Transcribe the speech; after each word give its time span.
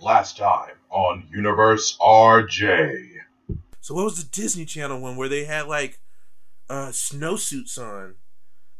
Last 0.00 0.36
time 0.36 0.72
on 0.90 1.26
Universe 1.32 1.96
RJ. 2.00 3.08
So 3.80 3.94
what 3.94 4.04
was 4.04 4.22
the 4.22 4.28
Disney 4.30 4.64
Channel 4.64 5.00
one 5.00 5.16
where 5.16 5.28
they 5.28 5.44
had 5.44 5.66
like 5.66 6.00
uh 6.68 6.88
snowsuits 6.88 7.78
on? 7.78 8.14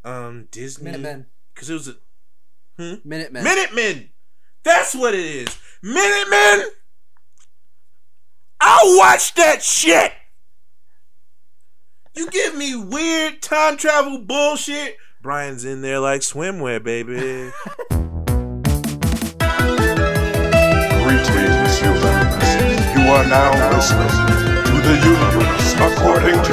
Um 0.04 0.48
Disney 0.50 0.84
Minutemen. 0.84 1.26
Cuz 1.54 1.70
it 1.70 1.74
was 1.74 1.88
a 1.88 1.96
hmm? 2.76 2.94
Minutemen. 3.04 3.44
Minutemen. 3.44 4.10
That's 4.62 4.94
what 4.94 5.14
it 5.14 5.20
is. 5.20 5.58
Minutemen. 5.82 6.68
I'll 8.60 8.98
watch 8.98 9.34
that 9.34 9.62
shit. 9.62 10.12
You 12.14 12.28
give 12.30 12.56
me 12.56 12.74
weird 12.74 13.42
time 13.42 13.76
travel 13.76 14.18
bullshit. 14.18 14.96
Brian's 15.22 15.64
in 15.64 15.82
there 15.82 16.00
like 16.00 16.22
swimwear, 16.22 16.82
baby. 16.82 17.52
Humans. 21.78 22.96
You 22.96 23.02
are 23.12 23.26
now 23.28 23.50
listening 23.76 24.08
to 24.08 24.76
the 24.80 24.96
universe 25.04 25.74
according 25.74 26.42
to 26.42 26.52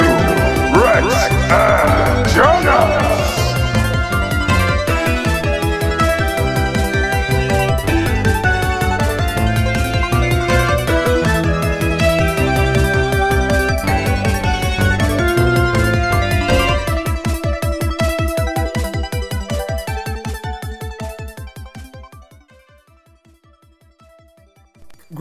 Rex 0.81 1.13
and 1.49 2.29
Jonas. 2.29 3.42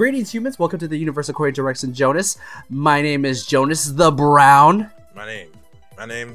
Greetings, 0.03 0.35
humans. 0.35 0.59
Welcome 0.59 0.81
to 0.81 0.89
the 0.89 0.99
Universe 0.99 1.29
According 1.29 1.55
to 1.55 1.63
Rex 1.63 1.85
and 1.85 1.95
Jonas. 1.95 2.37
My 2.69 3.01
name 3.01 3.25
is 3.25 3.47
Jonas 3.47 3.85
the 3.85 4.11
Brown. 4.11 4.91
my 5.15 5.25
name. 5.25 5.53
My 5.97 6.07
name. 6.07 6.35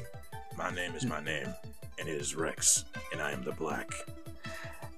My 0.56 0.70
name 0.74 0.94
is 0.94 1.04
my 1.04 1.20
name. 1.22 1.52
And 1.98 2.08
it 2.08 2.12
is 2.18 2.34
Rex. 2.34 2.86
And 3.12 3.20
I 3.20 3.30
am 3.30 3.44
the 3.44 3.52
black. 3.52 3.90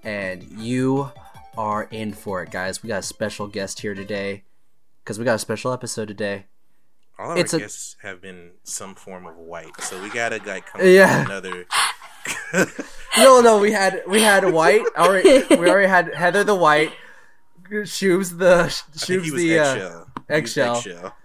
and 0.04 0.44
you 0.56 1.10
are 1.58 1.88
in 1.90 2.12
for 2.12 2.44
it, 2.44 2.52
guys. 2.52 2.80
We 2.80 2.86
got 2.88 3.00
a 3.00 3.02
special 3.02 3.48
guest 3.48 3.80
here 3.80 3.96
today 3.96 4.44
because 5.02 5.18
we 5.18 5.24
got 5.24 5.34
a 5.34 5.40
special 5.40 5.72
episode 5.72 6.06
today. 6.06 6.46
All 7.18 7.30
our 7.30 7.38
It's 7.38 7.52
a- 7.52 7.58
guests 7.58 7.96
have 8.02 8.20
been 8.22 8.52
some 8.62 8.94
form 8.94 9.26
of 9.26 9.36
white, 9.36 9.80
so 9.80 10.00
we 10.00 10.10
gotta 10.10 10.40
like 10.46 10.66
come 10.72 10.82
Yeah. 10.84 11.24
another. 11.24 11.66
No, 13.18 13.40
no, 13.40 13.58
we 13.58 13.72
had 13.72 14.04
we 14.06 14.22
had 14.22 14.48
White. 14.52 14.84
Already, 14.96 15.42
we 15.56 15.68
already 15.68 15.88
had 15.88 16.14
Heather 16.14 16.44
the 16.44 16.54
White. 16.54 16.92
Shoes 17.84 18.30
the 18.36 18.74
I 18.94 18.98
shoes 18.98 19.30
was 19.30 19.40
the 19.40 19.58
uh, 19.58 19.74
eggshell. 19.74 20.06
He 20.28 20.40
was 20.40 20.56
eggshell. 20.56 20.76
eggshell. 20.76 21.16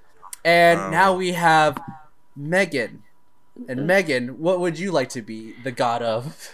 and 0.43 0.79
Um, 0.79 0.91
now 0.91 1.15
we 1.15 1.33
have 1.33 1.79
Megan. 2.35 3.03
And 3.67 3.87
Megan, 3.87 4.39
what 4.39 4.59
would 4.59 4.77
you 4.77 4.91
like 4.91 5.09
to 5.09 5.21
be 5.21 5.53
the 5.63 5.71
god 5.71 6.01
of? 6.01 6.51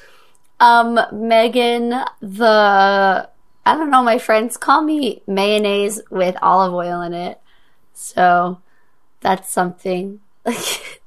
Um, 0.60 1.00
Megan, 1.12 1.90
the 2.22 3.30
I 3.66 3.76
don't 3.76 3.90
know. 3.90 4.04
My 4.04 4.18
friends 4.18 4.58
call 4.58 4.82
me 4.84 5.22
mayonnaise 5.28 6.02
with 6.10 6.36
olive 6.42 6.74
oil 6.74 7.02
in 7.02 7.14
it, 7.14 7.40
so 7.94 8.60
that's 9.22 9.50
something. 9.52 10.20
Like, 10.46 10.58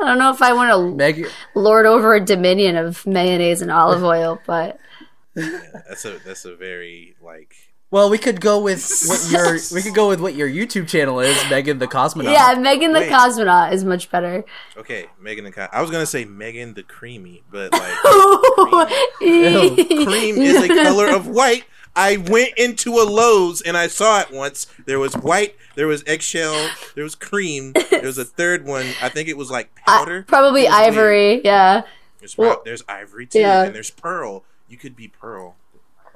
I 0.00 0.04
don't 0.06 0.18
know 0.18 0.30
if 0.30 0.42
I 0.42 0.52
want 0.52 0.70
to 0.70 0.94
Megan, 0.94 1.30
lord 1.54 1.86
over 1.86 2.14
a 2.14 2.20
dominion 2.20 2.76
of 2.76 3.06
mayonnaise 3.06 3.62
and 3.62 3.70
olive 3.70 4.02
oil, 4.04 4.40
but 4.46 4.78
Yeah, 5.36 5.60
that's 5.88 6.04
a 6.04 6.18
that's 6.24 6.44
a 6.44 6.54
very 6.56 7.14
like 7.22 7.54
well, 7.90 8.10
we 8.10 8.18
could 8.18 8.40
go 8.40 8.58
with 8.60 8.84
what 9.06 9.28
your 9.30 9.58
we 9.72 9.82
could 9.82 9.94
go 9.94 10.08
with 10.08 10.20
what 10.20 10.34
your 10.34 10.48
YouTube 10.48 10.88
channel 10.88 11.20
is, 11.20 11.36
Megan 11.50 11.78
the 11.78 11.86
Cosmonaut. 11.86 12.32
yeah, 12.32 12.54
Megan 12.58 12.92
the 12.92 13.00
Wait. 13.00 13.10
cosmonaut 13.12 13.72
is 13.72 13.84
much 13.84 14.10
better. 14.10 14.44
okay 14.76 15.06
Megan 15.20 15.44
the 15.44 15.52
Co- 15.52 15.68
I 15.72 15.80
was 15.82 15.90
gonna 15.90 16.06
say 16.06 16.24
Megan 16.24 16.74
the 16.74 16.82
creamy, 16.82 17.42
but 17.50 17.72
like 17.72 17.92
Ew, 19.20 20.04
cream 20.04 20.36
is 20.38 20.62
a 20.62 20.68
color 20.68 21.08
of 21.14 21.26
white. 21.40 21.64
I 21.98 22.18
went 22.18 22.52
into 22.58 22.98
a 22.98 23.04
Lowe's 23.04 23.62
and 23.62 23.74
I 23.76 23.86
saw 23.86 24.20
it 24.20 24.30
once. 24.30 24.66
There 24.84 24.98
was 24.98 25.14
white, 25.14 25.56
there 25.76 25.86
was 25.86 26.04
eggshell, 26.06 26.68
there 26.94 27.04
was 27.04 27.14
cream, 27.14 27.72
there 27.90 28.02
was 28.02 28.18
a 28.18 28.24
third 28.24 28.66
one. 28.66 28.84
I 29.00 29.08
think 29.08 29.28
it 29.30 29.36
was 29.38 29.50
like 29.50 29.74
powder. 29.86 30.22
Probably 30.28 30.62
It 30.66 30.70
was 30.70 30.78
weird. 30.80 30.88
ivory. 30.92 31.40
Yeah. 31.42 31.82
There's, 32.18 32.36
Well, 32.36 32.60
there's 32.66 32.82
ivory 32.88 33.24
too, 33.26 33.38
yeah. 33.40 33.62
and 33.64 33.74
there's 33.74 33.90
pearl. 33.90 34.44
You 34.68 34.76
could 34.76 34.94
be 34.96 35.08
pearl, 35.08 35.56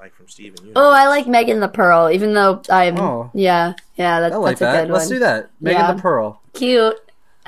like 0.01 0.15
from 0.15 0.29
Steven. 0.29 0.57
Universe. 0.59 0.73
Oh, 0.77 0.91
I 0.91 1.07
like 1.09 1.27
Megan 1.27 1.61
the 1.61 1.69
Pearl, 1.69 2.11
even 2.11 2.33
though 2.35 2.63
I'm. 2.71 2.99
Oh. 2.99 3.31
Yeah, 3.35 3.75
yeah, 3.97 4.21
that's, 4.21 4.35
I 4.35 4.39
like 4.39 4.59
that's 4.59 4.61
a 4.61 4.65
that. 4.77 4.87
good 4.87 4.93
Let's 4.93 5.05
one. 5.07 5.15
do 5.15 5.19
that. 5.21 5.51
Megan 5.61 5.81
Yeah. 5.81 5.93
the 5.93 6.01
Pearl. 6.03 6.41
Cute. 6.55 6.97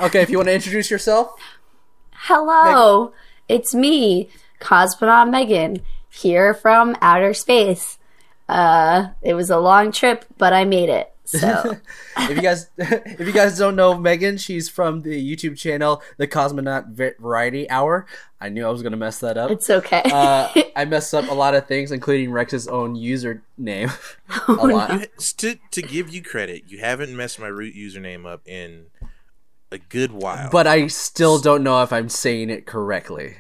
Okay, 0.01 0.21
if 0.23 0.31
you 0.31 0.37
want 0.39 0.49
to 0.49 0.55
introduce 0.55 0.91
yourself. 0.91 1.39
Hello, 2.13 3.13
it's 3.49 3.75
me, 3.75 4.29
Cosmonaut 4.61 5.31
Megan, 5.31 5.83
here 6.11 6.55
from 6.55 6.97
outer 7.03 7.35
space. 7.35 7.99
Uh, 8.49 9.09
it 9.23 9.35
was 9.35 9.51
a 9.51 9.59
long 9.59 9.91
trip, 9.93 10.25
but 10.39 10.53
I 10.53 10.65
made 10.65 10.89
it. 10.89 11.12
So 11.33 11.79
if 12.19 12.37
you 12.37 12.43
guys 12.43 12.69
if 12.79 13.27
you 13.27 13.33
guys 13.33 13.59
don't 13.59 13.75
know 13.77 13.97
Megan, 13.99 14.37
she's 14.37 14.69
from 14.69 15.01
the 15.01 15.11
YouTube 15.37 15.57
channel 15.59 16.03
The 16.19 16.29
Cosmonaut 16.29 17.19
Variety 17.19 17.69
Hour. 17.71 18.07
I 18.41 18.49
knew 18.49 18.67
I 18.67 18.71
was 18.71 18.83
gonna 18.83 18.97
mess 18.97 19.19
that 19.21 19.37
up. 19.39 19.51
it's 19.51 19.71
okay. 19.71 20.03
Uh, 20.05 20.49
I 20.77 20.85
messed 20.85 21.15
up 21.15 21.29
a 21.31 21.35
lot 21.35 21.55
of 21.55 21.67
things, 21.67 21.93
including 21.93 22.33
Rex's 22.33 22.69
own 22.69 22.95
username. 22.97 23.93
a 24.49 24.53
lot. 24.67 25.01
You- 25.01 25.07
to 25.39 25.59
to 25.71 25.83
give 25.83 26.13
you 26.13 26.23
credit, 26.23 26.65
you 26.67 26.79
haven't 26.79 27.17
messed 27.17 27.39
my 27.39 27.47
root 27.49 27.75
username 27.75 28.27
up 28.27 28.43
in 28.47 28.87
a 29.71 29.79
good 29.79 30.13
while. 30.13 30.51
But 30.51 30.67
I 30.67 30.87
still 30.89 31.39
don't 31.39 31.63
know 31.63 31.83
if 31.83 31.93
I'm 31.93 32.09
saying 32.09 32.51
it 32.51 32.67
correctly. 32.67 33.37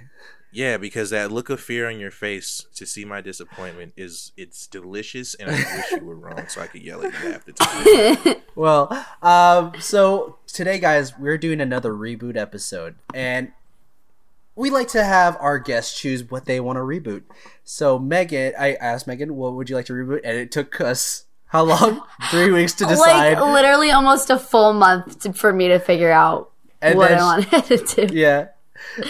Yeah, 0.52 0.76
because 0.76 1.10
that 1.10 1.32
look 1.32 1.48
of 1.50 1.60
fear 1.60 1.88
on 1.88 1.98
your 1.98 2.10
face 2.10 2.66
to 2.76 2.84
see 2.86 3.04
my 3.04 3.20
disappointment 3.20 3.94
is 3.96 4.32
it's 4.36 4.66
delicious, 4.66 5.34
and 5.34 5.50
I 5.50 5.54
wish 5.54 5.90
you 5.92 6.04
were 6.06 6.14
wrong 6.16 6.46
so 6.48 6.60
I 6.60 6.66
could 6.66 6.82
yell 6.82 7.04
at 7.04 7.12
you 7.12 7.30
half 7.32 7.44
the 7.44 7.52
time. 7.52 8.36
Well, 8.54 9.06
um, 9.22 9.72
so 9.80 10.36
today, 10.46 10.78
guys, 10.78 11.18
we're 11.18 11.38
doing 11.38 11.60
another 11.60 11.92
reboot 11.92 12.36
episode, 12.36 12.96
and 13.14 13.52
we 14.54 14.68
like 14.68 14.88
to 14.88 15.02
have 15.02 15.36
our 15.40 15.58
guests 15.58 15.98
choose 15.98 16.30
what 16.30 16.44
they 16.44 16.60
want 16.60 16.76
to 16.76 16.80
reboot. 16.80 17.22
So, 17.64 17.98
Megan, 17.98 18.52
I 18.58 18.74
asked 18.74 19.06
Megan, 19.06 19.34
"What 19.36 19.54
would 19.54 19.70
you 19.70 19.76
like 19.76 19.86
to 19.86 19.94
reboot?" 19.94 20.20
And 20.24 20.36
it 20.36 20.52
took 20.52 20.80
us 20.82 21.24
how 21.46 21.64
long? 21.64 22.02
Three 22.30 22.50
weeks 22.50 22.74
to 22.74 22.84
decide. 22.84 23.38
like 23.38 23.52
literally 23.52 23.90
almost 23.90 24.28
a 24.30 24.38
full 24.38 24.74
month 24.74 25.20
to, 25.20 25.32
for 25.32 25.52
me 25.52 25.68
to 25.68 25.78
figure 25.78 26.12
out 26.12 26.50
And 26.82 26.98
what 26.98 27.12
I 27.12 27.16
she- 27.16 27.22
wanted 27.56 27.86
to 27.88 28.06
do. 28.08 28.14
yeah, 28.14 28.48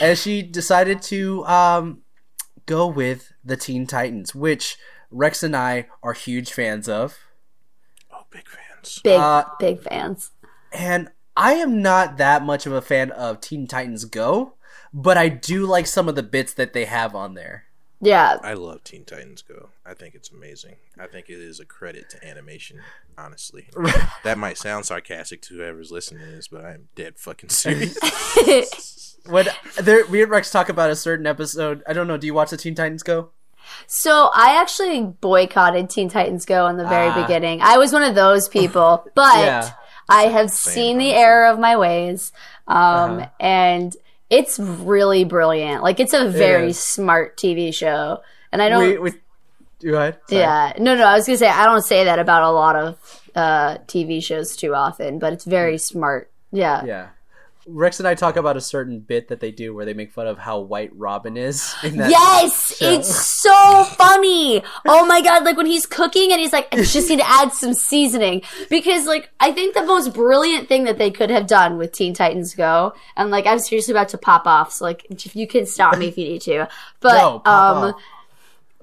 and 0.01 0.19
she 0.19 0.43
decided 0.43 1.03
to 1.03 1.45
um, 1.47 2.03
go 2.67 2.87
with 2.87 3.33
the 3.45 3.57
Teen 3.57 3.87
Titans, 3.87 4.35
which 4.35 4.77
Rex 5.11 5.43
and 5.43 5.57
I 5.57 5.89
are 6.03 6.13
huge 6.13 6.53
fans 6.53 6.89
of. 6.89 7.19
oh, 8.13 8.25
big 8.31 8.47
fans. 8.49 9.01
Big, 9.05 9.19
Uh, 9.19 9.45
big 9.59 9.83
fans. 9.83 10.31
And 10.73 11.11
I 11.37 11.55
am 11.55 11.83
not 11.83 12.17
that 12.19 12.43
much 12.43 12.67
of 12.67 12.73
a 12.73 12.83
fan 12.83 13.11
of 13.11 13.41
Teen 13.41 13.67
Titans 13.67 14.05
Go, 14.05 14.55
but 14.93 15.17
I 15.17 15.29
do 15.29 15.67
like 15.67 15.87
some 15.87 16.09
of 16.09 16.15
the 16.15 16.23
bits 16.23 16.55
that 16.55 16.73
they 16.73 16.85
have 16.85 17.15
on 17.15 17.35
there. 17.35 17.65
Yeah, 18.05 18.39
I 18.43 18.55
love 18.55 18.83
Teen 18.83 19.05
Titans 19.05 19.43
Go. 19.43 19.69
I 19.87 19.95
think 19.95 20.17
it's 20.17 20.29
amazing. 20.31 20.75
I 20.99 21.07
think 21.07 21.31
it 21.31 21.39
is 21.39 21.61
a 21.61 21.65
credit 21.65 22.11
to 22.11 22.27
animation, 22.27 22.81
honestly. 23.17 23.69
that 24.25 24.39
might 24.39 24.59
sound 24.59 24.87
sarcastic 24.87 25.41
to 25.43 25.55
whoever's 25.55 25.93
listening 25.93 26.25
to 26.25 26.31
this, 26.33 26.49
but 26.49 26.65
I 26.65 26.73
am 26.73 26.89
dead 26.97 27.17
fucking 27.17 27.51
serious. 27.51 27.97
When 29.27 29.47
there, 29.81 30.05
me 30.09 30.23
and 30.23 30.31
Rex 30.33 30.51
talk 30.51 30.69
about 30.69 30.91
a 30.91 30.97
certain 30.97 31.29
episode, 31.29 31.85
I 31.87 31.93
don't 31.93 32.09
know. 32.09 32.17
Do 32.17 32.27
you 32.27 32.35
watch 32.35 32.51
the 32.51 32.57
Teen 32.57 32.75
Titans 32.75 33.05
Go? 33.05 33.31
So 33.87 34.31
I 34.35 34.61
actually 34.61 35.01
boycotted 35.01 35.89
Teen 35.91 36.09
Titans 36.09 36.45
Go 36.45 36.67
in 36.67 36.77
the 36.77 36.85
very 36.89 37.07
Ah. 37.07 37.23
beginning. 37.23 37.61
I 37.63 37.79
was 37.79 37.93
one 37.93 38.03
of 38.03 38.17
those 38.17 38.49
people, 38.49 39.05
but 39.15 39.37
Yeah. 39.39 39.71
I 40.09 40.23
have 40.25 40.51
seen 40.51 40.99
the 40.99 41.13
error 41.13 41.47
of 41.47 41.61
my 41.61 41.77
ways, 41.77 42.33
um, 42.67 43.19
Uh-huh. 43.19 43.27
and 43.39 43.97
it's 44.33 44.59
really 44.59 45.25
brilliant. 45.25 45.83
Like 45.83 46.01
it's 46.01 46.15
a 46.15 46.29
very 46.29 46.71
is. 46.71 46.79
smart 46.79 47.37
TV 47.37 47.73
show, 47.73 48.23
and 48.51 48.63
I 48.63 48.71
don't. 48.71 48.81
We, 48.83 48.99
we, 48.99 49.11
go 49.91 49.97
ahead. 49.99 50.19
Sorry. 50.27 50.41
yeah, 50.41 50.73
no, 50.79 50.97
no. 50.97 51.05
I 51.05 51.15
was 51.17 51.27
gonna 51.27 51.37
say 51.37 51.49
I 51.49 51.67
don't 51.67 51.83
say 51.83 52.05
that 52.05 52.19
about 52.19 52.43
a 52.43 52.51
lot 52.51 52.75
of 52.75 53.21
uh, 53.35 53.77
TV 53.87 54.25
shows 54.25 54.57
too 54.57 54.75
often, 54.75 55.19
but 55.19 55.35
it's 55.35 55.45
very 55.45 55.77
smart. 55.77 56.31
Yeah. 56.51 56.83
Yeah. 56.85 57.09
Rex 57.67 58.01
and 58.01 58.09
I 58.09 58.15
talk 58.15 58.37
about 58.37 58.57
a 58.57 58.61
certain 58.61 58.99
bit 59.01 59.29
that 59.29 59.39
they 59.41 59.51
do 59.53 59.73
where 59.75 59.85
they 59.85 59.95
make 59.95 60.11
fun 60.11 60.27
of 60.27 60.37
how 60.39 60.59
white 60.61 60.91
Robin 60.95 61.37
is. 61.37 61.75
Yes, 61.83 62.77
show. 62.77 62.91
it's 62.91 63.15
so 63.41 63.85
funny. 63.85 64.63
Oh 64.87 65.07
my 65.07 65.21
god, 65.21 65.45
like 65.45 65.57
when 65.57 65.67
he's 65.67 65.87
cooking 65.87 66.33
and 66.33 66.41
he's 66.41 66.53
like, 66.53 66.69
I 66.73 66.83
just 66.83 67.09
need 67.09 67.21
to 67.21 67.29
add 67.29 67.53
some 67.53 67.75
seasoning. 67.75 68.43
Because 68.69 69.07
like 69.07 69.31
I 69.39 69.53
think 69.53 69.75
the 69.75 69.85
most 69.85 70.13
brilliant 70.13 70.69
thing 70.69 70.85
that 70.85 70.99
they 70.99 71.11
could 71.11 71.31
have 71.31 71.47
done 71.47 71.79
with 71.79 71.93
Teen 71.93 72.15
Titans 72.15 72.55
Go, 72.55 72.95
and 73.17 73.31
like 73.31 73.47
I'm 73.47 73.59
seriously 73.61 73.93
about 73.93 74.09
to 74.11 74.19
pop 74.19 74.47
off, 74.47 74.73
so 74.73 74.85
like 74.85 75.07
if 75.11 75.37
you 75.37 75.47
can 75.47 75.65
stop 75.67 75.97
me 75.99 76.09
if 76.09 76.19
you 76.19 76.25
need 76.25 76.41
to. 76.43 76.69
But 77.01 77.19
No, 77.19 77.35
um 77.45 77.95
off. 77.95 78.03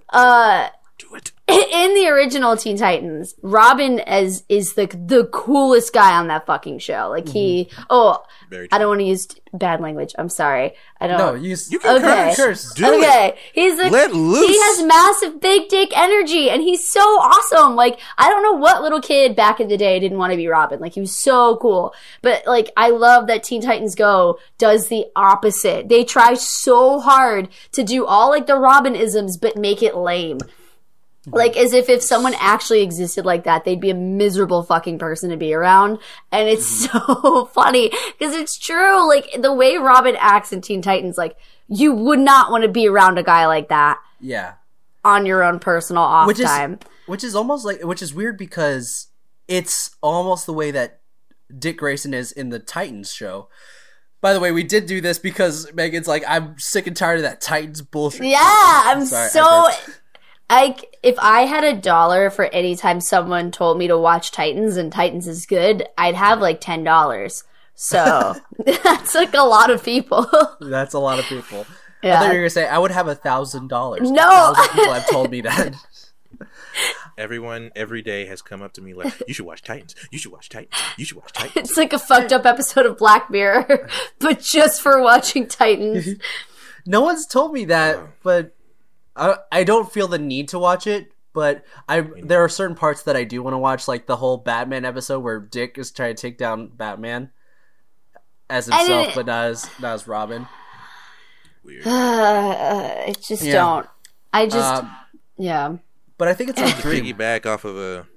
uh 0.10 0.70
Do 1.00 1.16
it. 1.16 1.32
in 1.50 1.96
the 1.96 2.08
original 2.10 2.56
Teen 2.56 2.78
Titans, 2.78 3.34
Robin 3.42 4.00
as 4.02 4.44
is 4.50 4.74
the 4.74 4.86
the 4.86 5.26
coolest 5.32 5.94
guy 5.94 6.18
on 6.18 6.28
that 6.28 6.46
fucking 6.46 6.80
show. 6.80 7.08
Like 7.10 7.28
he, 7.28 7.70
mm-hmm. 7.72 7.84
oh, 7.90 8.24
I 8.72 8.78
don't 8.78 8.90
want 8.90 9.00
to 9.00 9.06
use 9.06 9.28
bad 9.54 9.82
language. 9.82 10.14
I'm 10.18 10.30
sorry. 10.30 10.74
I 11.00 11.08
don't. 11.08 11.18
No, 11.18 11.34
you, 11.34 11.56
You 11.70 11.80
can 11.80 11.98
Okay. 11.98 12.34
curse. 12.36 12.74
Do 12.74 12.86
it. 12.86 12.98
okay, 12.98 13.38
he's 13.54 13.78
like 13.80 13.92
Let 13.92 14.14
loose. 14.14 14.48
he 14.48 14.60
has 14.62 14.84
massive 14.84 15.40
big 15.40 15.70
dick 15.70 15.98
energy, 15.98 16.50
and 16.50 16.62
he's 16.62 16.88
so 16.88 17.02
awesome. 17.02 17.76
Like 17.76 18.00
I 18.18 18.30
don't 18.30 18.44
know 18.44 18.54
what 18.54 18.84
little 18.84 19.02
kid 19.02 19.36
back 19.36 19.60
in 19.60 19.70
the 19.70 19.78
day 19.78 20.00
didn't 20.00 20.18
want 20.18 20.32
to 20.32 20.38
be 20.38 20.48
Robin. 20.48 20.80
Like 20.80 20.94
he 20.94 21.02
was 21.02 21.16
so 21.16 21.58
cool. 21.58 21.94
But 22.22 22.46
like 22.46 22.72
I 22.78 22.90
love 22.90 23.28
that 23.28 23.44
Teen 23.44 23.62
Titans 23.62 23.96
Go 23.96 24.38
does 24.58 24.90
the 24.90 25.06
opposite. 25.16 25.90
They 25.90 26.04
try 26.04 26.36
so 26.36 27.00
hard 27.00 27.50
to 27.72 27.84
do 27.84 28.06
all 28.06 28.30
like 28.30 28.46
the 28.46 28.58
Robin 28.58 28.96
isms, 28.96 29.38
but 29.38 29.56
make 29.56 29.82
it 29.82 29.96
lame. 29.96 30.40
Like 31.32 31.58
as 31.58 31.74
if 31.74 31.90
if 31.90 32.02
someone 32.02 32.34
actually 32.40 32.82
existed 32.82 33.26
like 33.26 33.44
that, 33.44 33.66
they'd 33.66 33.80
be 33.80 33.90
a 33.90 33.96
miserable 33.96 34.64
fucking 34.64 35.00
person 35.00 35.30
to 35.30 35.38
be 35.38 35.54
around. 35.54 36.00
And 36.32 36.48
it's 36.48 36.88
mm-hmm. 36.88 37.22
so 37.24 37.46
funny 37.46 37.90
because 38.18 38.36
it's 38.36 38.58
true. 38.58 39.08
Like 39.08 39.30
the 39.40 39.54
way 39.54 39.78
Robin 39.78 40.16
acts 40.20 40.54
in 40.54 40.62
Teen 40.62 40.82
Titans, 40.82 41.18
like 41.18 41.36
you 41.68 41.94
would 41.94 42.20
not 42.20 42.52
want 42.52 42.64
to 42.64 42.70
be 42.70 42.88
around 42.88 43.18
a 43.18 43.24
guy 43.24 43.46
like 43.48 43.70
that 43.70 44.00
Yeah. 44.20 44.54
on 45.06 45.26
your 45.26 45.44
own 45.44 45.60
personal 45.60 46.04
off 46.04 46.28
Which 46.28 46.40
is 46.40 46.46
time. 46.46 46.80
which 47.06 47.24
is 47.24 47.36
almost 47.36 47.66
like 47.66 47.84
which 47.84 48.02
is 48.02 48.14
weird 48.14 48.38
because 48.38 49.08
it's 49.48 49.96
almost 50.02 50.46
the 50.46 50.54
way 50.54 50.72
that 50.72 51.02
Dick 51.58 51.78
Grayson 51.78 52.14
is 52.14 52.32
in 52.32 52.50
the 52.50 52.60
Titans 52.60 53.12
show. 53.12 53.50
By 54.22 54.34
the 54.34 54.40
way, 54.40 54.52
we 54.52 54.64
did 54.64 54.86
do 54.86 55.00
this 55.00 55.18
because 55.18 55.72
Megan's 55.74 56.08
like, 56.08 56.24
I'm 56.28 56.60
sick 56.60 56.88
and 56.88 56.96
tired 56.96 57.18
of 57.18 57.22
that 57.24 57.40
Titans 57.40 57.82
bullshit. 57.82 58.26
Yeah, 58.26 58.38
I'm 58.42 59.06
Sorry, 59.06 59.30
so. 59.30 59.70
I 60.50 60.66
Like, 60.68 60.98
if 61.04 61.18
I 61.20 61.42
had 61.42 61.64
a 61.64 61.74
dollar 61.80 62.30
for 62.30 62.46
any 62.46 62.76
time 62.76 63.02
someone 63.02 63.52
told 63.52 63.78
me 63.78 63.88
to 63.88 63.98
watch 63.98 64.32
Titans 64.32 64.78
and 64.78 64.92
Titans 64.92 65.28
is 65.28 65.46
good, 65.46 65.88
I'd 65.98 66.16
have 66.16 66.40
like 66.40 66.60
ten 66.60 66.84
dollars. 66.84 67.44
So 67.76 68.36
that's 68.66 69.16
like 69.16 69.34
a 69.34 69.44
lot 69.44 69.70
of 69.70 69.84
people. 69.84 70.28
That's 70.60 70.94
a 70.94 71.00
lot 71.00 71.18
of 71.20 71.26
people. 71.26 71.66
I 72.04 72.12
thought 72.12 72.24
you 72.24 72.30
were 72.30 72.36
gonna 72.36 72.50
say 72.50 72.68
I 72.68 72.78
would 72.78 72.92
have 72.92 73.08
a 73.08 73.16
thousand 73.16 73.68
dollars. 73.70 74.12
No. 74.12 74.52
A 74.52 74.56
thousand 74.56 74.76
people 74.76 74.94
have 74.94 75.10
told 75.10 75.32
me 75.32 75.42
that. 75.42 75.76
Everyone 77.18 77.72
every 77.76 78.02
day 78.02 78.26
has 78.26 78.42
come 78.42 78.62
up 78.62 78.74
to 78.74 78.82
me 78.82 78.94
like, 78.94 79.14
"You 79.28 79.34
should 79.34 79.46
watch 79.46 79.62
Titans. 79.62 79.96
You 80.10 80.18
should 80.18 80.32
watch 80.32 80.48
Titans. 80.48 80.82
You 80.98 81.04
should 81.04 81.18
watch 81.18 81.34
Titans." 81.34 81.70
It's 81.70 81.78
like 81.78 81.92
a 81.92 82.00
fucked 82.00 82.32
up 82.32 82.46
episode 82.46 82.86
of 82.86 82.98
Black 82.98 83.30
Mirror, 83.30 83.90
but 84.20 84.40
just 84.40 84.82
for 84.82 85.02
watching 85.02 85.46
Titans. 85.48 86.22
No 86.86 87.02
one's 87.02 87.26
told 87.26 87.52
me 87.54 87.66
that, 87.66 88.00
but 88.24 88.56
I 89.20 89.38
I 89.52 89.64
don't 89.64 89.92
feel 89.92 90.08
the 90.08 90.18
need 90.20 90.50
to 90.50 90.60
watch 90.60 90.88
it. 90.88 91.12
But 91.32 91.64
I 91.88 92.02
there 92.02 92.44
are 92.44 92.50
certain 92.50 92.76
parts 92.76 93.04
that 93.04 93.16
I 93.16 93.24
do 93.24 93.44
want 93.44 93.54
to 93.54 93.58
watch, 93.60 93.88
like 93.88 94.08
the 94.08 94.16
whole 94.16 94.38
Batman 94.38 94.84
episode 94.84 95.20
where 95.20 95.40
Dick 95.40 95.78
is 95.78 95.92
trying 95.92 96.16
to 96.16 96.22
take 96.22 96.38
down 96.40 96.70
Batman 96.70 97.30
as 98.50 98.66
himself, 98.66 98.88
didn't- 98.88 99.16
but 99.16 99.26
not 99.28 99.46
as 99.46 99.70
not 99.80 99.94
as 99.94 100.08
Robin. 100.08 100.48
Weird. 101.64 101.84
I 101.86 103.14
just 103.22 103.44
Yeah. 103.44 103.54
don't. 103.54 103.88
I 104.34 104.46
just, 104.48 104.84
Um, 104.84 104.96
yeah. 105.38 105.76
but 106.18 106.28
I 106.28 106.34
think 106.34 106.50
it's 106.52 106.62
a 106.62 106.72
To 106.76 106.82
dream. 106.82 107.06
piggyback 107.06 107.46
off 107.46 107.64
of 107.66 107.78
a, 107.78 108.08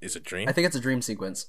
is 0.00 0.16
a 0.16 0.20
dream. 0.20 0.48
I 0.48 0.52
think 0.52 0.66
it's 0.66 0.76
a 0.76 0.80
dream 0.80 1.00
sequence. 1.02 1.46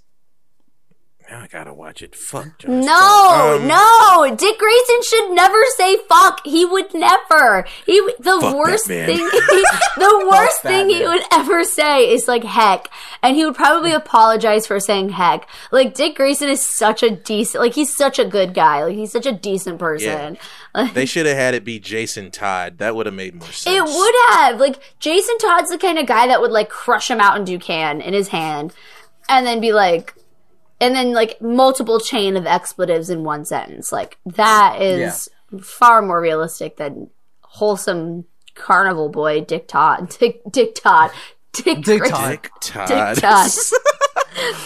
I 1.36 1.48
gotta 1.48 1.74
watch 1.74 2.02
it. 2.02 2.16
Fuck. 2.16 2.60
Josh 2.60 2.70
No, 2.70 3.58
Um, 3.62 3.68
no. 3.68 4.36
Dick 4.36 4.58
Grayson 4.60 5.02
should 5.04 5.32
never 5.32 5.62
say 5.78 5.98
fuck. 6.10 6.46
He 6.46 6.66
would 6.66 6.94
never. 6.94 7.66
He 7.86 8.00
the 8.20 8.54
worst 8.56 8.90
man. 8.90 9.08
thing 9.08 9.18
the 9.98 10.28
worst 10.30 10.62
thing 10.62 10.90
he 10.90 11.06
would 11.08 11.24
ever 11.32 11.64
say 11.64 12.10
is 12.12 12.28
like 12.28 12.44
heck. 12.44 12.90
And 13.22 13.36
he 13.36 13.46
would 13.46 13.56
probably 13.56 13.92
apologize 13.94 14.68
for 14.68 14.80
saying 14.80 15.10
heck. 15.10 15.48
Like 15.72 15.94
Dick 15.94 16.16
Grayson 16.16 16.50
is 16.50 16.62
such 16.62 17.04
a 17.04 17.10
decent 17.10 17.62
like 17.64 17.74
he's 17.74 17.96
such 17.96 18.20
a 18.20 18.26
good 18.26 18.54
guy. 18.54 18.84
Like 18.84 18.96
he's 18.96 19.12
such 19.12 19.26
a 19.26 19.32
decent 19.32 19.80
person. 19.80 20.36
Yeah. 20.76 20.90
They 20.94 21.06
should 21.06 21.28
have 21.28 21.38
had 21.38 21.54
it 21.54 21.64
be 21.64 21.80
Jason 21.80 22.32
Todd. 22.32 22.80
That 22.80 22.96
would 22.96 23.06
have 23.06 23.14
made 23.14 23.36
more 23.36 23.52
sense. 23.52 23.76
It 23.78 23.84
would 23.84 24.16
have. 24.32 24.60
Like 24.60 24.80
Jason 25.00 25.38
Todd's 25.38 25.70
the 25.70 25.78
kind 25.78 26.00
of 26.00 26.08
guy 26.08 26.26
that 26.26 26.42
would 26.42 26.52
like 26.52 26.70
crush 26.70 27.12
him 27.12 27.20
out 27.20 27.38
in 27.38 27.46
Ducan 27.46 28.02
in 28.02 28.16
his 28.16 28.30
hand 28.30 28.74
and 29.30 29.46
then 29.46 29.62
be 29.62 29.72
like 29.72 30.16
and 30.84 30.96
then 30.96 31.14
like 31.14 31.42
multiple 31.42 32.00
chain 32.00 32.36
of 32.36 32.46
expletives 32.46 33.10
in 33.10 33.24
one 33.24 33.46
sentence. 33.46 33.92
Like 33.92 34.18
that 34.26 34.82
is 34.82 35.30
far 35.62 36.02
more 36.02 36.20
realistic 36.22 36.76
than 36.78 37.10
wholesome 37.42 38.26
carnival 38.54 39.10
boy 39.10 39.42
Dick 39.42 39.68
Todd. 39.68 40.10
Dick 40.20 40.42
Dick 40.52 40.76
Todd. 40.76 41.12
Dick, 41.54 41.84
Dick 41.84 42.00
Grayson. 42.00 42.18
Todd. 42.18 42.32
Dick 42.32 42.52
Todd. 42.62 43.16
Dick 43.16 43.22
Todd. 43.24 43.50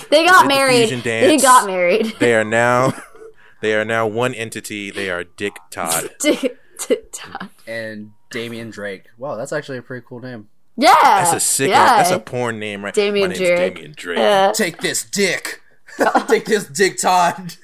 They 0.09 0.25
got 0.25 0.45
With 0.45 0.51
the 0.51 0.55
married. 0.55 0.87
fusion 0.89 1.01
They 1.03 1.37
got 1.37 1.67
married. 1.67 2.15
they 2.19 2.33
are 2.33 2.45
now, 2.45 2.93
they 3.61 3.75
are 3.75 3.85
now 3.85 4.07
one 4.07 4.33
entity. 4.33 4.89
They 4.89 5.09
are 5.09 5.23
Dick 5.25 5.57
Todd. 5.69 6.09
Dick, 6.19 6.57
Dick 6.87 7.11
Todd. 7.11 7.49
And 7.67 8.11
Damian 8.31 8.69
Drake. 8.69 9.03
Wow, 9.17 9.35
that's 9.35 9.51
actually 9.51 9.77
a 9.77 9.81
pretty 9.81 10.05
cool 10.07 10.21
name. 10.21 10.47
Yeah. 10.77 10.93
That's 11.01 11.33
a 11.33 11.39
sick. 11.39 11.69
Yeah. 11.69 11.97
That's 11.97 12.11
a 12.11 12.19
porn 12.19 12.57
name, 12.59 12.85
right? 12.85 12.93
Damian 12.93 13.31
Drake. 13.31 13.75
Damian 13.75 13.93
Drake. 13.95 14.19
Uh, 14.19 14.53
Take 14.53 14.79
this, 14.79 15.03
Dick. 15.03 15.61
I'll 15.99 16.25
take 16.27 16.45
this, 16.45 16.65
Dick 16.67 16.97
Todd. 16.99 17.55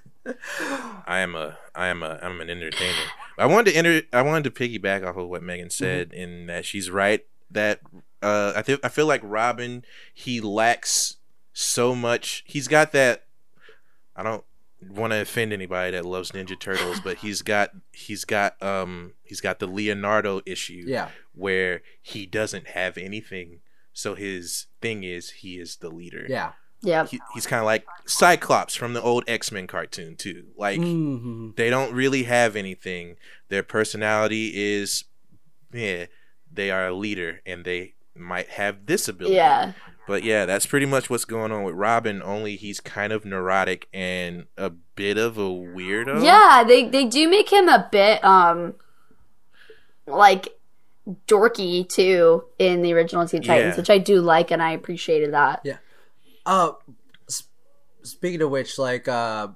I 1.06 1.20
am 1.20 1.36
a 1.36 1.58
I 1.76 1.88
am 1.88 2.02
a 2.04 2.20
I'm 2.22 2.40
an 2.42 2.50
entertainer. 2.50 2.98
I 3.38 3.46
wanted 3.46 3.72
to 3.72 3.78
enter 3.78 4.02
I 4.14 4.22
wanted 4.22 4.44
to 4.46 4.52
piggyback 4.52 5.06
off 5.06 5.18
of 5.18 5.28
what 5.28 5.44
Megan 5.44 5.70
said 5.70 6.14
in 6.14 6.46
that 6.48 6.66
she's 6.66 6.90
right 6.90 7.26
that 7.52 7.82
uh 8.22 8.54
I 8.56 8.62
think 8.62 8.80
I 8.84 8.90
feel 8.90 9.06
like 9.06 9.22
Robin 9.24 9.84
he 10.14 10.40
lacks 10.40 11.18
so 11.52 11.94
much 11.94 12.44
he's 12.48 12.68
got 12.70 12.94
that 12.94 13.26
I 14.16 14.24
don't 14.24 14.44
want 14.90 15.12
to 15.12 15.22
offend 15.22 15.52
anybody 15.54 15.92
that 15.92 16.06
loves 16.06 16.32
Ninja 16.32 16.58
Turtles 16.60 17.00
but 17.02 17.18
he's 17.18 17.42
got 17.42 17.72
he's 17.92 18.24
got 18.24 18.62
um 18.64 19.14
he's 19.24 19.42
got 19.42 19.60
the 19.60 19.68
Leonardo 19.68 20.42
issue 20.46 20.84
Yeah. 20.88 21.10
where 21.36 21.82
he 22.02 22.26
doesn't 22.26 22.68
have 22.70 22.98
anything 22.98 23.60
so 23.92 24.16
his 24.16 24.68
thing 24.82 25.04
is 25.04 25.30
he 25.32 25.60
is 25.60 25.76
the 25.78 25.90
leader. 25.90 26.26
Yeah. 26.30 26.54
Yep. 26.84 27.10
He, 27.10 27.20
he's 27.34 27.48
kind 27.48 27.60
of 27.62 27.66
like 27.66 27.86
Cyclops 28.06 28.76
from 28.76 28.94
the 28.94 29.02
old 29.02 29.24
X-Men 29.28 29.68
cartoon 29.68 30.16
too. 30.16 30.48
Like 30.58 30.80
hmm 30.80 31.52
they 31.56 31.70
don't 31.70 31.94
really 31.94 32.24
have 32.24 32.56
anything. 32.56 33.16
Their 33.50 33.64
personality 33.64 34.52
is, 34.54 35.06
yeah, 35.72 36.06
they 36.52 36.70
are 36.72 36.88
a 36.88 36.94
leader 36.94 37.42
and 37.46 37.64
they 37.66 37.94
might 38.16 38.50
have 38.50 38.86
this 38.86 39.08
ability. 39.08 39.36
Yeah. 39.36 39.72
But 40.06 40.24
yeah, 40.24 40.46
that's 40.46 40.66
pretty 40.66 40.86
much 40.86 41.10
what's 41.10 41.24
going 41.24 41.54
on 41.54 41.64
with 41.64 41.76
Robin. 41.76 42.22
Only 42.22 42.58
he's 42.58 42.82
kind 42.82 43.14
of 43.14 43.24
neurotic 43.24 43.88
and 43.94 44.48
a 44.58 44.70
bit 44.70 45.18
of 45.18 45.38
a 45.38 45.42
weirdo. 45.50 46.22
Yeah, 46.24 46.66
they 46.68 46.84
they 46.90 47.06
do 47.06 47.30
make 47.30 47.52
him 47.52 47.70
a 47.70 47.88
bit 47.90 48.22
um 48.26 48.74
like 50.06 50.50
dorky 51.28 51.88
too 51.88 52.44
in 52.60 52.82
the 52.82 52.94
original 52.94 53.26
Teen 53.28 53.42
Titans, 53.42 53.74
Yeah. 53.74 53.78
which 53.78 53.90
I 53.90 53.98
do 53.98 54.20
like 54.22 54.52
and 54.52 54.62
I 54.62 54.72
appreciated 54.72 55.34
that. 55.34 55.62
Yeah. 55.64 55.78
Uh, 56.46 56.72
s- 57.28 57.44
speaking 58.04 58.42
of 58.42 58.50
which, 58.50 58.78
like, 58.78 59.08
uh, 59.08 59.48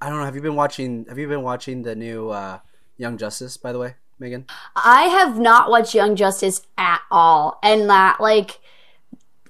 I 0.00 0.08
don't 0.08 0.18
know. 0.18 0.24
Have 0.24 0.34
you 0.34 0.42
been 0.42 0.56
watching? 0.56 1.06
Have 1.08 1.18
you 1.18 1.28
been 1.28 1.42
watching 1.42 1.82
the 1.82 1.94
new 1.94 2.30
uh, 2.30 2.58
Young 2.96 3.18
Justice? 3.18 3.56
By 3.56 3.72
the 3.72 3.78
way, 3.78 3.94
Megan. 4.18 4.46
I 4.74 5.04
have 5.04 5.38
not 5.38 5.70
watched 5.70 5.94
Young 5.94 6.16
Justice 6.16 6.62
at 6.76 7.00
all, 7.10 7.58
and 7.62 7.88
that 7.90 8.20
like 8.20 8.58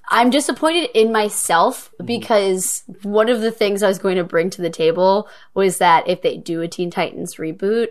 I'm 0.09 0.29
disappointed 0.29 0.89
in 0.93 1.11
myself 1.11 1.89
Mm-hmm. 1.93 2.05
because 2.05 2.83
one 3.03 3.29
of 3.29 3.41
the 3.41 3.51
things 3.51 3.81
I 3.81 3.87
was 3.87 3.97
going 3.99 4.17
to 4.17 4.23
bring 4.23 4.49
to 4.51 4.61
the 4.61 4.69
table 4.69 5.27
was 5.53 5.77
that 5.77 6.07
if 6.07 6.21
they 6.21 6.37
do 6.37 6.61
a 6.61 6.67
Teen 6.67 6.91
Titans 6.91 7.35
reboot, 7.35 7.89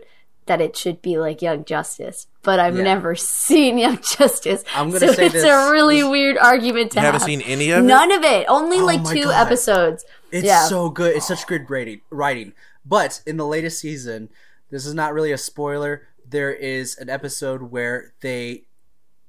that 0.52 0.60
it 0.60 0.76
should 0.76 1.00
be 1.00 1.16
like 1.18 1.40
Young 1.40 1.64
Justice. 1.64 2.26
But 2.42 2.60
I've 2.60 2.76
Yeah. 2.76 2.82
never 2.82 3.14
seen 3.16 3.78
Young 3.78 3.98
Justice, 4.18 4.62
I'm 4.74 4.88
gonna 4.90 5.00
so 5.08 5.12
say 5.14 5.24
it's 5.26 5.32
this- 5.34 5.44
a 5.44 5.70
really 5.70 6.02
this- 6.02 6.10
weird 6.10 6.36
argument 6.36 6.92
to 6.92 6.98
You 7.00 7.06
haven't 7.06 7.22
seen 7.22 7.40
any 7.40 7.70
of 7.70 7.82
it? 7.84 7.86
None 7.86 8.12
of 8.12 8.22
it. 8.22 8.44
Only 8.50 8.78
Oh 8.80 8.84
like 8.84 9.02
two 9.08 9.24
God. 9.24 9.46
episodes. 9.46 10.04
It's 10.30 10.44
Yeah. 10.46 10.66
so 10.66 10.90
good. 10.90 11.16
It's 11.16 11.26
such 11.28 11.46
good 11.46 11.70
writing. 11.70 12.02
Writing, 12.10 12.52
but 12.84 13.22
in 13.26 13.38
the 13.38 13.46
latest 13.46 13.80
season, 13.80 14.28
this 14.70 14.84
is 14.84 14.92
not 14.92 15.14
really 15.14 15.32
a 15.32 15.38
spoiler. 15.38 16.06
There 16.28 16.52
is 16.52 16.98
an 16.98 17.08
episode 17.08 17.62
where 17.70 18.12
they, 18.20 18.64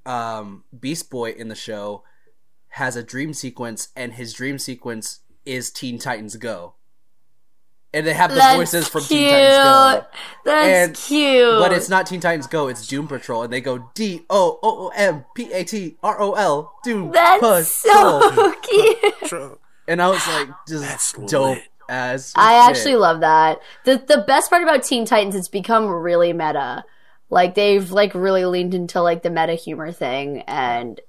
um, 0.06 0.65
Beast 0.77 1.10
Boy 1.10 1.32
in 1.32 1.48
the 1.48 1.56
show, 1.56 2.03
has 2.70 2.96
a 2.98 3.03
dream 3.03 3.34
sequence, 3.34 3.88
and 3.96 4.13
his 4.13 4.34
dream 4.34 4.58
sequence 4.60 5.20
is 5.46 5.72
Teen 5.72 6.00
Titans 6.00 6.36
Go, 6.36 6.74
and 7.94 8.06
they 8.08 8.14
have 8.14 8.30
the 8.32 8.38
That's 8.38 8.56
voices 8.56 8.88
from 8.88 9.02
cute. 9.04 9.20
Teen 9.20 9.30
Titans 9.30 9.58
Go. 10.04 10.06
That's 10.46 10.88
And- 10.88 10.96
cute. 10.96 11.60
But 11.60 11.72
it's 11.74 11.90
not 11.90 12.08
Teen 12.08 12.20
Titans 12.20 12.48
Go, 12.48 12.68
it's 12.68 12.88
Doom 12.88 13.08
Patrol, 13.08 13.44
and 13.44 13.54
they 13.54 13.62
go 13.62 13.90
D 13.94 14.26
O 14.30 14.60
O 14.64 14.86
O 14.86 14.92
M 14.96 15.26
P 15.36 15.52
A 15.54 15.64
T 15.64 15.98
R 16.04 16.20
O 16.22 16.34
L 16.34 16.74
Doom 16.84 17.12
That's 17.12 17.40
Patrol. 17.84 18.22
so 18.22 18.54
cute. 18.62 19.60
And 19.88 20.02
I 20.02 20.08
was 20.10 20.26
like, 20.28 20.50
just 20.68 20.84
That's 20.84 21.14
dope 21.14 21.56
lit. 21.58 21.64
as 21.90 22.32
I 22.36 22.68
shit. 22.68 22.78
actually 22.78 22.96
love 22.96 23.20
that. 23.22 23.60
The 23.86 23.98
the 24.08 24.24
best 24.26 24.50
part 24.50 24.64
about 24.64 24.84
Teen 24.84 25.06
Titans, 25.06 25.36
it's 25.36 25.48
become 25.50 25.88
really 25.88 26.34
meta. 26.34 26.84
Like 27.30 27.56
they've 27.56 27.90
like 27.92 28.14
really 28.16 28.46
leaned 28.46 28.74
into 28.74 29.02
like 29.02 29.24
the 29.24 29.30
meta 29.30 29.54
humor 29.56 29.92
thing, 29.92 30.42
and 30.42 31.00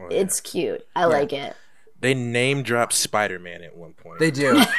Oh, 0.00 0.06
yeah. 0.10 0.16
it's 0.20 0.40
cute. 0.40 0.86
I 0.96 1.04
like 1.04 1.34
it. 1.34 1.54
They 2.02 2.12
name 2.14 2.62
drop 2.62 2.92
Spider 2.92 3.38
Man 3.38 3.62
at 3.62 3.74
one 3.76 3.94
point. 3.94 4.18
They 4.18 4.30
do. 4.30 4.62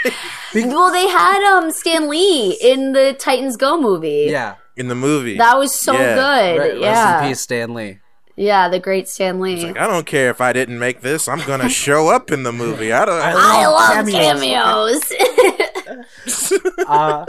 Well, 0.56 0.92
they 0.92 1.08
had 1.08 1.42
um 1.58 1.72
Stan 1.72 2.08
Lee 2.08 2.56
in 2.62 2.92
the 2.92 3.16
Titans 3.18 3.58
Go 3.58 3.76
movie. 3.82 4.28
Yeah. 4.30 4.58
in 4.76 4.88
the 4.88 4.94
movie. 4.94 5.36
That 5.40 5.58
was 5.58 5.74
so 5.74 5.94
Yeah. 5.94 6.14
good. 6.14 6.60
Right, 6.60 6.78
yeah. 6.80 7.14
Rest 7.16 7.24
in 7.24 7.30
peace, 7.30 7.42
Stan 7.42 7.74
Lee. 7.74 8.00
Yeah, 8.36 8.70
the 8.70 8.78
great 8.78 9.08
Stan 9.10 9.40
Lee. 9.40 9.66
Like, 9.66 9.80
I 9.80 9.88
don't 9.88 10.06
care 10.06 10.30
if 10.30 10.42
I 10.42 10.54
didn't 10.54 10.78
make 10.78 11.02
this. 11.02 11.28
I'm 11.28 11.40
gonna 11.48 11.70
show 11.86 12.10
up 12.10 12.30
in 12.30 12.44
the 12.44 12.52
movie. 12.52 12.92
I 12.92 13.04
don't. 13.06 13.20
I, 13.20 13.32
I 13.32 13.66
love 13.66 14.06
love 14.06 14.14
cameos. 14.14 15.04
cameos. 15.10 16.54
uh, 16.88 17.26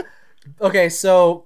okay, 0.61 0.89
so 0.89 1.45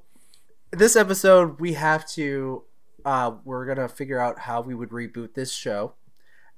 this 0.72 0.96
episode 0.98 1.60
we 1.62 1.74
have 1.74 2.06
to 2.10 2.64
uh, 3.06 3.32
we're 3.46 3.66
gonna 3.66 3.88
figure 3.88 4.20
out 4.20 4.40
how 4.40 4.60
we 4.62 4.76
would 4.76 4.90
reboot 4.90 5.34
this 5.34 5.54
show, 5.54 5.94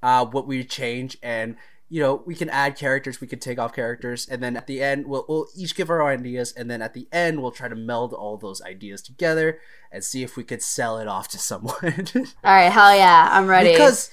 uh, 0.01 0.25
what 0.25 0.47
we 0.47 0.63
change, 0.63 1.17
and 1.21 1.57
you 1.91 1.99
know 1.99 2.23
we 2.25 2.35
can 2.35 2.49
add 2.49 2.77
characters, 2.77 3.19
we 3.19 3.27
can 3.27 3.37
take 3.37 3.59
off 3.59 3.73
characters, 3.73 4.25
and 4.25 4.41
then 4.41 4.55
at 4.55 4.65
the 4.65 4.81
end 4.81 5.05
we'll, 5.05 5.25
we'll 5.27 5.47
each 5.57 5.75
give 5.75 5.89
our 5.89 6.07
ideas, 6.07 6.53
and 6.53 6.71
then 6.71 6.81
at 6.81 6.93
the 6.93 7.05
end 7.11 7.41
we'll 7.41 7.51
try 7.51 7.67
to 7.67 7.75
meld 7.75 8.13
all 8.13 8.37
those 8.37 8.61
ideas 8.61 9.01
together 9.01 9.59
and 9.91 10.01
see 10.01 10.23
if 10.23 10.37
we 10.37 10.43
could 10.45 10.63
sell 10.63 10.97
it 10.97 11.07
off 11.09 11.27
to 11.27 11.37
someone. 11.37 12.07
All 12.15 12.23
right, 12.43 12.71
hell 12.71 12.95
yeah, 12.95 13.27
I'm 13.29 13.45
ready. 13.45 13.71
because 13.73 14.09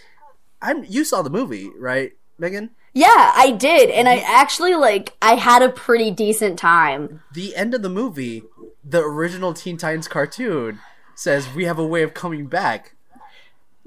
I'm 0.60 0.84
you 0.88 1.04
saw 1.04 1.22
the 1.22 1.30
movie, 1.30 1.70
right, 1.78 2.14
Megan? 2.36 2.70
yeah, 2.94 3.32
I 3.36 3.52
did, 3.52 3.90
and 3.90 4.08
I 4.08 4.16
actually 4.16 4.74
like 4.74 5.16
I 5.22 5.36
had 5.36 5.62
a 5.62 5.68
pretty 5.68 6.10
decent 6.10 6.58
time. 6.58 7.22
the 7.32 7.54
end 7.54 7.74
of 7.74 7.82
the 7.82 7.88
movie, 7.88 8.42
the 8.84 9.04
original 9.04 9.54
Teen 9.54 9.76
Titans 9.76 10.08
cartoon 10.08 10.80
says 11.14 11.54
we 11.54 11.64
have 11.64 11.78
a 11.78 11.86
way 11.86 12.02
of 12.02 12.12
coming 12.12 12.48
back. 12.48 12.96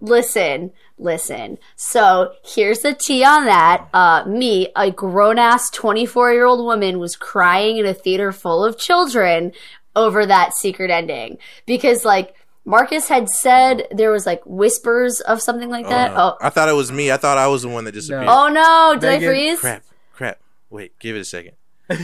Listen, 0.02 0.72
listen. 0.98 1.58
So 1.76 2.34
here's 2.44 2.80
the 2.80 2.94
tea 2.94 3.24
on 3.24 3.46
that. 3.46 3.88
Uh, 3.94 4.24
me, 4.28 4.70
a 4.76 4.92
grown 4.92 5.38
ass 5.40 5.70
24 5.70 6.34
year 6.34 6.46
old 6.46 6.66
woman, 6.66 7.00
was 7.00 7.16
crying 7.16 7.78
in 7.78 7.86
a 7.86 7.94
theater 7.94 8.32
full 8.32 8.66
of 8.66 8.78
children 8.78 9.52
over 9.96 10.26
that 10.26 10.56
secret 10.56 10.90
ending 10.90 11.38
because, 11.66 12.04
like, 12.04 12.36
Marcus 12.66 13.08
had 13.10 13.28
said 13.30 13.88
there 13.92 14.12
was 14.12 14.26
like 14.26 14.42
whispers 14.46 15.20
of 15.22 15.42
something 15.42 15.70
like 15.70 15.88
that. 15.90 16.12
Oh, 16.16 16.36
I 16.42 16.50
thought 16.50 16.70
it 16.70 16.74
was 16.76 16.92
me. 16.92 17.12
I 17.12 17.18
thought 17.18 17.38
I 17.38 17.48
was 17.48 17.64
the 17.64 17.70
one 17.70 17.86
that 17.86 17.92
disappeared. 17.92 18.28
oh 18.28 18.50
no! 18.50 18.94
Did 19.00 19.08
Megan, 19.08 19.30
I 19.30 19.32
freeze? 19.32 19.60
Crap! 19.60 19.84
Crap! 20.14 20.40
Wait, 20.70 20.98
give 21.00 21.16
it 21.16 21.20
a 21.20 21.26
second. 21.26 21.54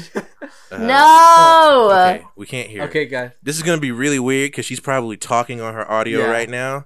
Uh, 0.69 0.77
No. 0.79 1.89
Okay, 1.91 2.25
we 2.35 2.45
can't 2.45 2.69
hear. 2.69 2.83
Okay, 2.83 3.05
guys. 3.05 3.31
This 3.41 3.55
is 3.55 3.63
gonna 3.63 3.79
be 3.79 3.91
really 3.91 4.19
weird 4.19 4.51
because 4.51 4.65
she's 4.65 4.79
probably 4.81 5.15
talking 5.15 5.61
on 5.61 5.73
her 5.73 5.89
audio 5.89 6.19
Yeah. 6.19 6.31
right 6.31 6.49
now, 6.49 6.85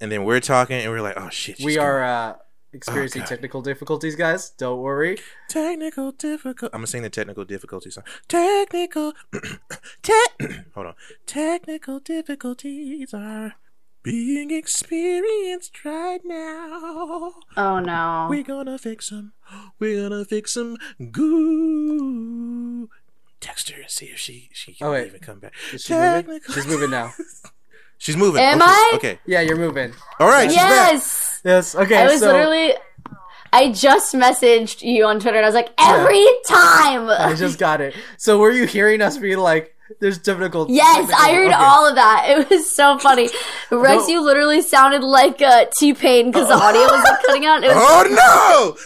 and 0.00 0.10
then 0.12 0.24
we're 0.24 0.40
talking 0.40 0.76
and 0.80 0.90
we're 0.90 1.00
like, 1.02 1.16
"Oh 1.16 1.28
shit!" 1.30 1.56
she's 1.58 1.66
We 1.66 1.74
gonna- 1.76 1.88
are 1.88 2.04
uh, 2.04 2.34
experiencing 2.72 3.22
Oh, 3.22 3.26
technical 3.26 3.62
difficulties, 3.62 4.14
guys. 4.16 4.50
Don't 4.50 4.80
worry. 4.80 5.18
technical 5.48 6.12
difficult. 6.12 6.70
I'm 6.74 6.78
gonna 6.80 6.86
sing 6.86 7.02
the 7.02 7.10
technical 7.10 7.44
difficulties 7.44 7.94
song. 7.94 8.04
Technical. 8.28 9.14
te- 10.02 10.12
Hold 10.74 10.86
on. 10.88 10.94
Technical 11.26 11.98
difficulties 12.00 13.12
are 13.14 13.54
being 14.02 14.50
experienced 14.50 15.84
right 15.84 16.20
now. 16.24 17.32
Oh 17.56 17.78
no. 17.80 18.26
We're 18.30 18.42
gonna 18.44 18.78
fix 18.78 19.10
them. 19.10 19.32
We're 19.78 20.08
gonna 20.08 20.24
fix 20.24 20.54
them. 20.54 20.76
Goo. 21.10 22.88
Text 23.40 23.70
her 23.70 23.80
and 23.82 23.90
see 23.90 24.06
if 24.06 24.18
she 24.18 24.50
she 24.52 24.74
can 24.74 24.86
Oh, 24.88 24.96
even 24.96 25.20
come 25.20 25.38
back. 25.40 25.54
Is 25.72 25.82
she 25.84 25.94
moving? 25.94 26.12
Technical- 26.24 26.54
She's 26.54 26.66
moving 26.66 26.90
now. 26.90 27.12
She's 27.98 28.16
moving. 28.16 28.40
Am 28.42 28.62
okay. 28.62 28.70
I? 28.70 28.92
Okay. 28.94 29.18
Yeah, 29.26 29.40
you're 29.40 29.56
moving. 29.56 29.92
All 30.18 30.28
right. 30.28 30.48
She's 30.48 30.56
back. 30.56 30.92
yes. 30.92 31.40
Yes. 31.44 31.74
Okay. 31.74 31.96
I 31.96 32.06
was 32.06 32.20
so 32.20 32.32
literally. 32.32 32.74
I 33.52 33.72
just 33.72 34.14
messaged 34.14 34.82
you 34.82 35.06
on 35.06 35.20
Twitter 35.20 35.38
and 35.38 35.44
I 35.44 35.48
was 35.48 35.54
like, 35.54 35.72
every 35.78 36.26
time. 36.46 37.08
I 37.08 37.34
just 37.36 37.58
got 37.58 37.80
it. 37.80 37.94
So 38.18 38.38
were 38.38 38.50
you 38.50 38.66
hearing 38.66 39.00
us 39.00 39.16
be 39.16 39.36
like, 39.36 39.74
"There's 40.00 40.18
difficult"? 40.18 40.70
Yes, 40.70 41.10
I 41.16 41.32
heard 41.34 41.46
okay. 41.46 41.54
all 41.54 41.88
of 41.88 41.94
that. 41.96 42.26
It 42.28 42.50
was 42.50 42.70
so 42.74 42.98
funny. 42.98 43.28
Rex, 43.70 44.02
No. 44.02 44.08
you 44.08 44.20
literally 44.24 44.62
sounded 44.62 45.02
like 45.02 45.40
uh, 45.42 45.66
T 45.78 45.94
Pain 45.94 46.30
because 46.30 46.48
the 46.48 46.54
audio 46.54 46.80
was 46.82 47.04
like 47.04 47.22
cutting 47.26 47.46
out. 47.46 47.62
It 47.64 47.68
was, 47.68 47.76
Oh 47.78 48.76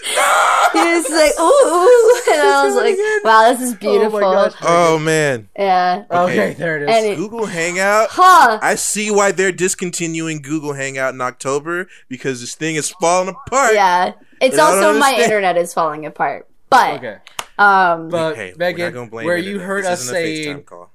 no! 0.73 0.81
he 0.83 0.89
was 0.95 1.11
like, 1.11 1.33
ooh, 1.41 2.33
and 2.33 2.43
I 2.43 2.65
was 2.67 2.75
like, 2.77 3.25
wow, 3.25 3.53
this 3.53 3.61
is 3.69 3.75
Oh 3.75 3.77
beautiful. 3.79 4.21
my 4.21 4.49
gosh. 4.49 4.53
Oh 4.63 4.99
man. 4.99 5.49
Yeah. 5.59 6.05
Okay, 6.11 6.23
Okay. 6.51 6.55
there 6.55 6.77
it 6.79 6.83
is. 6.89 6.97
And 6.97 7.07
it- 7.07 7.17
Google 7.17 7.47
Hangout. 7.47 8.09
Huh. 8.11 8.59
I 8.63 8.75
see 8.77 9.11
why 9.11 9.33
they're 9.33 9.53
discontinuing 9.53 10.43
Google 10.43 10.73
Hangout 10.75 11.15
in 11.15 11.21
October 11.21 11.89
because 12.09 12.41
this 12.41 12.55
thing 12.55 12.77
is 12.77 12.91
falling 13.01 13.29
apart. 13.29 13.75
Yeah. 13.75 14.13
It's 14.41 14.59
also 14.59 14.99
my 14.99 15.15
internet 15.23 15.57
is 15.57 15.73
falling 15.73 16.05
apart. 16.07 16.49
But, 16.69 16.97
okay, 17.05 17.17
um, 17.59 18.09
but 18.09 18.35
Hey, 18.35 18.55
Megan, 18.57 19.11
where 19.11 19.37
it. 19.37 19.45
you 19.45 19.59
This 19.59 19.67
heard 19.67 19.85
us 19.85 20.03
isn't 20.05 20.17
a 20.17 20.19
FaceTime 20.19 20.45
saying 20.45 20.63
call. 20.63 20.91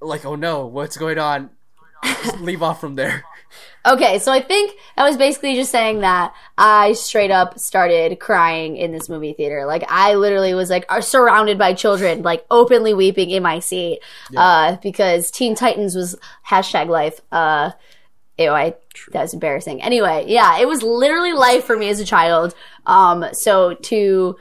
Like, 0.00 0.24
"Oh 0.24 0.34
no, 0.34 0.66
what's 0.66 0.96
going 0.96 1.18
on?" 1.18 1.50
Just 2.04 2.40
leave 2.40 2.62
off 2.62 2.80
from 2.80 2.94
there. 2.94 3.24
Okay, 3.86 4.18
so 4.18 4.30
I 4.32 4.40
think 4.42 4.76
I 4.96 5.08
was 5.08 5.16
basically 5.16 5.54
just 5.54 5.70
saying 5.70 6.00
that 6.00 6.34
I 6.58 6.92
straight 6.92 7.30
up 7.30 7.58
started 7.58 8.20
crying 8.20 8.76
in 8.76 8.92
this 8.92 9.08
movie 9.08 9.32
theater. 9.32 9.64
Like 9.64 9.84
I 9.88 10.14
literally 10.14 10.52
was 10.52 10.68
like 10.68 10.84
uh, 10.88 11.00
surrounded 11.00 11.56
by 11.58 11.72
children, 11.72 12.22
like 12.22 12.44
openly 12.50 12.92
weeping 12.92 13.30
in 13.30 13.42
my 13.42 13.60
seat, 13.60 14.00
uh, 14.36 14.76
because 14.82 15.30
Teen 15.30 15.54
Titans 15.54 15.94
was 15.94 16.16
hashtag 16.46 16.88
life. 16.88 17.20
Uh, 17.32 17.70
ew, 18.36 18.50
I 18.50 18.74
that's 19.10 19.32
embarrassing. 19.32 19.80
Anyway, 19.82 20.24
yeah, 20.26 20.58
it 20.58 20.68
was 20.68 20.82
literally 20.82 21.32
life 21.32 21.64
for 21.64 21.76
me 21.76 21.88
as 21.88 22.00
a 22.00 22.04
child. 22.04 22.54
Um, 22.84 23.24
so 23.32 23.74
to 23.74 24.36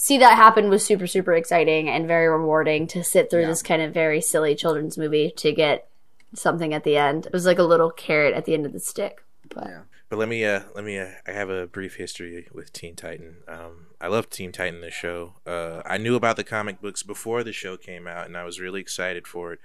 see 0.00 0.16
that 0.16 0.34
happen 0.34 0.70
was 0.70 0.82
super 0.82 1.06
super 1.06 1.34
exciting 1.34 1.86
and 1.86 2.08
very 2.08 2.26
rewarding 2.26 2.86
to 2.86 3.04
sit 3.04 3.28
through 3.28 3.44
this 3.44 3.62
kind 3.62 3.82
of 3.82 3.92
very 3.92 4.18
silly 4.20 4.54
children's 4.54 4.96
movie 4.96 5.30
to 5.36 5.52
get 5.52 5.88
something 6.34 6.72
at 6.72 6.84
the 6.84 6.96
end. 6.96 7.26
It 7.26 7.32
was 7.34 7.44
like 7.44 7.58
a 7.58 7.64
little 7.64 7.90
carrot 7.90 8.34
at 8.34 8.46
the 8.46 8.54
end 8.54 8.64
of 8.64 8.72
the 8.72 8.80
stick. 8.80 9.22
But 9.54 9.68
But 10.08 10.18
let 10.18 10.28
me 10.28 10.42
uh 10.42 10.62
let 10.74 10.84
me 10.84 10.98
uh, 10.98 11.08
I 11.26 11.32
have 11.32 11.50
a 11.50 11.66
brief 11.66 11.96
history 11.96 12.48
with 12.50 12.72
Teen 12.72 12.96
Titan. 12.96 13.36
Um 13.46 13.88
I 14.00 14.06
love 14.08 14.30
Teen 14.30 14.52
Titan 14.52 14.80
the 14.80 14.90
show. 14.90 15.34
Uh 15.46 15.82
I 15.84 15.98
knew 15.98 16.14
about 16.14 16.36
the 16.36 16.44
comic 16.44 16.80
books 16.80 17.02
before 17.02 17.44
the 17.44 17.52
show 17.52 17.76
came 17.76 18.06
out 18.06 18.26
and 18.26 18.38
I 18.38 18.44
was 18.44 18.58
really 18.58 18.80
excited 18.80 19.26
for 19.26 19.52
it. 19.52 19.58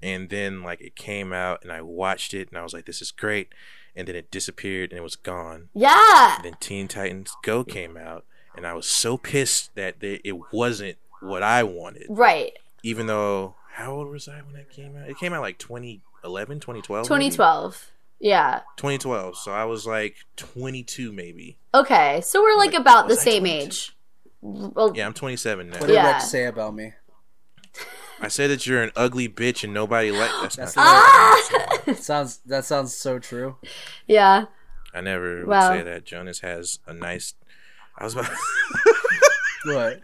And 0.00 0.30
then 0.30 0.62
like 0.62 0.80
it 0.80 0.94
came 0.94 1.32
out 1.32 1.64
and 1.64 1.72
I 1.72 1.82
watched 1.82 2.32
it 2.32 2.48
and 2.48 2.56
I 2.56 2.62
was 2.62 2.72
like 2.72 2.86
this 2.86 3.02
is 3.02 3.10
great. 3.10 3.48
And 3.96 4.06
then 4.06 4.14
it 4.14 4.30
disappeared 4.30 4.92
and 4.92 5.00
it 5.00 5.02
was 5.02 5.16
gone. 5.16 5.68
yeah, 5.74 6.36
And 6.36 6.44
then 6.44 6.56
Teen 6.60 6.86
Titans 6.86 7.34
Go 7.42 7.64
came 7.64 7.96
out 7.96 8.24
and 8.56 8.66
I 8.66 8.72
was 8.74 8.86
so 8.88 9.16
pissed 9.16 9.74
that 9.74 10.00
they, 10.00 10.20
it 10.24 10.52
wasn't 10.52 10.96
what 11.20 11.42
I 11.42 11.62
wanted. 11.62 12.06
right. 12.08 12.52
Even 12.82 13.06
though 13.06 13.54
how 13.74 13.92
old 13.92 14.08
was 14.08 14.26
I 14.28 14.40
when 14.40 14.54
that 14.54 14.70
came 14.70 14.96
out? 14.96 15.08
It 15.08 15.18
came 15.18 15.32
out 15.34 15.42
like 15.42 15.58
2011, 15.58 16.60
2012. 16.60 17.02
maybe? 17.04 17.06
2012. 17.08 17.90
Yeah. 18.18 18.60
2012. 18.76 19.36
So 19.36 19.52
I 19.52 19.64
was 19.64 19.86
like 19.86 20.16
22 20.36 21.12
maybe. 21.12 21.56
Okay, 21.74 22.20
so 22.22 22.42
we're 22.42 22.56
like 22.56 22.72
Like, 22.72 22.80
about 22.80 23.08
the 23.08 23.16
same 23.16 23.42
22? 23.42 23.64
age. 23.66 23.96
Well, 24.42 24.92
Yeah, 24.94 25.06
I'm 25.06 25.12
27 25.14 25.68
now. 25.70 25.78
What 25.78 25.86
did 25.88 25.94
Yeah. 25.94 26.12
Rex 26.12 26.30
say 26.30 26.46
about 26.46 26.74
me? 26.74 26.94
I 28.22 28.28
said 28.28 28.50
that 28.50 28.66
you're 28.66 28.82
an 28.82 28.90
ugly 28.96 29.28
bitch 29.28 29.64
and 29.64 29.72
nobody 29.72 30.10
like 30.10 30.30
that's, 30.42 30.56
That's 30.56 30.76
not. 30.76 30.84
Ah! 30.86 31.94
Sounds 31.96 32.38
that 32.46 32.64
sounds 32.64 32.94
so 32.94 33.18
true. 33.18 33.56
yeah. 34.06 34.46
I 34.92 35.00
never 35.00 35.46
Well- 35.46 35.70
would 35.70 35.78
say 35.78 35.82
that. 35.84 36.04
Jonas 36.04 36.40
has 36.40 36.80
a 36.86 36.92
nice. 36.92 37.34
I 38.00 38.04
was 38.04 38.14
about. 38.14 38.30
What? 39.62 40.00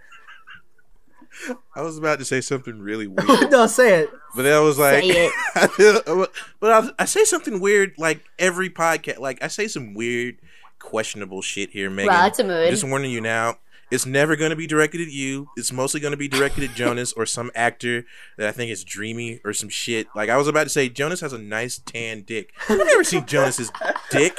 I 1.75 1.81
was 1.83 1.97
about 1.97 2.19
to 2.19 2.25
say 2.27 2.43
something 2.43 2.79
really 2.79 3.07
weird, 3.07 3.51
no, 3.51 3.67
say 3.67 4.01
it. 4.03 4.11
but 4.35 4.43
then 4.43 4.55
I 4.55 4.61
was 4.61 4.79
like, 4.79 5.03
Say 5.03 5.27
it. 5.29 5.33
I 5.55 6.27
but 6.61 6.71
I, 6.71 6.91
I 6.99 7.05
say 7.07 7.25
something 7.25 7.61
weird 7.61 7.95
like 7.97 8.23
every 8.39 8.69
podcast. 8.69 9.19
Like 9.19 9.43
I 9.43 9.49
say 9.49 9.67
some 9.69 9.95
weird, 9.95 10.37
questionable 10.79 11.41
shit 11.41 11.71
here, 11.71 11.89
Megan. 11.89 12.13
Well, 12.13 12.23
that's 12.23 12.39
a 12.39 12.45
mood. 12.45 12.71
Just 12.71 12.85
warning 12.85 13.11
you 13.11 13.21
now. 13.23 13.57
It's 13.91 14.05
never 14.05 14.35
going 14.35 14.51
to 14.51 14.57
be 14.57 14.67
directed 14.67 15.01
at 15.01 15.09
you. 15.13 15.49
It's 15.57 15.71
mostly 15.71 16.01
going 16.01 16.11
to 16.11 16.17
be 16.17 16.27
directed 16.27 16.65
at 16.65 16.75
Jonas 16.75 17.13
or 17.13 17.25
some 17.25 17.53
actor 17.55 18.05
that 18.37 18.49
I 18.49 18.53
think 18.53 18.73
is 18.73 18.83
dreamy 18.83 19.41
or 19.45 19.53
some 19.53 19.69
shit. 19.69 20.09
Like 20.15 20.29
I 20.29 20.37
was 20.37 20.49
about 20.49 20.65
to 20.65 20.71
say, 20.71 20.89
Jonas 20.89 21.21
has 21.21 21.33
a 21.33 21.39
nice 21.39 21.79
tan 21.79 22.23
dick. 22.23 22.53
I've 22.69 22.79
never 22.79 23.05
seen 23.05 23.25
Jonas's 23.27 23.71
dick. 24.11 24.37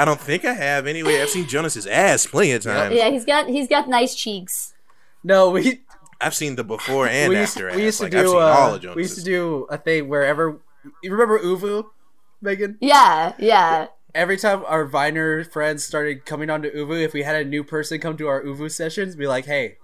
I 0.00 0.04
don't 0.06 0.20
think 0.20 0.44
I 0.44 0.54
have. 0.54 0.86
Anyway, 0.86 1.20
I've 1.20 1.28
seen 1.28 1.46
Jonas's 1.46 1.86
ass 1.86 2.26
plenty 2.26 2.52
of 2.52 2.62
times. 2.62 2.94
Yeah, 2.94 3.10
he's 3.10 3.24
got 3.24 3.48
he's 3.48 3.68
got 3.68 3.88
nice 3.88 4.14
cheeks. 4.14 4.72
No, 5.22 5.50
we 5.50 5.82
I've 6.20 6.34
seen 6.34 6.56
the 6.56 6.64
before 6.64 7.06
and 7.06 7.28
we 7.28 7.38
used, 7.38 7.56
after. 7.60 7.76
we 7.76 7.82
used 7.84 7.98
to 7.98 8.04
Like, 8.04 8.14
I've 8.14 8.24
do 8.24 8.28
seen 8.28 8.36
all 8.38 8.72
uh, 8.72 8.76
of 8.76 8.94
we 8.96 9.02
used 9.02 9.18
to 9.18 9.24
do 9.24 9.66
a 9.70 9.76
thing 9.76 10.08
wherever 10.08 10.58
you 11.02 11.12
remember 11.12 11.38
ooVoo, 11.38 11.84
Megan. 12.40 12.78
Yeah, 12.80 13.34
yeah. 13.38 13.88
Every 14.14 14.38
time 14.38 14.64
our 14.66 14.86
Viner 14.86 15.44
friends 15.44 15.84
started 15.84 16.24
coming 16.24 16.48
onto 16.50 16.72
ooVoo, 16.72 17.02
if 17.04 17.12
we 17.12 17.22
had 17.22 17.36
a 17.36 17.44
new 17.44 17.62
person 17.62 18.00
come 18.00 18.16
to 18.16 18.26
our 18.28 18.42
ooVoo 18.42 18.70
sessions, 18.70 19.14
be 19.16 19.26
like, 19.26 19.44
"Hey, 19.44 19.76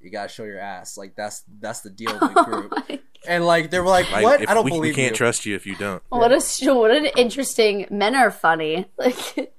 you 0.00 0.10
gotta 0.10 0.28
show 0.28 0.44
your 0.44 0.58
ass. 0.60 0.96
Like 0.96 1.16
that's 1.16 1.42
that's 1.60 1.80
the 1.80 1.90
deal 1.90 2.12
with 2.12 2.32
the 2.34 2.42
group. 2.44 2.72
Oh 2.76 2.98
and 3.26 3.44
like 3.46 3.70
they 3.70 3.80
were 3.80 3.88
like, 3.88 4.10
Like, 4.12 4.22
what? 4.22 4.48
I 4.48 4.54
don't 4.54 4.64
we, 4.64 4.70
believe 4.70 4.90
we 4.90 4.94
can't 4.94 5.12
you. 5.12 5.16
trust 5.16 5.46
you 5.46 5.54
if 5.56 5.66
you 5.66 5.74
don't. 5.76 6.02
what 6.10 6.30
a 6.32 6.40
what 6.74 6.90
an 6.90 7.06
interesting. 7.16 7.86
Men 7.90 8.14
are 8.14 8.30
funny. 8.30 8.86
Like 8.98 9.52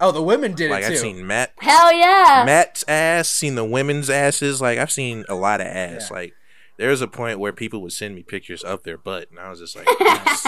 oh, 0.00 0.10
the 0.12 0.22
women 0.22 0.54
did 0.54 0.70
Like 0.70 0.84
it 0.84 0.88
too. 0.88 0.92
I've 0.94 0.98
seen 0.98 1.26
Matt 1.26 1.52
hell 1.58 1.92
yeah. 1.92 2.42
Matt's 2.46 2.84
ass, 2.88 3.28
seen 3.28 3.54
the 3.54 3.64
women's 3.64 4.08
asses. 4.10 4.60
Like 4.60 4.78
I've 4.78 4.92
seen 4.92 5.24
a 5.28 5.34
lot 5.34 5.60
of 5.60 5.66
ass. 5.66 6.08
Yeah. 6.10 6.16
Like 6.16 6.34
there 6.76 6.90
was 6.90 7.00
a 7.00 7.06
point 7.08 7.38
where 7.38 7.52
people 7.52 7.80
would 7.82 7.92
send 7.92 8.14
me 8.14 8.22
pictures 8.22 8.62
of 8.62 8.82
their 8.82 8.98
butt, 8.98 9.30
and 9.30 9.38
I 9.38 9.48
was 9.50 9.60
just 9.60 9.76
like, 9.76 9.86
yes. 10.00 10.42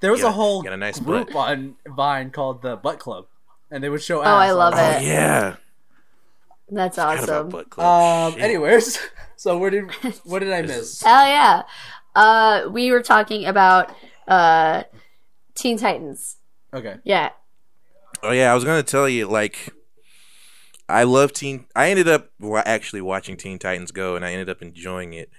there 0.00 0.10
was 0.12 0.20
got 0.22 0.26
a 0.26 0.30
a- 0.30 0.32
whole 0.32 0.62
got 0.62 0.72
a 0.72 0.76
nice 0.76 0.98
group 1.00 1.28
butt. 1.32 1.36
on 1.50 1.76
Vine 1.86 2.30
called 2.30 2.62
the 2.62 2.76
Butt 2.76 2.98
Club, 2.98 3.26
and 3.70 3.82
they 3.82 3.88
would 3.88 4.02
show. 4.02 4.20
Oh, 4.20 4.22
I 4.24 4.48
ass 4.48 4.54
love 4.54 4.74
on- 4.74 4.80
oh 4.80 4.90
it. 4.98 5.02
yeah. 5.04 5.56
That's 6.72 6.96
Forgot 6.96 7.24
about 7.24 7.30
awesome. 7.36 7.48
butt 7.48 7.70
club. 7.70 7.86
Um. 8.28 8.32
Shit. 8.34 8.42
Anyways, 8.42 8.98
so 9.36 9.58
where 9.58 9.70
did 9.70 9.90
what 10.24 10.38
did 10.38 10.52
I 10.52 10.62
miss? 10.62 11.02
Hell 11.02 11.26
yeah. 11.26 11.62
Uh, 12.14 12.68
we 12.70 12.92
were 12.92 13.02
talking 13.02 13.44
about 13.46 13.90
uh, 14.28 14.84
Teen 15.56 15.78
Titans. 15.78 16.36
Okay. 16.72 16.96
Yeah. 17.02 17.30
Oh 18.22 18.32
yeah, 18.32 18.52
I 18.52 18.54
was 18.54 18.64
gonna 18.64 18.82
tell 18.82 19.08
you 19.08 19.26
like. 19.26 19.72
I 20.88 21.04
love 21.04 21.32
Teen. 21.32 21.66
I 21.74 21.90
ended 21.90 22.08
up 22.08 22.30
actually 22.66 23.00
watching 23.00 23.36
Teen 23.36 23.58
Titans 23.58 23.92
Go, 23.92 24.16
and 24.16 24.24
I 24.24 24.32
ended 24.32 24.48
up 24.48 24.60
enjoying 24.60 25.12
it. 25.12 25.30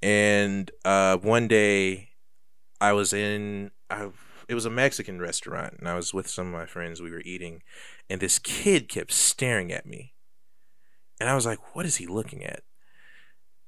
And 0.00 0.70
uh, 0.84 1.16
one 1.18 1.48
day, 1.48 2.10
I 2.80 2.92
was 2.92 3.12
in. 3.12 3.72
I, 3.90 4.10
it 4.48 4.54
was 4.54 4.64
a 4.64 4.70
Mexican 4.70 5.20
restaurant, 5.20 5.74
and 5.78 5.88
I 5.88 5.94
was 5.94 6.14
with 6.14 6.28
some 6.28 6.46
of 6.46 6.52
my 6.52 6.66
friends. 6.66 7.02
We 7.02 7.10
were 7.10 7.22
eating, 7.24 7.62
and 8.08 8.20
this 8.20 8.38
kid 8.38 8.88
kept 8.88 9.12
staring 9.12 9.72
at 9.72 9.86
me, 9.86 10.14
and 11.20 11.28
I 11.28 11.34
was 11.34 11.46
like, 11.46 11.74
"What 11.74 11.84
is 11.86 11.96
he 11.96 12.06
looking 12.06 12.44
at?" 12.44 12.62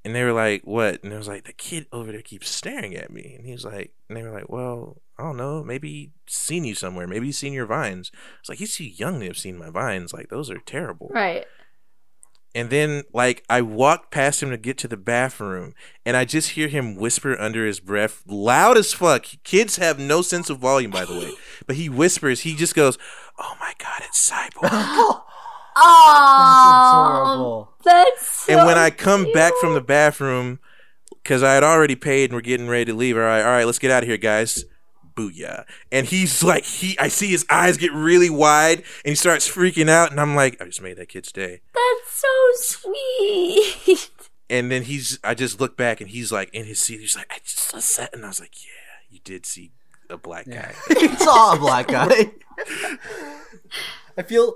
And 0.04 0.14
they 0.14 0.22
were 0.22 0.32
like, 0.32 0.62
"What?" 0.64 1.02
And 1.02 1.14
I 1.14 1.16
was 1.16 1.28
like, 1.28 1.44
"The 1.44 1.52
kid 1.52 1.86
over 1.90 2.12
there 2.12 2.20
keeps 2.20 2.50
staring 2.50 2.94
at 2.94 3.10
me." 3.10 3.34
And 3.36 3.46
he 3.46 3.52
was 3.52 3.64
like, 3.64 3.92
and 4.08 4.16
they 4.16 4.22
were 4.22 4.32
like, 4.32 4.50
"Well, 4.50 5.00
I 5.18 5.22
don't 5.22 5.38
know. 5.38 5.64
Maybe 5.64 6.12
seen 6.26 6.64
you 6.64 6.74
somewhere. 6.74 7.06
Maybe 7.06 7.26
he's 7.26 7.38
seen 7.38 7.54
your 7.54 7.66
vines." 7.66 8.10
It's 8.40 8.48
like 8.48 8.58
he's 8.58 8.76
too 8.76 8.84
young 8.84 9.20
to 9.20 9.26
have 9.26 9.38
seen 9.38 9.56
my 9.56 9.70
vines. 9.70 10.12
Like 10.12 10.28
those 10.28 10.50
are 10.50 10.58
terrible. 10.58 11.08
Right. 11.12 11.46
And 12.54 12.70
then 12.70 13.02
like 13.12 13.44
I 13.50 13.62
walked 13.62 14.12
past 14.12 14.42
him 14.42 14.50
to 14.50 14.56
get 14.56 14.78
to 14.78 14.88
the 14.88 14.96
bathroom, 14.96 15.74
and 16.04 16.16
I 16.16 16.24
just 16.24 16.50
hear 16.50 16.68
him 16.68 16.96
whisper 16.96 17.36
under 17.40 17.66
his 17.66 17.80
breath, 17.80 18.22
loud 18.26 18.76
as 18.76 18.92
fuck. 18.92 19.26
Kids 19.42 19.76
have 19.76 19.98
no 19.98 20.22
sense 20.22 20.50
of 20.50 20.58
volume, 20.58 20.90
by 20.90 21.04
the 21.04 21.14
way. 21.14 21.32
But 21.66 21.76
he 21.76 21.88
whispers. 21.88 22.42
He 22.42 22.54
just 22.54 22.74
goes, 22.74 22.98
"Oh 23.38 23.56
my 23.58 23.72
god, 23.78 24.02
it's 24.02 24.30
Cyborg." 24.30 25.22
Oh, 25.76 27.16
that's 27.18 27.24
adorable. 27.24 27.72
that's 27.84 28.28
so 28.46 28.52
and 28.52 28.66
when 28.66 28.78
I 28.78 28.90
come 28.90 29.30
back 29.32 29.52
from 29.60 29.74
the 29.74 29.80
bathroom, 29.80 30.58
because 31.22 31.42
I 31.42 31.54
had 31.54 31.64
already 31.64 31.96
paid 31.96 32.30
and 32.30 32.34
we're 32.34 32.42
getting 32.42 32.68
ready 32.68 32.86
to 32.86 32.94
leave. 32.94 33.16
All 33.16 33.22
right, 33.22 33.42
all 33.42 33.52
right, 33.52 33.64
let's 33.64 33.78
get 33.78 33.90
out 33.90 34.02
of 34.02 34.08
here, 34.08 34.18
guys. 34.18 34.64
Booyah! 35.16 35.64
And 35.92 36.06
he's 36.06 36.42
like, 36.42 36.64
he, 36.64 36.98
I 36.98 37.08
see 37.08 37.28
his 37.28 37.46
eyes 37.48 37.76
get 37.76 37.92
really 37.92 38.30
wide, 38.30 38.78
and 38.78 39.10
he 39.10 39.14
starts 39.14 39.48
freaking 39.48 39.88
out, 39.88 40.10
and 40.10 40.20
I'm 40.20 40.34
like, 40.34 40.60
I 40.60 40.66
just 40.66 40.82
made 40.82 40.96
that 40.96 41.08
kid's 41.08 41.32
day. 41.32 41.60
That's 41.72 42.12
so 42.12 42.88
sweet. 42.92 44.10
And 44.50 44.70
then 44.70 44.82
he's, 44.82 45.18
I 45.24 45.32
just 45.32 45.58
look 45.58 45.74
back, 45.74 46.02
and 46.02 46.10
he's 46.10 46.30
like 46.30 46.50
in 46.52 46.66
his 46.66 46.78
seat. 46.78 47.00
He's 47.00 47.16
like, 47.16 47.26
I 47.30 47.38
just 47.42 47.58
saw 47.58 48.02
that, 48.02 48.14
and 48.14 48.26
I 48.26 48.28
was 48.28 48.40
like, 48.40 48.62
yeah, 48.62 49.00
you 49.10 49.18
did 49.24 49.46
see 49.46 49.72
a 50.10 50.18
black 50.18 50.46
guy. 50.46 50.74
he 51.00 51.08
saw 51.16 51.54
a 51.54 51.58
black 51.58 51.88
guy. 51.88 52.30
I 54.18 54.22
feel 54.22 54.54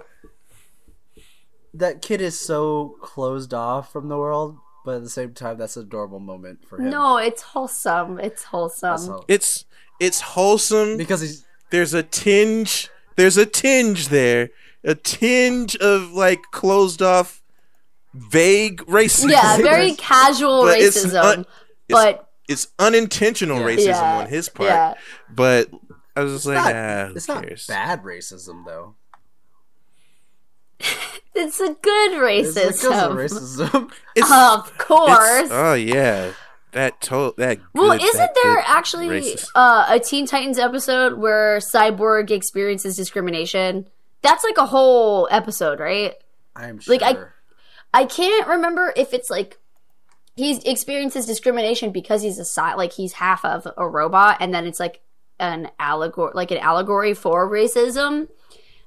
that 1.79 2.03
kid 2.03 2.21
is 2.21 2.39
so 2.39 2.97
closed 3.01 3.53
off 3.55 3.93
from 3.93 4.09
the 4.09 4.17
world, 4.17 4.59
but 4.85 4.97
at 4.97 5.03
the 5.03 5.11
same 5.11 5.35
time, 5.35 5.59
that's 5.59 5.77
an 5.77 5.83
adorable 5.85 6.21
moment 6.21 6.65
for 6.69 6.79
him. 6.79 6.91
no, 6.91 7.17
it's 7.19 7.43
wholesome. 7.43 8.19
It's 8.19 8.43
That's 8.43 8.45
wholesome. 8.45 9.21
It's, 9.29 9.65
it's 10.01 10.21
wholesome. 10.21 10.97
because 10.97 11.21
he's 11.21 11.45
there's 11.71 11.93
a 11.95 12.03
tinge 12.03 12.89
there's 13.17 13.37
a 13.37 13.45
tinge 13.45 14.09
there 14.09 14.49
a 14.85 14.95
tinge 14.95 15.77
of 15.77 16.13
like 16.13 16.41
closed 16.51 17.03
off 17.03 17.43
vague 18.15 18.79
racism 18.87 19.31
Yeah, 19.31 19.57
very 19.59 19.93
casual 19.95 20.63
But 20.63 20.79
it's 20.81 21.05
racism. 21.05 21.23
un- 21.23 21.47
but 21.89 22.31
it's 22.49 22.69
unintentional 22.79 23.59
racism 23.59 23.87
yeah, 23.89 24.19
on 24.21 24.29
his 24.29 24.49
part 24.49 24.71
yeah. 24.71 24.95
but 25.29 25.69
i 26.17 26.21
was 26.23 26.33
just 26.33 26.47
like 26.47 26.57
not, 26.57 26.75
ah, 26.75 27.07
who 27.09 27.15
it's 27.17 27.29
not 27.29 27.45
bad 27.69 28.03
racism 28.05 28.65
though. 28.65 28.95
It's 31.39 31.61
a 31.61 31.75
good 31.75 32.13
It's 32.13 32.55
because 32.55 33.03
of 33.03 33.13
racism. 33.13 33.69
racism. 33.71 33.93
it's, 34.17 34.31
Of 34.31 34.67
it's- 34.69 34.87
course. 34.87 35.49
oh 35.51 35.75
yeah 35.75 36.33
that 36.73 37.01
to- 37.01 37.35
that 37.39 37.59
well, 37.75 37.97
good- 37.97 38.03
isn't 38.03 38.19
that 38.19 38.35
there 38.43 38.59
actually 38.67 39.37
uh, 39.55 39.87
a 39.89 39.99
Teen 40.01 40.27
Titans 40.27 40.59
episode 40.59 41.15
where 41.19 41.59
Cyborg 41.59 42.31
experiences 42.31 42.97
discrimination? 42.97 43.89
That's 44.23 44.45
like 44.45 44.59
a 44.59 44.67
whole 44.67 45.29
episode, 45.31 45.81
right? 45.81 46.15
I'm 46.57 46.79
sure. 46.81 46.97
Like, 46.99 47.17
I- 47.17 47.25
I 47.95 48.05
can't 48.05 48.47
remember 48.49 48.93
if 48.97 49.15
it's 49.15 49.31
like 49.31 49.59
he 50.37 50.57
experiences 50.71 51.25
discrimination 51.25 51.91
because 51.91 52.21
he's 52.23 52.39
a 52.39 52.45
like 52.77 52.93
he's 52.93 53.15
half 53.15 53.45
of 53.47 53.67
a 53.79 53.89
robot, 53.89 54.37
and 54.41 54.53
then 54.53 54.67
it's 54.67 54.79
like 54.79 55.01
an 55.41 55.71
allegory, 55.79 56.33
like 56.35 56.51
an 56.51 56.59
allegory 56.59 57.15
for 57.15 57.49
racism. 57.51 58.29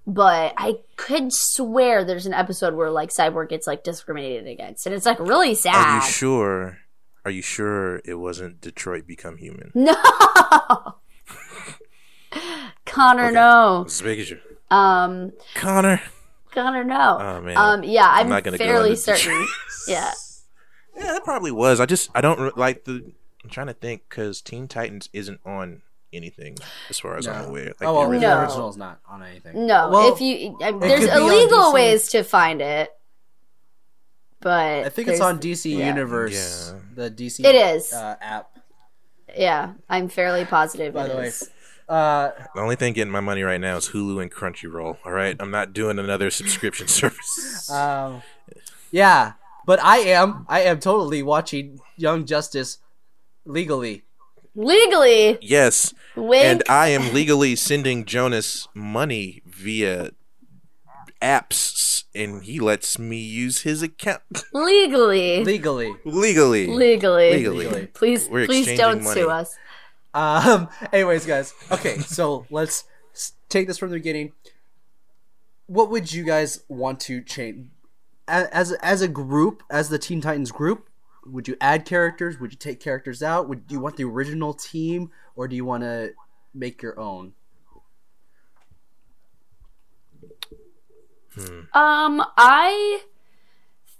But 0.07 0.53
I 0.57 0.79
could 0.95 1.31
swear 1.31 2.03
there's 2.03 2.25
an 2.25 2.33
episode 2.33 2.73
where 2.73 2.89
like 2.89 3.09
Cyborg 3.09 3.49
gets 3.49 3.67
like 3.67 3.83
discriminated 3.83 4.47
against, 4.47 4.85
and 4.85 4.95
it's 4.95 5.05
like 5.05 5.19
really 5.19 5.53
sad. 5.55 5.75
are 5.75 5.95
you 5.97 6.01
sure 6.11 6.77
are 7.23 7.31
you 7.31 7.41
sure 7.43 8.01
it 8.03 8.15
wasn't 8.15 8.59
detroit 8.61 9.05
become 9.05 9.37
human 9.37 9.71
No, 9.75 9.95
Connor, 12.85 13.25
Okay. 13.25 13.33
no. 13.35 13.83
Just 13.87 14.03
making 14.03 14.25
sure. 14.25 14.39
Um, 14.69 15.33
connor 15.53 16.01
Connor, 16.51 16.83
no. 16.83 17.17
Oh, 17.19 17.41
man. 17.41 17.57
Um, 17.57 17.83
yeah, 17.83 18.07
I'm, 18.09 18.27
not 18.27 18.43
gonna 18.43 18.57
go 18.57 18.65
fairly 18.65 18.95
Detroit. 18.95 19.17
certain. 19.19 19.47
yeah. 19.87 20.11
Yeah, 20.97 21.03
that 21.13 21.23
probably 21.23 21.51
was. 21.51 21.79
I 21.79 21.85
just 21.85 22.09
I 22.13 22.21
don't 22.21 22.57
like 22.57 22.83
the. 22.83 23.11
I'm 23.43 23.49
trying 23.49 23.67
to 23.67 23.73
think 23.73 24.03
because 24.09 24.41
Teen 24.41 24.67
Titans 24.67 25.09
isn't 25.13 25.39
on 25.45 25.81
anything 26.13 26.57
as 26.89 26.99
far 26.99 27.17
as 27.17 27.27
I'm 27.27 27.49
aware. 27.49 27.65
Like 27.67 27.75
oh 27.83 27.93
well, 27.93 28.09
the 28.09 28.19
the 28.19 28.25
original. 28.25 28.35
No. 28.35 28.41
original's 28.41 28.77
not 28.77 28.99
on 29.07 29.23
anything. 29.23 29.65
No, 29.67 29.89
Well, 29.89 30.13
if 30.13 30.21
you, 30.21 30.57
I, 30.61 30.71
there's 30.71 31.05
illegal 31.05 31.73
ways 31.73 32.09
to 32.09 32.23
find 32.23 32.61
it, 32.61 32.89
but 34.39 34.85
I 34.85 34.89
think 34.89 35.07
it's 35.07 35.21
on 35.21 35.39
DC 35.39 35.77
yeah. 35.77 35.87
Universe, 35.87 36.73
Yeah. 36.73 36.79
the 36.95 37.11
DC 37.11 37.45
It 37.45 37.55
is. 37.55 37.93
uh, 37.93 38.15
app. 38.21 38.57
Yeah, 39.37 39.73
I'm 39.89 40.09
fairly 40.09 40.45
positive. 40.45 40.93
By 40.93 41.05
it 41.05 41.09
the 41.09 41.15
way, 41.17 41.27
is. 41.27 41.49
uh, 41.87 42.31
The 42.55 42.61
only 42.61 42.75
thing 42.75 42.93
getting 42.93 43.11
my 43.13 43.19
money 43.21 43.43
right 43.43 43.61
now 43.61 43.77
is 43.77 43.89
Hulu 43.89 44.21
and 44.21 44.31
Crunchyroll. 44.31 44.97
All 45.05 45.11
right, 45.11 45.35
I'm 45.39 45.51
not 45.51 45.73
doing 45.73 45.99
another 45.99 46.29
subscription 46.31 46.87
service. 46.87 47.69
um, 47.71 48.23
yeah, 48.91 49.33
but 49.65 49.81
I 49.81 49.99
am. 49.99 50.45
I 50.49 50.61
am 50.61 50.79
totally 50.79 51.23
watching 51.23 51.79
Young 51.95 52.25
Justice 52.25 52.79
legally. 53.45 54.03
Legally, 54.55 55.37
yes, 55.41 55.93
wink. 56.15 56.43
and 56.45 56.63
I 56.69 56.89
am 56.89 57.13
legally 57.13 57.55
sending 57.55 58.05
Jonas 58.05 58.67
money 58.73 59.41
via 59.45 60.11
apps, 61.21 62.03
and 62.15 62.43
he 62.43 62.59
lets 62.59 62.97
me 62.97 63.17
use 63.17 63.61
his 63.61 63.81
account 63.81 64.21
legally, 64.53 65.43
Legally. 65.43 65.93
legally. 66.05 66.67
legally, 66.67 67.33
Legally. 67.33 67.87
Please, 67.87 68.27
We're 68.29 68.45
please 68.45 68.65
don't 68.77 68.97
exchanging 68.97 69.23
sue 69.23 69.29
us. 69.29 69.55
Um. 70.13 70.67
Anyways, 70.93 71.25
guys. 71.25 71.53
Okay, 71.71 71.97
so 71.99 72.45
let's 72.49 72.83
take 73.49 73.67
this 73.67 73.77
from 73.77 73.89
the 73.91 73.95
beginning. 73.97 74.33
What 75.67 75.89
would 75.89 76.11
you 76.11 76.23
guys 76.25 76.63
want 76.67 76.99
to 77.01 77.21
change 77.21 77.67
as 78.27 78.73
as 78.73 79.01
a 79.01 79.07
group, 79.07 79.63
as 79.69 79.87
the 79.89 79.97
Teen 79.97 80.19
Titans 80.19 80.51
group? 80.51 80.89
Would 81.25 81.47
you 81.47 81.55
add 81.61 81.85
characters? 81.85 82.39
Would 82.39 82.51
you 82.51 82.57
take 82.57 82.79
characters 82.79 83.21
out? 83.21 83.47
Would 83.47 83.67
do 83.67 83.75
you 83.75 83.79
want 83.79 83.97
the 83.97 84.05
original 84.05 84.53
team, 84.53 85.11
or 85.35 85.47
do 85.47 85.55
you 85.55 85.65
want 85.65 85.83
to 85.83 86.13
make 86.53 86.81
your 86.81 86.99
own? 86.99 87.33
Um, 91.73 92.23
I 92.37 93.01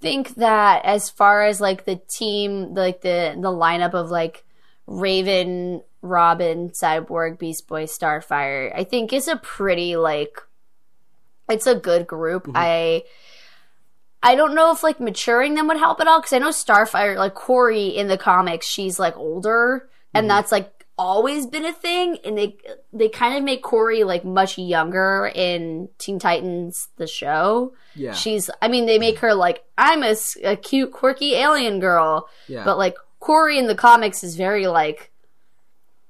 think 0.02 0.36
that 0.36 0.84
as 0.84 1.10
far 1.10 1.46
as 1.46 1.62
like 1.62 1.86
the 1.86 2.02
team, 2.12 2.74
like 2.74 3.02
the 3.02 3.36
the 3.40 3.50
lineup 3.50 3.94
of 3.94 4.10
like 4.10 4.44
Raven, 4.88 5.82
Robin, 6.02 6.70
Cyborg, 6.70 7.40
Beast 7.40 7.68
Boy, 7.68 7.86
Starfire, 7.86 8.72
I 8.76 8.84
think 8.84 9.14
is 9.14 9.28
a 9.28 9.38
pretty 9.38 9.96
like 9.96 10.42
it's 11.50 11.68
a 11.68 11.76
good 11.76 12.08
group. 12.08 12.50
I 12.54 13.04
I 14.24 14.36
don't 14.36 14.54
know 14.54 14.72
if 14.72 14.84
like 14.84 15.00
maturing 15.00 15.56
them 15.56 15.68
would 15.68 15.78
help 15.78 16.00
at 16.00 16.08
all 16.08 16.20
because 16.20 16.34
I 16.34 16.40
know 16.40 16.50
Starfire, 16.50 17.16
like 17.16 17.34
Kory 17.34 17.88
in 17.88 18.08
the 18.08 18.18
comics, 18.18 18.68
she's 18.68 19.00
like 19.00 19.18
older, 19.18 19.90
and 20.14 20.30
that's 20.30 20.52
like 20.52 20.82
always 20.98 21.48
been 21.48 21.66
a 21.66 21.74
thing, 21.74 22.20
and 22.24 22.38
they 22.38 22.58
they 22.94 23.10
kind 23.10 23.36
of 23.36 23.44
make 23.44 23.64
Kory 23.64 24.04
like 24.04 24.24
much 24.24 24.58
younger 24.58 25.32
in 25.34 25.90
Teen 25.98 26.20
Titans 26.20 26.90
the 26.98 27.08
show. 27.08 27.74
Yeah. 27.96 28.14
She's, 28.14 28.50
I 28.62 28.68
mean, 28.68 28.86
they 28.86 29.00
make 29.00 29.20
her 29.20 29.34
like 29.34 29.64
I'm 29.78 30.04
a 30.04 30.56
cute, 30.56 30.92
quirky 30.92 31.34
alien 31.34 31.80
girl, 31.80 32.30
yeah. 32.48 32.64
but 32.64 32.78
like 32.78 32.96
Kory 33.20 33.58
in 33.58 33.68
the 33.68 33.76
comics 33.76 34.24
is 34.24 34.36
very 34.36 34.68
like 34.68 35.12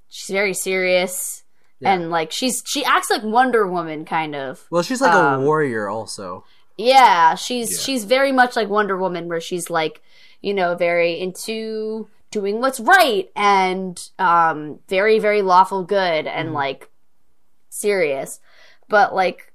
she's 0.10 0.34
very 0.34 0.54
serious. 0.54 1.44
Yeah. 1.80 1.94
And 1.94 2.12
like 2.12 2.32
she's 2.32 2.62
she 2.66 2.86
acts 2.86 3.10
like 3.10 3.24
Wonder 3.24 3.68
Woman 3.68 4.06
kind 4.06 4.36
of. 4.36 4.68
well, 4.70 4.84
she's 4.84 5.02
like 5.02 5.14
um, 5.14 5.42
a 5.42 5.46
warrior 5.46 5.90
also. 5.90 6.44
Yeah, 6.82 7.36
she's 7.36 7.72
Yeah. 7.72 7.78
she's 7.84 8.06
very 8.06 8.32
much 8.32 8.56
like 8.56 8.70
Wonder 8.70 8.98
Woman, 8.98 9.28
where 9.28 9.42
she's 9.42 9.70
like, 9.70 10.02
you 10.42 10.54
know, 10.54 10.76
very 10.76 11.20
into 11.20 12.08
doing 12.32 12.60
what's 12.62 12.80
right 12.80 13.30
and 13.36 14.02
um, 14.18 14.80
very 14.88 15.20
very 15.20 15.42
lawful 15.42 15.84
good 15.84 16.26
and 16.28 16.54
like 16.54 16.90
serious. 17.70 18.40
But 18.88 19.14
like, 19.14 19.54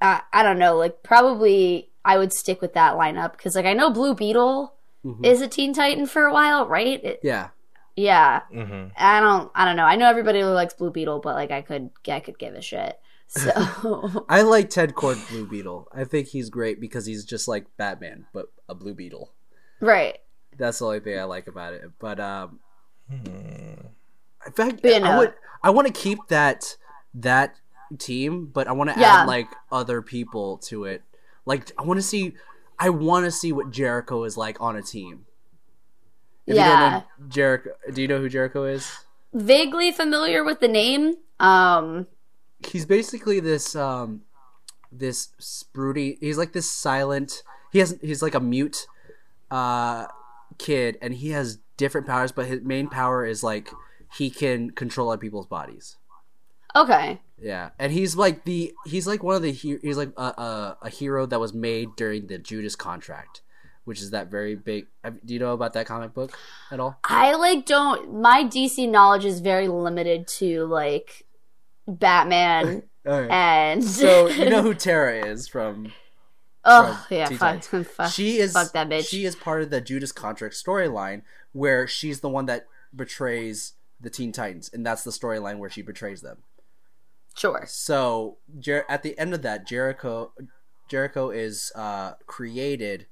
I 0.00 0.22
I 0.32 0.42
don't 0.42 0.58
know, 0.58 0.76
like 0.76 1.02
probably 1.02 1.90
I 2.04 2.18
would 2.18 2.32
stick 2.32 2.60
with 2.60 2.74
that 2.74 2.94
lineup 2.94 3.32
because 3.32 3.54
like 3.56 3.66
I 3.66 3.72
know 3.72 3.90
Blue 3.90 4.14
Beetle 4.14 4.72
Mhm. 5.04 5.24
is 5.24 5.40
a 5.40 5.48
Teen 5.48 5.72
Titan 5.72 6.06
for 6.06 6.24
a 6.24 6.32
while, 6.32 6.66
right? 6.66 7.02
It- 7.04 7.20
Yeah. 7.22 7.48
yeah, 7.96 8.40
hmm 8.52 8.86
I 8.96 9.20
don't 9.20 9.50
I 9.54 9.64
don't 9.64 9.76
know. 9.76 9.84
I 9.84 9.96
know 9.96 10.08
everybody 10.08 10.40
who 10.40 10.46
likes 10.48 10.74
Blue 10.74 10.90
Beetle, 10.90 11.20
but 11.20 11.34
like 11.34 11.50
I 11.50 11.62
could 11.62 11.90
I 12.08 12.20
could 12.20 12.38
give 12.38 12.54
a 12.54 12.60
shit. 12.60 12.98
So 13.28 14.24
I 14.28 14.42
like 14.42 14.70
Ted 14.70 14.94
Kord 14.94 15.28
Blue 15.28 15.46
Beetle. 15.46 15.88
I 15.92 16.04
think 16.04 16.28
he's 16.28 16.48
great 16.50 16.80
because 16.80 17.06
he's 17.06 17.24
just 17.24 17.48
like 17.48 17.66
Batman, 17.76 18.26
but 18.32 18.46
a 18.68 18.74
Blue 18.74 18.94
Beetle. 18.94 19.32
right. 19.80 20.18
That's 20.58 20.78
the 20.78 20.86
only 20.86 21.00
thing 21.00 21.18
I 21.18 21.24
like 21.24 21.48
about 21.48 21.74
it. 21.74 21.82
But 21.98 22.18
um, 22.20 22.60
Hmm. 23.10 23.86
in 24.46 24.52
fact, 24.54 24.80
But, 24.82 25.02
I 25.02 25.18
would 25.18 25.34
I 25.62 25.70
want 25.70 25.86
to 25.86 25.92
keep 25.92 26.18
that 26.28 26.76
that 27.14 27.56
team, 27.98 28.46
but 28.46 28.66
I 28.68 28.72
want 28.72 28.90
to 28.90 28.98
Yeah. 28.98 29.22
add 29.22 29.26
like 29.26 29.48
other 29.70 30.00
people 30.02 30.58
to 30.68 30.84
it. 30.84 31.02
Like 31.44 31.70
I 31.78 31.82
want 31.82 31.98
to 31.98 32.02
see, 32.02 32.34
I 32.78 32.88
want 32.90 33.24
to 33.26 33.30
see 33.30 33.52
what 33.52 33.70
Jericho 33.70 34.24
is 34.24 34.36
like 34.36 34.60
on 34.60 34.76
a 34.76 34.82
team. 34.82 35.26
If 36.46 36.56
don't 36.56 36.66
Yeah. 36.66 37.02
Jericho. 37.28 37.70
Do 37.92 38.00
you 38.02 38.08
know 38.08 38.18
who 38.18 38.28
Jericho 38.28 38.64
is? 38.64 38.90
Vaguely 39.34 39.92
familiar 39.92 40.42
with 40.42 40.60
the 40.60 40.68
name. 40.68 41.16
Um 41.38 42.06
He's 42.64 42.86
basically 42.86 43.40
this 43.40 43.74
um 43.76 44.22
this 44.92 45.28
broody. 45.72 46.16
He's 46.20 46.38
like 46.38 46.52
this 46.52 46.70
silent. 46.70 47.42
He 47.72 47.80
has 47.80 47.98
he's 48.00 48.22
like 48.22 48.34
a 48.34 48.40
mute 48.40 48.86
uh 49.50 50.06
kid, 50.58 50.98
and 51.02 51.14
he 51.14 51.30
has 51.30 51.58
different 51.76 52.06
powers, 52.06 52.32
but 52.32 52.46
his 52.46 52.62
main 52.62 52.88
power 52.88 53.24
is 53.26 53.42
like 53.42 53.70
he 54.16 54.30
can 54.30 54.70
control 54.70 55.10
other 55.10 55.18
people's 55.18 55.46
bodies. 55.46 55.96
okay. 56.74 57.20
Yeah, 57.38 57.70
and 57.78 57.92
he's 57.92 58.16
like 58.16 58.44
the 58.44 58.72
he's 58.86 59.06
like 59.06 59.22
one 59.22 59.36
of 59.36 59.42
the 59.42 59.52
he's 59.52 59.98
like 59.98 60.12
a, 60.16 60.22
a 60.22 60.78
a 60.82 60.88
hero 60.88 61.26
that 61.26 61.38
was 61.38 61.52
made 61.52 61.94
during 61.94 62.28
the 62.28 62.38
Judas 62.38 62.74
contract, 62.74 63.42
which 63.84 64.00
is 64.00 64.10
that 64.12 64.28
very 64.28 64.54
big. 64.54 64.86
Do 65.04 65.34
you 65.34 65.38
know 65.38 65.52
about 65.52 65.74
that 65.74 65.84
comic 65.84 66.14
book 66.14 66.32
at 66.70 66.80
all? 66.80 66.98
I 67.04 67.34
like 67.34 67.66
don't 67.66 68.22
my 68.22 68.42
DC 68.42 68.88
knowledge 68.88 69.26
is 69.26 69.40
very 69.40 69.68
limited 69.68 70.26
to 70.38 70.64
like 70.64 71.25
Batman 71.86 72.82
and 73.04 73.84
So 73.84 74.28
you 74.28 74.50
know 74.50 74.62
who 74.62 74.74
Tara 74.86 75.26
is 75.26 75.48
from? 75.48 75.92
Oh 76.64 77.04
from 77.08 77.16
yeah, 77.16 77.28
fuck, 77.28 77.62
fuck. 77.86 78.12
she 78.12 78.38
is 78.38 78.52
fuck 78.52 78.72
that 78.72 78.88
bitch. 78.88 79.08
She 79.08 79.24
is 79.24 79.36
part 79.36 79.62
of 79.62 79.70
the 79.70 79.80
Judas 79.80 80.12
contract 80.12 80.54
storyline 80.54 81.22
where 81.52 81.86
she's 81.86 82.20
the 82.20 82.28
one 82.28 82.46
that 82.46 82.66
betrays 82.94 83.74
the 84.00 84.10
Teen 84.10 84.32
Titans, 84.32 84.70
and 84.72 84.84
that's 84.84 85.04
the 85.04 85.10
storyline 85.10 85.58
where 85.58 85.70
she 85.70 85.80
betrays 85.82 86.20
them. 86.20 86.38
sure. 87.36 87.64
So 87.66 88.38
Jer- 88.58 88.84
at 88.88 89.02
the 89.02 89.18
end 89.18 89.32
of 89.32 89.42
that, 89.42 89.66
Jericho 89.66 90.32
Jericho 90.88 91.30
is 91.30 91.72
uh, 91.74 92.12
created, 92.26 93.06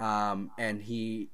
um, 0.00 0.50
and 0.58 0.82
he 0.82 1.30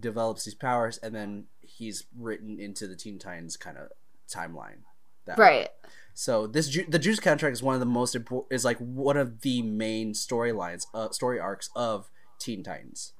develops 0.00 0.44
these 0.46 0.54
powers, 0.54 0.98
and 0.98 1.14
then 1.14 1.44
he's 1.60 2.04
written 2.18 2.58
into 2.58 2.86
the 2.86 2.96
Teen 2.96 3.18
Titans 3.18 3.56
kind 3.56 3.76
of 3.76 3.88
timeline. 4.28 4.78
That 5.26 5.38
way. 5.38 5.68
Right. 6.14 6.18
So 6.18 6.46
this 6.46 6.68
Ju- 6.68 6.86
the 6.88 6.98
Juice 6.98 7.20
contract 7.20 7.54
is 7.54 7.62
one 7.62 7.74
of 7.74 7.80
the 7.80 7.86
most 7.86 8.14
important 8.14 8.52
is 8.52 8.64
like 8.64 8.78
one 8.78 9.16
of 9.16 9.40
the 9.40 9.62
main 9.62 10.12
storylines, 10.12 10.86
uh, 10.94 11.10
story 11.10 11.40
arcs 11.40 11.70
of 11.74 12.10
Teen 12.38 12.62
Titans. 12.62 13.12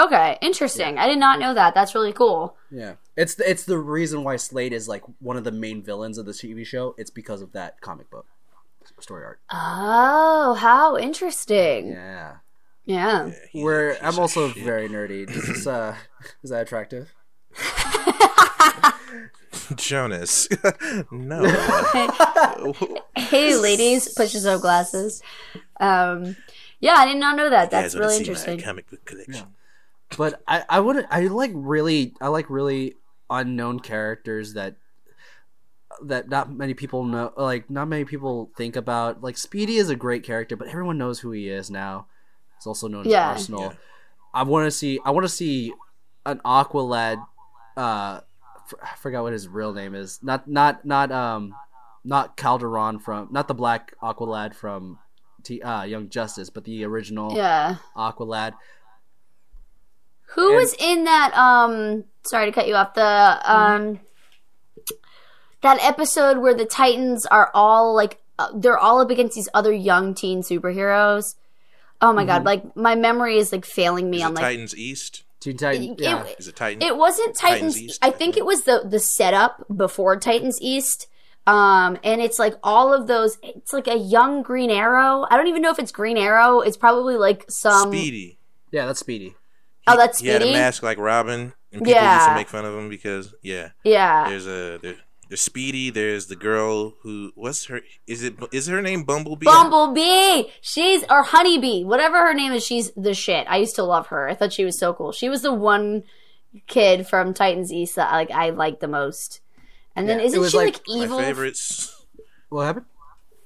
Okay, 0.00 0.38
interesting. 0.40 0.96
I 0.96 1.08
did 1.08 1.18
not 1.18 1.40
know 1.40 1.54
that. 1.54 1.74
That's 1.74 1.92
really 1.94 2.12
cool. 2.12 2.54
Yeah, 2.70 2.94
it's 3.16 3.34
the, 3.34 3.50
it's 3.50 3.64
the 3.64 3.78
reason 3.78 4.22
why 4.22 4.36
Slade 4.36 4.72
is 4.72 4.86
like 4.88 5.02
one 5.18 5.36
of 5.36 5.42
the 5.42 5.50
main 5.50 5.82
villains 5.82 6.18
of 6.18 6.26
the 6.26 6.32
TV 6.32 6.64
show. 6.64 6.94
It's 6.98 7.10
because 7.10 7.42
of 7.42 7.50
that 7.52 7.80
comic 7.80 8.08
book 8.10 8.26
story 9.00 9.24
arc. 9.24 9.40
Oh, 9.50 10.54
how 10.54 10.96
interesting. 10.96 11.88
Yeah, 11.88 12.36
Yeah. 12.84 13.30
He's 13.50 13.62
a 13.62 13.64
where 13.64 14.04
I'm 14.04 14.18
also 14.18 14.48
very 14.48 14.88
nerdy. 14.88 15.28
Is 15.28 15.46
this 15.46 15.66
uh, 15.66 15.96
is 16.44 16.50
that 16.50 16.62
attractive? 16.62 17.12
Jonas. 19.76 20.48
no. 21.10 21.42
hey, 23.16 23.56
ladies, 23.56 24.08
pushes 24.14 24.46
up 24.46 24.60
glasses. 24.60 25.22
Um, 25.80 26.36
yeah, 26.80 26.94
I 26.98 27.06
did 27.06 27.16
not 27.18 27.36
know 27.36 27.50
that. 27.50 27.70
That's 27.70 27.94
guys 27.94 27.98
really 28.00 28.12
see 28.12 28.18
my 28.18 28.20
interesting. 28.28 28.60
comic 28.60 28.90
book 28.90 29.04
collection. 29.04 29.46
But 30.16 30.42
I 30.48 30.64
I 30.68 30.80
would 30.80 31.06
I 31.10 31.20
like 31.26 31.50
really 31.54 32.14
I 32.20 32.28
like 32.28 32.48
really 32.48 32.94
unknown 33.30 33.80
characters 33.80 34.54
that 34.54 34.76
that 36.02 36.28
not 36.28 36.50
many 36.50 36.74
people 36.74 37.04
know 37.04 37.32
like 37.36 37.68
not 37.68 37.88
many 37.88 38.04
people 38.04 38.50
think 38.56 38.76
about 38.76 39.22
like 39.22 39.36
speedy 39.36 39.76
is 39.76 39.90
a 39.90 39.96
great 39.96 40.22
character 40.22 40.54
but 40.56 40.68
everyone 40.68 40.96
knows 40.96 41.18
who 41.20 41.32
he 41.32 41.48
is 41.48 41.70
now 41.70 42.06
he's 42.56 42.66
also 42.66 42.86
known 42.86 43.04
Yeah. 43.04 43.30
as 43.32 43.38
arsenal 43.40 43.62
Yeah. 43.62 43.72
i 44.32 44.42
want 44.44 44.66
to 44.66 44.70
see 44.70 45.00
i 45.04 45.10
want 45.10 45.24
to 45.24 45.28
see 45.28 45.72
an 46.24 46.40
aqua 46.44 46.78
lad 46.80 47.18
uh 47.76 48.20
f- 48.20 48.27
i 48.82 48.94
forgot 48.96 49.22
what 49.22 49.32
his 49.32 49.48
real 49.48 49.72
name 49.72 49.94
is 49.94 50.18
not 50.22 50.48
not 50.48 50.84
not 50.84 51.10
um 51.12 51.54
not 52.04 52.36
Kaldur'ahm 52.36 53.00
from 53.02 53.28
not 53.30 53.48
the 53.48 53.54
black 53.54 53.92
aqua 54.02 54.24
lad 54.24 54.54
from 54.56 54.98
T, 55.44 55.60
uh, 55.62 55.82
young 55.84 56.08
justice 56.08 56.50
but 56.50 56.64
the 56.64 56.84
original 56.84 57.34
Yeah. 57.36 57.76
aqua 57.96 58.24
lad 58.24 58.54
Who 60.34 60.48
And- 60.48 60.56
was 60.56 60.74
in 60.78 61.04
that? 61.04 61.32
Um, 61.34 62.04
sorry 62.26 62.46
to 62.46 62.52
cut 62.52 62.68
you 62.68 62.74
off. 62.74 62.92
The 62.94 63.40
um, 63.44 64.00
that 65.62 65.78
episode 65.82 66.38
where 66.38 66.54
the 66.54 66.64
Titans 66.66 67.24
are 67.26 67.50
all 67.54 67.94
like 67.94 68.20
uh, 68.38 68.48
they're 68.54 68.78
all 68.78 69.00
up 69.00 69.10
against 69.10 69.34
these 69.34 69.48
other 69.54 69.72
young 69.72 70.14
teen 70.14 70.42
superheroes. 70.42 71.34
Oh 72.00 72.12
my 72.12 72.24
god! 72.24 72.44
Like 72.44 72.76
my 72.76 72.94
memory 72.94 73.38
is 73.38 73.52
like 73.52 73.64
failing 73.64 74.10
me 74.10 74.18
Is 74.18 74.24
on 74.24 74.32
it 74.32 74.34
like 74.36 74.42
Titans 74.44 74.76
East? 74.76 75.22
Teen 75.40 75.56
Titan, 75.56 75.92
It- 75.92 76.00
yeah. 76.00 76.24
it- 76.24 76.36
Is 76.38 76.48
it 76.48 76.56
Titan? 76.56 76.82
It 76.82 76.96
wasn't 76.96 77.36
Titans. 77.36 77.74
Titans 77.74 77.82
East, 77.82 77.98
I 78.02 78.08
I 78.08 78.10
think 78.10 78.34
think. 78.34 78.36
it 78.38 78.46
was 78.46 78.62
the 78.62 78.82
the 78.84 78.98
setup 78.98 79.64
before 79.74 80.16
Titans 80.18 80.58
East. 80.60 81.06
Um, 81.46 81.96
and 82.04 82.20
it's 82.20 82.38
like 82.38 82.54
all 82.62 82.92
of 82.92 83.06
those. 83.06 83.38
It's 83.42 83.72
like 83.72 83.88
a 83.88 83.96
young 83.96 84.42
Green 84.42 84.70
Arrow. 84.70 85.26
I 85.30 85.36
don't 85.38 85.46
even 85.46 85.62
know 85.62 85.70
if 85.70 85.78
it's 85.78 85.92
Green 85.92 86.18
Arrow. 86.18 86.60
It's 86.60 86.76
probably 86.76 87.16
like 87.16 87.44
some. 87.48 87.90
Speedy. 87.90 88.38
yeah, 88.70 88.84
that's 88.86 89.00
Speedy. 89.00 89.34
Oh, 89.86 89.96
that's 89.96 90.18
He 90.20 90.28
had 90.28 90.42
a 90.42 90.52
mask 90.52 90.82
like 90.82 90.98
Robin, 90.98 91.54
and 91.72 91.80
people 91.82 91.86
used 91.86 91.96
Yeah. 92.02 92.28
to 92.28 92.34
make 92.34 92.48
fun 92.48 92.66
of 92.66 92.74
him 92.76 92.90
because 92.90 93.32
yeah. 93.42 93.70
Yeah, 93.84 94.28
There's 94.28 94.46
a 94.46 94.78
there, 94.82 94.96
there's 95.28 95.40
Speedy. 95.42 95.90
There's 95.90 96.26
the 96.26 96.36
girl 96.36 96.94
who 97.02 97.32
what's 97.34 97.66
her 97.66 97.80
is 98.06 98.22
it 98.22 98.34
is 98.52 98.66
her 98.66 98.80
name 98.82 99.04
Bumblebee? 99.04 99.44
Bumblebee. 99.46 100.44
She's 100.60 101.04
or 101.10 101.22
Honeybee, 101.22 101.84
whatever 101.84 102.18
her 102.18 102.34
name 102.34 102.52
is. 102.52 102.64
She's 102.64 102.90
the 102.92 103.14
shit. 103.14 103.46
I 103.48 103.58
used 103.58 103.76
to 103.76 103.82
love 103.84 104.08
her. 104.08 104.28
I 104.28 104.34
thought 104.34 104.52
she 104.52 104.64
was 104.64 104.78
so 104.78 104.92
cool. 104.94 105.12
She 105.12 105.28
was 105.28 105.42
the 105.42 105.52
one 105.52 106.04
kid 106.66 107.06
from 107.06 107.34
Titans 107.34 107.72
East 107.72 107.96
that 107.96 108.12
like 108.12 108.30
I 108.30 108.50
liked 108.50 108.80
the 108.80 108.88
most. 108.88 109.40
And 109.94 110.08
then 110.08 110.18
Yeah, 110.18 110.24
it 110.24 110.26
isn't 110.28 110.40
was 110.40 110.50
she 110.52 110.56
like 110.58 110.74
like, 110.74 110.88
My 110.88 111.04
evil? 111.04 111.18
favorites. 111.18 112.04
What 112.48 112.64
happened? 112.64 112.86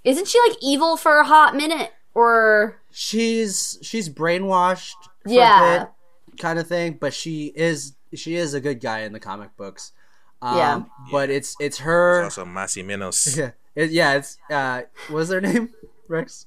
Isn't 0.05 0.29
she 0.29 0.39
like 0.49 0.57
evil 0.63 0.97
for 0.97 1.19
a 1.19 1.25
hot 1.25 1.57
minute? 1.57 1.91
Or 2.15 2.81
She's 2.93 3.79
she's 3.83 4.09
brainwashed, 4.11 4.95
Yeah. 5.27 5.87
kind 6.39 6.59
of 6.59 6.67
thing. 6.69 6.99
But 7.01 7.15
she 7.15 7.53
is 7.57 7.95
she 8.15 8.37
is 8.37 8.53
a 8.55 8.61
good 8.61 8.81
guy 8.81 9.01
in 9.01 9.13
the 9.13 9.19
comic 9.21 9.57
books. 9.57 9.93
Um, 10.43 10.57
Yeah. 10.59 10.83
but 11.11 11.31
it's 11.31 11.57
it's 11.61 11.79
her. 11.79 12.25
Also 12.25 12.45
Más 12.45 12.77
y 12.77 12.83
Menos. 12.83 13.37
Yeah, 13.37 13.51
it, 13.75 13.91
yeah. 13.91 14.15
It's 14.15 14.39
uh, 14.51 14.83
what's 15.09 15.29
their 15.31 15.41
name? 15.41 15.71
Rex. 16.09 16.47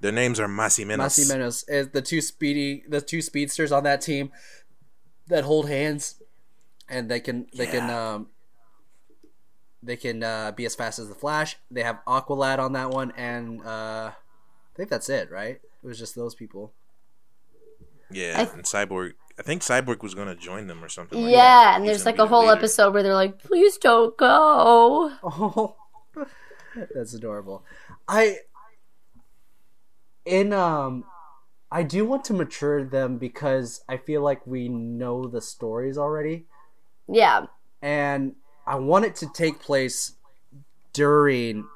Their 0.00 0.12
names 0.12 0.38
are 0.38 0.46
Más 0.48 0.78
y 0.78 0.84
Menos. 0.84 0.98
Más 0.98 1.18
y 1.18 1.34
Menos 1.34 1.64
is 1.68 1.88
the 1.90 2.02
two 2.02 2.20
speedy, 2.20 2.84
the 2.88 3.00
two 3.00 3.22
speedsters 3.22 3.72
on 3.72 3.82
that 3.84 4.00
team 4.02 4.30
that 5.28 5.44
hold 5.44 5.68
hands, 5.68 6.16
and 6.88 7.08
they 7.10 7.18
can 7.20 7.46
they 7.56 7.66
can 7.66 7.88
um 7.88 8.28
they 9.82 9.96
can 9.96 10.22
uh, 10.22 10.52
be 10.52 10.64
as 10.66 10.74
fast 10.74 10.98
as 10.98 11.08
the 11.08 11.14
Flash. 11.14 11.56
They 11.70 11.82
have 11.82 11.98
Aqualad 12.06 12.58
on 12.58 12.72
that 12.74 12.90
one, 12.90 13.12
and 13.16 13.60
uh, 13.64 14.10
I 14.12 14.76
think 14.76 14.90
that's 14.90 15.08
it. 15.08 15.30
Right? 15.30 15.60
It 15.82 15.86
was 15.86 15.98
just 15.98 16.14
those 16.14 16.34
people. 16.34 16.72
Yeah, 18.10 18.34
I- 18.46 18.54
and 18.54 18.64
Cyborg. 18.64 19.14
I 19.42 19.44
think 19.44 19.62
Cyborg 19.62 20.04
was 20.04 20.14
gonna 20.14 20.36
join 20.36 20.68
them 20.68 20.84
or 20.84 20.88
something. 20.88 21.20
Like 21.20 21.32
yeah, 21.32 21.38
that. 21.64 21.76
and 21.76 21.84
He's 21.84 22.04
there's 22.04 22.06
like 22.06 22.18
a 22.20 22.28
whole 22.28 22.42
leader. 22.42 22.52
episode 22.52 22.94
where 22.94 23.02
they're 23.02 23.12
like, 23.12 23.40
"Please 23.42 23.76
don't 23.76 24.16
go." 24.16 25.10
Oh, 25.24 25.74
that's 26.94 27.12
adorable. 27.12 27.64
I 28.06 28.36
in 30.24 30.52
um, 30.52 31.02
I 31.72 31.82
do 31.82 32.04
want 32.04 32.24
to 32.26 32.34
mature 32.34 32.84
them 32.84 33.18
because 33.18 33.82
I 33.88 33.96
feel 33.96 34.22
like 34.22 34.46
we 34.46 34.68
know 34.68 35.26
the 35.26 35.40
stories 35.40 35.98
already, 35.98 36.46
Yeah, 37.08 37.46
and 37.82 38.36
I 38.64 38.76
want 38.76 39.06
it 39.06 39.16
to 39.16 39.26
take 39.34 39.58
place 39.58 40.12
during 40.92 41.66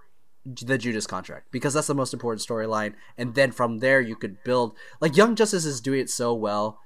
the 0.44 0.78
Judas 0.78 1.08
contract 1.08 1.50
because 1.50 1.74
that's 1.74 1.88
the 1.88 1.96
most 1.96 2.14
important 2.14 2.46
storyline, 2.46 2.94
and 3.18 3.34
then 3.34 3.50
from 3.50 3.78
there 3.78 4.00
you 4.00 4.14
could 4.14 4.44
build. 4.44 4.76
Like 5.00 5.16
Young 5.16 5.34
Justice 5.34 5.64
is 5.64 5.80
doing 5.80 5.98
it 5.98 6.10
so 6.10 6.32
well. 6.32 6.78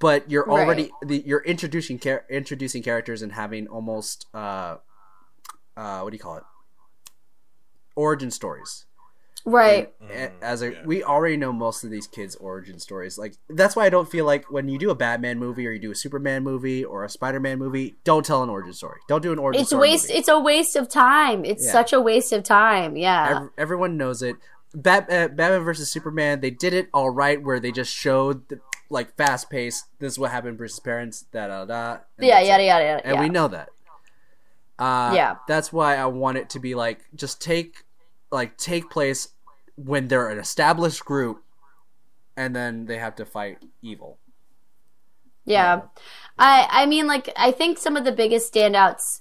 But 0.00 0.30
you're 0.30 0.44
Right. 0.44 0.62
already 0.64 0.90
the, 1.02 1.22
you're 1.24 1.42
introducing 1.44 1.98
char- 1.98 2.24
introducing 2.28 2.82
characters 2.82 3.22
and 3.22 3.32
having 3.32 3.68
almost 3.68 4.26
uh, 4.34 4.76
uh, 5.76 6.00
what 6.00 6.10
do 6.10 6.16
you 6.16 6.20
call 6.22 6.36
it? 6.36 6.42
Origin 7.96 8.30
stories. 8.30 8.86
right. 9.46 9.92
A- 10.10 10.32
As 10.42 10.62
a, 10.62 10.72
yeah. 10.72 10.84
we 10.86 11.04
already 11.04 11.36
know 11.36 11.52
most 11.52 11.84
of 11.84 11.90
these 11.90 12.06
kids' 12.06 12.34
origin 12.36 12.78
stories. 12.80 13.18
Like 13.18 13.34
that's 13.48 13.76
why 13.76 13.84
I 13.84 13.88
don't 13.90 14.10
feel 14.10 14.24
like 14.24 14.50
when 14.50 14.68
you 14.68 14.78
do 14.78 14.90
a 14.90 14.94
Batman 14.94 15.38
movie 15.38 15.66
or 15.66 15.70
you 15.72 15.78
do 15.78 15.90
a 15.90 15.94
Superman 15.94 16.42
movie 16.42 16.82
or 16.84 17.04
a 17.04 17.08
Spider-Man 17.10 17.58
movie, 17.58 17.94
don't 18.04 18.24
tell 18.26 18.42
an 18.42 18.48
origin 18.50 18.72
story. 18.72 18.98
Don't 19.06 19.22
do 19.22 19.32
an 19.32 19.38
origin 19.38 19.60
It's 19.60 19.68
story. 19.70 19.90
waste. 19.90 20.08
movie. 20.08 20.18
It's 20.18 20.28
a 20.28 20.40
waste 20.40 20.76
of 20.76 20.88
time. 20.88 21.44
It's 21.44 21.64
Yeah. 21.64 21.72
such 21.72 21.92
a 21.92 22.00
waste 22.00 22.32
of 22.32 22.42
time. 22.42 22.96
Yeah, 22.96 23.42
Ev- 23.42 23.50
everyone 23.58 23.96
knows 23.96 24.22
it. 24.22 24.36
Bat- 24.74 25.10
uh, 25.10 25.28
Batman 25.28 25.62
versus 25.62 25.90
Superman, 25.90 26.40
they 26.40 26.50
did 26.50 26.74
it 26.74 26.88
all 26.92 27.10
right, 27.10 27.40
where 27.42 27.60
they 27.60 27.70
just 27.72 27.94
showed 27.94 28.48
the, 28.48 28.60
like 28.90 29.16
fast 29.16 29.48
paced. 29.50 29.86
This 29.98 30.12
is 30.14 30.18
what 30.18 30.30
happened 30.32 30.54
to 30.54 30.58
Bruce's 30.58 30.80
parents. 30.80 31.22
Da 31.32 31.46
da 31.46 31.64
da. 31.64 31.98
yeah, 32.18 32.40
yada 32.40 32.62
it. 32.62 32.66
yada 32.66 32.84
yada. 32.84 33.06
and 33.06 33.14
yeah. 33.16 33.20
we 33.22 33.28
know 33.28 33.48
that. 33.48 33.68
Uh, 34.78 35.12
Yeah. 35.14 35.36
that's 35.46 35.72
why 35.72 35.96
I 35.96 36.06
want 36.06 36.38
it 36.38 36.50
to 36.50 36.58
be 36.58 36.74
like 36.74 37.04
just 37.14 37.40
take, 37.40 37.84
like 38.32 38.56
take 38.58 38.90
place 38.90 39.28
when 39.76 40.08
they're 40.08 40.28
an 40.28 40.38
established 40.38 41.04
group, 41.04 41.42
and 42.36 42.54
then 42.54 42.86
they 42.86 42.98
have 42.98 43.14
to 43.16 43.24
fight 43.24 43.58
evil. 43.82 44.18
Yeah. 45.44 45.82
I 46.38 46.66
I 46.70 46.86
mean 46.86 47.06
like 47.06 47.30
I 47.36 47.52
think 47.52 47.78
some 47.78 47.96
of 47.96 48.04
the 48.04 48.12
biggest 48.12 48.52
standouts 48.52 49.20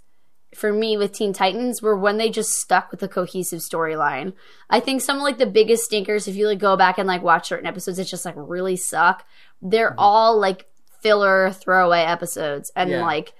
for 0.55 0.71
me 0.73 0.97
with 0.97 1.11
Teen 1.13 1.33
Titans 1.33 1.81
were 1.81 1.97
when 1.97 2.17
they 2.17 2.29
just 2.29 2.51
stuck 2.53 2.91
with 2.91 3.01
a 3.03 3.07
cohesive 3.07 3.59
storyline. 3.59 4.33
I 4.69 4.79
think 4.79 5.01
some 5.01 5.17
of 5.17 5.23
like 5.23 5.37
the 5.37 5.45
biggest 5.45 5.85
stinkers 5.85 6.27
if 6.27 6.35
you 6.35 6.47
like 6.47 6.59
go 6.59 6.75
back 6.77 6.97
and 6.97 7.07
like 7.07 7.21
watch 7.23 7.47
certain 7.49 7.65
episodes 7.67 7.99
it 7.99 8.05
just 8.05 8.25
like 8.25 8.35
really 8.37 8.75
suck. 8.75 9.25
They're 9.61 9.89
Mm-hmm. 9.91 9.99
all 9.99 10.39
like 10.39 10.65
filler 11.01 11.51
throwaway 11.51 12.01
episodes 12.01 12.71
and 12.75 12.89
Yeah. 12.89 13.01
like 13.05 13.33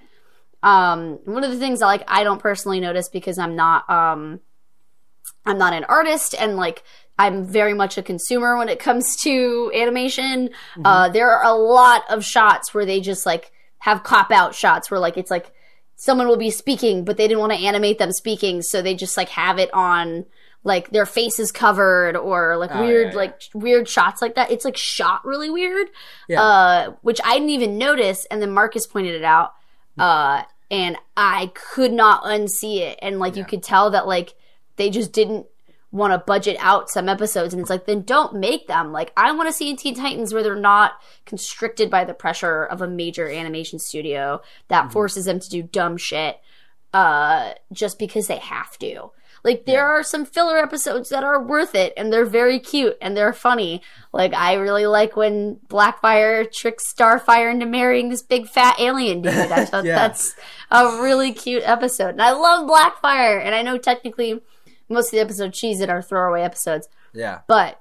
um 0.62 1.18
one 1.24 1.44
of 1.44 1.50
the 1.50 1.58
things 1.58 1.80
that 1.80 1.86
like 1.86 2.04
I 2.08 2.24
don't 2.24 2.40
personally 2.40 2.80
notice 2.80 3.08
because 3.08 3.38
I'm 3.38 3.56
not 3.56 3.88
um 3.90 4.40
I'm 5.46 5.58
not 5.58 5.72
an 5.74 5.84
artist 5.84 6.34
and 6.38 6.56
like 6.56 6.82
I'm 7.18 7.44
very 7.44 7.74
much 7.74 7.96
a 7.98 8.02
consumer 8.02 8.56
when 8.56 8.68
it 8.68 8.78
comes 8.88 9.16
to 9.22 9.70
animation. 9.74 10.50
Uh, 10.84 11.08
there 11.10 11.30
are 11.30 11.44
a 11.44 11.54
lot 11.54 12.02
of 12.10 12.24
shots 12.24 12.74
where 12.74 12.84
they 12.84 13.00
just 13.00 13.24
like 13.24 13.52
have 13.78 14.02
cop 14.02 14.30
out 14.32 14.54
shots 14.54 14.90
where 14.90 14.98
like 14.98 15.16
it's 15.16 15.30
like 15.30 15.52
someone 15.96 16.28
will 16.28 16.36
be 16.36 16.50
speaking, 16.50 17.04
but 17.04 17.16
they 17.16 17.26
didn't 17.28 17.40
want 17.40 17.52
to 17.52 17.58
animate 17.58 17.98
them 17.98 18.12
speaking, 18.12 18.62
so 18.62 18.82
they 18.82 18.94
just 18.94 19.16
like 19.16 19.28
have 19.30 19.58
it 19.58 19.72
on 19.74 20.26
like 20.66 20.90
their 20.90 21.04
faces 21.06 21.52
covered 21.52 22.16
or 22.16 22.56
like 22.56 22.70
Oh, 22.72 22.80
weird 22.86 23.06
yeah, 23.08 23.12
yeah. 23.12 23.16
like 23.16 23.40
weird 23.52 23.88
shots 23.88 24.22
like 24.22 24.34
that. 24.36 24.50
It's 24.50 24.64
like 24.64 24.76
shot 24.78 25.24
really 25.24 25.50
weird, 25.50 25.88
Yeah. 26.28 26.42
uh, 26.42 26.92
which 27.02 27.20
I 27.24 27.34
didn't 27.34 27.50
even 27.50 27.76
notice, 27.78 28.24
and 28.30 28.40
then 28.40 28.50
Marcus 28.50 28.86
pointed 28.86 29.14
it 29.14 29.24
out, 29.24 29.52
uh, 29.98 30.42
and 30.70 30.96
I 31.16 31.52
could 31.54 31.92
not 31.92 32.24
unsee 32.24 32.78
it, 32.80 32.98
and 33.02 33.18
like 33.18 33.36
you 33.36 33.44
could 33.44 33.62
tell 33.62 33.90
that 33.90 34.06
like 34.06 34.34
they 34.76 34.88
just 34.90 35.12
didn't 35.12 35.46
want 35.94 36.12
to 36.12 36.18
budget 36.18 36.56
out 36.58 36.90
some 36.90 37.08
episodes. 37.08 37.54
And 37.54 37.60
it's 37.60 37.70
like 37.70 37.86
then 37.86 38.02
don't 38.02 38.34
make 38.34 38.66
them. 38.66 38.90
Like 38.92 39.12
i 39.16 39.30
want 39.32 39.48
to 39.48 39.52
see 39.52 39.70
in 39.70 39.76
teen 39.76 39.94
titans 39.94 40.34
where 40.34 40.42
they're 40.42 40.56
not 40.56 40.92
constricted 41.24 41.88
by 41.88 42.04
the 42.04 42.12
pressure 42.14 42.64
of 42.64 42.82
a 42.82 42.88
major 42.88 43.28
animation 43.30 43.78
studio 43.78 44.40
that 44.68 44.90
forces 44.92 45.24
them 45.26 45.38
to 45.38 45.48
do 45.48 45.62
dumb 45.62 45.96
shit 45.96 46.40
uh 46.92 47.52
just 47.72 47.98
because 47.98 48.26
they 48.26 48.38
have 48.38 48.76
to. 48.78 49.10
Like 49.44 49.66
there 49.66 49.84
are 49.86 50.02
some 50.02 50.24
filler 50.24 50.56
episodes 50.56 51.10
that 51.10 51.22
are 51.22 51.40
worth 51.42 51.74
it 51.74 51.92
and 51.98 52.10
they're 52.10 52.24
very 52.24 52.58
cute 52.58 52.96
and 53.02 53.16
they're 53.16 53.32
funny. 53.32 53.80
Like 54.12 54.34
i 54.34 54.54
really 54.54 54.86
like 54.86 55.16
when 55.16 55.56
blackfire 55.68 56.50
tricks 56.50 56.92
starfire 56.92 57.52
into 57.52 57.66
marrying 57.66 58.08
this 58.08 58.22
big 58.22 58.48
fat 58.48 58.80
alien 58.80 59.22
dude. 59.22 59.32
I 59.34 59.64
thought 59.64 59.84
Yeah. 59.84 59.94
that's 59.94 60.34
a 60.72 61.00
really 61.02 61.32
cute 61.32 61.62
episode. 61.64 62.10
And 62.10 62.22
i 62.22 62.32
love 62.32 62.68
blackfire 62.68 63.40
and 63.44 63.54
i 63.54 63.62
know 63.62 63.78
technically 63.78 64.40
most 64.88 65.06
of 65.06 65.12
the 65.12 65.20
episodes 65.20 65.58
she's 65.58 65.80
in 65.80 65.90
are 65.90 66.02
throwaway 66.02 66.42
episodes 66.42 66.88
yeah. 67.12 67.40
but 67.46 67.80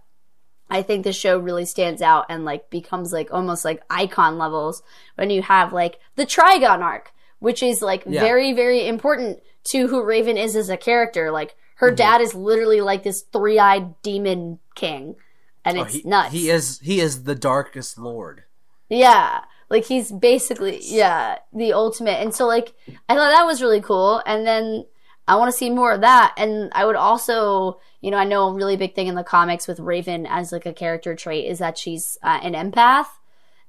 I 0.73 0.81
think 0.81 1.03
the 1.03 1.13
show 1.13 1.37
really 1.37 1.65
stands 1.65 2.01
out 2.01 2.25
and 2.29 2.45
like 2.45 2.71
becomes 2.71 3.13
like 3.13 3.31
almost 3.31 3.63
like 3.63 3.83
icon 3.91 4.39
levels 4.39 4.81
when 5.15 5.29
you 5.29 5.43
have 5.43 5.71
like 5.71 5.99
the 6.15 6.25
Trigon 6.25 6.79
arc, 6.79 7.11
which 7.37 7.61
is 7.61 7.81
like 7.83 8.03
Yeah. 8.07 8.21
very, 8.21 8.53
very 8.53 8.87
important 8.87 9.39
to 9.65 9.87
who 9.87 10.03
Raven 10.03 10.35
is 10.35 10.55
as 10.55 10.69
a 10.69 10.77
character. 10.77 11.29
Like 11.29 11.55
her 11.75 11.89
mm-hmm. 11.89 11.97
dad 11.97 12.21
is 12.21 12.33
literally 12.33 12.81
like 12.81 13.03
this 13.03 13.21
three 13.21 13.59
eyed 13.59 14.01
demon 14.01 14.57
king. 14.73 15.15
And 15.63 15.77
Oh, 15.77 15.83
it's 15.83 15.93
he, 15.93 16.03
nuts. 16.05 16.33
He 16.33 16.49
is 16.49 16.79
he 16.79 16.99
is 16.99 17.23
the 17.23 17.35
darkest 17.35 17.99
lord. 17.99 18.43
Yeah. 18.89 19.41
Like 19.69 19.85
he's 19.85 20.11
basically 20.11 20.79
yeah, 20.81 21.37
the 21.53 21.73
ultimate. 21.73 22.19
And 22.19 22.33
so 22.33 22.47
like 22.47 22.73
I 23.07 23.15
thought 23.15 23.31
that 23.31 23.45
was 23.45 23.61
really 23.61 23.81
cool 23.81 24.23
and 24.25 24.47
then 24.47 24.85
I 25.27 25.35
want 25.35 25.51
to 25.51 25.57
see 25.57 25.69
more 25.69 25.93
of 25.93 26.01
that 26.01 26.33
and 26.37 26.71
I 26.73 26.85
would 26.85 26.95
also, 26.95 27.79
you 28.01 28.11
know, 28.11 28.17
I 28.17 28.25
know 28.25 28.49
a 28.49 28.53
really 28.53 28.75
big 28.75 28.95
thing 28.95 29.07
in 29.07 29.15
the 29.15 29.23
comics 29.23 29.67
with 29.67 29.79
Raven 29.79 30.25
as 30.25 30.51
like 30.51 30.65
a 30.65 30.73
character 30.73 31.15
trait 31.15 31.45
is 31.45 31.59
that 31.59 31.77
she's 31.77 32.17
uh, 32.23 32.39
an 32.41 32.53
empath 32.53 33.07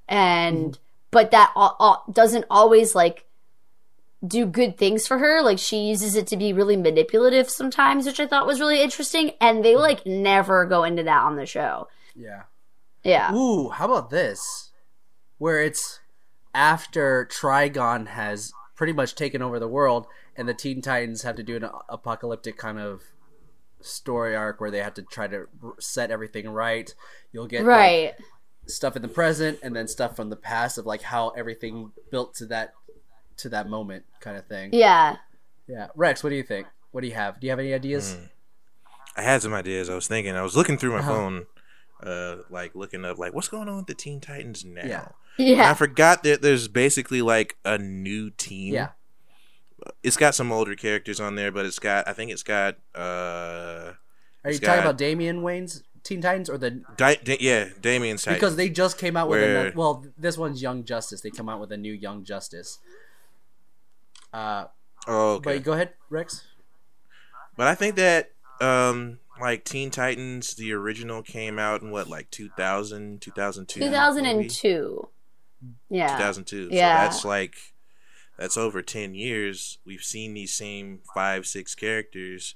and 0.07 0.77
but 1.11 1.31
that 1.31 1.53
al- 1.55 1.77
al- 1.79 2.03
doesn't 2.11 2.45
always 2.49 2.93
like 2.93 3.25
do 4.25 4.45
good 4.45 4.77
things 4.77 5.07
for 5.07 5.17
her. 5.19 5.41
Like 5.41 5.59
she 5.59 5.77
uses 5.77 6.15
it 6.15 6.27
to 6.27 6.37
be 6.37 6.51
really 6.53 6.75
manipulative 6.75 7.49
sometimes, 7.49 8.05
which 8.05 8.19
I 8.19 8.27
thought 8.27 8.47
was 8.47 8.59
really 8.59 8.81
interesting 8.81 9.31
and 9.39 9.63
they 9.63 9.75
like 9.75 10.05
never 10.05 10.65
go 10.65 10.83
into 10.83 11.03
that 11.03 11.23
on 11.23 11.35
the 11.35 11.45
show. 11.45 11.87
Yeah. 12.15 12.43
Yeah. 13.03 13.33
Ooh, 13.33 13.69
how 13.69 13.85
about 13.85 14.09
this? 14.09 14.71
Where 15.37 15.61
it's 15.61 15.99
after 16.53 17.29
Trigon 17.31 18.07
has 18.07 18.51
pretty 18.75 18.93
much 18.93 19.15
taken 19.15 19.41
over 19.41 19.59
the 19.59 19.67
world, 19.67 20.07
and 20.35 20.47
the 20.47 20.53
Teen 20.53 20.81
Titans 20.81 21.21
have 21.23 21.35
to 21.37 21.43
do 21.43 21.55
an 21.57 21.69
apocalyptic 21.89 22.57
kind 22.57 22.79
of 22.79 23.01
story 23.81 24.35
arc 24.35 24.59
where 24.59 24.71
they 24.71 24.79
have 24.79 24.93
to 24.95 25.01
try 25.03 25.27
to 25.27 25.47
set 25.79 26.11
everything 26.11 26.49
right. 26.49 26.93
You'll 27.31 27.47
get 27.47 27.63
like, 27.65 27.67
Right. 27.67 28.13
stuff 28.65 28.95
in 28.95 29.01
the 29.01 29.07
present, 29.07 29.59
and 29.61 29.75
then 29.75 29.87
stuff 29.87 30.15
from 30.15 30.29
the 30.29 30.35
past 30.35 30.77
of 30.77 30.85
like 30.85 31.01
how 31.03 31.29
everything 31.29 31.91
built 32.11 32.35
to 32.35 32.45
that 32.47 32.73
to 33.37 33.49
that 33.49 33.67
moment, 33.69 34.05
kind 34.21 34.37
of 34.37 34.45
thing. 34.47 34.69
Yeah. 34.73 35.17
Yeah, 35.67 35.87
Rex, 35.95 36.23
what 36.23 36.29
do 36.29 36.35
you 36.37 36.43
think? 36.43 36.67
What 36.91 37.01
do 37.01 37.07
you 37.07 37.13
have? 37.15 37.39
Do 37.39 37.47
you 37.47 37.51
have 37.51 37.59
any 37.59 37.73
ideas? 37.73 38.17
I 39.17 39.21
had 39.23 39.41
some 39.41 39.53
ideas. 39.53 39.89
I 39.89 39.95
was 39.95 40.07
thinking. 40.07 40.35
I 40.35 40.41
was 40.41 40.55
looking 40.55 40.77
through 40.77 40.91
my 40.91 40.99
Uh-huh. 40.99 41.11
phone, 41.13 41.45
uh, 42.03 42.35
like 42.49 42.75
looking 42.75 43.03
up, 43.03 43.17
like 43.17 43.33
what's 43.33 43.47
going 43.49 43.67
on 43.67 43.77
with 43.77 43.87
the 43.87 43.93
Teen 43.93 44.21
Titans 44.21 44.63
now. 44.63 44.85
Yeah. 44.85 45.07
Yeah. 45.37 45.69
I 45.69 45.73
forgot 45.73 46.23
that 46.23 46.41
there's 46.41 46.67
basically 46.69 47.21
like 47.21 47.57
a 47.65 47.77
new 47.77 48.29
team. 48.29 48.73
Yeah, 48.73 48.89
It's 50.03 50.17
got 50.17 50.35
some 50.35 50.51
older 50.51 50.75
characters 50.75 51.19
on 51.19 51.35
there, 51.35 51.51
but 51.51 51.65
it's 51.65 51.79
got 51.79 52.07
I 52.07 52.13
think 52.13 52.31
it's 52.31 52.43
got 52.43 52.75
uh 52.95 53.93
are 54.43 54.51
you 54.51 54.59
talking 54.59 54.61
got- 54.61 54.79
about 54.79 54.97
Damian 54.97 55.41
Wayne's 55.41 55.83
Teen 56.03 56.21
Titans 56.21 56.49
or 56.49 56.57
the 56.57 56.69
Di- 56.97 57.15
Da- 57.23 57.37
yeah, 57.39 57.69
Damian's 57.81 58.23
Titans. 58.23 58.39
because 58.39 58.55
they 58.55 58.69
just 58.69 58.97
came 58.97 59.17
out 59.17 59.27
with 59.27 59.41
Where- 59.41 59.51
another, 59.61 59.73
well 59.75 60.05
this 60.17 60.37
one's 60.37 60.61
young 60.61 60.83
justice 60.83 61.21
they 61.21 61.31
come 61.31 61.49
out 61.49 61.59
with 61.59 61.71
a 61.71 61.77
new 61.77 61.93
young 61.93 62.23
justice 62.23 62.77
uh 64.33 64.65
oh, 65.07 65.33
okay. 65.35 65.55
but 65.57 65.63
go 65.63 65.73
ahead 65.73 65.93
rex 66.09 66.43
But 67.57 67.67
I 67.67 67.75
think 67.75 67.95
that 67.95 68.31
um 68.61 69.19
like 69.41 69.65
Teen 69.65 69.89
Titans 69.91 70.55
the 70.55 70.71
original 70.73 71.21
came 71.21 71.57
out 71.59 71.81
in 71.81 71.91
what 71.91 72.07
like 72.07 72.29
2000 72.31 73.19
2002 73.21 73.79
maybe? 73.79 73.89
2002. 73.89 75.09
Yeah. 75.89 76.07
2002 76.17 76.69
Yeah. 76.71 76.99
so 76.99 77.03
that's 77.07 77.25
like 77.25 77.55
that's 78.37 78.57
over 78.57 78.81
10 78.81 79.15
years 79.15 79.77
we've 79.85 80.03
seen 80.03 80.33
these 80.33 80.53
same 80.53 80.99
five 81.13 81.45
six 81.45 81.75
characters 81.75 82.55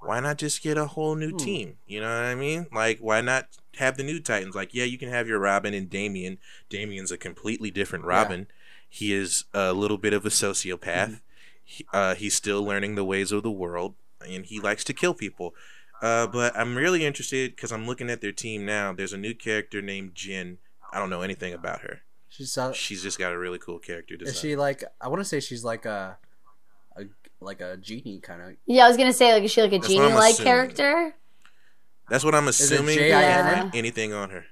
why 0.00 0.20
not 0.20 0.36
just 0.36 0.62
get 0.62 0.76
a 0.76 0.84
whole 0.86 1.14
new 1.14 1.30
Hmm. 1.30 1.36
team? 1.38 1.76
You 1.86 2.00
know 2.00 2.08
what 2.08 2.24
i 2.26 2.34
mean? 2.34 2.66
Like 2.72 2.98
why 2.98 3.20
not 3.22 3.48
have 3.78 3.96
the 3.96 4.02
new 4.02 4.20
titans? 4.20 4.54
Like 4.54 4.74
yeah 4.74 4.84
you 4.84 4.98
can 4.98 5.08
have 5.08 5.26
your 5.28 5.38
robin 5.38 5.72
and 5.74 5.88
damian 5.88 6.38
damian's 6.68 7.10
a 7.12 7.16
completely 7.18 7.70
different 7.70 8.04
robin. 8.04 8.46
He 8.88 9.12
is 9.12 9.44
a 9.54 9.72
little 9.72 9.98
bit 9.98 10.12
of 10.12 10.24
a 10.26 10.28
sociopath. 10.30 11.20
He, 11.64 11.86
uh, 11.94 12.14
he's 12.14 12.34
still 12.34 12.62
learning 12.62 12.94
the 12.94 13.04
ways 13.04 13.32
of 13.32 13.42
the 13.42 13.50
world 13.50 13.94
and 14.28 14.44
he 14.44 14.60
likes 14.60 14.84
to 14.84 14.92
kill 14.92 15.14
people. 15.14 15.54
Uh, 16.02 16.26
but 16.26 16.54
i'm 16.56 16.76
really 16.76 17.06
interested 17.06 17.52
because 17.56 17.72
i'm 17.72 17.86
looking 17.86 18.10
at 18.10 18.20
their 18.20 18.32
team 18.32 18.66
now. 18.66 18.92
There's 18.92 19.14
a 19.14 19.18
new 19.18 19.32
character 19.34 19.80
named 19.80 20.14
jin. 20.14 20.58
I 20.92 20.98
don't 20.98 21.10
know 21.10 21.22
anything 21.22 21.54
about 21.54 21.80
her 21.80 22.02
She's 22.36 22.58
uh, 22.58 22.72
She's 22.72 23.00
just 23.00 23.16
got 23.16 23.32
a 23.32 23.38
really 23.38 23.58
cool 23.58 23.78
character 23.78 24.16
design. 24.16 24.34
is 24.34 24.40
she 24.40 24.56
like? 24.56 24.82
I 25.00 25.06
want 25.06 25.20
to 25.20 25.24
say 25.24 25.38
she's 25.38 25.62
like 25.62 25.84
a, 25.84 26.18
a 26.96 27.04
like 27.40 27.60
a 27.60 27.76
genie 27.76 28.18
kind 28.18 28.42
of. 28.42 28.56
Yeah, 28.66 28.86
I 28.86 28.88
was 28.88 28.96
gonna 28.96 29.12
say 29.12 29.32
like 29.32 29.44
is 29.44 29.52
she 29.52 29.62
like 29.62 29.72
a 29.72 29.78
That's 29.78 29.88
what 29.94 30.02
I'm 30.02 30.08
genie 30.08 30.20
like 30.20 30.36
character? 30.38 31.14
That's 32.10 32.24
what 32.24 32.34
I'm 32.34 32.46
it 32.46 32.50
assuming. 32.50 32.98
J 32.98 33.12
I 33.12 33.22
N 33.22 33.46
Yeah. 33.46 33.70
Anything 33.78 34.12
on 34.12 34.30
her? 34.30 34.46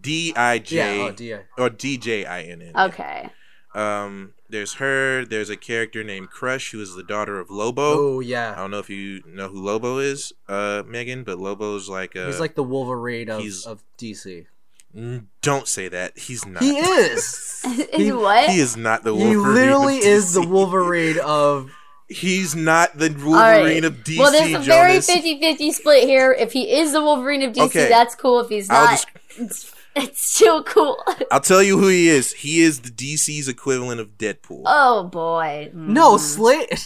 D 0.00 0.32
I 0.34 0.58
J 0.58 0.76
Yeah. 0.76 1.04
Oh, 1.04 1.10
D 1.12 1.34
I. 1.34 1.40
or 1.58 1.68
D 1.68 1.98
J 1.98 2.24
I 2.24 2.42
N 2.44 2.62
N. 2.62 2.72
Okay. 2.88 3.28
Um, 3.74 4.32
there's 4.48 4.74
her. 4.74 5.26
There's 5.26 5.50
a 5.50 5.56
character 5.56 6.02
named 6.02 6.30
Crush 6.30 6.70
who 6.70 6.80
is 6.80 6.94
the 6.94 7.02
daughter 7.02 7.38
of 7.38 7.50
Lobo. 7.50 7.82
Oh 7.82 8.20
yeah. 8.20 8.52
I 8.52 8.56
don't 8.56 8.70
know 8.70 8.78
if 8.78 8.88
you 8.88 9.22
know 9.26 9.48
who 9.48 9.62
Lobo 9.62 9.98
is, 9.98 10.32
uh, 10.48 10.82
Megan, 10.86 11.24
but 11.24 11.38
Lobo's 11.38 11.90
like 11.90 12.16
uh, 12.16 12.26
He's 12.26 12.40
like 12.40 12.54
the 12.54 12.62
Wolverine 12.64 13.28
of, 13.28 13.42
of 13.66 13.84
DC. 13.98 14.46
Mm, 14.96 15.26
don't 15.42 15.68
say 15.68 15.88
that. 15.88 16.18
He's 16.18 16.46
not. 16.46 16.62
He 16.62 16.78
is. 16.78 17.62
is 17.64 17.86
He- 17.92 18.12
what? 18.12 18.48
He 18.50 18.58
is 18.60 18.76
not 18.76 19.04
the 19.04 19.14
Wolverine. 19.14 19.32
he 19.32 19.36
literally 19.60 19.98
of 19.98 20.04
is 20.04 20.32
the 20.34 20.46
Wolverine 20.46 21.18
of. 21.20 21.70
He's 22.10 22.54
not 22.56 22.96
the 22.96 23.10
Wolverine 23.10 23.34
right. 23.34 23.84
of 23.84 23.96
DC. 23.96 24.18
well, 24.18 24.32
there's 24.32 24.54
a 24.54 24.58
very 24.60 24.92
Jonas. 24.94 25.10
50-50 25.10 25.72
split 25.72 26.04
here. 26.08 26.32
If 26.32 26.52
he 26.54 26.78
is 26.78 26.92
the 26.92 27.02
Wolverine 27.02 27.42
of 27.42 27.52
DC, 27.52 27.66
Okay. 27.66 27.88
that's 27.90 28.14
cool. 28.14 28.40
If 28.40 28.48
he's 28.48 28.70
not, 28.70 28.92
just- 28.92 29.08
it's, 29.36 29.74
it's 29.94 30.30
still 30.30 30.62
cool. 30.64 30.96
I'll 31.30 31.42
tell 31.42 31.62
you 31.62 31.76
who 31.78 31.88
he 31.88 32.08
is. 32.08 32.32
He 32.32 32.62
is 32.62 32.80
the 32.80 32.88
DC's 32.88 33.46
equivalent 33.46 34.00
of 34.00 34.16
Deadpool. 34.16 34.62
oh 34.64 35.04
boy. 35.04 35.70
No, 35.74 36.14
Mm. 36.14 36.18
Slade. 36.18 36.78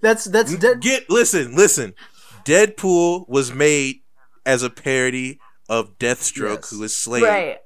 that's 0.00 0.24
that's 0.24 0.56
dead. 0.56 0.80
Get 0.80 1.10
listen, 1.10 1.54
listen. 1.54 1.92
Deadpool 2.46 3.28
was 3.28 3.52
made 3.52 4.00
as 4.46 4.62
a 4.62 4.70
parody 4.70 5.38
of 5.68 5.98
Deathstroke, 5.98 6.56
Yes. 6.62 6.70
who 6.70 6.82
is 6.82 6.96
Slade. 6.96 7.22
Right. 7.24 7.58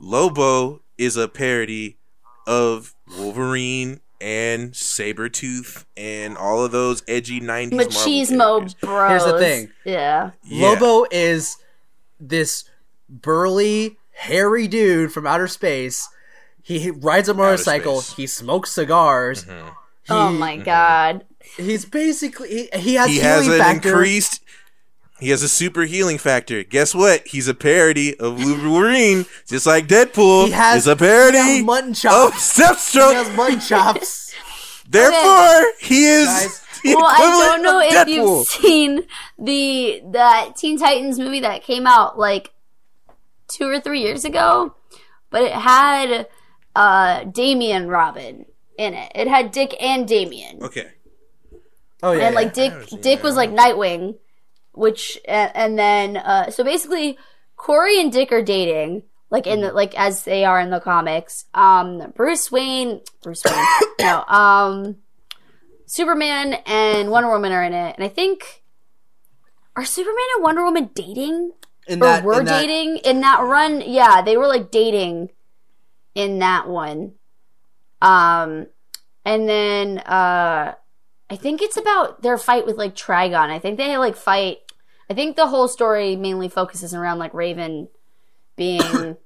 Lobo 0.00 0.82
is 0.98 1.16
a 1.16 1.28
parody 1.28 1.98
of 2.46 2.94
Wolverine 3.18 4.00
and 4.20 4.72
Sabretooth 4.72 5.84
and 5.96 6.36
all 6.36 6.64
of 6.64 6.72
those 6.72 7.02
edgy 7.08 7.40
90s 7.40 7.72
Marvel 7.72 7.92
Machismo 7.92 8.38
characters. 8.58 8.74
bros. 8.80 9.10
Here's 9.10 9.24
the 9.24 9.38
thing. 9.38 9.70
Yeah. 9.84 10.30
Yeah. 10.44 10.68
Lobo 10.70 11.06
is 11.10 11.56
this 12.20 12.64
burly, 13.08 13.98
hairy 14.12 14.66
dude 14.68 15.12
from 15.12 15.26
outer 15.26 15.48
space. 15.48 16.08
He 16.62 16.90
rides 16.90 17.28
a 17.28 17.34
motorcycle. 17.34 18.00
He 18.00 18.26
smokes 18.26 18.72
cigars. 18.72 19.44
Mhm. 19.44 19.74
Oh 20.08 20.30
my 20.32 20.56
god. 20.56 21.24
He's 21.58 21.84
basically 21.84 22.48
he, 22.48 22.68
he 22.78 22.94
has 22.94 23.08
He 23.08 23.14
healing 23.20 23.24
has 23.28 23.48
an 23.48 23.58
factor. 23.58 23.88
increased 23.90 24.40
he 25.24 25.30
has 25.30 25.42
a 25.42 25.48
super 25.48 25.82
healing 25.82 26.18
factor. 26.18 26.62
Guess 26.62 26.94
what? 26.94 27.26
He's 27.26 27.48
a 27.48 27.54
parody 27.54 28.18
of 28.18 28.42
Wolverine, 28.44 29.26
just 29.48 29.66
like 29.66 29.86
Deadpool 29.88 30.46
He 30.46 30.50
has 30.52 30.82
is 30.82 30.86
a 30.86 30.92
he 30.92 30.96
parody 30.98 31.38
has 31.38 31.64
mutton 31.64 31.90
of 31.90 31.96
chops. 31.96 32.56
he 32.56 32.62
Deathstroke. 32.62 33.14
has 33.14 33.36
mutton 33.36 33.60
chops. 33.60 34.34
Therefore, 34.88 35.64
he 35.80 36.04
is 36.04 36.26
Guys. 36.26 36.60
the 36.82 36.94
Well, 36.94 37.04
I 37.06 37.18
don't 37.48 37.62
know 37.62 37.80
if 37.80 37.92
Deadpool. 37.92 38.08
you've 38.08 38.46
seen 38.46 39.02
the 39.38 40.02
that 40.12 40.56
Teen 40.56 40.78
Titans 40.78 41.18
movie 41.18 41.40
that 41.40 41.62
came 41.62 41.86
out 41.86 42.18
like 42.18 42.52
two 43.48 43.66
or 43.66 43.80
three 43.80 44.00
years 44.02 44.24
ago, 44.24 44.74
but 45.30 45.42
it 45.42 45.52
had 45.52 46.28
uh 46.76 47.24
Damian 47.24 47.88
Robin 47.88 48.44
in 48.76 48.92
it. 48.94 49.12
It 49.14 49.26
had 49.28 49.52
Dick 49.52 49.74
and 49.80 50.06
Damian. 50.06 50.62
Okay. 50.62 50.90
Oh 52.02 52.12
yeah, 52.12 52.26
and 52.26 52.34
like. 52.34 52.52
Dick 52.52 52.72
Dick 53.00 53.22
was 53.22 53.36
like 53.36 53.50
Nightwing, 53.50 54.16
which 54.74 55.18
and, 55.26 55.78
then 55.78 56.16
uh 56.16 56.50
so 56.50 56.64
basically 56.64 57.18
Kory 57.56 58.00
and 58.00 58.12
Dick 58.12 58.32
are 58.32 58.42
dating 58.42 59.04
like 59.30 59.46
in 59.46 59.60
the 59.60 59.72
like 59.72 59.98
as 59.98 60.24
they 60.24 60.44
are 60.44 60.60
in 60.60 60.70
the 60.70 60.80
comics. 60.80 61.46
Um 61.54 62.12
Bruce 62.14 62.50
Wayne 62.52 63.00
Bruce 63.22 63.42
Wayne 63.44 63.66
no 64.00 64.24
um 64.26 64.96
Superman 65.86 66.54
and 66.66 67.10
Wonder 67.10 67.30
Woman 67.30 67.52
are 67.52 67.62
in 67.62 67.72
it 67.72 67.94
and 67.96 68.04
I 68.04 68.08
think 68.08 68.62
are 69.76 69.84
Superman 69.84 70.24
and 70.36 70.44
Wonder 70.44 70.64
Woman 70.64 70.90
dating 70.94 71.52
in 71.86 72.02
or 72.02 72.06
that, 72.06 72.24
were 72.24 72.40
in 72.40 72.46
that- 72.46 72.60
dating 72.60 72.98
in 72.98 73.20
that 73.20 73.40
run? 73.42 73.82
Yeah, 73.84 74.22
they 74.22 74.36
were 74.36 74.46
like 74.46 74.70
dating 74.70 75.30
in 76.14 76.38
that 76.38 76.68
one. 76.68 77.12
Um, 78.00 78.66
and 79.24 79.48
then 79.48 79.98
uh, 79.98 80.74
I 81.30 81.36
think 81.36 81.62
it's 81.62 81.76
about 81.76 82.22
their 82.22 82.38
fight 82.38 82.66
with 82.66 82.76
like 82.76 82.94
Trigon. 82.94 83.50
I 83.50 83.58
think 83.58 83.78
they 83.78 83.96
like 83.96 84.16
fight. 84.16 84.58
I 85.10 85.14
think 85.14 85.36
the 85.36 85.46
whole 85.48 85.68
story 85.68 86.16
mainly 86.16 86.48
focuses 86.48 86.94
around 86.94 87.18
like 87.18 87.34
Raven 87.34 87.88
being 88.56 89.16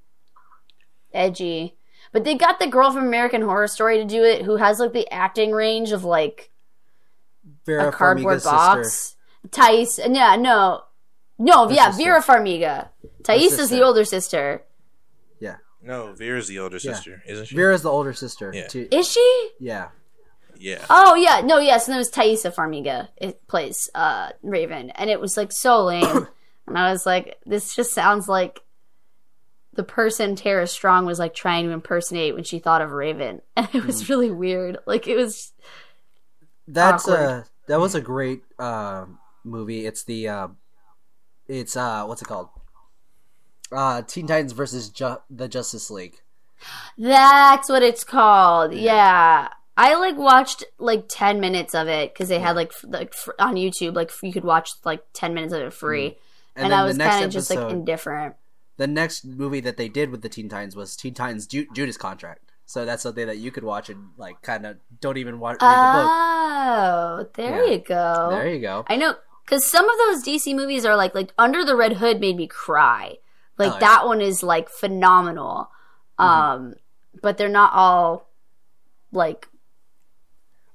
edgy. 1.13 1.75
But 2.11 2.23
they 2.23 2.35
got 2.35 2.59
the 2.59 2.67
girl 2.67 2.91
from 2.91 3.05
American 3.05 3.41
Horror 3.43 3.67
Story 3.67 3.97
to 3.99 4.05
do 4.05 4.23
it, 4.23 4.41
who 4.43 4.55
has 4.57 4.79
like 4.79 4.93
the 4.93 5.11
acting 5.13 5.51
range 5.51 5.91
of 5.91 6.03
like 6.03 6.49
Vera 7.65 7.89
a 7.89 7.91
cardboard 7.91 8.39
Farmiga's 8.39 8.43
box. 8.43 8.91
sister. 8.91 9.15
Thais, 9.51 9.99
uh, 9.99 10.09
yeah, 10.11 10.35
no, 10.35 10.81
no, 11.37 11.67
Her 11.67 11.73
yeah, 11.73 11.91
sister. 11.91 12.03
Vera 12.03 12.23
Farmiga. 12.23 12.89
Thais 13.23 13.57
is 13.59 13.69
the 13.69 13.81
older 13.83 14.03
sister. 14.05 14.63
Yeah. 15.39 15.57
No, 15.81 16.13
Vera's 16.13 16.47
the 16.47 16.59
older 16.59 16.77
Yeah. 16.77 16.93
sister, 16.93 17.21
isn't 17.27 17.45
she? 17.45 17.55
Vera's 17.55 17.83
the 17.83 17.89
older 17.91 18.11
sister. 18.13 18.51
Yeah. 18.53 18.67
too. 18.67 18.87
Is 18.91 19.07
she? 19.09 19.49
yeah. 19.59 19.89
Yeah. 20.61 20.85
Oh 20.89 21.15
yeah, 21.15 21.41
no, 21.43 21.57
yes, 21.57 21.87
and 21.87 21.95
it 21.95 21.97
was 21.97 22.11
Taissa 22.11 22.53
Farmiga. 22.53 23.07
It 23.17 23.47
plays 23.47 23.89
uh 23.95 24.31
Raven, 24.43 24.89
and 24.91 25.09
it 25.09 25.19
was 25.21 25.37
like 25.37 25.51
so 25.53 25.85
lame, 25.85 26.27
and 26.67 26.77
I 26.77 26.91
was 26.91 27.05
like, 27.05 27.37
this 27.45 27.73
just 27.75 27.93
sounds 27.93 28.27
like 28.27 28.61
the 29.73 29.83
person 29.83 30.35
Tara 30.35 30.67
Strong 30.67 31.05
was 31.05 31.17
like 31.17 31.33
trying 31.33 31.65
to 31.65 31.71
impersonate 31.71 32.35
when 32.35 32.43
she 32.43 32.59
thought 32.59 32.81
of 32.81 32.91
Raven, 32.91 33.41
and 33.55 33.69
it 33.73 33.85
was 33.85 34.09
really 34.09 34.29
weird. 34.31 34.77
Like 34.85 35.07
it 35.07 35.15
was, 35.15 35.53
That's 36.67 37.07
Awkward. 37.07 37.19
a 37.19 37.45
that 37.67 37.79
was 37.79 37.95
a 37.95 38.01
great 38.01 38.41
uh, 38.59 39.05
movie. 39.45 39.85
It's 39.85 40.03
the 40.03 40.27
uh, 40.27 40.47
it's 41.47 41.77
uh 41.77 42.03
what's 42.05 42.21
it 42.21 42.25
called? 42.25 42.49
Uh, 43.71 44.01
Teen 44.01 44.27
Titans 44.27 44.51
versus 44.51 44.89
Ju- 44.89 45.21
the 45.29 45.47
Justice 45.47 45.89
League. 45.89 46.19
that's 46.97 47.69
what 47.69 47.83
it's 47.83 48.03
called. 48.03 48.73
Yeah. 48.73 49.49
I 49.81 49.95
like 49.95 50.17
watched 50.17 50.65
like 50.77 51.05
ten 51.07 51.39
minutes 51.39 51.73
of 51.73 51.87
it 51.87 52.13
because 52.13 52.27
they 52.27 52.39
had 52.39 52.55
like 52.57 52.71
f- 52.73 52.83
like 52.87 53.13
f- 53.13 53.29
on 53.39 53.55
YouTube 53.55 53.95
like 53.95 54.09
f- 54.09 54.19
you 54.23 54.33
could 54.33 54.43
watch 54.43 54.71
like 54.83 55.03
ten 55.13 55.33
minutes 55.33 55.53
of 55.53 55.61
it 55.61 55.73
free, 55.73 56.17
and, 56.55 56.73
I 56.73 56.83
was 56.83 56.97
kind 56.97 57.23
of 57.23 57.31
just 57.31 57.49
like 57.49 57.71
indifferent. 57.71 58.35
the 58.77 58.87
next 58.87 59.23
movie 59.23 59.61
that 59.61 59.77
they 59.77 59.87
did 59.87 60.09
with 60.09 60.21
the 60.21 60.27
Teen 60.29 60.49
Titans 60.49 60.75
was 60.75 60.95
Teen 60.97 61.13
Titans 61.13 61.47
Ju- 61.47 61.67
Judas 61.73 61.95
Contract. 61.97 62.43
So 62.65 62.83
that's 62.85 63.01
something 63.03 63.25
that 63.27 63.37
you 63.37 63.51
could 63.51 63.63
watch 63.63 63.89
and 63.89 64.09
like 64.17 64.41
kind 64.41 64.65
of 64.65 64.77
don't 65.01 65.17
even 65.17 65.39
watch 65.39 65.57
read 65.61 65.69
the 65.69 66.01
book. 66.03 66.11
Oh, 66.11 67.27
there 67.35 67.65
Yeah. 67.65 67.71
you 67.71 67.79
go. 67.79 68.27
There 68.31 68.53
you 68.53 68.59
go. 68.59 68.83
I 68.87 68.95
know 68.97 69.15
because 69.45 69.65
some 69.65 69.89
of 69.89 69.97
those 69.97 70.23
DC 70.23 70.53
movies 70.55 70.85
are 70.85 70.95
like 70.95 71.15
like 71.15 71.33
Under 71.37 71.63
the 71.65 71.75
Red 71.75 71.93
Hood 71.93 72.19
made 72.19 72.35
me 72.35 72.47
cry. 72.47 73.17
Like 73.57 73.71
Oh, 73.71 73.73
yeah. 73.75 73.79
that 73.79 74.05
one 74.07 74.21
is 74.21 74.43
like 74.43 74.69
phenomenal. 74.69 75.71
Um, 76.17 76.75
but 77.21 77.37
they're 77.37 77.49
not 77.49 77.73
all 77.73 78.29
like 79.11 79.47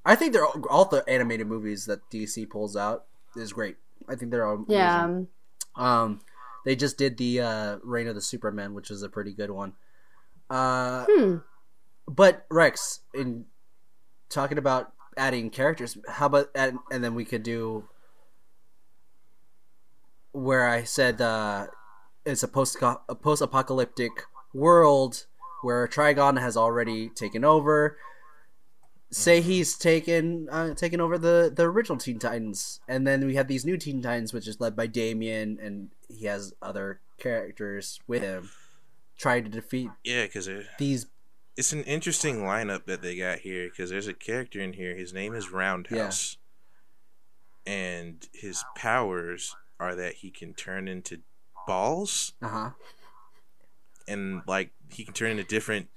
I 0.05 0.15
think 0.15 0.33
they're 0.33 0.45
all, 0.45 0.63
all 0.69 0.85
the 0.85 1.03
animated 1.09 1.47
movies 1.47 1.85
that 1.85 2.09
DC 2.11 2.49
pulls 2.49 2.75
out 2.75 3.05
is 3.35 3.53
great. 3.53 3.77
I 4.07 4.15
think 4.15 4.31
they're 4.31 4.45
all 4.45 4.63
yeah. 4.67 5.09
Um, 5.75 6.21
they 6.63 6.75
just 6.75 6.97
did 6.97 7.17
the 7.17 7.41
uh, 7.41 7.77
Reign 7.83 8.07
of 8.07 8.15
the 8.15 8.21
Superman, 8.21 8.73
which 8.73 8.91
is 8.91 9.01
a 9.01 9.09
pretty 9.09 9.33
good 9.33 9.51
one. 9.51 9.73
Uh, 10.49 11.05
Hmm. 11.09 11.37
but 12.07 12.45
Rex, 12.51 12.99
in 13.13 13.45
talking 14.29 14.57
about 14.57 14.93
adding 15.17 15.49
characters, 15.49 15.97
how 16.07 16.27
about 16.27 16.49
and, 16.53 16.79
and 16.91 17.03
then 17.03 17.15
we 17.15 17.25
could 17.25 17.43
do 17.43 17.87
where 20.31 20.67
I 20.67 20.83
said 20.83 21.21
uh, 21.21 21.67
it's 22.25 22.43
a 22.43 22.47
post 22.47 22.77
a 22.81 23.15
post 23.15 23.41
apocalyptic 23.41 24.11
world 24.53 25.25
where 25.61 25.87
Trigon 25.87 26.39
has 26.39 26.55
already 26.55 27.09
taken 27.09 27.43
over. 27.43 27.97
Say 29.11 29.39
he's 29.41 29.77
taken 29.77 30.47
uh, 30.51 30.73
taken 30.73 30.99
over 30.99 31.17
the 31.17 31.51
the 31.55 31.63
original 31.63 31.97
Teen 31.97 32.19
Titans, 32.19 32.81
and 32.87 33.05
then 33.07 33.25
we 33.25 33.35
have 33.35 33.47
these 33.47 33.63
new 33.65 33.77
Teen 33.77 34.01
Titans, 34.01 34.33
which 34.33 34.47
is 34.47 34.59
led 34.59 34.75
by 34.75 34.87
Damian, 34.87 35.57
and 35.61 35.89
he 36.09 36.25
has 36.25 36.53
other 36.61 36.99
characters 37.17 37.99
with 38.07 38.21
him, 38.23 38.49
trying 39.17 39.43
to 39.45 39.49
defeat 39.49 39.89
Yeah, 40.03 40.23
because 40.25 40.49
these. 40.79 41.05
it's 41.55 41.71
an 41.71 41.83
interesting 41.83 42.39
lineup 42.41 42.85
that 42.85 43.01
they 43.01 43.15
got 43.15 43.39
here. 43.39 43.69
Because 43.69 43.89
there's 43.89 44.07
a 44.07 44.13
character 44.13 44.59
in 44.59 44.73
here. 44.73 44.95
His 44.95 45.13
name 45.13 45.33
is 45.33 45.49
Roundhouse, 45.51 46.37
and 47.65 48.27
his 48.33 48.65
powers 48.75 49.55
are 49.79 49.95
that 49.95 50.15
he 50.15 50.29
can 50.31 50.53
turn 50.53 50.87
into 50.87 51.19
balls 51.67 52.33
Uh 52.41 52.47
huh. 52.47 52.69
and 54.07 54.41
like 54.47 54.71
he 54.89 55.03
can 55.05 55.13
turn 55.13 55.31
into 55.31 55.43
different 55.43 55.87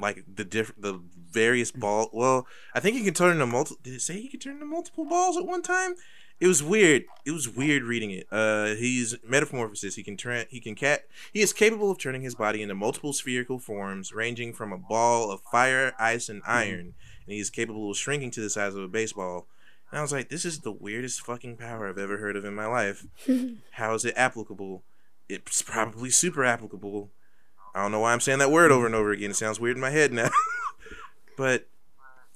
like 0.00 0.24
the 0.32 0.44
different 0.44 0.82
the 0.82 1.00
various 1.30 1.70
ball 1.70 2.08
well 2.12 2.46
i 2.74 2.80
think 2.80 2.96
he 2.96 3.04
can 3.04 3.14
turn 3.14 3.32
into 3.32 3.46
multiple 3.46 3.80
did 3.82 3.94
it 3.94 4.00
say 4.00 4.20
he 4.20 4.28
could 4.28 4.40
turn 4.40 4.54
into 4.54 4.66
multiple 4.66 5.04
balls 5.04 5.36
at 5.36 5.46
one 5.46 5.62
time 5.62 5.94
it 6.40 6.46
was 6.46 6.62
weird. 6.62 7.04
It 7.24 7.32
was 7.32 7.48
weird 7.48 7.82
reading 7.82 8.12
it. 8.12 8.26
Uh, 8.30 8.66
he's 8.76 9.16
metamorphosis. 9.24 9.96
He 9.96 10.04
can 10.04 10.16
turn. 10.16 10.46
He 10.48 10.60
can 10.60 10.76
cat. 10.76 11.02
He 11.32 11.40
is 11.40 11.52
capable 11.52 11.90
of 11.90 11.98
turning 11.98 12.22
his 12.22 12.36
body 12.36 12.62
into 12.62 12.76
multiple 12.76 13.12
spherical 13.12 13.58
forms, 13.58 14.12
ranging 14.12 14.52
from 14.52 14.72
a 14.72 14.78
ball 14.78 15.32
of 15.32 15.40
fire, 15.50 15.94
ice, 15.98 16.28
and 16.28 16.42
iron. 16.46 16.94
And 17.26 17.34
he 17.34 17.40
is 17.40 17.50
capable 17.50 17.90
of 17.90 17.96
shrinking 17.96 18.30
to 18.32 18.40
the 18.40 18.50
size 18.50 18.74
of 18.76 18.82
a 18.82 18.88
baseball. 18.88 19.48
And 19.90 19.98
I 19.98 20.02
was 20.02 20.12
like, 20.12 20.28
this 20.28 20.44
is 20.44 20.60
the 20.60 20.72
weirdest 20.72 21.22
fucking 21.22 21.56
power 21.56 21.88
I've 21.88 21.98
ever 21.98 22.18
heard 22.18 22.36
of 22.36 22.44
in 22.44 22.54
my 22.54 22.66
life. 22.66 23.04
How 23.72 23.94
is 23.94 24.04
it 24.04 24.14
applicable? 24.16 24.84
It's 25.28 25.62
probably 25.62 26.10
super 26.10 26.44
applicable. 26.44 27.10
I 27.74 27.82
don't 27.82 27.92
know 27.92 28.00
why 28.00 28.12
I'm 28.12 28.20
saying 28.20 28.38
that 28.38 28.50
word 28.50 28.72
over 28.72 28.86
and 28.86 28.94
over 28.94 29.12
again. 29.12 29.30
It 29.30 29.36
sounds 29.36 29.60
weird 29.60 29.76
in 29.76 29.80
my 29.80 29.90
head 29.90 30.12
now. 30.12 30.30
but 31.36 31.68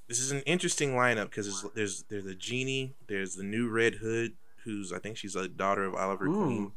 this 0.08 0.20
is 0.20 0.30
an 0.30 0.42
interesting 0.42 0.92
lineup 0.92 1.24
because 1.24 1.46
there's, 1.46 1.72
there's 1.74 2.02
there's 2.04 2.26
a 2.26 2.34
genie, 2.34 2.94
there's 3.06 3.34
the 3.34 3.42
new 3.42 3.68
Red 3.68 3.96
Hood, 3.96 4.34
who's 4.64 4.92
I 4.92 4.98
think 4.98 5.16
she's 5.16 5.34
a 5.36 5.48
daughter 5.48 5.84
of 5.84 5.94
Oliver 5.94 6.26
Ooh. 6.26 6.44
Queen. 6.44 6.72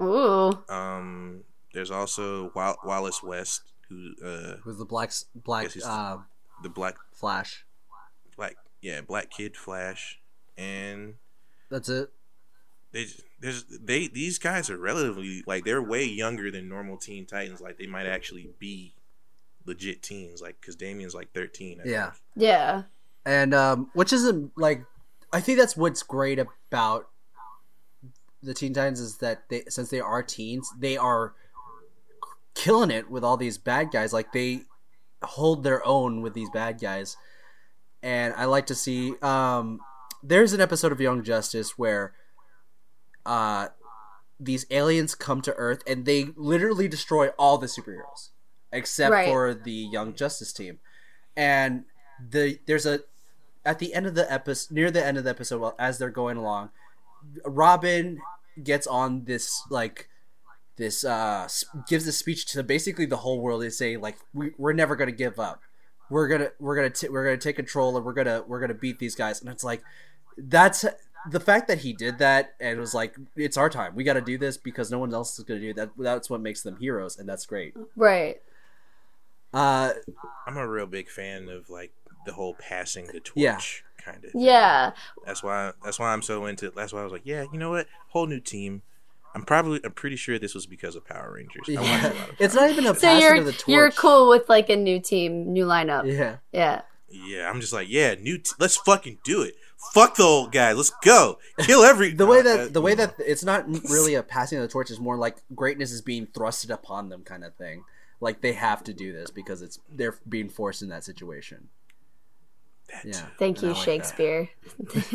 Ooh. 0.00 0.74
Um, 0.74 1.44
there's 1.72 1.90
also 1.90 2.50
Wa- 2.54 2.76
Wallace 2.84 3.22
West, 3.22 3.62
who 3.88 4.12
uh 4.24 4.56
Who's 4.62 4.78
the 4.78 4.84
black 4.84 5.12
black 5.34 5.70
uh, 5.84 6.18
the 6.62 6.68
black 6.68 6.96
Flash? 7.12 7.64
black 8.36 8.56
yeah 8.80 9.00
black 9.00 9.30
kid 9.30 9.56
Flash, 9.56 10.20
and 10.56 11.14
That's 11.70 11.88
it. 11.88 12.10
They 12.94 13.06
there's 13.40 13.64
they 13.68 14.06
these 14.08 14.38
guys 14.38 14.70
are 14.70 14.78
relatively 14.78 15.42
like 15.46 15.64
they're 15.64 15.82
way 15.82 16.04
younger 16.04 16.50
than 16.50 16.68
normal 16.68 16.96
Teen 16.96 17.26
Titans. 17.26 17.60
Like 17.60 17.76
they 17.76 17.86
might 17.86 18.06
actually 18.06 18.50
be 18.58 18.94
legit 19.66 20.00
teens. 20.02 20.40
Like 20.40 20.60
because 20.60 20.76
Damian's 20.76 21.14
like 21.14 21.32
13. 21.34 21.80
I 21.84 21.88
Yeah. 21.88 22.04
think. 22.12 22.22
Yeah. 22.36 22.82
and 23.26 23.52
um, 23.52 23.90
which 23.94 24.12
isn't 24.12 24.52
like 24.56 24.84
I 25.32 25.40
think 25.40 25.58
that's 25.58 25.76
what's 25.76 26.02
great 26.02 26.38
about 26.38 27.08
the 28.42 28.54
Teen 28.54 28.72
Titans 28.72 29.00
is 29.00 29.18
that 29.18 29.48
they 29.48 29.64
since 29.68 29.90
they 29.90 30.00
are 30.00 30.22
teens, 30.22 30.70
they 30.78 30.96
are 30.96 31.34
killing 32.54 32.90
it 32.92 33.10
with 33.10 33.24
all 33.24 33.36
these 33.36 33.58
bad 33.58 33.90
guys. 33.90 34.12
Like 34.12 34.32
they 34.32 34.60
hold 35.22 35.64
their 35.64 35.84
own 35.86 36.20
with 36.22 36.34
these 36.34 36.50
bad 36.50 36.78
guys, 36.80 37.16
and 38.02 38.32
I 38.34 38.44
like 38.44 38.66
to 38.66 38.74
see. 38.74 39.14
Um, 39.20 39.80
there's 40.22 40.52
an 40.52 40.60
episode 40.60 40.92
of 40.92 41.00
Young 41.00 41.22
Justice 41.24 41.76
where 41.76 42.12
uh, 43.26 43.68
these 44.40 44.66
aliens 44.70 45.14
come 45.14 45.40
to 45.42 45.54
Earth 45.54 45.82
and 45.86 46.04
they 46.04 46.28
literally 46.36 46.88
destroy 46.88 47.28
all 47.38 47.58
the 47.58 47.66
superheroes 47.66 48.30
except 48.72 49.12
Right. 49.12 49.28
for 49.28 49.54
the 49.54 49.70
Young 49.72 50.14
Justice 50.14 50.52
team, 50.52 50.78
and 51.36 51.84
the 52.30 52.58
there's 52.66 52.86
a 52.86 53.00
at 53.64 53.78
the 53.78 53.94
end 53.94 54.06
of 54.06 54.14
the 54.14 54.30
episode 54.32 54.74
near 54.74 54.90
the 54.90 55.04
end 55.04 55.16
of 55.18 55.24
the 55.24 55.30
episode 55.30 55.60
well, 55.60 55.74
as 55.78 55.98
they're 55.98 56.10
going 56.10 56.36
along 56.36 56.70
robin 57.44 58.18
gets 58.62 58.86
on 58.86 59.24
this 59.24 59.62
like 59.70 60.08
this 60.76 61.04
uh 61.04 61.48
gives 61.88 62.06
a 62.06 62.12
speech 62.12 62.46
to 62.46 62.62
basically 62.62 63.06
the 63.06 63.18
whole 63.18 63.40
world 63.40 63.62
is 63.64 63.78
saying 63.78 64.00
like 64.00 64.16
we, 64.32 64.52
we're 64.58 64.72
never 64.72 64.96
gonna 64.96 65.12
give 65.12 65.38
up. 65.38 65.62
We're 66.10 66.28
gonna 66.28 66.50
we're 66.58 66.76
gonna 66.76 66.90
t- 66.90 67.08
we're 67.08 67.24
gonna 67.24 67.36
take 67.38 67.56
control 67.56 67.96
and 67.96 68.04
we're 68.04 68.12
gonna 68.12 68.42
we're 68.46 68.60
gonna 68.60 68.74
beat 68.74 68.98
these 68.98 69.14
guys. 69.14 69.40
And 69.40 69.48
it's 69.48 69.64
like 69.64 69.82
that's 70.36 70.84
the 71.30 71.40
fact 71.40 71.68
that 71.68 71.78
he 71.78 71.92
did 71.92 72.18
that 72.18 72.54
and 72.60 72.78
was 72.78 72.92
like 72.94 73.16
it's 73.36 73.56
our 73.56 73.70
time 73.70 73.94
we 73.94 74.04
got 74.04 74.12
to 74.14 74.20
do 74.20 74.36
this 74.36 74.56
because 74.56 74.90
no 74.90 74.98
one 74.98 75.12
else 75.14 75.38
is 75.38 75.44
gonna 75.44 75.60
do 75.60 75.72
that 75.74 75.90
that's 75.98 76.28
what 76.28 76.40
makes 76.40 76.62
them 76.62 76.76
heroes 76.76 77.18
and 77.18 77.28
that's 77.28 77.46
great 77.46 77.74
Right. 77.96 78.40
uh 79.52 79.92
I'm 80.46 80.56
a 80.56 80.68
real 80.68 80.86
big 80.86 81.08
fan 81.08 81.48
of 81.48 81.70
like 81.70 81.92
the 82.26 82.32
whole 82.32 82.54
passing 82.54 83.06
the 83.06 83.20
torch 83.20 83.34
Yeah. 83.36 83.58
kind 84.02 84.24
of. 84.24 84.30
Yeah. 84.34 84.92
That's 85.26 85.42
why 85.42 85.72
that's 85.84 85.98
why 85.98 86.12
I'm 86.12 86.22
so 86.22 86.46
into. 86.46 86.70
That's 86.70 86.92
why 86.92 87.00
I 87.00 87.04
was 87.04 87.12
like, 87.12 87.22
yeah, 87.24 87.44
you 87.52 87.58
know 87.58 87.70
what, 87.70 87.86
whole 88.08 88.26
new 88.26 88.40
team. 88.40 88.82
I'm 89.34 89.42
probably 89.44 89.80
I'm 89.84 89.92
pretty 89.92 90.16
sure 90.16 90.38
this 90.38 90.54
was 90.54 90.64
because 90.66 90.96
of 90.96 91.04
Power 91.04 91.34
Rangers. 91.36 91.64
I 91.68 91.72
yeah. 91.72 91.80
a 91.80 91.82
lot 91.82 92.12
of 92.12 92.30
it's 92.38 92.54
not 92.54 92.70
even 92.70 92.86
a 92.86 92.94
So 92.94 93.00
passing 93.02 93.22
you're 93.22 93.36
of 93.36 93.44
the 93.46 93.52
torch 93.52 93.68
you're 93.68 93.90
cool 93.90 94.28
with 94.30 94.48
like 94.48 94.68
a 94.70 94.76
new 94.76 95.00
team, 95.00 95.52
new 95.52 95.66
lineup. 95.66 96.10
yeah 96.10 96.36
Yeah. 96.52 96.82
Yeah, 97.10 97.48
I'm 97.48 97.60
just 97.60 97.72
like, 97.72 97.86
yeah, 97.88 98.14
new. 98.14 98.38
T- 98.38 98.50
let's 98.58 98.76
fucking 98.76 99.18
do 99.22 99.42
it. 99.42 99.54
Fuck 99.92 100.16
the 100.16 100.22
old 100.24 100.50
guy. 100.52 100.72
Let's 100.72 100.90
go. 101.02 101.38
Kill 101.60 101.84
every. 101.84 102.12
the 102.14 102.26
way 102.26 102.40
Uh, 102.40 102.42
that 102.42 102.72
the 102.72 102.80
way 102.80 102.94
that 102.94 103.14
it's 103.18 103.44
not 103.44 103.68
really 103.90 104.14
a 104.14 104.22
passing 104.22 104.58
of 104.58 104.62
the 104.62 104.68
torch 104.68 104.90
is 104.90 104.98
more 104.98 105.16
like 105.16 105.36
greatness 105.54 105.92
is 105.92 106.00
being 106.00 106.26
thrusted 106.26 106.70
upon 106.70 107.08
them 107.10 107.22
kind 107.22 107.44
of 107.44 107.54
thing 107.54 107.84
like 108.20 108.40
they 108.40 108.52
have 108.54 108.82
to 108.84 108.94
do 108.94 109.12
this 109.12 109.30
because 109.30 109.60
it's 109.62 109.78
they're 109.90 110.16
being 110.28 110.48
forced 110.48 110.82
in 110.82 110.88
that 110.88 111.04
situation 111.04 111.68
That 112.90 113.04
yeah 113.04 113.26
Thank 113.38 113.58
And 113.58 113.62
you, 113.62 113.68
like 113.68 113.76
that. 113.76 113.84
Shakespeare. 113.84 114.48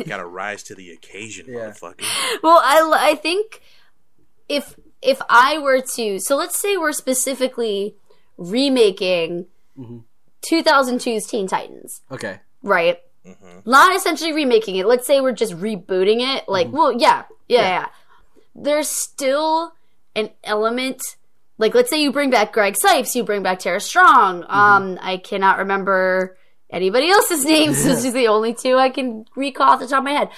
gotta 0.06 0.24
rise 0.42 0.62
to 0.64 0.74
the 0.74 0.90
occasion, 0.92 1.46
Yeah. 1.48 1.70
motherfucker. 1.70 2.04
Well, 2.42 2.60
I 2.62 3.10
I 3.10 3.14
think 3.16 3.60
if 4.48 4.76
if 5.02 5.20
I 5.28 5.58
were 5.58 5.80
to, 5.96 6.18
so 6.20 6.36
let's 6.36 6.58
say 6.58 6.76
we're 6.76 6.92
specifically 6.92 7.96
remaking 8.36 9.46
Mhm. 9.78 10.04
2002's 10.42 11.26
Teen 11.26 11.46
Titans, 11.46 12.00
okay 12.10 12.40
right? 12.62 12.98
Hmm 13.26 13.58
Not 13.64 13.94
essentially 13.94 14.32
remaking 14.32 14.76
it. 14.76 14.86
Let's 14.86 15.06
say 15.06 15.20
we're 15.20 15.32
just 15.32 15.52
rebooting 15.54 16.20
it. 16.20 16.48
Like, 16.48 16.72
well, 16.72 16.92
yeah, 16.92 17.24
yeah, 17.48 17.60
yeah, 17.60 17.86
There's 18.54 18.88
still 18.88 19.74
an 20.16 20.30
element. 20.42 21.02
Like, 21.58 21.74
let's 21.74 21.90
say 21.90 22.02
you 22.02 22.12
bring 22.12 22.30
back 22.30 22.52
Greg 22.52 22.76
Cipes, 22.82 23.14
you 23.14 23.22
bring 23.22 23.42
back 23.42 23.58
Tara 23.58 23.80
Strong. 23.80 24.44
Um, 24.48 24.98
I 25.02 25.18
cannot 25.18 25.58
remember 25.58 26.38
anybody 26.70 27.10
else's 27.16 27.44
names. 27.44 27.84
this 27.84 28.04
is 28.04 28.14
the 28.14 28.28
only 28.28 28.54
two 28.54 28.76
I 28.76 28.88
can 28.88 29.26
recall 29.36 29.70
off 29.70 29.80
the 29.80 29.86
top 29.86 29.98
of 29.98 30.04
my 30.04 30.12
head. 30.12 30.30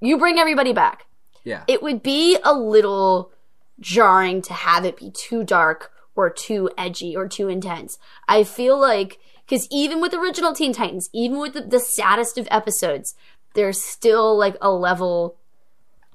You 0.00 0.18
bring 0.18 0.38
everybody 0.38 0.72
back. 0.72 1.06
yeah 1.42 1.64
It 1.66 1.82
would 1.82 2.02
be 2.02 2.38
a 2.44 2.52
little 2.54 3.32
jarring 3.80 4.42
to 4.42 4.52
have 4.52 4.84
it 4.84 4.96
be 4.96 5.10
too 5.10 5.42
dark 5.44 5.92
or 6.14 6.30
too 6.30 6.70
edgy 6.78 7.16
or 7.16 7.28
too 7.28 7.48
intense. 7.48 7.98
I 8.28 8.44
feel 8.44 8.78
like 8.78 9.18
because 9.48 9.66
even 9.70 10.00
with 10.00 10.12
original 10.12 10.52
Teen 10.52 10.74
Titans, 10.74 11.08
even 11.12 11.38
with 11.38 11.54
the, 11.54 11.62
the 11.62 11.80
saddest 11.80 12.36
of 12.36 12.46
episodes, 12.50 13.14
there's 13.54 13.82
still 13.82 14.36
like 14.36 14.56
a 14.60 14.70
level 14.70 15.36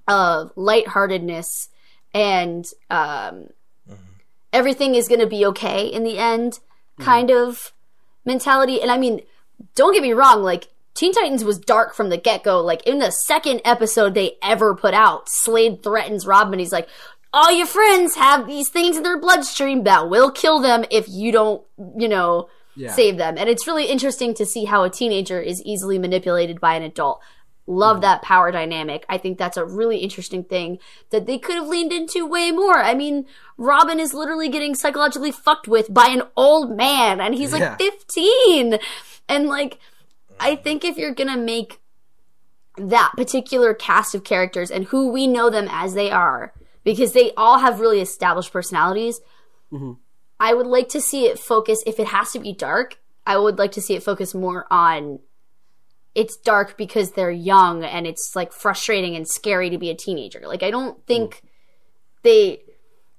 of 0.07 0.51
lightheartedness 0.55 1.69
and 2.13 2.65
um, 2.91 3.47
everything 4.51 4.93
is 4.93 5.07
going 5.07 5.19
to 5.19 5.27
be 5.27 5.45
okay 5.47 5.87
in 5.87 6.03
the 6.03 6.19
end 6.19 6.59
kind 6.99 7.31
of 7.31 7.73
mentality. 8.23 8.79
And 8.81 8.91
I 8.91 8.97
mean, 8.97 9.21
don't 9.73 9.93
get 9.93 10.03
me 10.03 10.13
wrong, 10.13 10.43
like 10.43 10.67
Teen 10.93 11.11
Titans 11.11 11.43
was 11.43 11.57
dark 11.57 11.95
from 11.95 12.09
the 12.09 12.17
get 12.17 12.43
go. 12.43 12.61
Like 12.61 12.85
in 12.85 12.99
the 12.99 13.11
second 13.11 13.61
episode 13.65 14.13
they 14.13 14.33
ever 14.43 14.75
put 14.75 14.93
out, 14.93 15.27
Slade 15.27 15.81
threatens 15.81 16.27
Robin. 16.27 16.59
He's 16.59 16.71
like, 16.71 16.87
all 17.33 17.51
your 17.51 17.65
friends 17.65 18.15
have 18.15 18.45
these 18.45 18.69
things 18.69 18.95
in 18.95 19.01
their 19.01 19.19
bloodstream 19.19 19.85
that 19.85 20.07
will 20.07 20.29
kill 20.29 20.59
them 20.59 20.85
if 20.91 21.09
you 21.09 21.31
don't, 21.31 21.63
you 21.97 22.07
know, 22.07 22.47
yeah 22.75 22.91
save 22.91 23.17
them. 23.17 23.37
And 23.37 23.49
it's 23.49 23.67
really 23.67 23.85
interesting 23.85 24.33
to 24.35 24.45
see 24.45 24.65
how 24.65 24.83
a 24.83 24.89
teenager 24.89 25.39
is 25.39 25.61
easily 25.63 25.99
manipulated 25.99 26.59
by 26.59 26.75
an 26.75 26.83
adult. 26.83 27.21
Love 27.65 28.01
that 28.01 28.21
power 28.21 28.51
dynamic. 28.51 29.05
I 29.07 29.17
think 29.17 29.37
that's 29.37 29.55
a 29.55 29.63
really 29.63 29.99
interesting 29.99 30.43
thing 30.43 30.79
that 31.11 31.25
they 31.25 31.37
could 31.37 31.55
have 31.55 31.67
leaned 31.67 31.93
into 31.93 32.27
way 32.27 32.51
more. 32.51 32.77
I 32.77 32.93
mean, 32.93 33.25
Robin 33.57 34.01
is 34.01 34.13
literally 34.13 34.49
getting 34.49 34.75
psychologically 34.75 35.31
fucked 35.31 35.67
with 35.69 35.93
by 35.93 36.07
an 36.07 36.23
old 36.35 36.75
man 36.75 37.21
and 37.21 37.33
he's 37.33 37.53
Yeah. 37.53 37.69
like 37.69 37.77
15. 37.77 38.79
And 39.29 39.47
like, 39.47 39.79
I 40.39 40.57
think 40.57 40.83
if 40.83 40.97
you're 40.97 41.13
gonna 41.13 41.37
make 41.37 41.79
that 42.77 43.11
particular 43.15 43.73
cast 43.73 44.13
of 44.15 44.23
characters 44.23 44.69
and 44.69 44.85
who 44.85 45.11
we 45.11 45.27
know 45.27 45.49
them 45.49 45.67
as 45.71 45.93
they 45.93 46.11
are, 46.11 46.53
because 46.83 47.13
they 47.13 47.31
all 47.37 47.59
have 47.59 47.79
really 47.79 48.01
established 48.01 48.51
personalities, 48.51 49.21
mm-hmm. 49.71 49.93
I 50.43 50.53
would 50.53 50.67
like 50.67 50.89
to 50.89 50.99
see 50.99 51.25
it 51.25 51.39
focus, 51.39 51.81
if 51.87 52.01
it 52.01 52.07
has 52.07 52.33
to 52.33 52.39
be 52.39 52.51
dark, 52.51 52.99
I 53.25 53.37
would 53.37 53.57
like 53.57 53.71
to 53.71 53.81
see 53.81 53.93
it 53.95 54.03
focus 54.03 54.35
more 54.35 54.67
on 54.69 55.19
it's 56.15 56.35
dark 56.35 56.77
because 56.77 57.11
they're 57.11 57.31
young 57.31 57.85
and 57.85 58.05
it's 58.05 58.35
like 58.35 58.51
frustrating 58.51 59.15
and 59.15 59.25
scary 59.25 59.69
to 59.69 59.77
be 59.77 59.89
a 59.89 59.95
teenager. 59.95 60.41
Like, 60.45 60.61
I 60.61 60.69
don't 60.69 61.01
think 61.07 61.35
mm. 61.35 61.41
they, 62.23 62.61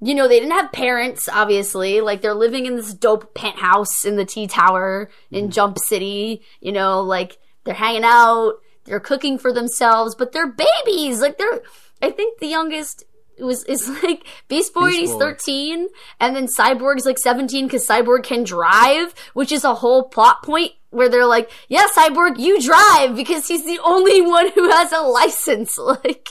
you 0.02 0.14
know, 0.14 0.28
they 0.28 0.38
didn't 0.38 0.52
have 0.52 0.70
parents, 0.70 1.26
obviously. 1.32 2.02
Like, 2.02 2.20
they're 2.20 2.34
living 2.34 2.66
in 2.66 2.76
this 2.76 2.92
dope 2.92 3.34
penthouse 3.34 4.04
in 4.04 4.16
the 4.16 4.26
T 4.26 4.46
Tower 4.46 5.08
in 5.30 5.48
mm. 5.48 5.50
Jump 5.50 5.78
City, 5.78 6.42
you 6.60 6.72
know, 6.72 7.00
like 7.00 7.38
they're 7.64 7.72
hanging 7.72 8.04
out, 8.04 8.56
they're 8.84 9.00
cooking 9.00 9.38
for 9.38 9.50
themselves, 9.50 10.14
but 10.14 10.32
they're 10.32 10.52
babies. 10.52 11.22
Like, 11.22 11.38
they're, 11.38 11.62
I 12.02 12.10
think 12.10 12.38
the 12.38 12.48
youngest 12.48 13.04
was 13.38 13.64
is 13.64 13.88
like 14.02 14.24
Beast 14.48 14.74
Boy 14.74 14.82
and 14.82 14.90
Beast 14.90 15.00
he's 15.00 15.12
Boy. 15.12 15.18
13 15.18 15.88
and 16.20 16.36
then 16.36 16.46
Cyborg's 16.46 17.06
like 17.06 17.18
17 17.18 17.68
cuz 17.68 17.86
Cyborg 17.86 18.22
can 18.24 18.44
drive 18.44 19.14
which 19.34 19.52
is 19.52 19.64
a 19.64 19.74
whole 19.74 20.04
plot 20.04 20.42
point 20.42 20.72
where 20.90 21.08
they're 21.08 21.26
like 21.26 21.50
yeah 21.68 21.86
Cyborg 21.96 22.38
you 22.38 22.60
drive 22.60 23.16
because 23.16 23.48
he's 23.48 23.64
the 23.64 23.80
only 23.84 24.20
one 24.20 24.50
who 24.52 24.70
has 24.70 24.92
a 24.92 25.00
license 25.00 25.78
like. 25.78 26.28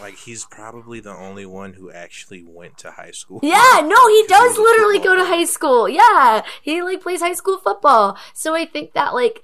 Like 0.00 0.14
he's 0.16 0.46
probably 0.46 1.00
the 1.00 1.14
only 1.14 1.44
one 1.44 1.74
who 1.74 1.90
actually 1.90 2.42
went 2.42 2.78
to 2.78 2.90
high 2.92 3.10
school. 3.10 3.40
yeah 3.42 3.80
no 3.84 4.08
he 4.08 4.24
does 4.28 4.56
was 4.56 4.58
literally 4.58 4.98
go 4.98 5.14
to 5.16 5.24
high 5.24 5.44
school. 5.44 5.88
Yeah 5.88 6.42
he 6.62 6.82
like 6.82 7.02
plays 7.02 7.20
high 7.20 7.34
school 7.34 7.58
football. 7.58 8.16
So 8.34 8.54
I 8.54 8.64
think 8.64 8.92
that 8.94 9.12
like 9.14 9.42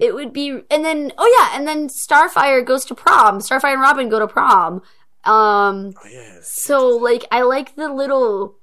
it 0.00 0.14
would 0.14 0.32
be 0.32 0.62
and 0.70 0.84
then 0.84 1.12
oh 1.18 1.36
yeah 1.38 1.58
and 1.58 1.66
then 1.66 1.88
starfire 1.88 2.64
goes 2.64 2.84
to 2.86 2.94
prom. 2.94 3.40
Starfire 3.40 3.72
and 3.72 3.82
robin 3.82 4.08
go 4.08 4.18
to 4.20 4.28
prom 4.28 4.80
um 5.24 5.92
Oh 6.02 6.08
yeah. 6.10 6.38
so 6.42 6.88
like 6.88 7.24
i 7.30 7.42
like 7.42 7.74
the 7.76 7.92
little 7.92 8.56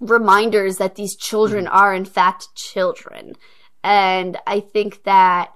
reminders 0.00 0.78
that 0.78 0.94
these 0.96 1.16
children 1.16 1.66
are 1.66 1.94
in 1.94 2.04
fact 2.04 2.48
children 2.54 3.34
and 3.84 4.36
i 4.46 4.60
think 4.60 5.02
that 5.04 5.52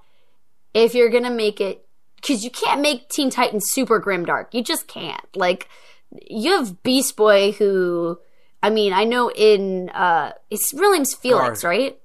if 0.75 0.95
you're 0.95 1.11
gonna 1.11 1.31
make 1.31 1.61
it 1.61 1.87
because 2.17 2.45
you 2.45 2.51
can't 2.51 2.81
make 2.81 3.09
teen 3.09 3.31
titans 3.31 3.71
super 3.71 4.01
grimdark 4.01 4.47
you 4.53 4.63
just 4.63 4.87
can't 4.89 5.25
like 5.37 5.69
you 6.29 6.53
have 6.53 6.83
beast 6.83 7.17
boy 7.17 7.53
who 7.53 8.19
i 8.63 8.71
mean 8.71 8.93
i 8.93 9.05
know 9.05 9.31
in 9.31 9.89
uh 9.91 10.33
his 10.51 10.73
real 10.77 10.93
name's 10.93 11.15
felix 11.15 11.63
Gar. 11.63 11.71
right 11.71 11.99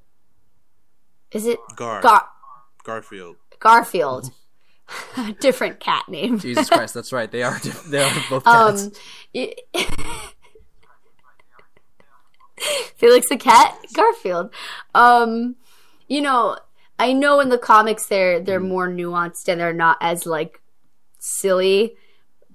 is 1.31 1.45
it 1.47 1.59
Gar. 1.75 2.01
Gar- 2.01 2.27
Garfield. 2.83 3.35
Garfield. 3.59 4.31
Different 5.39 5.79
cat 5.79 6.07
name. 6.07 6.39
Jesus 6.39 6.69
Christ, 6.69 6.93
that's 6.93 7.13
right. 7.13 7.31
They 7.31 7.43
are 7.43 7.59
diff- 7.59 7.85
they 7.85 8.03
are 8.03 8.11
both 8.29 8.43
cats. 8.43 8.85
Um, 8.85 8.91
Felix 12.95 13.27
the 13.29 13.37
cat, 13.37 13.75
Garfield. 13.93 14.53
Um, 14.93 15.55
you 16.07 16.21
know, 16.21 16.57
I 16.99 17.13
know 17.13 17.39
in 17.39 17.49
the 17.49 17.57
comics 17.57 18.05
they're 18.05 18.39
they're 18.39 18.59
more 18.59 18.87
nuanced 18.87 19.47
and 19.47 19.59
they're 19.59 19.73
not 19.73 19.97
as 20.01 20.25
like 20.25 20.61
silly, 21.17 21.95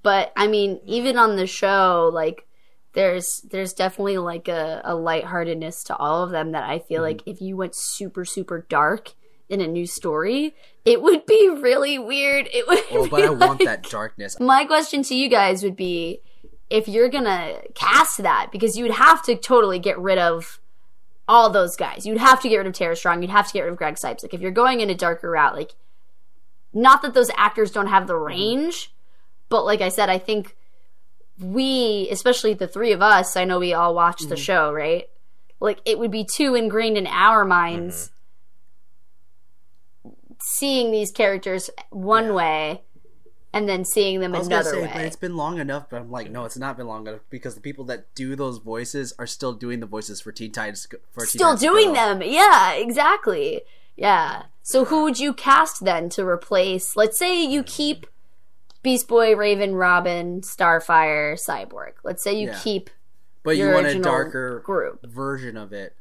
but 0.02 0.32
I 0.36 0.46
mean, 0.46 0.80
even 0.86 1.18
on 1.18 1.36
the 1.36 1.46
show, 1.46 2.10
like 2.12 2.46
there's 2.92 3.40
there's 3.50 3.72
definitely 3.72 4.18
like 4.18 4.48
a, 4.48 4.80
a 4.84 4.94
lightheartedness 4.94 5.84
to 5.84 5.96
all 5.96 6.22
of 6.22 6.30
them 6.30 6.52
that 6.52 6.62
I 6.62 6.78
feel 6.78 7.02
like 7.02 7.22
if 7.26 7.40
you 7.40 7.56
went 7.56 7.74
super 7.74 8.24
super 8.24 8.64
dark 8.68 9.14
in 9.48 9.60
a 9.60 9.66
new 9.66 9.86
story, 9.86 10.54
it 10.86 11.02
would 11.02 11.26
be 11.26 11.50
really 11.50 11.98
weird. 11.98 12.48
It 12.52 12.66
would. 12.66 12.78
oh, 12.92 13.08
but 13.08 13.24
I 13.24 13.30
want 13.30 13.62
that 13.64 13.82
darkness. 13.82 14.38
my 14.40 14.64
question 14.64 15.02
to 15.02 15.14
you 15.14 15.28
guys 15.28 15.62
would 15.62 15.76
be 15.76 16.20
if 16.70 16.88
you're 16.88 17.08
gonna 17.08 17.60
cast 17.74 18.18
that 18.18 18.48
because 18.50 18.76
you 18.76 18.84
would 18.84 18.94
have 18.94 19.22
to 19.24 19.36
totally 19.36 19.78
get 19.78 19.98
rid 19.98 20.18
of 20.18 20.60
all 21.28 21.50
those 21.50 21.76
guys 21.76 22.06
you'd 22.06 22.18
have 22.18 22.40
to 22.40 22.48
get 22.48 22.58
rid 22.58 22.66
of 22.66 22.72
Tara 22.72 22.96
Strong 22.96 23.22
you'd 23.22 23.30
have 23.30 23.46
to 23.48 23.52
get 23.52 23.62
rid 23.62 23.72
of 23.72 23.78
Greg 23.78 23.94
Cipes 23.94 24.22
like 24.22 24.34
if 24.34 24.40
you're 24.40 24.50
going 24.50 24.80
in 24.80 24.90
a 24.90 24.94
darker 24.94 25.30
route 25.30 25.54
like 25.54 25.74
not 26.72 27.02
that 27.02 27.14
those 27.14 27.30
actors 27.36 27.70
don't 27.70 27.88
have 27.88 28.06
the 28.06 28.14
mm-hmm. 28.14 28.26
range 28.26 28.92
but 29.48 29.64
like 29.64 29.80
I 29.80 29.88
said 29.88 30.08
I 30.08 30.18
think 30.18 30.56
we 31.38 32.08
especially 32.10 32.54
the 32.54 32.68
three 32.68 32.92
of 32.92 33.02
us 33.02 33.36
I 33.36 33.44
know 33.44 33.58
we 33.58 33.74
all 33.74 33.94
watch 33.94 34.20
the 34.20 34.34
mm-hmm. 34.34 34.42
show 34.42 34.72
right 34.72 35.08
like 35.60 35.80
it 35.84 35.98
would 35.98 36.10
be 36.10 36.24
too 36.24 36.54
ingrained 36.54 36.96
in 36.96 37.06
our 37.06 37.44
minds 37.44 38.06
mm-hmm. 38.06 38.15
Seeing 40.48 40.92
these 40.92 41.10
characters 41.10 41.68
one 41.90 42.32
way 42.32 42.82
and 43.52 43.68
then 43.68 43.84
seeing 43.84 44.20
them 44.20 44.32
I 44.32 44.38
was 44.38 44.46
gonna 44.48 44.60
another 44.60 44.86
say, 44.86 44.98
way. 45.00 45.06
It's 45.06 45.16
been 45.16 45.36
long 45.36 45.58
enough. 45.58 45.90
But 45.90 46.02
I'm 46.02 46.10
like, 46.10 46.30
no, 46.30 46.44
it's 46.44 46.56
not 46.56 46.76
been 46.76 46.86
long 46.86 47.06
enough 47.08 47.22
because 47.30 47.56
the 47.56 47.60
people 47.60 47.84
that 47.86 48.14
do 48.14 48.36
those 48.36 48.58
voices 48.58 49.12
are 49.18 49.26
still 49.26 49.52
doing 49.52 49.80
the 49.80 49.86
voices 49.86 50.20
for 50.20 50.30
Teen 50.30 50.52
Titans. 50.52 50.86
For 51.10 51.22
Teen 51.22 51.26
still 51.28 51.56
Titans 51.56 51.60
doing 51.62 51.92
them. 51.94 52.22
Yeah, 52.22 52.72
exactly. 52.74 53.62
Yeah. 53.96 54.44
So 54.62 54.84
who 54.84 55.02
would 55.02 55.18
you 55.18 55.32
cast 55.32 55.84
then 55.84 56.08
to 56.10 56.24
replace? 56.24 56.94
Let's 56.94 57.18
say 57.18 57.42
you 57.42 57.64
keep 57.64 58.06
Beast 58.84 59.08
Boy, 59.08 59.34
Raven, 59.34 59.74
Robin, 59.74 60.42
Starfire, 60.42 61.34
Cyborg. 61.34 61.94
Let's 62.04 62.22
say 62.22 62.34
you 62.38 62.48
Yeah. 62.48 62.60
keep, 62.62 62.90
But 63.42 63.56
you 63.56 63.68
want 63.70 63.86
a 63.88 63.98
darker 63.98 64.60
group. 64.64 65.04
version 65.04 65.56
of 65.56 65.72
it. 65.72 65.96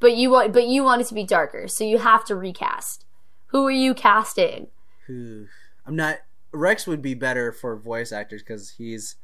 but 0.00 0.16
you 0.16 0.30
want, 0.30 0.52
but 0.52 0.66
you 0.66 0.82
want 0.82 1.02
it 1.02 1.06
to 1.08 1.14
be 1.14 1.22
darker. 1.24 1.68
So 1.68 1.84
you 1.84 1.98
have 1.98 2.24
to 2.24 2.34
recast. 2.34 3.04
Who 3.50 3.66
are 3.66 3.70
you 3.70 3.94
casting? 3.94 4.68
Who 5.06 5.46
I'm 5.86 5.96
not. 5.96 6.18
Rex 6.52 6.86
would 6.86 7.00
be 7.02 7.14
better 7.14 7.52
for 7.52 7.76
voice 7.76 8.12
actors 8.12 8.42
because 8.42 8.70
he's. 8.70 9.16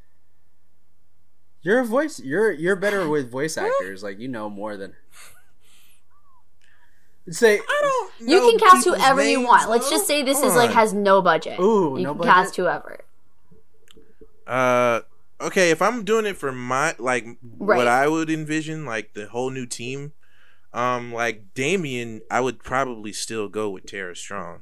You're 1.63 1.81
a 1.81 1.85
voice. 1.85 2.21
You're 2.21 2.53
you're 2.53 2.77
better 2.77 3.09
with 3.09 3.31
voice 3.31 3.57
actors. 3.57 4.03
Like 4.03 4.19
you 4.19 4.29
know 4.29 4.49
more 4.51 4.77
than. 4.77 4.95
Say, 7.29 7.59
I 7.59 7.81
don't. 8.21 8.29
You 8.31 8.39
can 8.41 8.59
cast 8.59 8.87
whoever 8.87 9.21
you 9.25 9.41
want. 9.45 9.69
Let's 9.69 9.91
just 9.91 10.07
say 10.07 10.23
this 10.23 10.41
is 10.43 10.55
like 10.55 10.71
has 10.71 10.93
no 10.93 11.21
budget. 11.21 11.59
Ooh, 11.59 11.97
you 11.97 12.05
no 12.05 12.11
can 12.13 12.19
budget? 12.19 12.35
cast 12.35 12.57
whoever. 12.57 13.01
Uh, 14.47 15.01
okay. 15.41 15.71
If 15.73 15.83
I'm 15.83 16.05
doing 16.05 16.25
it 16.25 16.37
for 16.37 16.53
my 16.53 16.95
like 17.01 17.27
Right. 17.59 17.79
what 17.79 17.89
I 17.89 18.07
would 18.07 18.31
envision, 18.31 18.85
like 18.85 19.15
the 19.15 19.27
whole 19.27 19.51
new 19.51 19.67
team, 19.67 20.13
um, 20.77 21.13
like 21.13 21.55
Damian, 21.55 22.21
I 22.31 22.41
would 22.41 22.63
probably 22.63 23.13
still 23.13 23.49
go 23.49 23.71
with 23.71 23.87
Tara 23.87 24.15
Strong, 24.15 24.61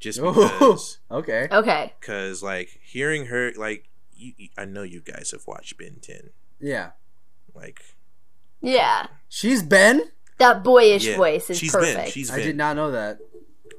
just 0.00 0.18
oh, 0.20 0.32
because, 0.58 0.98
okay. 1.10 1.48
Okay. 1.50 1.94
because 2.00 2.42
like 2.42 2.78
hearing 2.82 3.26
her, 3.26 3.52
like 3.56 3.88
you, 4.14 4.32
you- 4.36 4.48
I 4.58 4.64
know 4.64 4.82
you 4.82 5.00
guys 5.00 5.30
have 5.32 5.46
watched 5.46 5.78
Ben 5.78 5.98
Ten, 6.02 6.30
Yeah, 6.60 6.90
like 7.54 7.80
Yeah. 8.60 9.06
she's 9.28 9.62
Ben. 9.62 10.10
That 10.38 10.62
boyish 10.62 11.06
yeah, 11.06 11.16
voice 11.16 11.48
is 11.48 11.56
she's 11.58 11.72
perfect. 11.72 11.96
been, 11.96 12.10
she's 12.10 12.30
I 12.30 12.38
did 12.42 12.56
not 12.56 12.76
know 12.76 12.90
that. 12.90 13.18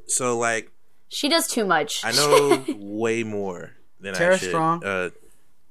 So 0.07 0.38
like 0.38 0.72
she 1.09 1.30
does 1.30 1.47
too 1.47 1.65
much. 1.65 2.01
I 2.03 2.11
know 2.13 2.65
way 2.78 3.24
more 3.24 3.74
than 3.99 4.15
I 4.15 4.18
Tara 4.18 4.38
should. 4.39 4.49
Strong? 4.49 4.84
Uh, 4.84 5.09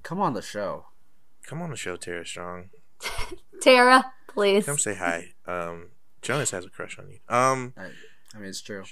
Come 0.05 0.21
on 0.21 0.35
the 0.35 0.43
show. 0.43 0.87
come 1.45 1.61
on 1.63 1.71
the 1.71 1.77
show, 1.77 1.97
Tara 1.97 2.25
Strong. 2.25 2.71
Tara, 3.61 4.13
please. 4.37 4.67
Come 4.67 4.79
say 4.79 4.95
hi. 4.95 5.33
Um, 5.49 5.91
Jonas 6.23 6.51
has 6.51 6.65
a 6.65 6.69
crush 6.69 6.99
on 6.99 7.09
you. 7.09 7.19
Um, 7.29 7.73
I, 7.77 7.85
I 8.35 8.39
mean, 8.41 8.49
it's 8.49 8.61
true. 8.61 8.83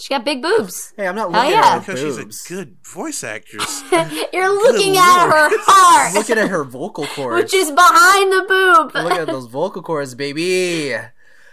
She 0.00 0.08
got 0.12 0.24
big 0.24 0.42
boobs. 0.42 0.92
Hey, 0.96 1.06
I'm 1.06 1.14
not 1.14 1.32
Hell 1.32 1.42
looking 1.44 1.52
yeah. 1.52 1.66
at 1.66 1.72
her 1.74 1.80
because 1.94 2.00
she's 2.00 2.46
a 2.46 2.48
good 2.52 2.76
voice 2.84 3.22
actress. 3.22 3.84
You're 4.32 4.52
looking 4.52 4.96
at 4.96 5.26
her 5.28 5.48
heart, 5.62 6.14
looking 6.14 6.38
at 6.38 6.48
her 6.48 6.64
vocal 6.64 7.06
cords. 7.06 7.40
which 7.44 7.54
is 7.54 7.70
behind 7.70 8.32
the 8.32 8.44
boob. 8.48 8.94
Look 9.04 9.12
at 9.12 9.28
those 9.28 9.46
vocal 9.46 9.80
cords, 9.82 10.16
baby. 10.16 10.94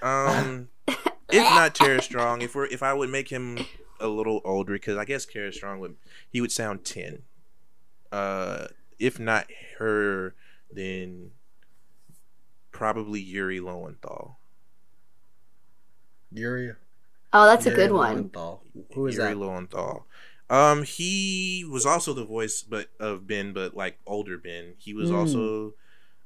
Um, 0.01 0.69
if 0.87 0.97
not 1.31 1.75
Tara 1.75 2.01
Strong, 2.01 2.41
if 2.41 2.55
we're 2.55 2.65
if 2.65 2.81
I 2.81 2.95
would 2.95 3.11
make 3.11 3.29
him 3.29 3.59
a 3.99 4.07
little 4.07 4.41
older, 4.43 4.73
because 4.73 4.97
I 4.97 5.05
guess 5.05 5.27
Tara 5.27 5.53
Strong 5.53 5.79
would 5.81 5.95
he 6.27 6.41
would 6.41 6.51
sound 6.51 6.83
ten. 6.83 7.21
Uh, 8.11 8.65
if 8.97 9.19
not 9.19 9.45
her, 9.77 10.33
then 10.71 11.31
probably 12.71 13.19
Yuri 13.19 13.59
Lowenthal. 13.59 14.37
Yuri. 16.31 16.71
oh, 17.33 17.45
that's 17.45 17.65
a 17.65 17.69
Yuri 17.69 17.81
good 17.83 17.91
one. 17.91 18.15
Lowenthal. 18.15 18.63
Who 18.93 19.07
is 19.07 19.15
Yuri 19.15 19.29
that? 19.29 19.37
Lowenthal. 19.37 20.07
Um, 20.49 20.83
he 20.83 21.65
was 21.69 21.85
also 21.85 22.13
the 22.13 22.25
voice, 22.25 22.61
but 22.61 22.87
of 22.99 23.25
Ben, 23.27 23.53
but 23.53 23.75
like 23.75 23.99
older 24.05 24.37
Ben. 24.37 24.73
He 24.77 24.93
was 24.93 25.09
Hmm. 25.09 25.15
also, 25.15 25.73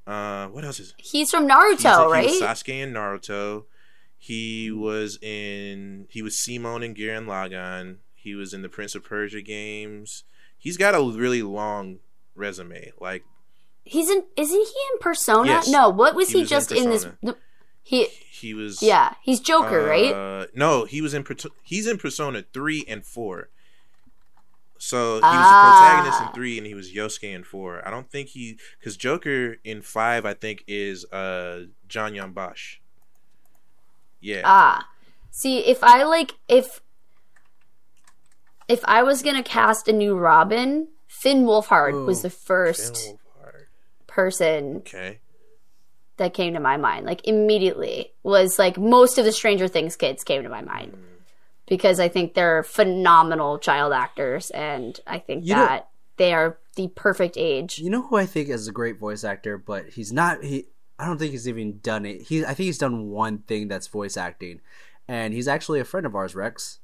uh, 0.07 0.47
what 0.47 0.63
else 0.65 0.79
is? 0.79 0.93
He's 0.97 1.29
from 1.31 1.43
He's 1.43 1.51
Naruto, 1.51 2.05
he 2.07 2.11
right? 2.11 2.25
was 2.27 2.41
Sasuke 2.41 2.69
in 2.81 2.93
Naruto. 2.93 3.65
He 4.17 4.71
was 4.71 5.19
in. 5.21 6.07
He 6.09 6.21
was 6.23 6.37
Simon 6.39 6.81
and 6.81 6.95
Gurren 6.95 7.25
Lagann. 7.27 7.97
He 8.15 8.33
was 8.33 8.53
in 8.53 8.63
the 8.63 8.69
Prince 8.69 8.95
of 8.95 9.03
Persia 9.03 9.41
games. 9.43 10.23
He's 10.57 10.77
got 10.77 10.95
a 10.95 11.01
really 11.03 11.43
long 11.43 11.99
resume. 12.33 12.91
Like 12.99 13.23
He's 13.85 14.09
in. 14.09 14.23
Isn't 14.35 14.57
he 14.59 14.73
in 14.93 14.99
Persona? 14.99 15.47
Yes. 15.47 15.69
No. 15.69 15.89
What 15.89 16.15
was 16.15 16.29
He 16.29 16.33
he, 16.33 16.39
was 16.41 16.49
just 16.49 16.71
in, 16.71 16.89
this? 16.89 17.05
Persona. 17.05 17.37
He. 17.83 18.07
he 18.31 18.53
was. 18.53 18.81
Yeah, 18.81 19.13
he's 19.21 19.39
Joker, 19.39 19.83
right? 19.85 20.11
Uh, 20.11 20.47
no, 20.55 20.83
he 20.85 21.01
was 21.01 21.13
in. 21.13 21.23
Perso- 21.23 21.51
He's 21.63 21.85
in 21.87 21.97
Persona 21.97 22.43
three 22.51 22.83
and 22.87 23.05
four. 23.05 23.49
So 24.77 25.15
he 25.15 25.21
was 25.21 25.21
Ah. 25.23 26.01
the 26.01 26.03
protagonist 26.11 26.21
in 26.23 26.33
three, 26.35 26.57
and 26.57 26.67
he 26.67 26.73
was 26.73 26.91
Yosuke 26.91 27.31
in 27.33 27.43
four. 27.43 27.87
I 27.87 27.91
don't 27.91 28.09
think 28.09 28.29
he 28.29 28.57
because 28.79 28.97
Joker 28.97 29.57
in 29.63 29.81
five, 29.81 30.25
I 30.25 30.33
think, 30.33 30.63
is 30.67 31.05
uh 31.11 31.65
John 31.87 32.13
Yambash. 32.13 32.77
Yeah. 34.19 34.41
Ah, 34.43 34.87
see, 35.31 35.59
if 35.59 35.83
I 35.83 36.03
like, 36.03 36.33
if 36.49 36.81
if 38.67 38.81
I 38.85 39.03
was 39.03 39.21
gonna 39.21 39.43
cast 39.43 39.87
a 39.87 39.93
new 39.93 40.17
Robin, 40.17 40.87
Finn 41.07 41.45
Wolfhard 41.45 42.05
was 42.05 42.21
the 42.23 42.29
first 42.31 42.95
Finn 42.97 43.13
Wolfhard. 43.13 43.19
Person 44.15 44.77
Okay. 44.77 45.19
that 46.17 46.33
came 46.33 46.53
to 46.53 46.59
my 46.61 46.77
mind. 46.77 47.05
Like 47.05 47.27
immediately 47.27 48.13
was 48.23 48.57
like 48.57 48.77
most 48.77 49.17
of 49.17 49.25
the 49.25 49.31
Stranger 49.33 49.67
Things 49.67 49.95
kids 49.97 50.23
came 50.23 50.41
to 50.43 50.49
my 50.49 50.61
mind 50.61 50.93
hmm. 50.93 51.01
because 51.67 51.99
I 51.99 52.07
think 52.07 52.33
they're 52.33 52.63
phenomenal 52.63 53.59
child 53.59 53.91
actors, 53.91 54.49
and 54.51 54.97
I 55.05 55.19
think 55.19 55.45
You 55.45 55.55
know- 55.55 55.65
that 55.65 55.89
they 56.17 56.33
are 56.33 56.57
the 56.75 56.87
perfect 56.95 57.35
age. 57.37 57.79
You 57.79 57.89
know 57.89 58.03
who 58.07 58.15
I 58.15 58.25
think 58.25 58.47
is 58.47 58.67
a 58.69 58.71
great 58.71 58.97
voice 58.97 59.23
actor, 59.25 59.57
but 59.57 59.89
he's 59.89 60.13
not. 60.13 60.43
He. 60.43 60.67
I 60.97 61.05
don't 61.05 61.17
think 61.17 61.31
he's 61.31 61.47
even 61.47 61.79
done 61.79 62.05
it. 62.05 62.21
He. 62.21 62.45
I 62.45 62.53
think 62.53 62.67
he's 62.67 62.77
done 62.77 63.09
one 63.09 63.39
thing 63.39 63.67
that's 63.67 63.87
voice 63.87 64.15
acting, 64.15 64.61
and 65.09 65.33
he's 65.33 65.47
actually 65.47 65.81
a 65.81 65.85
friend 65.85 66.05
of 66.05 66.15
ours, 66.15 66.35
Rex. 66.35 66.79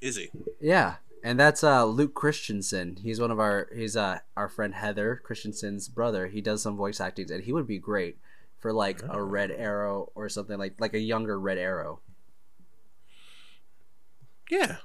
Is 0.00 0.16
he? 0.16 0.30
Yeah, 0.60 0.96
and 1.28 1.38
that's 1.38 1.62
uh, 1.62 1.84
Luke 1.84 2.14
Christensen. 2.14 2.96
He's 3.02 3.20
one 3.20 3.30
of 3.30 3.38
our. 3.38 3.68
He's 3.76 3.98
uh, 3.98 4.20
our 4.34 4.48
friend 4.48 4.74
Heather 4.74 5.20
Christensen's 5.22 5.86
brother. 5.86 6.28
He 6.28 6.40
does 6.40 6.62
some 6.62 6.74
voice 6.74 7.00
acting, 7.00 7.30
and 7.30 7.44
he 7.44 7.52
would 7.52 7.66
be 7.66 7.78
great 7.78 8.16
for 8.58 8.72
like 8.72 9.02
a 9.06 9.22
Red 9.22 9.50
Arrow 9.50 10.10
or 10.14 10.30
something 10.30 10.58
like 10.58 10.80
like 10.80 10.94
a 10.94 10.98
younger 10.98 11.38
Red 11.38 11.58
Arrow. 11.58 12.00
Yeah. 14.50 14.76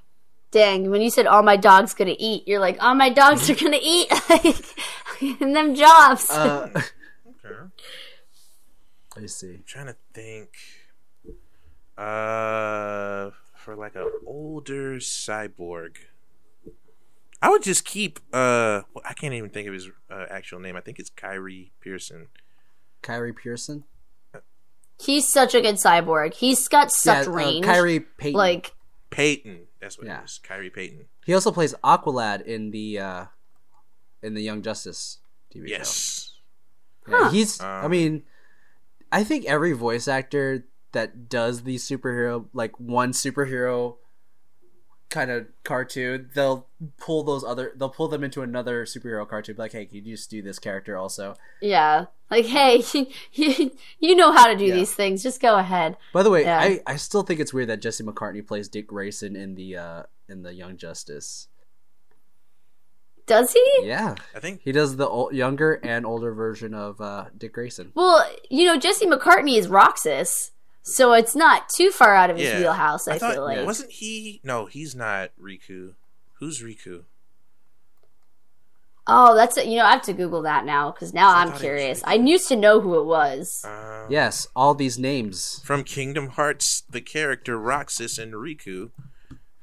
Dang, 0.52 0.92
when 0.92 1.02
you 1.02 1.10
said 1.10 1.28
all 1.28 1.44
my 1.44 1.56
dogs 1.56 1.94
gonna 1.94 2.16
eat, 2.20 2.46
you're 2.46 2.60
like, 2.60 2.78
all 2.84 2.94
my 2.94 3.10
dogs 3.10 3.50
are 3.50 3.56
gonna 3.56 3.80
eat 3.82 4.12
like 4.30 4.66
in 5.22 5.54
them 5.54 5.76
jobs. 5.76 6.30
Uh, 6.30 6.70
Okay. 7.46 7.56
let 9.16 9.22
me 9.22 9.28
see. 9.30 9.60
trying 9.66 9.88
to 9.88 9.96
think. 10.14 10.50
Uh, 11.98 13.30
for 13.56 13.78
like 13.78 13.96
a 13.96 14.10
older 14.26 14.96
cyborg, 14.96 15.96
I 17.44 17.50
would 17.50 17.62
just 17.62 17.84
keep. 17.84 18.20
Uh, 18.32 18.82
well, 18.94 19.04
I 19.04 19.14
can't 19.14 19.34
even 19.34 19.50
think 19.50 19.68
of 19.68 19.74
his 19.74 19.90
uh, 20.10 20.26
actual 20.30 20.60
name. 20.62 20.78
I 20.78 20.82
think 20.82 20.98
it's 20.98 21.10
Kyrie 21.10 21.74
Pearson. 21.82 22.28
Kyrie 23.02 23.34
Pearson. 23.34 23.84
He's 24.98 25.28
such 25.28 25.54
a 25.54 25.60
good 25.62 25.76
cyborg. 25.76 26.34
He's 26.36 26.68
got 26.70 26.90
such 26.92 27.28
uh, 27.28 27.32
range. 27.32 27.66
Khary 27.66 28.06
Payton. 28.18 28.38
like 28.38 28.74
Peyton. 29.10 29.68
That's 29.82 29.98
what 29.98 30.08
Yeah. 30.08 30.22
it 30.22 30.26
is. 30.26 30.40
Khary 30.42 30.70
Payton. 30.74 31.06
he 31.26 31.34
also 31.34 31.52
plays 31.52 31.74
Aqualad 31.84 32.44
in 32.46 32.72
the 32.72 33.00
uh, 33.00 33.26
in 34.22 34.34
the 34.36 34.42
Young 34.42 34.62
Justice 34.62 35.18
TV 35.54 35.68
show. 35.68 35.74
Yes. 35.76 36.34
Yeah, 37.10 37.30
he's. 37.32 37.60
I 37.60 37.84
Um, 37.84 37.92
mean, 37.92 38.24
I 39.12 39.26
think 39.26 39.44
every 39.46 39.74
voice 39.74 40.08
actor 40.08 40.66
that 40.94 41.28
does 41.28 41.64
the 41.64 41.76
superhero, 41.76 42.46
like 42.54 42.80
one 42.80 43.12
superhero 43.12 43.98
kind 45.14 45.32
of 45.32 45.46
cartoon, 45.64 46.30
they'll 46.34 46.68
pull 46.98 47.24
those 47.24 47.44
other. 47.46 47.72
They'll 47.78 47.88
pull 47.90 48.10
them 48.10 48.24
into 48.24 48.42
another 48.42 48.84
superhero 48.86 49.26
cartoon. 49.26 49.56
Like, 49.58 49.72
hey, 49.72 49.86
can 49.86 50.04
you 50.04 50.16
just 50.18 50.30
do 50.30 50.42
this 50.42 50.60
character 50.60 50.98
also? 50.98 51.36
yeah, 51.62 52.06
like 52.30 52.46
hey, 52.46 52.84
you, 53.34 53.72
you 54.00 54.16
know 54.16 54.32
how 54.34 54.48
to 54.48 54.58
do 54.58 54.66
Yeah. 54.66 54.76
these 54.76 54.94
things. 54.94 55.24
Just 55.24 55.42
go 55.42 55.58
ahead. 55.58 55.96
By 56.12 56.24
the 56.24 56.30
way, 56.30 56.42
Yeah. 56.44 56.60
I, 56.60 56.82
I 56.86 56.96
still 56.98 57.24
think 57.24 57.40
it's 57.40 57.54
weird 57.54 57.70
that 57.70 57.82
Jesse 57.82 58.04
McCartney 58.04 58.46
plays 58.46 58.68
Dick 58.68 58.88
Grayson 58.88 59.36
in 59.38 59.56
the 59.56 59.78
uh 59.78 60.04
in 60.28 60.42
the 60.44 60.54
Young 60.54 60.76
Justice. 60.78 61.48
Does 63.26 63.54
he? 63.54 63.64
Yeah, 63.84 64.16
I 64.36 64.40
think 64.42 64.62
he 64.64 64.74
does 64.74 64.98
the 64.98 65.08
ol- 65.08 65.34
younger 65.34 65.76
and 65.76 66.06
older 66.06 66.34
version 66.34 66.74
of 66.74 67.00
uh, 67.00 67.26
Dick 67.38 67.54
Grayson. 67.54 67.94
Well, 67.96 68.30
you 68.50 68.66
know, 68.66 68.78
Jesse 68.78 69.06
McCartney 69.06 69.58
is 69.58 69.70
Roxas, 69.70 70.52
so 70.84 71.14
it's 71.14 71.36
not 71.36 71.68
too 71.70 71.90
far 71.92 72.14
out 72.16 72.30
of 72.30 72.38
his 72.38 72.48
Yeah. 72.50 72.60
wheelhouse. 72.60 73.08
I, 73.08 73.14
I 73.14 73.18
thought 73.20 73.34
feel 73.34 73.44
like. 73.46 73.66
wasn't 73.66 73.92
he? 73.92 74.40
No, 74.44 74.66
he's 74.68 74.94
not 74.96 75.32
Riku. 75.42 75.94
Who's 76.40 76.62
Riku? 76.62 77.04
Oh, 79.06 79.36
that's 79.36 79.58
it. 79.58 79.68
You 79.68 79.78
know, 79.80 79.86
I 79.86 79.92
have 79.92 80.02
to 80.04 80.14
Google 80.14 80.44
that 80.44 80.64
now 80.66 80.92
because 80.92 81.14
now 81.14 81.30
I 81.30 81.42
I'm 81.42 81.48
thought 81.52 81.62
he 81.62 81.68
was 81.70 81.78
curious. 81.80 82.04
I 82.06 82.14
used 82.14 82.48
to 82.48 82.56
know 82.56 82.80
who 82.80 82.98
it 83.00 83.04
was. 83.06 83.66
Um, 83.66 84.08
Yes, 84.10 84.48
all 84.56 84.74
these 84.74 84.98
names. 84.98 85.62
From 85.66 85.84
Kingdom 85.84 86.30
Hearts, 86.30 86.84
the 86.90 87.02
character 87.02 87.58
Roxas 87.60 88.18
and 88.18 88.34
Riku, 88.34 88.92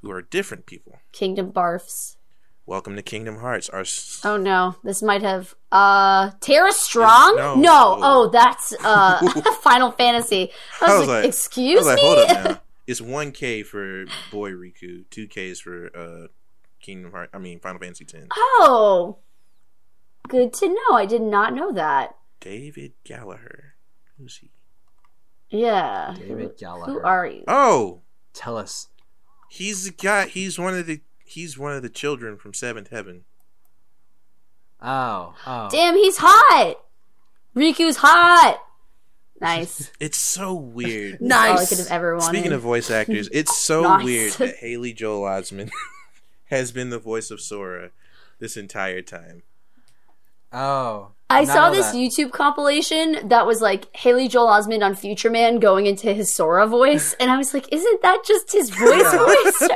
who 0.03 0.11
are 0.11 0.21
different 0.21 0.67
people. 0.67 0.99
Kingdom 1.13 1.53
Barfs. 1.53 2.17
Welcome 2.71 2.95
to 2.95 3.03
Kingdom 3.03 3.39
Hearts. 3.39 3.69
Our 3.69 3.81
s- 3.81 4.21
Oh 4.25 4.37
no, 4.37 4.77
this 4.85 5.03
might 5.03 5.23
have 5.23 5.57
uh 5.73 6.31
Tara 6.41 6.71
Strong. 6.71 7.35
No. 7.35 7.57
No, 7.57 7.99
oh 8.01 8.29
that's 8.29 8.73
uh 8.85 9.19
Final 9.63 9.91
Fantasy. 9.91 10.53
I 10.81 10.97
was, 10.97 11.09
like, 11.09 11.25
I 11.25 11.27
excuse 11.27 11.79
was 11.79 11.87
like, 11.89 11.97
me. 11.97 12.03
hold 12.03 12.19
up 12.19 12.45
now. 12.45 12.61
It's 12.87 13.01
one 13.01 13.33
K 13.33 13.65
for 13.65 14.05
Boy 14.31 14.53
Riku, 14.53 15.05
two 15.11 15.27
Ks 15.27 15.59
for 15.59 15.91
uh 15.97 16.29
Kingdom 16.81 17.11
Hearts. 17.11 17.31
I 17.35 17.39
mean 17.39 17.59
Final 17.59 17.81
Fantasy 17.81 18.05
Ten. 18.05 18.29
oh, 18.37 19.19
good 20.29 20.53
to 20.55 20.69
know. 20.69 20.93
I 20.95 21.07
did 21.07 21.23
not 21.23 21.53
know 21.53 21.73
that. 21.73 22.15
David 22.39 22.93
Gallagher. 23.03 23.75
Who's 24.17 24.37
he? 24.37 24.53
Yeah. 25.49 26.15
David 26.17 26.57
Gallagher. 26.57 26.93
Who 26.93 27.01
are 27.01 27.27
you? 27.27 27.43
Oh, 27.49 28.03
Tell 28.33 28.57
us. 28.57 28.87
he's 29.51 29.87
the 29.87 29.91
guy. 29.91 30.27
He's 30.29 30.57
one 30.57 30.75
of 30.75 30.87
the. 30.87 31.01
He's 31.31 31.57
one 31.57 31.73
of 31.75 31.83
the 31.83 31.89
children 31.89 32.37
from 32.37 32.53
Seventh 32.55 32.89
Heaven. 32.91 33.23
Oh, 34.83 35.35
oh. 35.47 35.69
Damn, 35.71 35.95
he's 35.95 36.17
hot. 36.19 36.75
Riku's 37.55 37.99
hot. 37.99 38.61
Nice. 39.41 39.91
It's 40.01 40.19
so 40.19 40.53
weird. 40.55 41.19
That's 41.21 41.33
all 41.33 41.39
I 41.39 41.49
Nice. 41.55 41.69
could 41.69 41.79
have 41.79 41.87
ever 41.93 42.17
wanted. 42.17 42.27
Speaking 42.37 42.53
of 42.53 42.63
voice 42.63 42.91
actors, 42.91 43.29
it's 43.33 43.57
so 43.57 43.83
Nice. 43.85 44.05
weird 44.05 44.33
that 44.35 44.57
Haley 44.57 44.93
Joel 44.93 45.23
Osment 45.23 45.71
has 46.47 46.73
been 46.73 46.91
the 46.91 46.99
voice 46.99 47.31
of 47.31 47.41
Sora 47.41 47.91
this 48.41 48.57
entire 48.57 49.01
time. 49.03 49.43
Oh. 50.53 51.13
I 51.31 51.45
saw 51.45 51.71
this 51.71 51.93
that. 51.93 51.95
YouTube 51.95 52.33
compilation 52.33 53.29
that 53.29 53.47
was 53.47 53.61
like 53.61 53.95
Haley 53.97 54.27
Joel 54.27 54.49
Osment 54.49 54.85
on 54.85 54.97
Future 54.97 55.31
Man 55.31 55.61
going 55.61 55.87
into 55.87 56.13
his 56.13 56.35
Sora 56.35 56.67
voice, 56.67 57.15
and 57.21 57.31
I 57.31 57.37
was 57.37 57.55
like, 57.55 57.73
"Isn't 57.73 58.03
that 58.03 58.25
just 58.27 58.51
his 58.51 58.69
voice 58.71 59.13
voice?" 59.15 59.69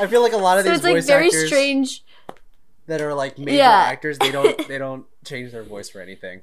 I 0.00 0.06
feel 0.06 0.22
like 0.22 0.32
a 0.32 0.36
lot 0.36 0.58
of 0.58 0.64
so 0.64 0.70
these 0.70 0.78
it's 0.78 0.84
like 0.84 1.04
very 1.04 1.26
actors 1.26 1.46
strange. 1.46 2.04
that 2.86 3.00
are 3.00 3.14
like 3.14 3.38
major 3.38 3.58
Yeah. 3.58 3.70
actors, 3.70 4.18
they 4.18 4.30
don't 4.32 4.66
they 4.68 4.78
don't 4.78 5.06
change 5.24 5.52
their 5.52 5.62
voice 5.64 5.88
for 5.90 6.00
anything. 6.00 6.42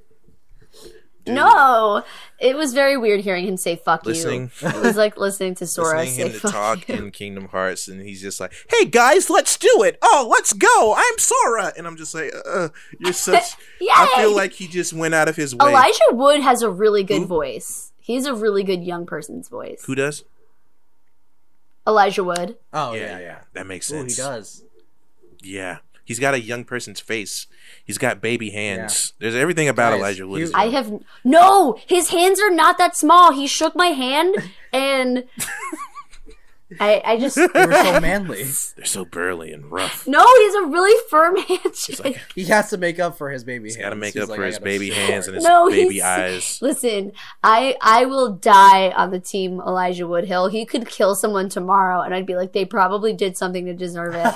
Dude, 1.26 1.36
No, 1.36 2.04
it 2.40 2.56
was 2.56 2.74
very 2.74 2.96
weird 2.96 3.20
hearing 3.20 3.46
him 3.46 3.58
say 3.58 3.76
"fuck 3.76 4.06
Listening- 4.06 4.52
you." 4.62 4.68
It 4.70 4.76
was 4.82 4.96
like 4.96 5.18
listening 5.18 5.54
to 5.56 5.68
Sora 5.76 6.00
listening 6.00 6.16
say 6.16 6.24
him 6.28 6.32
to 6.32 6.40
"fuck 6.40 6.52
talk 6.52 6.88
you." 6.88 6.96
in 6.96 7.12
Kingdom 7.12 7.50
Hearts, 7.50 7.88
and 7.90 8.02
he's 8.02 8.22
just 8.22 8.40
like, 8.40 8.54
"Hey 8.70 8.86
guys, 8.86 9.30
let's 9.30 9.58
do 9.58 9.84
it! 9.84 9.98
Oh, 10.02 10.28
let's 10.32 10.54
go! 10.54 10.94
I'm 10.98 11.18
Sora!" 11.18 11.74
And 11.78 11.86
I'm 11.88 11.98
just 11.98 12.16
like, 12.16 12.32
uh, 12.46 12.70
"You're 13.00 13.12
such." 13.28 13.44
I 13.92 14.14
feel 14.16 14.34
like 14.34 14.54
he 14.54 14.68
just 14.68 14.94
went 14.94 15.14
out 15.14 15.28
of 15.28 15.36
his 15.36 15.54
way. 15.54 15.70
Elijah 15.70 16.00
Wood 16.12 16.40
has 16.42 16.62
a 16.62 16.70
really 16.70 17.04
good 17.04 17.20
Who? 17.24 17.26
voice. 17.26 17.92
He's 18.00 18.26
a 18.26 18.34
really 18.34 18.64
good 18.64 18.84
young 18.84 19.06
person's 19.06 19.50
voice. 19.50 19.84
Who 19.86 19.96
does? 19.96 20.24
Elijah 21.90 22.24
Wood. 22.24 22.58
Oh 22.72 22.94
yeah, 22.94 23.00
yeah, 23.00 23.08
yeah, 23.08 23.20
yeah. 23.20 23.40
that 23.54 23.68
makes 23.68 23.92
Ooh, 23.92 23.96
sense. 23.96 24.16
he 24.16 24.22
does. 24.22 24.64
Yeah, 25.42 25.78
he's 26.06 26.20
got 26.20 26.34
a 26.34 26.40
young 26.40 26.64
person's 26.64 27.00
face. 27.00 27.48
He's 27.84 27.98
got 27.98 28.22
baby 28.22 28.52
hands. 28.52 29.14
There's 29.20 29.36
everything 29.36 29.68
about 29.68 29.92
Guys, 29.92 30.00
Elijah 30.00 30.28
Wood. 30.28 30.52
I 30.54 30.66
young. 30.66 30.74
have 30.74 31.04
no. 31.24 31.80
His 31.88 32.10
hands 32.10 32.40
are 32.40 32.52
not 32.52 32.78
that 32.78 32.96
small. 32.96 33.32
He 33.34 33.48
shook 33.48 33.76
my 33.76 33.88
hand, 33.88 34.36
and 34.72 35.26
I, 36.80 37.02
I 37.04 37.18
just 37.18 37.36
they're 37.54 37.72
so 37.84 38.00
manly. 38.02 38.44
They're 38.76 38.86
so 38.86 39.04
burly 39.06 39.52
and 39.54 39.72
rough. 39.72 40.06
no. 40.08 40.24
He's 40.38 40.54
a 40.56 40.66
really 40.66 40.96
firm 41.10 41.36
handshake. 41.48 42.04
like- 42.04 42.22
He 42.36 42.46
has 42.46 42.70
to 42.70 42.78
make 42.78 43.00
up 43.00 43.18
for 43.18 43.30
his 43.32 43.44
baby 43.44 43.66
He's 43.70 43.76
hands. 43.76 43.86
got 43.86 43.90
to 43.92 43.96
make 43.96 44.14
He's 44.14 44.24
up 44.24 44.30
like, 44.30 44.38
for 44.38 44.46
his 44.46 44.60
baby 44.60 44.92
start. 44.92 45.10
hands 45.10 45.28
and 45.28 45.36
his 45.36 45.44
No, 45.46 45.70
baby 45.70 46.02
eyes. 46.02 46.60
Listen, 46.62 47.12
I 47.44 47.76
I 47.82 48.06
will 48.06 48.34
die 48.34 48.90
on 48.92 49.10
the 49.12 49.20
team 49.20 49.60
Elijah 49.62 50.04
Woodhill. 50.04 50.52
He 50.52 50.66
could 50.66 50.88
kill 50.88 51.16
someone 51.16 51.50
tomorrow, 51.50 52.02
and 52.02 52.14
I'd 52.14 52.26
be 52.28 52.36
like, 52.36 52.54
they 52.54 52.66
probably 52.66 53.14
did 53.14 53.36
something 53.38 53.66
to 53.66 53.74
deserve 53.74 54.14
it 54.16 54.34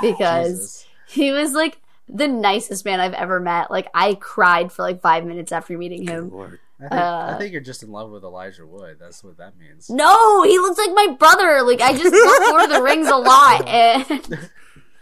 because 0.00 0.84
he 1.08 1.30
was 1.30 1.52
like 1.52 1.78
the 2.08 2.26
nicest 2.28 2.84
man 2.84 3.00
I've 3.00 3.14
ever 3.14 3.40
met. 3.40 3.70
Like 3.70 3.88
I 3.94 4.14
cried 4.14 4.72
for 4.72 4.82
like 4.82 5.00
five 5.00 5.24
minutes 5.24 5.52
after 5.52 5.76
meeting 5.76 6.06
him. 6.06 6.30
Lord. 6.30 6.58
I 6.80 6.82
think, 6.88 6.92
I 6.92 6.96
Uh, 6.96 7.38
think 7.38 7.52
you're 7.52 7.60
just 7.60 7.82
in 7.82 7.90
love 7.90 8.10
with 8.10 8.22
Elijah 8.22 8.64
Wood. 8.66 8.98
That's 9.00 9.24
what 9.24 9.36
that 9.38 9.58
means. 9.58 9.90
No, 9.90 10.42
he 10.44 10.58
looks 10.58 10.78
like 10.78 10.90
my 10.94 11.16
brother. 11.18 11.62
Like 11.62 11.80
I 11.80 11.92
just 11.92 12.12
love 12.12 12.50
Lord 12.50 12.62
of 12.64 12.70
the 12.70 12.82
Rings 12.82 13.08
a 13.08 13.16
lot, 13.16 13.66
and 13.68 14.50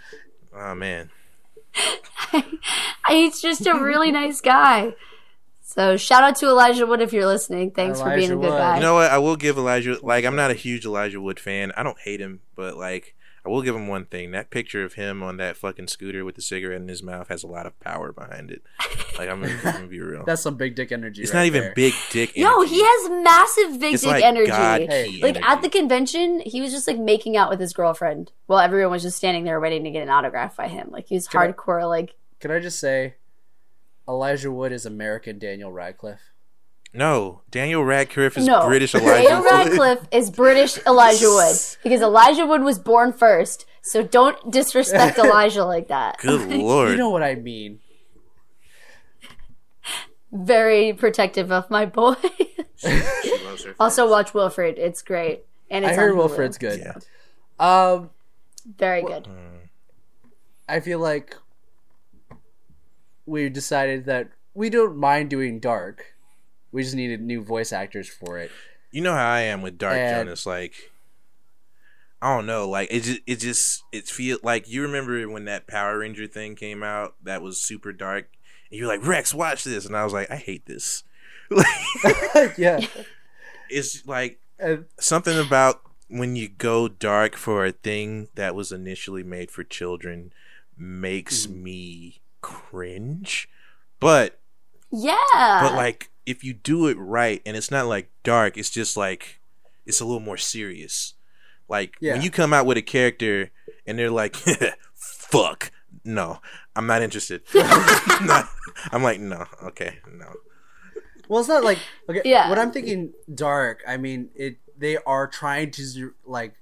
Oh 0.56 0.74
man. 0.74 1.10
he's 3.08 3.40
just 3.40 3.66
a 3.66 3.74
really 3.74 4.10
nice 4.10 4.40
guy. 4.40 4.94
So 5.62 5.96
shout 5.98 6.22
out 6.22 6.36
to 6.36 6.46
Elijah 6.46 6.86
Wood 6.86 7.02
if 7.02 7.12
you're 7.12 7.26
listening. 7.26 7.70
Thanks 7.72 8.00
for 8.00 8.14
being 8.14 8.30
a 8.30 8.34
good 8.36 8.38
Wood. 8.44 8.48
guy. 8.58 8.76
You 8.76 8.82
know 8.82 8.94
what? 8.94 9.10
I 9.10 9.18
will 9.18 9.36
give 9.36 9.58
Elijah 9.58 9.98
like 10.02 10.24
I'm 10.24 10.36
not 10.36 10.50
a 10.50 10.54
huge 10.54 10.86
Elijah 10.86 11.20
Wood 11.20 11.38
fan. 11.38 11.72
I 11.76 11.82
don't 11.82 11.98
hate 12.00 12.20
him, 12.20 12.40
but 12.54 12.76
like 12.76 13.14
I 13.46 13.48
will 13.48 13.62
give 13.62 13.76
him 13.76 13.86
one 13.86 14.06
thing. 14.06 14.32
That 14.32 14.50
picture 14.50 14.84
of 14.84 14.94
him 14.94 15.22
on 15.22 15.36
that 15.36 15.56
fucking 15.56 15.86
scooter 15.86 16.24
with 16.24 16.34
the 16.34 16.42
cigarette 16.42 16.80
in 16.80 16.88
his 16.88 17.02
mouth 17.02 17.28
has 17.28 17.42
a 17.44 17.46
lot 17.46 17.64
of 17.66 17.78
power 17.80 18.12
behind 18.12 18.50
it. 18.50 18.62
Like 19.18 19.28
I'm 19.28 19.40
gonna, 19.40 19.54
I'm 19.64 19.72
gonna 19.72 19.86
be 19.86 20.00
real. 20.00 20.24
That's 20.26 20.42
some 20.42 20.56
big 20.56 20.74
dick 20.74 20.90
energy. 20.92 21.22
it's 21.22 21.32
right 21.32 21.40
not 21.40 21.46
even 21.46 21.62
there. 21.62 21.72
big 21.74 21.94
dick. 22.10 22.32
no, 22.36 22.62
he 22.62 22.82
has 22.82 23.10
massive 23.22 23.80
big 23.80 23.94
It's 23.94 24.02
dick 24.02 24.10
like 24.12 24.24
energy. 24.24 24.48
God 24.48 24.80
Hey, 24.82 25.08
key 25.10 25.22
like 25.22 25.40
at 25.42 25.62
the 25.62 25.68
convention, 25.68 26.40
he 26.44 26.60
was 26.60 26.72
just 26.72 26.86
like 26.88 26.98
making 26.98 27.36
out 27.36 27.48
with 27.48 27.60
his 27.60 27.72
girlfriend 27.72 28.32
while 28.46 28.58
everyone 28.58 28.90
was 28.90 29.02
just 29.02 29.16
standing 29.16 29.44
there 29.44 29.60
waiting 29.60 29.84
to 29.84 29.90
get 29.90 30.02
an 30.02 30.10
autograph 30.10 30.56
by 30.56 30.66
him. 30.68 30.88
Like 30.90 31.06
he 31.06 31.14
was 31.14 31.28
Can 31.28 31.40
I- 31.40 31.52
hardcore. 31.52 31.88
Like 31.88 32.14
Can 32.40 32.50
I 32.50 32.58
just 32.58 32.78
say, 32.80 33.14
Elijah 34.08 34.50
Wood 34.52 34.72
is 34.72 34.86
American 34.86 35.38
Daniel 35.38 35.72
Radcliffe. 35.72 36.32
No, 36.92 37.42
Daniel 37.50 37.84
Radcliffe 37.84 38.38
is 38.38 38.46
no, 38.46 38.66
British 38.66 38.94
Elijah 38.94 39.28
Daniel 39.28 39.42
Wood. 39.42 39.50
Radcliffe 39.50 40.08
is 40.10 40.30
British 40.30 40.78
Elijah 40.86 41.28
Wood 41.28 41.56
because 41.82 42.00
Elijah 42.00 42.46
Wood 42.46 42.62
was 42.62 42.78
born 42.78 43.12
first. 43.12 43.66
So 43.82 44.02
don't 44.02 44.50
disrespect 44.50 45.18
Elijah 45.22 45.64
like 45.64 45.88
that. 45.88 46.18
Good 46.18 46.50
lord. 46.50 46.90
You 46.90 46.96
know 46.96 47.10
what 47.10 47.22
I 47.22 47.34
mean. 47.34 47.80
Very 50.32 50.92
protective 50.92 51.52
of 51.52 51.70
my 51.70 51.86
boy. 51.86 52.16
She 52.76 52.88
loves 53.44 53.66
also 53.78 54.10
watch 54.10 54.34
Wilfred. 54.34 54.78
It's 54.78 55.02
great. 55.02 55.44
And 55.70 55.84
it's 55.84 55.92
I 55.92 56.00
heard. 56.00 56.16
Wilfred's 56.16 56.58
good. 56.58 56.80
Yeah. 56.80 56.94
Um, 57.58 58.10
very 58.76 59.02
good. 59.02 59.28
I 60.68 60.80
feel 60.80 60.98
like 60.98 61.36
we 63.24 63.48
decided 63.48 64.06
that 64.06 64.30
we 64.54 64.68
don't 64.70 64.96
mind 64.96 65.30
doing 65.30 65.60
dark. 65.60 66.15
We 66.76 66.82
just 66.82 66.94
needed 66.94 67.22
new 67.22 67.42
voice 67.42 67.72
actors 67.72 68.06
for 68.06 68.38
it. 68.38 68.50
You 68.90 69.00
know 69.00 69.14
how 69.14 69.30
I 69.30 69.40
am 69.40 69.62
with 69.62 69.78
Dark 69.78 69.96
And- 69.96 70.26
Jonas. 70.26 70.44
Like, 70.44 70.74
I 72.20 72.34
don't 72.36 72.44
know, 72.44 72.68
like 72.68 72.88
it 72.90 73.00
just 73.02 73.20
it 73.26 73.36
just 73.36 73.82
it 73.92 74.06
feel 74.08 74.36
like 74.42 74.68
you 74.68 74.82
remember 74.82 75.26
when 75.28 75.46
that 75.46 75.66
Power 75.66 75.98
Ranger 75.98 76.26
thing 76.26 76.54
came 76.54 76.82
out 76.82 77.14
that 77.22 77.40
was 77.40 77.58
super 77.60 77.92
dark, 77.94 78.28
and 78.70 78.78
you're 78.78 78.88
like 78.88 79.06
Rex, 79.06 79.32
watch 79.32 79.64
this, 79.64 79.86
and 79.86 79.96
I 79.96 80.04
was 80.04 80.12
like, 80.12 80.30
I 80.30 80.36
hate 80.36 80.66
this. 80.66 81.02
yeah. 82.58 82.80
it's 83.70 84.06
like 84.06 84.38
And- 84.58 84.84
something 85.00 85.38
about 85.38 85.80
when 86.08 86.36
you 86.36 86.48
go 86.48 86.88
dark 86.88 87.36
for 87.36 87.64
a 87.64 87.72
thing 87.72 88.28
that 88.34 88.54
was 88.54 88.70
initially 88.70 89.22
made 89.22 89.50
for 89.50 89.64
children 89.64 90.32
makes 90.76 91.46
Mm-hmm. 91.46 91.62
me 91.62 92.20
cringe. 92.42 93.48
But 93.98 94.38
Yeah. 94.92 95.16
but 95.62 95.74
like 95.74 96.10
if 96.26 96.42
you 96.44 96.52
do 96.52 96.88
it 96.88 96.96
right 96.98 97.40
and 97.46 97.56
it's 97.56 97.70
not 97.70 97.86
like 97.86 98.10
dark, 98.24 98.56
it's 98.58 98.70
just 98.70 98.96
like 98.96 99.40
it's 99.86 100.00
a 100.00 100.04
little 100.04 100.20
more 100.20 100.36
serious. 100.36 101.14
Like 101.68 101.94
Yeah. 102.00 102.14
when 102.14 102.22
you 102.22 102.30
come 102.30 102.52
out 102.52 102.66
with 102.66 102.76
a 102.76 102.82
character 102.82 103.50
and 103.86 103.98
they're 103.98 104.10
like 104.10 104.36
fuck. 104.94 105.70
No, 106.04 106.40
I'm 106.74 106.86
not 106.86 107.02
interested. 107.02 107.42
Not- 107.54 108.48
I'm 108.92 109.02
like, 109.02 109.18
no, 109.18 109.46
okay, 109.64 109.98
no. 110.12 110.32
Well, 111.28 111.40
it's 111.40 111.48
not 111.48 111.64
like 111.64 111.78
okay. 112.08 112.22
Yeah. 112.24 112.48
When 112.50 112.58
I'm 112.58 112.70
thinking 112.70 113.12
dark, 113.34 113.82
I 113.86 113.96
mean 113.96 114.30
it. 114.36 114.58
They 114.78 114.98
are 114.98 115.26
trying 115.26 115.70
to 115.72 116.12
like 116.24 116.54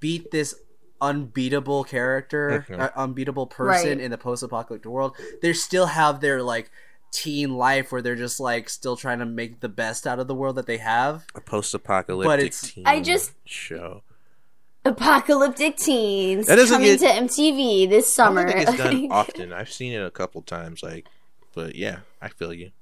beat 0.00 0.30
this 0.30 0.54
unbeatable 1.00 1.82
character, 1.84 2.64
Mhm. 2.68 2.78
uh, 2.80 2.90
unbeatable 2.94 3.46
person 3.48 3.88
Right. 3.98 4.00
in 4.00 4.10
the 4.12 4.18
post-apocalyptic 4.18 4.88
world. 4.90 5.16
They 5.40 5.52
still 5.52 5.86
have 5.86 6.20
their 6.20 6.42
like 6.42 6.70
teen 7.12 7.54
life 7.56 7.92
where 7.92 8.02
they're 8.02 8.16
just 8.16 8.40
like 8.40 8.68
still 8.68 8.96
trying 8.96 9.20
to 9.20 9.26
make 9.26 9.60
the 9.60 9.68
best 9.68 10.06
out 10.06 10.18
of 10.18 10.26
the 10.26 10.34
world 10.34 10.56
that 10.56 10.66
they 10.66 10.78
have. 10.78 11.24
A 11.34 11.40
post-apocalyptic 11.40 12.26
But 12.28 12.40
it's- 12.40 12.72
teen 12.72 12.84
I 12.86 13.00
just- 13.00 13.32
show. 13.44 14.02
Apocalyptic 14.84 15.76
Teens 15.76 16.48
That 16.48 16.56
doesn't 16.56 16.74
coming 16.74 16.96
get- 16.96 17.14
to 17.14 17.22
MTV 17.22 17.88
this 17.88 18.06
I 18.06 18.24
summer. 18.24 18.42
don't 18.44 18.52
think 18.52 18.68
it's 18.68 18.78
done 18.78 19.08
often. 19.12 19.52
I've 19.52 19.70
seen 19.72 19.92
it 19.92 20.04
a 20.04 20.10
couple 20.10 20.42
times, 20.42 20.82
like, 20.82 21.06
but 21.54 21.76
yeah, 21.76 21.98
I 22.20 22.28
feel 22.28 22.52
you. 22.52 22.72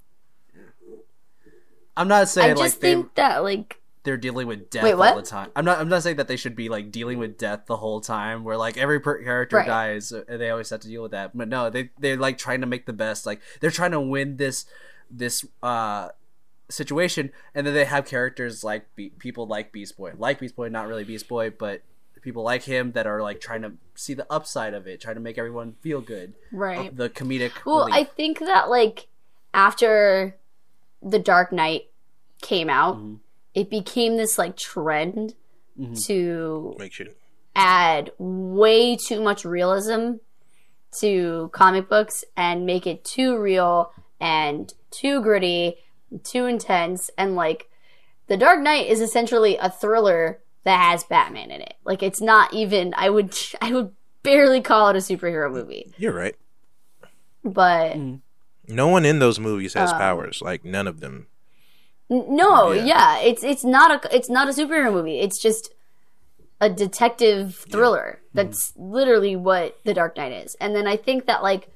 I'm 1.96 2.08
not 2.08 2.28
saying. 2.28 2.52
I 2.52 2.54
saying 2.54 2.56
just 2.64 2.76
like 2.76 2.80
they 2.80 2.94
think 2.94 3.14
that 3.16 3.42
like 3.42 3.79
they're 4.02 4.16
dealing 4.16 4.46
with 4.46 4.70
death 4.70 4.84
Wait, 4.84 4.94
all 4.94 5.16
the 5.16 5.22
time. 5.22 5.50
I'm 5.54 5.64
not. 5.64 5.78
I'm 5.78 5.88
not 5.88 6.02
saying 6.02 6.16
that 6.16 6.26
they 6.28 6.36
should 6.36 6.56
be 6.56 6.68
like 6.68 6.90
dealing 6.90 7.18
with 7.18 7.36
death 7.36 7.66
the 7.66 7.76
whole 7.76 8.00
time, 8.00 8.44
where 8.44 8.56
like 8.56 8.76
every 8.78 8.98
per- 9.00 9.22
character 9.22 9.56
Right. 9.56 9.66
dies, 9.66 10.12
uh, 10.12 10.24
and 10.28 10.40
they 10.40 10.48
always 10.50 10.70
have 10.70 10.80
to 10.80 10.88
deal 10.88 11.02
with 11.02 11.10
that. 11.10 11.36
But 11.36 11.48
no, 11.48 11.68
they 11.70 11.90
they're 11.98 12.16
like 12.16 12.38
trying 12.38 12.60
to 12.62 12.66
make 12.66 12.86
the 12.86 12.92
best. 12.94 13.26
Like 13.26 13.40
they're 13.60 13.70
trying 13.70 13.90
to 13.92 14.00
win 14.00 14.36
this 14.38 14.64
this 15.10 15.44
uh 15.62 16.08
situation, 16.68 17.32
and 17.54 17.66
then 17.66 17.74
they 17.74 17.84
have 17.84 18.06
characters 18.06 18.62
like 18.64 18.86
Be- 18.94 19.10
people 19.18 19.46
like 19.46 19.72
Beast 19.72 19.96
Boy, 19.96 20.12
like 20.16 20.38
Beast 20.40 20.56
Boy, 20.56 20.68
not 20.68 20.86
really 20.88 21.04
Beast 21.04 21.28
Boy, 21.28 21.50
but 21.50 21.82
people 22.22 22.42
like 22.42 22.62
him 22.64 22.92
that 22.92 23.06
are 23.06 23.22
like 23.22 23.40
trying 23.40 23.62
to 23.62 23.72
see 23.94 24.14
the 24.14 24.26
upside 24.30 24.74
of 24.74 24.86
it, 24.86 25.00
trying 25.00 25.14
to 25.16 25.20
make 25.20 25.36
everyone 25.38 25.74
feel 25.80 26.00
good. 26.00 26.34
right. 26.52 26.94
The 26.96 27.08
comedic. 27.10 27.52
Well, 27.64 27.86
relief. 27.86 27.94
I 27.94 28.04
think 28.04 28.38
that 28.40 28.68
like 28.70 29.08
after 29.52 30.36
the 31.02 31.18
Dark 31.18 31.50
Knight 31.52 31.88
came 32.42 32.68
out, 32.70 32.96
Mhm. 32.98 33.18
It 33.54 33.68
became 33.70 34.16
this 34.16 34.38
like 34.38 34.56
trend 34.56 35.34
Mhm. 35.78 36.04
to 36.06 36.74
Make 36.78 36.92
sure. 36.92 37.06
add 37.56 38.10
way 38.18 38.96
too 38.96 39.20
much 39.20 39.44
realism 39.44 40.14
to 41.00 41.48
comic 41.52 41.88
books 41.88 42.24
and 42.36 42.66
make 42.66 42.86
it 42.86 43.04
too 43.04 43.38
real 43.38 43.92
and 44.20 44.72
too 44.90 45.22
gritty, 45.22 45.76
too 46.24 46.46
intense, 46.46 47.10
and 47.16 47.36
like 47.36 47.68
The 48.26 48.36
Dark 48.36 48.60
Knight 48.60 48.86
is 48.88 49.00
essentially 49.00 49.56
a 49.56 49.70
thriller 49.70 50.40
that 50.64 50.78
has 50.90 51.02
Batman 51.04 51.50
in 51.50 51.60
it. 51.62 51.74
Like 51.84 52.02
it's 52.02 52.20
not 52.20 52.52
even 52.52 52.92
I 52.96 53.08
would 53.10 53.34
I 53.60 53.72
would 53.72 53.92
barely 54.22 54.60
call 54.60 54.88
it 54.88 54.96
a 54.96 54.98
superhero 54.98 55.50
movie. 55.50 55.92
You're 55.96 56.12
right. 56.12 56.36
But 57.42 57.96
No 58.68 58.88
one 58.88 59.04
in 59.06 59.18
those 59.18 59.40
movies 59.40 59.74
has 59.74 59.92
Um, 59.92 59.98
powers. 59.98 60.42
Like 60.42 60.64
none 60.64 60.86
of 60.86 61.00
them. 61.00 61.26
No, 62.10 62.72
Yeah. 62.72 62.84
yeah. 62.84 63.18
it's 63.20 63.44
it's 63.44 63.64
not 63.64 64.04
a 64.04 64.14
it's 64.16 64.28
not 64.28 64.48
a 64.48 64.52
superhero 64.52 64.92
movie. 64.92 65.20
It's 65.20 65.38
just 65.38 65.72
a 66.60 66.68
detective 66.68 67.54
thriller. 67.70 68.18
Mm-hmm. 68.18 68.36
That's 68.36 68.72
literally 68.76 69.36
what 69.36 69.78
The 69.84 69.94
Dark 69.94 70.16
Knight 70.16 70.32
is. 70.32 70.56
And 70.60 70.74
then 70.74 70.86
I 70.86 70.96
think 70.96 71.26
that 71.26 71.42
like 71.42 71.68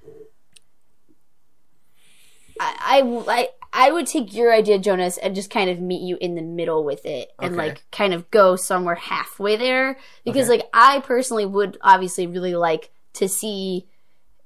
I, 2.60 2.74
I 2.80 3.24
I 3.32 3.48
I 3.76 3.90
would 3.90 4.06
take 4.06 4.32
your 4.34 4.52
idea, 4.52 4.78
Jonas, 4.78 5.18
and 5.18 5.34
just 5.34 5.50
kind 5.50 5.68
of 5.68 5.80
meet 5.80 6.02
you 6.02 6.16
in 6.20 6.34
the 6.36 6.42
middle 6.42 6.84
with 6.84 7.04
it, 7.06 7.30
and 7.40 7.54
Okay. 7.54 7.68
like 7.68 7.84
kind 7.90 8.14
of 8.14 8.30
go 8.30 8.54
somewhere 8.56 8.94
halfway 8.94 9.56
there. 9.56 9.96
Because 10.24 10.48
Okay. 10.48 10.58
like 10.58 10.68
I 10.72 11.00
personally 11.00 11.46
would 11.46 11.78
obviously 11.80 12.26
really 12.26 12.54
like 12.54 12.90
to 13.14 13.28
see 13.28 13.86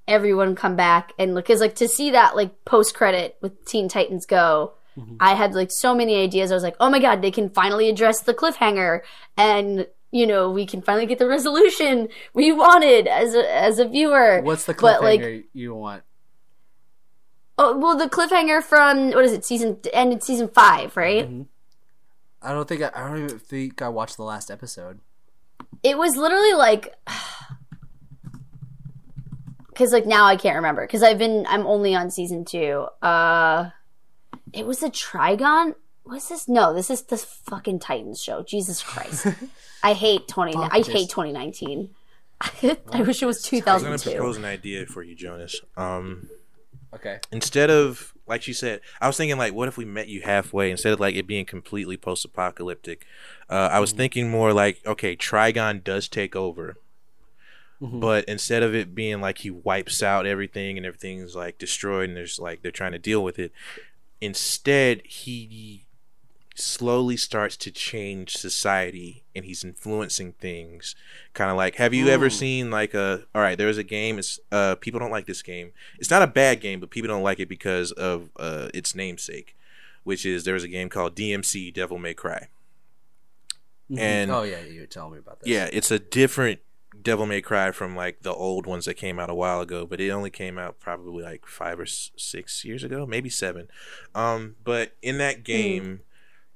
everyone 0.06 0.54
come 0.54 0.76
back 0.76 1.12
and 1.18 1.34
look, 1.34 1.44
because 1.46 1.60
like 1.60 1.74
to 1.76 1.88
see 1.88 2.10
that 2.12 2.34
like 2.36 2.64
post 2.64 2.94
credit 2.94 3.36
with 3.42 3.64
Teen 3.66 3.88
Titans 3.88 4.24
Go, 4.24 4.72
I 5.20 5.34
had 5.34 5.54
like 5.54 5.70
so 5.70 5.94
many 5.94 6.16
ideas. 6.22 6.50
I 6.50 6.54
was 6.54 6.62
like, 6.62 6.76
oh 6.80 6.90
my 6.90 6.98
god, 6.98 7.22
they 7.22 7.30
can 7.30 7.48
finally 7.50 7.88
address 7.88 8.20
the 8.22 8.34
cliffhanger, 8.34 9.00
and 9.36 9.86
you 10.10 10.26
know 10.26 10.50
we 10.50 10.64
can 10.66 10.80
finally 10.82 11.06
get 11.06 11.18
the 11.18 11.26
resolution 11.28 12.08
we 12.34 12.52
wanted 12.52 13.06
as 13.06 13.34
a 13.34 13.54
as 13.54 13.78
a 13.78 13.86
viewer. 13.88 14.40
What's 14.42 14.64
the 14.64 14.74
But, 14.74 15.00
cliffhanger 15.00 15.36
like- 15.36 15.48
you 15.52 15.74
want? 15.74 16.02
Oh 17.58 17.76
well, 17.76 17.96
the 17.96 18.08
cliffhanger 18.08 18.62
from 18.62 19.10
what 19.10 19.24
is 19.24 19.32
it? 19.32 19.44
Season 19.44 19.78
ended 19.92 20.22
season 20.22 20.48
five, 20.48 20.96
right? 20.96 21.28
Mhm. 21.28 21.46
I 22.40 22.52
don't 22.52 22.68
think 22.68 22.82
I, 22.82 22.90
I 22.94 23.08
don't 23.08 23.24
even 23.24 23.38
think 23.40 23.82
I 23.82 23.88
watched 23.88 24.16
the 24.16 24.22
last 24.22 24.48
episode. 24.50 25.00
It 25.82 25.98
was 25.98 26.16
literally 26.16 26.54
like. 26.54 26.94
Because 29.68 29.92
like 29.92 30.06
now 30.06 30.24
I 30.24 30.34
can't 30.36 30.56
remember 30.56 30.82
because 30.82 31.04
I've 31.04 31.18
been 31.18 31.46
I'm 31.48 31.64
only 31.64 31.94
on 31.94 32.10
season 32.10 32.44
two. 32.44 32.88
Uh, 33.00 33.70
it 34.52 34.66
was 34.66 34.82
a 34.82 34.90
Trigon. 34.90 35.74
What's 36.04 36.28
this? 36.28 36.48
No, 36.48 36.72
this 36.74 36.90
is 36.90 37.02
this 37.02 37.24
fucking 37.24 37.80
Titans 37.80 38.22
show. 38.22 38.42
Jesus 38.42 38.82
Christ, 38.82 39.26
I 39.82 39.92
hate 39.92 40.26
twenty. 40.28 40.52
Fuck 40.52 40.72
I 40.72 40.78
this. 40.78 40.88
hate 40.88 41.10
2019. 41.10 41.90
I 42.92 43.02
wish 43.02 43.20
it 43.22 43.26
was 43.26 43.44
I 43.52 43.56
was 43.74 43.82
gonna 43.82 43.98
2002. 43.98 44.10
propose 44.12 44.36
an 44.36 44.44
idea 44.44 44.86
for 44.86 45.02
you, 45.02 45.14
Jonas. 45.14 45.60
Um, 45.76 46.28
Okay. 46.94 47.18
instead 47.32 47.68
of 47.68 48.14
like 48.26 48.42
she 48.42 48.52
said, 48.54 48.80
I 49.00 49.06
was 49.06 49.16
thinking 49.18 49.36
like, 49.38 49.52
what 49.52 49.68
if 49.68 49.76
we 49.76 49.84
met 49.84 50.08
you 50.08 50.22
halfway 50.22 50.70
instead 50.70 50.92
of 50.94 51.00
like 51.00 51.14
it 51.16 51.26
being 51.26 51.44
completely 51.44 51.96
post-apocalyptic? 51.98 53.04
Uh, 53.50 53.68
I 53.72 53.80
was 53.80 53.92
thinking 53.92 54.30
more 54.30 54.52
like, 54.54 54.80
okay, 54.86 55.14
Trigon 55.16 55.82
does 55.84 56.08
take 56.08 56.34
over, 56.36 56.76
Mhm. 57.82 58.00
but 58.00 58.24
instead 58.26 58.62
of 58.62 58.74
it 58.74 58.94
being 58.94 59.20
like 59.20 59.38
he 59.38 59.50
wipes 59.50 60.02
out 60.02 60.26
everything 60.26 60.76
and 60.78 60.86
everything's 60.86 61.34
like 61.36 61.58
destroyed 61.58 62.08
and 62.08 62.16
there's 62.16 62.38
like 62.38 62.62
they're 62.62 62.70
trying 62.70 62.92
to 62.92 62.98
deal 62.98 63.22
with 63.22 63.38
it, 63.38 63.52
instead 64.20 65.02
he 65.04 65.84
slowly 66.54 67.16
starts 67.16 67.56
to 67.56 67.70
change 67.70 68.36
society 68.36 69.22
and 69.34 69.44
he's 69.44 69.62
influencing 69.62 70.32
things. 70.32 70.96
Kind 71.32 71.50
of 71.52 71.56
like 71.56 71.76
have 71.76 71.94
you 71.94 72.08
ever 72.08 72.28
seen 72.28 72.70
like 72.70 72.94
a 72.94 73.24
all 73.34 73.40
right 73.42 73.56
there's 73.56 73.78
a 73.78 73.84
game 73.84 74.18
it's 74.18 74.40
uh 74.50 74.74
people 74.74 74.98
don't 74.98 75.12
like 75.12 75.26
this 75.26 75.42
game. 75.42 75.70
It's 76.00 76.10
not 76.10 76.22
a 76.22 76.26
bad 76.26 76.60
game 76.60 76.80
but 76.80 76.90
people 76.90 77.06
don't 77.08 77.22
like 77.22 77.38
it 77.38 77.48
because 77.48 77.92
of 77.92 78.30
uh 78.36 78.70
its 78.74 78.94
namesake 78.94 79.56
which 80.02 80.26
is 80.26 80.42
there's 80.44 80.64
a 80.64 80.68
game 80.68 80.88
called 80.88 81.14
DMC 81.14 81.72
Devil 81.72 81.98
May 81.98 82.14
Cry. 82.14 82.48
Mhm. 83.90 83.98
And- 83.98 84.30
oh 84.32 84.42
yeah, 84.42 84.60
you 84.62 84.80
were 84.80 84.86
telling 84.86 85.12
me 85.12 85.18
about 85.18 85.38
that. 85.40 85.48
Yeah 85.48 85.68
it's 85.72 85.92
a 85.92 85.98
different 86.00 86.58
Devil 87.00 87.26
May 87.26 87.40
Cry 87.40 87.70
from 87.70 87.94
like 87.94 88.22
the 88.22 88.32
old 88.32 88.66
ones 88.66 88.86
that 88.86 88.94
came 88.94 89.18
out 89.18 89.30
a 89.30 89.34
while 89.34 89.60
ago, 89.60 89.86
but 89.86 90.00
it 90.00 90.10
only 90.10 90.30
came 90.30 90.58
out 90.58 90.80
probably 90.80 91.22
like 91.22 91.46
five 91.46 91.78
or 91.78 91.86
six 91.86 92.64
years 92.64 92.82
ago, 92.82 93.06
maybe 93.06 93.28
seven. 93.28 93.68
Um, 94.14 94.56
but 94.64 94.96
in 95.02 95.18
that 95.18 95.44
game, 95.44 96.00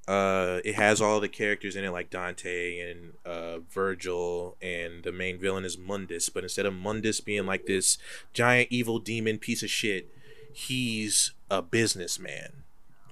uh, 0.09 0.61
it 0.65 0.75
has 0.75 1.01
all 1.01 1.21
the 1.21 1.29
characters 1.29 1.77
in 1.77 1.85
it, 1.85 1.91
like 1.91 2.11
Dante 2.11 2.79
and 2.81 3.13
uh, 3.25 3.59
Vergil, 3.73 4.57
and 4.61 5.05
the 5.05 5.13
main 5.13 5.39
villain 5.39 5.65
is 5.65 5.77
Mundus. 5.77 6.29
But 6.29 6.43
instead 6.45 6.67
of 6.67 6.75
Mundus 6.75 7.21
being 7.21 7.47
like 7.47 7.67
this 7.67 7.99
giant 8.33 8.69
evil 8.71 8.99
demon 8.99 9.39
piece 9.39 9.63
of 9.63 9.71
shit, 9.71 10.11
he's 10.53 11.33
a 11.51 11.63
businessman 11.63 12.65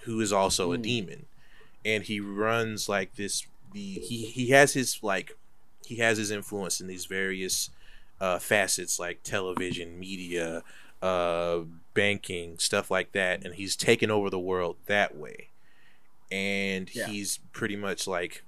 who 0.02 0.20
is 0.20 0.32
also 0.32 0.72
a 0.72 0.78
demon, 0.78 1.26
and 1.84 2.04
he 2.04 2.18
runs 2.18 2.88
like 2.88 3.14
this. 3.14 3.46
The 3.72 3.80
he 3.80 4.24
he 4.26 4.50
has 4.50 4.72
his 4.72 5.00
like 5.00 5.36
he 5.84 5.96
has 5.96 6.18
his 6.18 6.30
influence 6.30 6.80
in 6.80 6.86
these 6.86 7.06
various 7.06 7.70
uh, 8.20 8.38
facets 8.38 8.98
like 8.98 9.22
television, 9.22 9.98
media, 9.98 10.62
uh, 11.02 11.60
banking, 11.94 12.58
stuff 12.58 12.90
like 12.90 13.12
that, 13.12 13.44
and 13.44 13.54
he's 13.54 13.76
taken 13.76 14.10
over 14.10 14.30
the 14.30 14.38
world 14.38 14.76
that 14.86 15.16
way. 15.16 15.48
And 16.30 16.88
Yeah. 16.92 17.06
he's 17.06 17.38
pretty 17.52 17.76
much 17.76 18.06
like 18.06 18.44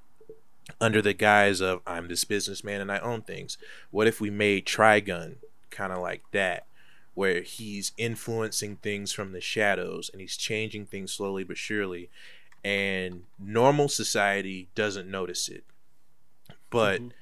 under 0.80 1.02
the 1.02 1.14
guise 1.14 1.60
of 1.60 1.80
I'm 1.86 2.08
this 2.08 2.24
businessman 2.24 2.80
and 2.80 2.92
I 2.92 2.98
own 2.98 3.22
things. 3.22 3.58
What 3.90 4.06
if 4.06 4.20
we 4.20 4.30
made 4.30 4.66
Trigon 4.66 5.36
kind 5.70 5.92
of 5.92 5.98
like 5.98 6.22
that, 6.32 6.66
where 7.14 7.42
he's 7.42 7.92
influencing 7.98 8.76
things 8.76 9.12
from 9.12 9.32
the 9.32 9.40
shadows 9.40 10.10
and 10.12 10.20
he's 10.20 10.36
changing 10.36 10.86
things 10.86 11.12
slowly 11.12 11.44
but 11.44 11.58
surely, 11.58 12.08
and 12.64 13.24
normal 13.38 13.88
society 13.88 14.68
doesn't 14.74 15.10
notice 15.10 15.48
it 15.48 15.64
but 16.70 17.00
Mhm. 17.00 17.12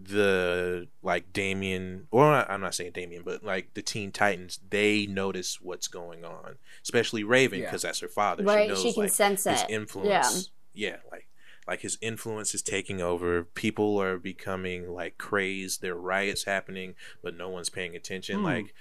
The 0.00 0.88
like 1.02 1.32
Damian, 1.32 2.06
or 2.10 2.24
I'm 2.50 2.60
not 2.60 2.74
saying 2.74 2.92
Damian, 2.92 3.22
but 3.24 3.42
like 3.42 3.74
the 3.74 3.82
Teen 3.82 4.12
Titans, 4.12 4.60
they 4.70 5.06
notice 5.06 5.60
what's 5.60 5.88
going 5.88 6.24
on, 6.24 6.56
especially 6.82 7.24
Raven 7.24 7.58
Yeah. 7.60 7.66
because 7.66 7.82
that's 7.82 8.00
her 8.00 8.08
father. 8.08 8.44
Right, 8.44 8.64
she 8.64 8.68
knows 8.68 8.82
she 8.82 8.92
can 8.92 9.02
like 9.04 9.12
sense 9.12 9.44
his 9.44 9.62
it. 9.62 9.70
influence. 9.70 10.50
Yeah. 10.72 10.96
like 11.10 11.26
like 11.66 11.80
his 11.80 11.98
influence 12.00 12.54
is 12.54 12.62
taking 12.62 13.02
over. 13.02 13.42
People 13.44 14.00
are 14.00 14.18
becoming 14.18 14.88
like 14.92 15.18
crazed. 15.18 15.82
There 15.82 15.94
are 15.94 16.00
riots 16.00 16.44
happening, 16.44 16.94
but 17.22 17.36
no 17.36 17.48
one's 17.48 17.68
paying 17.68 17.94
attention. 17.96 18.38
Hmm. 18.38 18.44
Like 18.44 18.74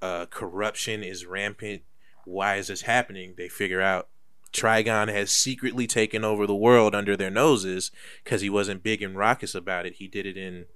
uh, 0.00 0.26
corruption 0.26 1.02
is 1.04 1.26
rampant. 1.26 1.82
Why 2.24 2.56
is 2.56 2.68
this 2.68 2.82
happening? 2.82 3.34
They 3.36 3.48
figure 3.48 3.80
out 3.80 4.08
Trigon 4.52 5.08
has 5.12 5.30
secretly 5.30 5.86
taken 5.86 6.24
over 6.24 6.46
the 6.46 6.54
world 6.54 6.94
under 6.94 7.16
their 7.16 7.30
noses 7.30 7.90
because 8.22 8.40
he 8.40 8.50
wasn't 8.50 8.82
big 8.82 9.02
and 9.02 9.16
raucous 9.16 9.54
about 9.54 9.86
it. 9.86 9.94
He 9.94 10.08
did 10.08 10.26
it 10.26 10.36
in 10.36 10.66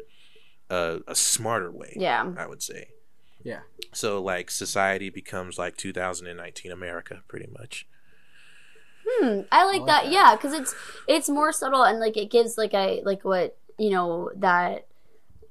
a, 0.71 1.01
a 1.07 1.15
smarter 1.15 1.71
way. 1.71 1.93
Yeah. 1.97 2.33
I 2.37 2.47
would 2.47 2.63
say. 2.63 2.89
Yeah. 3.43 3.61
So 3.93 4.21
like 4.21 4.51
society 4.51 5.11
becomes 5.11 5.59
like 5.59 5.77
2019 5.77 6.73
America, 6.73 7.23
pretty 7.29 7.49
much. 7.57 7.87
Hmm, 9.09 9.43
I 9.53 9.65
like 9.65 9.81
like 9.83 9.87
that. 9.87 10.05
that. 10.05 10.13
Yeah, 10.13 10.35
because 10.35 10.53
it's 10.53 10.75
it's 11.07 11.29
more 11.29 11.53
subtle 11.53 11.85
and 11.85 12.01
like 12.01 12.17
it 12.17 12.31
gives 12.31 12.59
like 12.59 12.75
I 12.75 13.03
like 13.05 13.25
what 13.25 13.57
you 13.79 13.91
know 13.91 14.31
that 14.35 14.87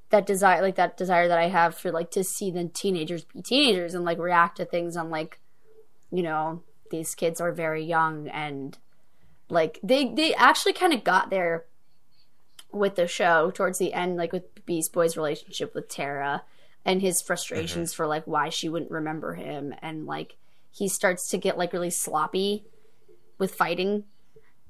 that 0.09 0.25
desire 0.25 0.61
like 0.61 0.75
that 0.75 0.97
desire 0.97 1.27
that 1.27 1.39
I 1.39 1.47
have 1.47 1.75
for 1.75 1.91
like 1.91 2.11
to 2.11 2.23
see 2.23 2.51
the 2.51 2.65
teenagers 2.65 3.23
be 3.23 3.41
teenagers 3.41 3.93
and 3.93 4.03
like 4.03 4.17
react 4.17 4.57
to 4.57 4.65
things 4.65 4.97
on 4.97 5.09
like 5.09 5.39
you 6.11 6.21
know 6.21 6.63
these 6.91 7.15
kids 7.15 7.39
are 7.41 7.51
very 7.51 7.83
young 7.83 8.27
and 8.27 8.77
like 9.49 9.79
they 9.83 10.13
they 10.13 10.33
actually 10.35 10.73
kind 10.73 10.93
of 10.93 11.03
got 11.03 11.29
there 11.29 11.65
with 12.71 12.95
the 12.95 13.07
show 13.07 13.51
towards 13.51 13.77
the 13.77 13.93
end 13.93 14.17
like 14.17 14.31
with 14.33 14.65
Beast 14.65 14.91
Boy's 14.93 15.15
relationship 15.17 15.73
with 15.75 15.87
Tara 15.87 16.43
and 16.83 17.01
his 17.01 17.21
frustrations 17.21 17.93
for 17.93 18.05
like 18.07 18.25
why 18.25 18.49
she 18.49 18.69
wouldn't 18.69 18.91
remember 18.91 19.33
him 19.35 19.73
and 19.81 20.05
like 20.05 20.35
he 20.71 20.87
starts 20.87 21.29
to 21.29 21.37
get 21.37 21.57
like 21.57 21.73
really 21.73 21.89
sloppy 21.89 22.65
with 23.37 23.53
fighting 23.55 24.03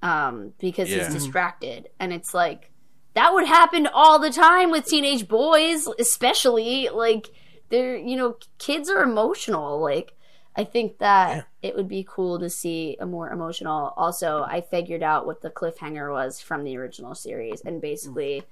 um 0.01 0.53
because 0.59 0.89
Yeah. 0.89 1.05
he's 1.05 1.13
distracted. 1.13 1.89
And 1.99 2.13
it's 2.13 2.34
like 2.34 2.72
that 3.16 3.34
would 3.34 3.47
happen 3.47 3.88
all 3.88 4.20
the 4.20 4.30
time 4.30 4.72
with 4.72 4.86
teenage 4.86 5.28
boys 5.28 5.88
especially 5.99 6.89
like 6.93 7.30
they're 7.70 7.95
you 7.97 8.16
know 8.18 8.38
kids 8.59 8.89
are 8.89 9.01
emotional 9.03 9.82
like 9.82 10.13
i 10.57 10.63
think 10.63 10.97
that 10.99 11.35
Yeah. 11.35 11.41
it 11.69 11.75
would 11.75 11.87
be 11.87 12.05
cool 12.07 12.39
to 12.39 12.49
see 12.49 12.97
a 12.99 13.05
more 13.05 13.29
emotional 13.29 13.93
also 13.97 14.43
i 14.43 14.61
figured 14.61 15.03
out 15.03 15.25
what 15.25 15.41
the 15.41 15.49
cliffhanger 15.49 16.11
was 16.11 16.39
from 16.41 16.63
the 16.63 16.77
original 16.77 17.13
series 17.15 17.61
and 17.61 17.81
basically 17.81 18.43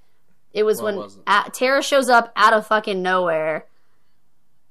it 0.54 0.64
was 0.64 0.82
What 0.82 0.96
when 0.96 1.06
it? 1.06 1.12
a- 1.28 1.50
tara 1.52 1.82
shows 1.82 2.10
up 2.10 2.32
out 2.36 2.54
of 2.54 2.68
fucking 2.68 3.02
nowhere 3.02 3.66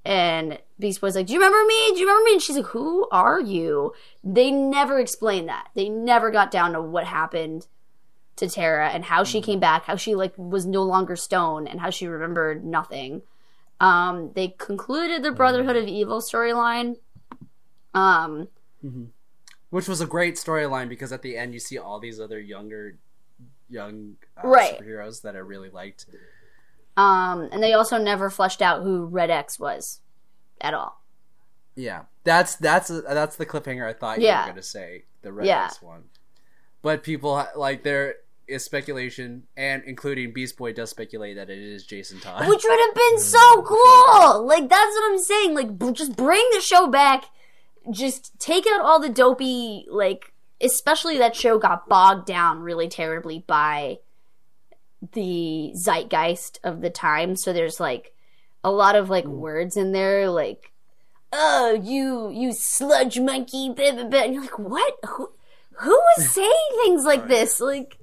and 0.05 0.59
Beast 0.81 1.01
Boy's 1.01 1.15
like, 1.15 1.27
"Do 1.29 1.33
you 1.33 1.39
remember 1.39 1.65
me? 1.65 1.93
Do 1.93 2.01
you 2.01 2.07
remember 2.09 2.25
me?" 2.25 2.33
And 2.33 2.43
she's 2.43 2.57
like, 2.57 2.67
"Who 2.67 3.07
are 3.13 3.41
you?" 3.41 3.93
They 4.25 4.51
never 4.51 4.99
explained 4.99 5.49
that. 5.49 5.69
They 5.75 5.89
never 5.89 6.33
got 6.33 6.51
down 6.51 6.73
to 6.73 6.83
what 6.83 7.05
happened 7.05 7.69
to 8.35 8.49
Tara 8.49 8.89
and 8.89 9.05
how 9.05 9.23
she 9.23 9.41
came 9.41 9.61
back, 9.61 9.85
how 9.85 9.95
she 9.95 10.17
like 10.17 10.33
was 10.37 10.67
no 10.67 10.83
longer 10.83 11.15
stone, 11.15 11.69
and 11.69 11.81
how 11.81 11.91
she 11.91 12.09
remembered 12.09 12.65
nothing. 12.65 13.23
Um, 13.79 14.33
they 14.35 14.49
concluded 14.59 15.23
the 15.23 15.31
Brotherhood 15.31 15.77
of 15.77 15.87
Evil 15.87 16.21
storyline. 16.21 16.97
Um, 17.95 18.49
which 19.71 19.89
was 19.89 20.01
a 20.01 20.07
great 20.07 20.35
storyline 20.37 20.89
because 20.89 21.13
at 21.13 21.23
the 21.23 21.37
end 21.37 21.55
you 21.55 21.61
see 21.61 21.79
all 21.79 22.01
these 22.01 22.21
other 22.21 22.41
younger 22.41 22.97
young 23.69 24.17
uh, 24.43 24.47
Right. 24.49 24.79
superheroes 24.79 25.23
that 25.23 25.35
I 25.35 25.39
really 25.41 25.71
liked. 25.71 26.07
um, 26.97 27.49
and 27.53 27.63
they 27.63 27.73
also 27.73 27.99
never 27.99 28.29
fleshed 28.31 28.61
out 28.63 28.83
who 28.83 29.05
Red 29.07 29.31
X 29.31 29.59
was 29.59 30.01
at 30.61 30.75
all. 30.75 31.01
Yeah, 31.75 32.03
that's 32.25 32.57
that's 32.57 32.89
that's 32.89 33.37
the 33.37 33.47
cliffhanger 33.47 33.87
I 33.89 33.95
thought 33.95 34.21
you 34.21 34.27
were 34.29 34.33
gonna 34.47 34.63
say 34.63 35.05
the 35.23 35.33
Red 35.33 35.47
Yeah. 35.47 35.65
X 35.67 35.81
one, 35.81 36.05
but 36.83 37.03
people 37.03 37.47
like 37.57 37.83
there 37.83 38.17
is 38.47 38.63
speculation, 38.65 39.45
and 39.57 39.83
including 39.87 40.33
Beast 40.35 40.59
Boy 40.59 40.73
does 40.75 40.91
speculate 40.91 41.37
that 41.37 41.49
it 41.49 41.59
is 41.59 41.85
Jason 41.87 42.21
Todd. 42.21 42.47
which 42.47 42.63
would 42.63 42.79
have 42.81 42.95
been 42.95 43.19
so 43.37 43.63
cool. 43.63 44.45
Like 44.47 44.69
that's 44.69 44.95
what 44.97 45.13
I'm 45.13 45.19
saying. 45.19 45.55
Like 45.55 45.79
b- 45.79 45.93
just 45.93 46.15
bring 46.17 46.45
the 46.53 46.61
show 46.61 46.89
back. 46.89 47.25
Just 47.91 48.39
take 48.39 48.67
out 48.67 48.81
all 48.81 49.01
the 49.01 49.09
dopey 49.09 49.87
like 49.91 50.33
especially 50.61 51.19
that 51.19 51.35
show 51.35 51.59
got 51.59 51.89
bogged 51.89 52.27
down 52.27 52.61
really 52.61 52.89
terribly 52.89 53.45
by 53.47 53.99
the 55.13 55.73
zeitgeist 55.75 56.61
of 56.63 56.81
the 56.81 56.91
time. 56.91 57.35
So 57.37 57.53
there's 57.53 57.81
like 57.81 58.13
a 58.65 58.71
lot 58.71 58.95
of 58.95 59.11
like 59.11 59.25
words 59.25 59.77
in 59.77 59.93
there 59.93 60.31
like 60.31 60.73
oh 61.33 61.73
you 61.83 62.31
you 62.31 62.53
sludge 62.53 63.19
monkey 63.19 63.71
blah, 63.71 63.93
blah, 63.93 64.05
blah. 64.05 64.23
and 64.23 64.35
you're 64.35 64.43
like 64.43 64.59
what 64.59 64.95
who 65.09 65.31
who 65.79 65.91
was 65.91 66.31
saying 66.35 66.69
things 66.83 67.05
like 67.05 67.27
this 67.27 67.61
like 67.61 67.99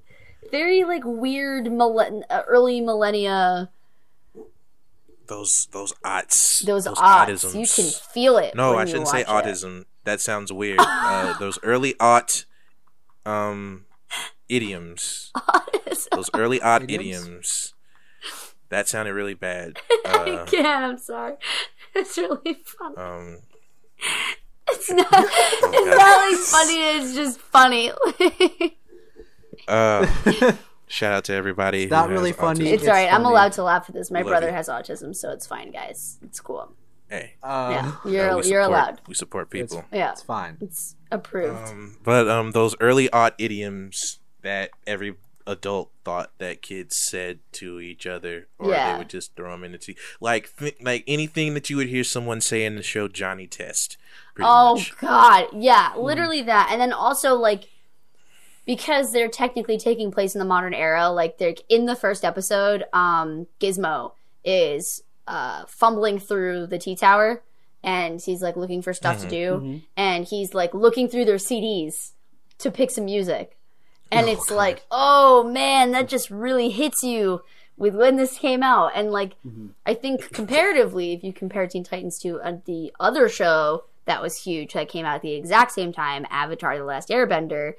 very 0.51 0.83
like 0.83 1.03
weird 1.05 1.71
millen- 1.71 2.25
uh, 2.29 2.41
early 2.47 2.81
millennia 2.81 3.69
Those 5.29 5.67
those 5.71 5.93
aughts. 6.03 6.65
those, 6.65 6.85
odds. 6.87 6.99
autisms. 6.99 7.53
You 7.59 7.67
can 7.83 7.91
feel 8.13 8.37
it. 8.37 8.55
No, 8.55 8.71
when 8.73 8.79
I 8.81 8.85
shouldn't 8.85 9.07
say 9.07 9.23
watch 9.27 9.45
it. 9.45 9.49
autism. 9.49 9.85
That 10.03 10.19
sounds 10.19 10.51
weird. 10.51 10.79
uh, 10.81 11.37
those 11.39 11.57
early 11.63 11.95
aught 11.99 12.45
um 13.25 13.85
idioms. 14.49 15.31
Those 16.11 16.29
early 16.33 16.59
aught 16.61 16.83
Idioms? 16.83 17.25
idioms. 17.27 17.73
That 18.69 18.87
sounded 18.87 19.13
really 19.13 19.33
bad. 19.35 19.77
I 20.05 20.09
Uh, 20.41 20.45
can't. 20.45 20.65
I'm 20.91 20.97
sorry. 20.97 21.35
It's 21.95 22.17
really 22.17 22.57
funny. 22.65 22.97
um, 22.97 23.39
It's 24.69 24.89
not. 24.91 25.07
It's 25.11 25.97
not 25.97 26.31
like 26.31 26.37
funny. 26.37 26.79
It's 26.97 27.13
just 27.15 27.39
funny. 27.39 27.91
uh, 29.67 30.05
shout 30.89 31.13
out 31.13 31.23
to 31.25 31.33
everybody. 31.33 31.83
It's 31.83 31.91
not 31.91 32.09
really 32.09 32.33
funny. 32.33 32.59
autism. 32.65 32.73
it's 32.73 32.83
It's 32.83 32.87
alright. 32.89 33.13
I'm 33.13 33.23
allowed 33.25 33.53
to 33.53 33.63
laugh 33.63 33.85
at 33.87 33.95
this. 33.95 34.11
My 34.11 34.19
Love 34.21 34.27
brother 34.29 34.47
you. 34.47 34.53
has 34.53 34.67
autism, 34.67 35.15
so 35.15 35.31
it's 35.31 35.47
fine, 35.47 35.71
guys. 35.71 36.17
It's 36.23 36.41
cool. 36.41 36.73
Hey, 37.09 37.35
Um, 37.41 37.71
Yeah, 37.71 37.91
you're 38.05 38.11
we 38.11 38.11
you're 38.11 38.41
support- 38.43 38.63
allowed. 38.65 39.01
We 39.07 39.13
support 39.15 39.49
people. 39.49 39.85
Yeah, 39.91 40.11
it's 40.11 40.21
fine. 40.21 40.57
it's 40.61 40.95
approved. 41.11 41.69
Um, 41.69 41.97
but 42.03 42.27
um, 42.27 42.51
those 42.51 42.75
early 42.81 43.09
odd 43.11 43.33
idioms 43.39 44.19
that 44.41 44.71
every 44.85 45.15
adult 45.47 45.89
thought 46.05 46.31
that 46.37 46.61
kids 46.61 46.95
said 46.95 47.39
to 47.53 47.79
each 47.79 48.05
other, 48.05 48.47
or 48.59 48.69
Yeah. 48.69 48.91
they 48.93 48.97
would 48.99 49.09
just 49.09 49.35
throw 49.35 49.49
them 49.51 49.63
in 49.63 49.71
the 49.71 49.79
tea, 49.79 49.97
like 50.21 50.55
th- 50.57 50.77
like 50.81 51.03
anything 51.07 51.55
that 51.55 51.67
you 51.71 51.77
would 51.77 51.87
hear 51.87 52.03
someone 52.03 52.41
say 52.41 52.63
in 52.63 52.75
the 52.75 52.83
show 52.83 53.07
Johnny 53.07 53.47
Test. 53.47 53.97
Oh 54.39 54.75
much. 54.75 54.95
god, 54.99 55.47
yeah, 55.53 55.93
literally 55.97 56.43
that. 56.43 56.69
And 56.71 56.79
then 56.79 56.93
also 56.93 57.33
like 57.33 57.67
because 58.69 59.11
they're 59.11 59.27
technically 59.29 59.79
taking 59.79 60.11
place 60.11 60.35
in 60.35 60.39
the 60.39 60.45
modern 60.45 60.75
era, 60.75 61.09
like 61.09 61.39
they're 61.39 61.55
in 61.69 61.87
the 61.87 61.95
first 61.95 62.23
episode, 62.23 62.83
um 62.93 63.47
Gizmo 63.59 64.11
is 64.45 65.01
uh 65.25 65.65
fumbling 65.65 66.19
through 66.19 66.67
the 66.67 66.77
T 66.77 66.95
Tower 66.95 67.41
and 67.83 68.21
he's 68.21 68.43
like 68.43 68.55
looking 68.55 68.83
for 68.83 68.93
stuff 68.93 69.21
to 69.21 69.27
do 69.27 69.81
and 69.97 70.25
he's 70.25 70.53
like 70.53 70.75
looking 70.75 71.07
through 71.07 71.25
their 71.25 71.37
CDs 71.37 72.11
to 72.59 72.69
pick 72.69 72.91
some 72.91 73.05
music. 73.05 73.57
And 74.11 74.29
it's 74.29 74.51
like, 74.51 74.85
"Oh 74.91 75.43
man, 75.43 75.91
that 75.93 76.07
just 76.07 76.29
really 76.29 76.69
hits 76.69 77.01
you." 77.03 77.41
With 77.75 77.95
when 77.95 78.17
this 78.17 78.37
came 78.37 78.61
out, 78.61 78.91
and 78.93 79.11
like, 79.11 79.33
I 79.85 79.93
think 79.95 80.31
comparatively, 80.33 81.13
if 81.13 81.23
you 81.23 81.33
compare 81.33 81.65
Teen 81.65 81.83
Titans 81.83 82.19
to 82.19 82.39
uh, 82.41 82.57
the 82.65 82.91
other 82.99 83.29
show 83.29 83.85
that 84.05 84.21
was 84.21 84.43
huge 84.43 84.73
that 84.73 84.89
came 84.89 85.05
out 85.05 85.15
at 85.15 85.21
the 85.21 85.33
exact 85.33 85.71
same 85.71 85.91
time, 85.93 86.27
Avatar: 86.29 86.77
The 86.77 86.83
Last 86.83 87.09
Airbender, 87.09 87.73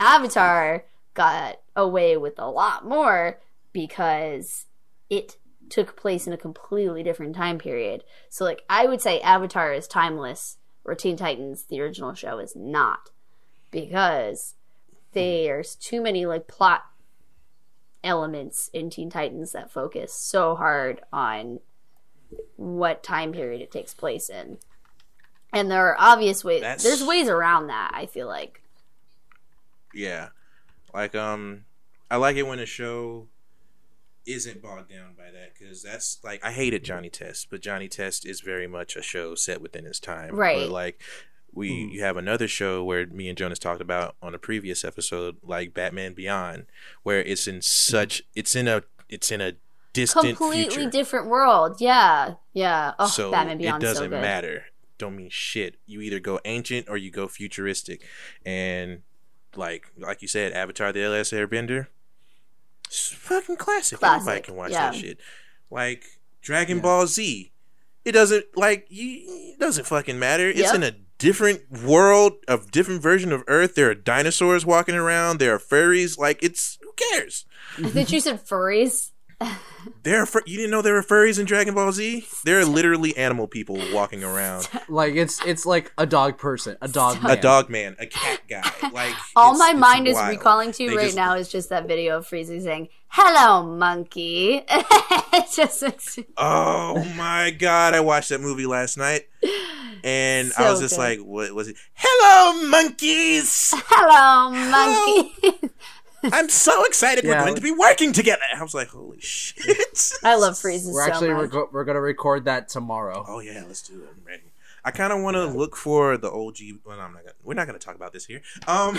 Avatar 0.00 0.84
got 1.14 1.60
away 1.74 2.16
with 2.16 2.38
a 2.38 2.50
lot 2.50 2.86
more 2.86 3.40
because 3.72 4.66
it 5.10 5.36
took 5.68 5.96
place 5.96 6.26
in 6.26 6.32
a 6.32 6.38
completely 6.38 7.02
different 7.02 7.36
time 7.36 7.58
period. 7.58 8.04
So, 8.28 8.44
like, 8.44 8.62
I 8.70 8.86
would 8.86 9.00
say 9.00 9.20
Avatar 9.20 9.72
is 9.72 9.86
timeless, 9.86 10.58
where 10.82 10.94
Teen 10.94 11.16
Titans, 11.16 11.64
the 11.64 11.80
original 11.80 12.14
show, 12.14 12.38
is 12.38 12.54
not 12.56 13.10
because 13.70 14.54
there's 15.12 15.74
too 15.74 16.00
many 16.00 16.24
like 16.26 16.46
plot 16.46 16.84
elements 18.04 18.70
in 18.72 18.88
Teen 18.90 19.10
Titans 19.10 19.52
that 19.52 19.70
focus 19.70 20.12
so 20.12 20.54
hard 20.54 21.00
on 21.12 21.60
what 22.56 23.02
time 23.02 23.32
period 23.32 23.60
it 23.60 23.70
takes 23.70 23.94
place 23.94 24.30
in. 24.30 24.58
And 25.52 25.70
there 25.70 25.86
are 25.86 25.96
obvious 25.98 26.44
ways 26.44 26.60
That's- 26.60 26.82
there's 26.82 27.02
ways 27.04 27.28
around 27.28 27.68
that, 27.68 27.90
I 27.94 28.06
feel 28.06 28.26
like. 28.26 28.62
Yeah, 29.98 30.28
like 30.94 31.14
um, 31.14 31.64
I 32.10 32.16
like 32.16 32.36
it 32.36 32.46
when 32.46 32.58
a 32.58 32.66
show 32.66 33.28
isn't 34.26 34.60
bogged 34.62 34.90
down 34.90 35.14
by 35.16 35.30
that 35.30 35.54
because 35.58 35.82
that's 35.82 36.18
like 36.22 36.44
I 36.44 36.52
hated 36.52 36.84
Johnny 36.84 37.10
Test, 37.10 37.48
but 37.50 37.60
Johnny 37.62 37.88
Test 37.88 38.26
is 38.26 38.40
very 38.40 38.66
much 38.66 38.94
a 38.96 39.02
show 39.02 39.34
set 39.34 39.60
within 39.60 39.86
its 39.86 39.98
time. 39.98 40.36
Right. 40.36 40.58
But 40.60 40.70
like 40.70 41.00
we 41.52 41.70
you 41.70 42.02
have 42.02 42.16
another 42.16 42.46
show 42.46 42.84
where 42.84 43.06
me 43.06 43.28
and 43.28 43.36
Jonas 43.38 43.58
talked 43.58 43.80
about 43.80 44.16
on 44.22 44.34
a 44.34 44.38
previous 44.38 44.84
episode, 44.84 45.38
like 45.42 45.74
Batman 45.74 46.12
Beyond, 46.14 46.66
where 47.02 47.20
it's 47.22 47.48
in 47.48 47.62
such 47.62 48.22
it's 48.34 48.54
in 48.54 48.68
a 48.68 48.82
it's 49.08 49.32
in 49.32 49.40
a 49.40 49.54
distant 49.94 50.36
Completely 50.36 50.74
future. 50.76 50.90
different 50.90 51.26
world. 51.26 51.80
Yeah, 51.80 52.34
yeah. 52.52 52.92
Oh, 52.98 53.06
so 53.06 53.30
Batman 53.30 53.56
it 53.56 53.62
Beyond 53.64 53.82
doesn't 53.82 54.04
so 54.04 54.10
good. 54.10 54.20
matter. 54.20 54.66
Don't 54.98 55.16
mean 55.16 55.30
shit. 55.30 55.76
You 55.86 56.00
either 56.02 56.20
go 56.20 56.38
ancient 56.44 56.88
or 56.88 56.96
you 56.96 57.10
go 57.10 57.28
futuristic, 57.28 58.02
and 58.44 59.02
like 59.58 59.90
like 59.98 60.22
you 60.22 60.28
said, 60.28 60.52
Avatar: 60.52 60.92
The 60.92 61.06
Last 61.08 61.32
Airbender, 61.32 61.88
it's 62.86 63.08
fucking 63.10 63.56
classic. 63.56 64.02
Everybody 64.02 64.40
can 64.40 64.56
watch 64.56 64.70
yeah. 64.72 64.90
that 64.90 64.94
shit. 64.98 65.18
Like 65.70 66.04
Dragon 66.40 66.78
Yeah. 66.78 66.82
Ball 66.82 67.06
Z, 67.06 67.52
it 68.04 68.12
doesn't 68.12 68.46
like 68.56 68.86
you. 68.88 69.22
It 69.54 69.58
doesn't 69.58 69.86
fucking 69.86 70.18
matter. 70.18 70.48
It's 70.48 70.60
Yep. 70.60 70.74
in 70.76 70.82
a 70.84 70.92
different 71.18 71.82
world, 71.82 72.34
a 72.46 72.58
different 72.70 73.02
version 73.02 73.32
of 73.32 73.42
Earth. 73.48 73.74
There 73.74 73.90
are 73.90 73.94
dinosaurs 73.94 74.64
walking 74.64 74.94
around. 74.94 75.38
There 75.38 75.54
are 75.54 75.58
furries. 75.58 76.16
Like 76.18 76.42
it's 76.42 76.78
who 76.80 76.92
cares? 76.96 77.44
I 77.76 77.90
think 77.90 78.10
you 78.12 78.20
said 78.20 78.46
furries. 78.46 79.10
There 80.02 80.20
are 80.20 80.26
fur- 80.26 80.42
you 80.46 80.56
didn't 80.56 80.70
know 80.70 80.82
there 80.82 80.94
were 80.94 81.02
furries 81.02 81.38
in 81.38 81.44
Dragon 81.46 81.74
Ball 81.74 81.92
Z? 81.92 82.26
There 82.44 82.58
are 82.58 82.64
literally 82.64 83.16
animal 83.16 83.46
people 83.46 83.78
walking 83.92 84.24
around. 84.24 84.68
Like 84.88 85.14
it's 85.14 85.40
it's 85.46 85.64
like 85.66 85.92
a 85.96 86.06
dog 86.06 86.38
person, 86.38 86.76
a 86.82 86.88
dog, 86.88 87.18
a 87.18 87.28
man. 87.28 87.40
dog 87.40 87.70
man, 87.70 87.96
a 87.98 88.06
cat 88.06 88.40
guy. 88.48 88.62
Like 88.92 89.14
All 89.36 89.54
it's- 89.54 89.58
my 89.58 89.70
it's 89.70 89.78
mind 89.78 90.08
is 90.08 90.14
wild. 90.14 90.30
recalling 90.30 90.72
to 90.72 90.88
They 90.88 90.96
right 90.96 91.04
just- 91.06 91.16
now 91.16 91.34
is 91.36 91.48
just 91.48 91.68
that 91.70 91.86
video 91.86 92.18
of 92.18 92.26
Frieza 92.28 92.60
saying, 92.62 92.88
"Hello, 93.08 93.66
monkey." 93.76 94.64
it 94.68 95.46
just 95.54 95.82
makes 95.82 96.18
Oh 96.36 97.04
my 97.16 97.50
god! 97.50 97.94
I 97.94 98.00
watched 98.00 98.30
that 98.30 98.40
movie 98.40 98.66
last 98.66 98.96
night, 98.98 99.28
and 100.04 100.52
I 100.58 100.70
was 100.70 100.80
just 100.80 100.96
good. 100.96 101.02
like, 101.02 101.18
"What 101.20 101.52
was 101.54 101.68
it?" 101.68 101.76
Hello, 101.94 102.66
monkeys! 102.68 103.72
"Hello, 103.88 104.50
monkey." 104.50 105.70
I'm 106.24 106.48
so 106.48 106.84
excited 106.84 107.24
we're 107.24 107.38
going 107.38 107.54
to 107.54 107.60
be 107.60 107.70
working 107.70 108.12
together. 108.12 108.42
I 108.56 108.62
was 108.62 108.74
like, 108.74 108.88
"Holy 108.88 109.20
shit!" 109.20 110.12
I 110.24 110.36
love 110.36 110.54
Frieza 110.54 110.92
We're 110.92 111.06
so 111.06 111.12
actually 111.12 111.32
much. 111.32 111.52
we're, 111.52 111.66
we're 111.70 111.84
gonna 111.84 112.00
record 112.00 112.44
that 112.46 112.68
tomorrow. 112.68 113.24
Oh 113.26 113.40
yeah, 113.40 113.64
let's 113.66 113.82
do 113.82 114.02
it. 114.02 114.08
I'm 114.10 114.24
ready. 114.24 114.42
I 114.84 114.90
kind 114.90 115.12
of 115.12 115.22
want 115.22 115.36
to 115.36 115.46
look 115.46 115.76
for 115.76 116.16
the 116.16 116.30
OG. 116.30 116.56
Well, 116.84 117.00
I'm 117.00 117.12
not. 117.12 117.22
Gonna, 117.22 117.34
we're 117.42 117.54
not 117.54 117.66
going 117.66 117.78
to 117.78 117.84
talk 117.84 117.96
about 117.96 118.12
this 118.12 118.24
here. 118.24 118.40
Um, 118.66 118.98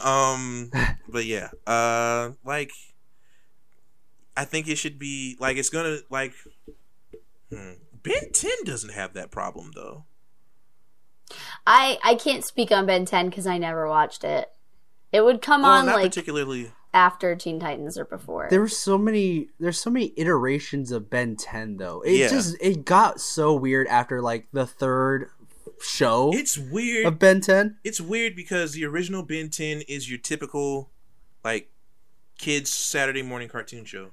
um, 0.00 0.70
but 1.08 1.24
yeah, 1.24 1.50
uh, 1.66 2.32
like, 2.44 2.70
I 4.36 4.44
think 4.44 4.68
it 4.68 4.76
should 4.76 4.98
be 4.98 5.36
like 5.40 5.56
it's 5.56 5.70
gonna 5.70 5.98
like. 6.10 6.34
Hmm, 7.50 7.72
ben 8.02 8.32
Ten 8.32 8.64
doesn't 8.64 8.92
have 8.92 9.14
that 9.14 9.30
problem 9.30 9.72
though. 9.74 10.04
I 11.66 11.98
I 12.04 12.14
can't 12.14 12.44
speak 12.44 12.70
on 12.70 12.86
Ben 12.86 13.04
10 13.04 13.28
because 13.28 13.46
I 13.46 13.58
never 13.58 13.88
watched 13.88 14.24
it. 14.24 14.50
It 15.16 15.24
would 15.24 15.40
come 15.40 15.62
Well, 15.62 15.70
on 15.72 15.86
not 15.86 15.94
like 15.96 16.10
particularly. 16.10 16.72
after 16.92 17.34
Teen 17.34 17.58
Titans 17.58 17.96
or 17.96 18.04
before. 18.04 18.48
There 18.50 18.60
were 18.60 18.68
so 18.68 18.98
many. 18.98 19.48
There's 19.58 19.80
so 19.80 19.88
many 19.90 20.12
iterations 20.16 20.92
of 20.92 21.08
Ben 21.08 21.36
10 21.36 21.78
though. 21.78 22.02
It 22.02 22.12
Yeah. 22.16 22.28
just 22.28 22.56
it 22.60 22.84
got 22.84 23.20
so 23.20 23.54
weird 23.54 23.86
after 23.86 24.20
like 24.20 24.46
the 24.52 24.66
third 24.66 25.30
show 25.80 26.30
It's 26.34 26.58
weird. 26.58 27.06
of 27.06 27.18
Ben 27.18 27.40
10. 27.40 27.78
it's 27.82 28.00
weird 28.00 28.36
because 28.36 28.72
the 28.72 28.84
original 28.84 29.22
Ben 29.22 29.48
Ten 29.50 29.80
is 29.88 30.08
your 30.10 30.18
typical, 30.18 30.90
like, 31.44 31.70
kids 32.38 32.70
Saturday 32.72 33.22
morning 33.22 33.48
cartoon 33.48 33.84
show. 33.86 34.10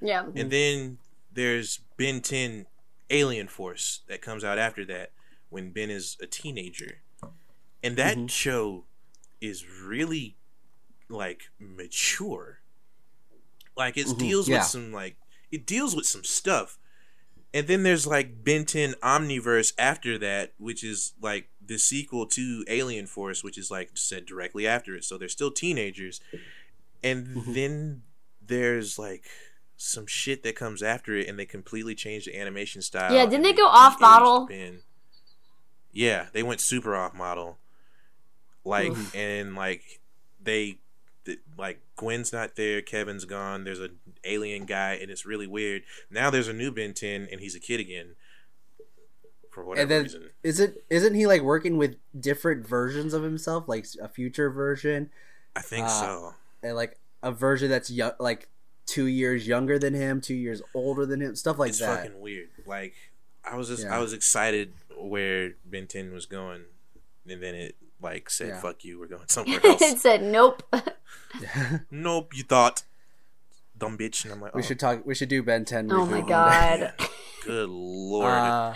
yeah. 0.00 0.26
And 0.34 0.50
then 0.50 0.98
there's 1.32 1.80
Ben 1.98 2.20
10 2.22 2.66
Alien 3.10 3.48
Force 3.48 4.00
that 4.08 4.22
comes 4.22 4.44
out 4.44 4.58
after 4.58 4.84
that 4.86 5.12
when 5.50 5.70
Ben 5.72 5.90
is 5.90 6.16
a 6.22 6.26
teenager. 6.26 7.02
And 7.82 7.96
that 7.96 8.16
Mhm. 8.16 8.30
show 8.30 8.84
is 9.42 9.66
really 9.68 10.36
like 11.08 11.50
mature. 11.58 12.60
Like 13.76 13.96
it 13.96 14.06
Mhm, 14.06 14.18
deals 14.18 14.48
yeah. 14.48 14.58
with 14.58 14.66
some 14.66 14.92
like 14.92 15.16
it 15.50 15.66
deals 15.66 15.94
with 15.94 16.06
some 16.06 16.24
stuff. 16.24 16.78
And 17.54 17.66
then 17.66 17.82
there's 17.82 18.06
like 18.06 18.42
Ben 18.44 18.64
10 18.64 18.94
Omniverse 19.02 19.74
after 19.78 20.16
that, 20.18 20.54
which 20.56 20.82
is 20.82 21.12
like 21.20 21.50
the 21.64 21.78
sequel 21.78 22.26
to 22.28 22.64
Alien 22.68 23.06
Force, 23.06 23.44
which 23.44 23.58
is 23.58 23.70
like 23.70 23.90
said 23.94 24.24
directly 24.24 24.66
after 24.66 24.94
it. 24.96 25.04
So 25.04 25.18
they're 25.18 25.28
still 25.28 25.50
teenagers. 25.50 26.20
And 27.02 27.26
Mhm. 27.26 27.54
then 27.54 28.02
there's 28.40 28.98
like 28.98 29.26
some 29.76 30.06
shit 30.06 30.44
that 30.44 30.54
comes 30.56 30.82
after 30.82 31.14
it 31.16 31.28
and 31.28 31.38
they 31.38 31.44
completely 31.44 31.94
change 31.94 32.24
the 32.24 32.38
animation 32.38 32.80
style. 32.80 33.12
Yeah, 33.12 33.22
and 33.22 33.30
didn't 33.30 33.44
they 33.44 33.52
go 33.52 33.66
off 33.66 34.00
model? 34.00 34.46
Ben. 34.46 34.82
Yeah, 35.92 36.28
they 36.32 36.42
went 36.42 36.60
super 36.60 36.94
off 36.96 37.12
model. 37.14 37.58
Like 38.64 38.90
Oof. 38.92 39.14
and 39.14 39.54
like 39.54 40.00
they 40.42 40.78
th- 41.24 41.40
like 41.58 41.80
Gwen's 41.96 42.32
not 42.32 42.56
there, 42.56 42.80
Kevin's 42.82 43.24
gone. 43.24 43.64
There's 43.64 43.80
an 43.80 43.98
alien 44.24 44.64
guy, 44.66 44.92
and 44.94 45.10
it's 45.10 45.26
really 45.26 45.46
weird. 45.46 45.82
Now 46.10 46.30
there's 46.30 46.48
a 46.48 46.52
new 46.52 46.70
Ben 46.70 46.94
10, 46.94 47.28
and 47.30 47.40
he's 47.40 47.54
a 47.54 47.60
kid 47.60 47.80
again. 47.80 48.14
For 49.50 49.64
whatever 49.64 49.82
And 49.82 49.90
then 49.90 50.02
reason, 50.04 50.30
is 50.42 50.60
it 50.60 50.84
isn't 50.88 51.14
he 51.14 51.26
like 51.26 51.42
working 51.42 51.76
with 51.76 51.96
different 52.18 52.66
versions 52.66 53.12
of 53.12 53.22
himself, 53.22 53.64
like 53.68 53.86
a 54.00 54.08
future 54.08 54.48
version 54.50 55.10
I 55.54 55.60
think 55.60 55.86
uh, 55.86 55.88
so. 55.90 56.34
and 56.62 56.74
like 56.74 56.98
a 57.22 57.32
version 57.32 57.68
that's 57.68 57.90
young, 57.90 58.12
like 58.18 58.48
two 58.86 59.06
years 59.06 59.46
younger 59.46 59.78
than 59.78 59.92
him, 59.92 60.22
two 60.22 60.34
years 60.34 60.62
older 60.74 61.04
than 61.04 61.20
him, 61.20 61.36
stuff 61.36 61.58
like 61.58 61.68
it's 61.70 61.80
that. 61.80 61.92
It's 61.92 62.02
fucking 62.08 62.20
weird. 62.20 62.48
Like 62.66 62.94
I 63.44 63.56
was 63.56 63.68
just 63.68 63.84
Yeah. 63.84 63.94
I 63.94 63.98
was 63.98 64.14
excited 64.14 64.72
where 64.96 65.52
Ben 65.66 65.86
10 65.86 66.14
was 66.14 66.24
going, 66.24 66.62
and 67.28 67.42
then 67.42 67.54
it 67.54 67.76
like 68.02 68.28
said, 68.30 68.48
Yeah. 68.48 68.60
"Fuck 68.60 68.84
you, 68.84 68.98
we're 68.98 69.06
going 69.06 69.24
somewhere 69.28 69.60
else." 69.64 69.80
it 69.82 69.98
said 69.98 70.22
nope. 70.22 70.62
nope, 71.90 72.32
you 72.34 72.42
thought, 72.42 72.82
dumb 73.78 73.96
bitch, 73.96 74.24
and 74.24 74.32
I'm 74.34 74.40
like, 74.40 74.54
we 74.54 74.60
oh, 74.60 74.64
should 74.64 74.78
talk. 74.80 75.04
We 75.06 75.14
should 75.14 75.28
do 75.28 75.42
Ben 75.42 75.64
10. 75.64 75.90
Oh 75.92 76.06
my 76.06 76.20
god. 76.20 76.92
Good 77.44 77.68
lord. 77.68 78.30
Uh, 78.32 78.74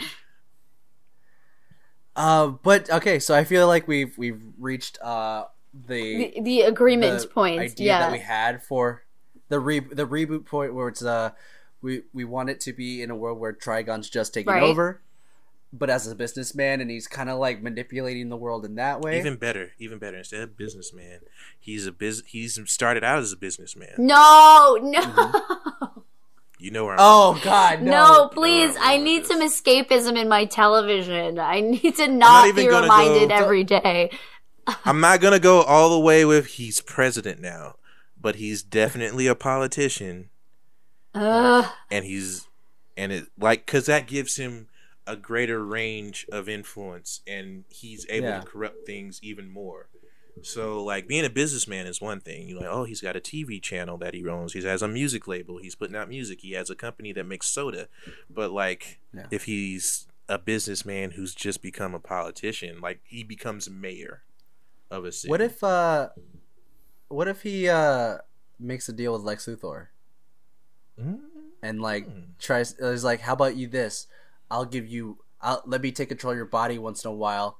uh, 2.16 2.46
but 2.48 2.90
okay, 2.90 3.18
so 3.18 3.34
I 3.34 3.44
feel 3.44 3.66
like 3.66 3.86
we've 3.86 4.16
we've 4.16 4.42
reached 4.58 4.98
uh 5.02 5.44
the 5.74 6.32
The, 6.34 6.40
the 6.42 6.60
agreement 6.62 7.20
the 7.22 7.28
point. 7.28 7.60
idea 7.60 7.86
Yeah. 7.88 7.98
that 8.00 8.12
we 8.12 8.18
had 8.20 8.62
for 8.62 9.04
the 9.48 9.60
re- 9.60 9.80
the 9.80 10.06
reboot 10.06 10.46
point 10.46 10.74
where 10.74 10.88
it's 10.88 11.04
uh 11.04 11.30
we 11.82 12.02
we 12.14 12.24
want 12.24 12.48
it 12.50 12.60
to 12.60 12.72
be 12.72 13.02
in 13.02 13.10
a 13.10 13.14
world 13.16 13.38
where 13.38 13.52
Trigon's 13.52 14.08
just 14.08 14.32
taking 14.32 14.52
Right. 14.52 14.62
over, 14.62 15.02
but 15.72 15.90
as 15.90 16.06
a 16.06 16.14
businessman 16.14 16.80
and 16.80 16.90
he's 16.90 17.06
kind 17.06 17.28
of 17.28 17.38
like 17.38 17.62
manipulating 17.62 18.28
the 18.28 18.36
world 18.36 18.64
in 18.64 18.76
that 18.76 19.00
way. 19.00 19.18
Even 19.18 19.36
better, 19.36 19.72
even 19.78 19.98
better. 19.98 20.18
Instead 20.18 20.40
of 20.42 20.56
businessman, 20.56 21.20
he's 21.58 21.86
a 21.86 21.92
biz. 21.92 22.22
He's 22.26 22.58
started 22.70 23.04
out 23.04 23.18
as 23.18 23.32
a 23.32 23.36
businessman. 23.36 23.94
no, 23.98 24.78
no. 24.80 25.00
Mm-hmm. 25.02 26.00
You 26.58 26.70
know 26.70 26.84
where 26.86 26.94
I'm. 26.94 26.98
oh 27.02 27.38
God, 27.44 27.82
No, 27.82 27.90
no! 27.90 28.28
please. 28.28 28.74
No, 28.76 28.80
I 28.82 28.96
need 28.96 29.26
some 29.26 29.42
escapism 29.42 30.16
in 30.16 30.26
my 30.26 30.46
television. 30.46 31.38
I 31.38 31.60
need 31.60 31.96
to 31.96 32.08
not, 32.08 32.48
even 32.48 32.64
be 32.64 32.68
reminded 32.74 33.28
go- 33.28 33.34
every 33.34 33.62
day. 33.62 34.10
I'm 34.84 35.00
not 35.00 35.20
gonna 35.20 35.38
go 35.38 35.60
all 35.62 35.90
the 35.90 36.00
way 36.00 36.24
with 36.24 36.46
he's 36.46 36.80
president 36.80 37.40
now, 37.40 37.74
but 38.18 38.36
he's 38.36 38.62
definitely 38.62 39.26
a 39.26 39.34
politician, 39.34 40.30
Ugh. 41.14 41.66
and 41.90 42.04
he's 42.06 42.48
and 42.96 43.12
it 43.12 43.26
like 43.38 43.66
because 43.66 43.84
that 43.86 44.06
gives 44.06 44.36
him 44.36 44.68
a 45.06 45.16
greater 45.16 45.64
range 45.64 46.26
of 46.32 46.48
influence, 46.48 47.20
and 47.26 47.64
he's 47.68 48.06
able 48.08 48.28
Yeah. 48.28 48.40
to 48.40 48.46
corrupt 48.46 48.86
things 48.86 49.20
even 49.22 49.48
more. 49.48 49.88
So 50.42 50.82
like 50.84 51.08
being 51.08 51.24
a 51.24 51.30
businessman 51.30 51.86
is 51.86 52.00
one 52.00 52.20
thing. 52.20 52.46
You're 52.48 52.58
like, 52.60 52.68
oh, 52.68 52.84
he's 52.84 53.00
got 53.00 53.16
a 53.16 53.20
TV 53.20 53.58
channel 53.60 53.96
that 53.98 54.12
he 54.14 54.26
owns. 54.28 54.52
He 54.52 54.62
has 54.62 54.82
a 54.82 54.88
music 54.88 55.26
label. 55.26 55.58
He's 55.58 55.74
putting 55.74 55.96
out 55.96 56.08
music. 56.08 56.40
He 56.42 56.52
has 56.52 56.68
a 56.68 56.74
company 56.76 57.12
that 57.12 57.24
makes 57.24 57.46
soda. 57.48 57.88
But 58.28 58.50
like, 58.52 58.98
Yeah. 59.14 59.26
if 59.30 59.44
he's 59.44 60.06
a 60.28 60.38
businessman 60.38 61.12
who's 61.12 61.34
just 61.34 61.62
become 61.62 61.94
a 61.94 61.98
politician, 62.00 62.80
like 62.80 63.00
he 63.04 63.22
becomes 63.22 63.70
mayor 63.70 64.24
of 64.90 65.04
a 65.04 65.12
city. 65.12 65.30
What 65.30 65.40
if 65.40 65.64
uh, 65.64 66.10
what 67.08 67.28
if 67.28 67.42
he 67.42 67.68
uh 67.68 68.18
makes 68.58 68.88
a 68.88 68.92
deal 68.92 69.12
with 69.14 69.22
Lex 69.22 69.46
Luthor 69.46 69.86
Mm, 71.00 71.20
and 71.62 71.80
like 71.80 72.06
Hmm. 72.06 72.20
tries 72.38 72.72
is 72.78 73.04
like, 73.04 73.20
how 73.20 73.32
about 73.34 73.56
you 73.56 73.66
this? 73.68 74.06
I'll 74.50 74.64
give 74.64 74.86
you. 74.86 75.18
I'll 75.40 75.62
let 75.66 75.82
me 75.82 75.92
take 75.92 76.08
control 76.08 76.32
of 76.32 76.36
your 76.36 76.46
body 76.46 76.78
once 76.78 77.04
in 77.04 77.10
a 77.10 77.14
while, 77.14 77.58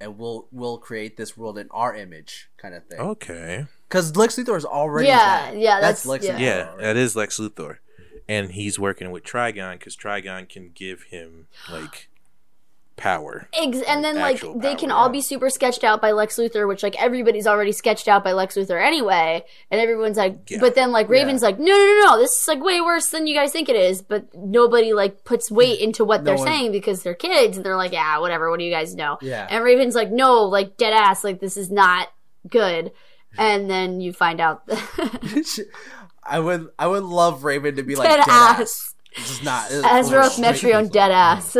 and 0.00 0.18
we'll 0.18 0.48
we'll 0.50 0.78
create 0.78 1.16
this 1.16 1.36
world 1.36 1.58
in 1.58 1.68
our 1.70 1.94
image, 1.94 2.48
kind 2.56 2.74
of 2.74 2.86
thing. 2.86 2.98
Okay. 2.98 3.66
Because 3.88 4.16
Lex 4.16 4.36
Luthor 4.36 4.56
is 4.56 4.64
already 4.64 5.08
Yeah, 5.08 5.50
that. 5.52 5.56
yeah, 5.58 5.80
that's, 5.80 6.02
that's- 6.02 6.06
Lex 6.06 6.24
yeah. 6.24 6.34
Luthor. 6.36 6.40
Yeah, 6.40 6.68
already. 6.70 6.82
that 6.82 6.96
is 6.96 7.14
Lex 7.16 7.38
Luthor, 7.38 7.76
and 8.28 8.52
he's 8.52 8.78
working 8.78 9.10
with 9.10 9.22
Trigon 9.24 9.78
because 9.78 9.96
Trigon 9.96 10.48
can 10.48 10.70
give 10.74 11.04
him 11.04 11.46
like 11.70 12.08
power. 12.96 13.46
Ex- 13.52 13.82
and 13.86 14.02
then 14.02 14.16
like 14.16 14.36
Actual 14.36 14.58
they 14.58 14.74
can 14.74 14.88
power, 14.88 14.98
all 14.98 15.08
be 15.10 15.20
super 15.20 15.50
sketched 15.50 15.84
out 15.84 16.00
by 16.00 16.12
Lex 16.12 16.36
Luthor, 16.38 16.66
which 16.66 16.82
like 16.82 17.00
everybody's 17.00 17.46
already 17.46 17.72
sketched 17.72 18.08
out 18.08 18.24
by 18.24 18.32
Lex 18.32 18.54
Luthor 18.56 18.82
anyway, 18.82 19.44
and 19.70 19.80
everyone's 19.80 20.16
like, 20.16 20.38
Yeah. 20.50 20.58
but 20.60 20.74
then 20.74 20.92
like 20.92 21.08
Raven's 21.08 21.42
like, 21.42 21.58
no, 21.58 21.64
no, 21.66 21.72
no, 21.76 22.00
no, 22.06 22.18
this 22.18 22.32
is 22.32 22.48
like 22.48 22.62
way 22.62 22.80
worse 22.80 23.08
than 23.08 23.26
you 23.26 23.34
guys 23.34 23.52
think 23.52 23.68
it 23.68 23.76
is, 23.76 24.00
but 24.02 24.34
nobody 24.34 24.92
like 24.94 25.24
puts 25.24 25.50
weight 25.50 25.80
into 25.80 26.04
what 26.04 26.20
No 26.22 26.24
they're 26.30 26.36
one- 26.38 26.46
saying 26.46 26.72
because 26.72 27.02
they're 27.02 27.14
kids 27.14 27.56
and 27.56 27.66
they're 27.66 27.76
like, 27.76 27.92
yeah, 27.92 28.18
whatever, 28.18 28.50
what 28.50 28.58
do 28.58 28.64
you 28.64 28.72
guys 28.72 28.94
know? 28.94 29.18
Yeah. 29.20 29.46
And 29.50 29.62
Raven's 29.62 29.94
like, 29.94 30.10
no, 30.10 30.42
like 30.44 30.76
dead 30.76 30.92
ass, 30.94 31.22
like 31.22 31.40
this 31.40 31.56
is 31.56 31.70
not 31.70 32.08
good, 32.48 32.92
and 33.38 33.68
then 33.68 34.00
you 34.00 34.12
find 34.14 34.40
out. 34.40 34.62
I 36.28 36.40
would 36.40 36.70
I 36.78 36.86
would 36.88 37.04
love 37.04 37.44
Raven 37.44 37.76
to 37.76 37.82
be 37.82 37.94
like 37.94 38.08
Dead 38.08 38.16
dead, 38.16 38.28
ass. 38.28 38.60
ass. 38.60 38.94
It's 39.12 39.28
just 39.28 39.44
not. 39.44 39.70
it's 39.70 39.86
Azeroth 39.86 40.30
straight- 40.30 40.72
Metreon 40.74 40.90
dead 40.90 41.10
ass. 41.12 41.56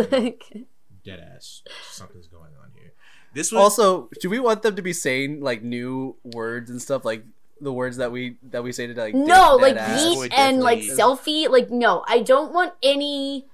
Dead 1.07 1.21
ass. 1.35 1.63
Something's 1.91 2.27
going 2.27 2.51
on 2.63 2.71
here. 2.75 2.93
This 3.33 3.53
was 3.53 3.61
Also, 3.63 4.09
do 4.21 4.29
we 4.29 4.41
want 4.41 4.63
them 4.63 4.77
to 4.77 4.83
be 4.83 4.93
saying 4.93 5.41
like 5.41 5.63
new 5.63 6.17
words 6.25 6.69
and 6.71 6.81
stuff 6.83 7.05
like 7.05 7.25
the 7.61 7.73
words 7.73 7.97
that 7.99 8.11
we 8.13 8.37
that 8.51 8.63
we 8.65 8.73
say 8.73 8.87
to 8.87 8.95
like 8.95 9.15
no, 9.15 9.59
dead 9.59 9.63
like 9.63 9.77
ass? 9.77 10.15
Boy 10.15 10.29
yeet 10.29 10.33
and 10.37 10.61
like 10.61 10.81
selfie. 10.81 11.49
Like 11.49 11.71
no, 11.71 12.05
I 12.09 12.21
don't 12.23 12.53
want 12.53 12.73
any. 12.83 13.47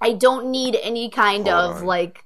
I 0.00 0.12
don't 0.12 0.50
need 0.50 0.76
any 0.82 1.08
kind 1.10 1.46
Hold 1.48 1.70
of 1.70 1.76
on. 1.78 1.84
like 1.86 2.24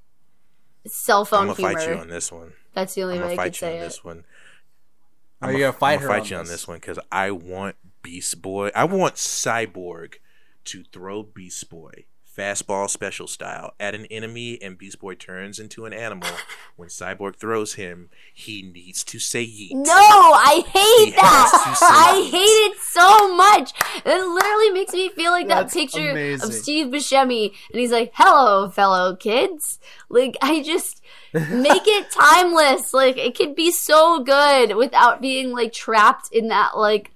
cell 0.86 1.24
phone. 1.24 1.48
I'm 1.50 1.54
phone 1.54 1.64
gonna 1.64 1.68
humor. 1.68 1.80
fight 1.80 1.88
you 1.88 2.00
on 2.00 2.08
this 2.08 2.32
one. 2.32 2.52
That's 2.74 2.94
the 2.94 3.02
only 3.02 3.18
I'm 3.18 3.26
way 3.26 3.26
I 3.26 3.30
could 3.30 3.36
fight 3.36 3.52
you 3.54 3.58
say 3.58 3.76
on 3.76 3.82
it. 3.82 3.84
this 3.86 4.04
one. 4.04 4.24
Are 5.40 5.48
I'm 5.48 5.54
you 5.54 5.60
gonna 5.60 5.72
fight 5.72 5.94
I'm 5.96 6.00
her 6.02 6.08
fight 6.08 6.22
on 6.22 6.26
you 6.28 6.36
on 6.36 6.42
this? 6.44 6.52
this 6.52 6.68
one 6.68 6.78
because 6.78 6.98
I 7.10 7.30
want 7.32 7.76
Beast 8.02 8.40
Boy. 8.40 8.70
I 8.74 8.84
want 8.84 9.16
Cyborg 9.16 10.14
to 10.64 10.84
throw 10.92 11.22
Beast 11.22 11.68
Boy 11.68 12.04
fastball 12.36 12.88
special 12.88 13.26
style 13.26 13.74
at 13.78 13.94
an 13.94 14.06
enemy, 14.06 14.58
and 14.62 14.78
Beast 14.78 14.98
Boy 15.00 15.14
turns 15.14 15.58
into 15.58 15.84
an 15.84 15.92
animal. 15.92 16.28
when 16.76 16.88
Cyborg 16.88 17.36
throws 17.36 17.74
him, 17.74 18.08
he 18.32 18.62
needs 18.62 19.04
to 19.04 19.18
say 19.18 19.44
yeet. 19.46 19.72
No, 19.72 19.92
I 19.92 20.62
hate 20.66 21.04
He 21.06 21.10
that. 21.12 21.20
has 21.20 21.50
to 21.62 21.76
say 21.76 21.86
I 21.88 22.22
it. 22.24 22.30
hate 22.30 22.40
it 22.40 22.78
so 22.80 23.36
much. 23.36 23.72
It 24.04 24.26
literally 24.28 24.70
makes 24.70 24.92
me 24.92 25.08
feel 25.10 25.30
like 25.30 25.48
That's 25.48 25.74
that 25.74 25.78
picture 25.80 26.10
amazing. 26.10 26.48
of 26.48 26.54
Steve 26.54 26.86
Buscemi, 26.86 27.52
and 27.70 27.80
he's 27.80 27.92
like, 27.92 28.12
"Hello, 28.14 28.68
fellow 28.70 29.14
kids." 29.16 29.78
Like, 30.08 30.36
I 30.42 30.62
just 30.62 31.02
make 31.32 31.86
it 31.86 32.10
timeless. 32.12 32.92
Like, 32.94 33.16
it 33.16 33.36
could 33.36 33.54
be 33.54 33.70
so 33.70 34.22
good 34.22 34.76
without 34.76 35.20
being 35.20 35.52
like 35.52 35.72
trapped 35.72 36.30
in 36.32 36.48
that 36.48 36.76
like 36.76 37.10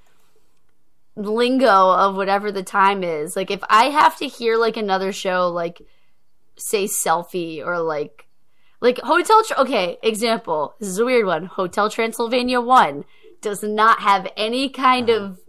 lingo 1.17 1.91
of 1.91 2.17
whatever 2.17 2.53
the 2.53 2.62
time 2.62 3.03
is. 3.03 3.35
Like, 3.35 3.51
if 3.51 3.62
I 3.69 3.87
have 3.87 4.17
to 4.19 4.27
hear 4.27 4.57
like 4.57 4.77
another 4.77 5.12
show 5.12 5.49
like 5.49 5.83
say 6.57 6.85
selfie 6.85 7.64
or 7.64 7.81
like 7.81 8.27
like 8.81 8.99
Hotel. 8.99 9.43
Okay, 9.59 9.99
example. 10.03 10.75
This 10.79 10.89
is 10.89 10.99
a 10.99 11.05
weird 11.05 11.27
one. 11.27 11.47
Hotel 11.47 11.91
Transylvania 11.91 12.61
One 12.61 13.05
does 13.41 13.62
not 13.62 14.01
have 14.01 14.31
any 14.37 14.69
kind 14.69 15.09
of 15.09 15.41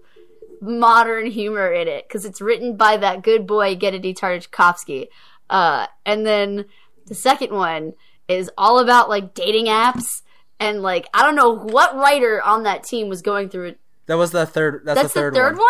modern 0.61 1.29
humor 1.29 1.71
in 1.71 1.87
it 1.87 2.07
because 2.07 2.25
it's 2.25 2.41
written 2.41 2.75
by 2.75 2.97
that 2.97 3.21
good 3.21 3.45
boy 3.45 3.75
Gennady 3.75 4.17
Tartakovsky. 4.17 5.07
Uh, 5.49 5.87
and 6.05 6.25
then 6.25 6.65
the 7.05 7.15
second 7.15 7.51
one 7.51 7.93
is 8.27 8.49
all 8.57 8.79
about 8.79 9.09
like 9.09 9.33
dating 9.33 9.65
apps 9.65 10.21
and 10.59 10.81
like 10.81 11.07
I 11.13 11.23
don't 11.23 11.35
know 11.35 11.55
what 11.55 11.95
writer 11.95 12.41
on 12.41 12.63
that 12.63 12.83
team 12.83 13.09
was 13.09 13.21
going 13.21 13.49
through. 13.49 13.75
That 14.07 14.15
was 14.17 14.31
the 14.31 14.45
third. 14.45 14.81
That's, 14.85 15.01
That's 15.01 15.13
the 15.13 15.19
third, 15.19 15.33
the 15.33 15.39
third 15.39 15.57
one. 15.57 15.65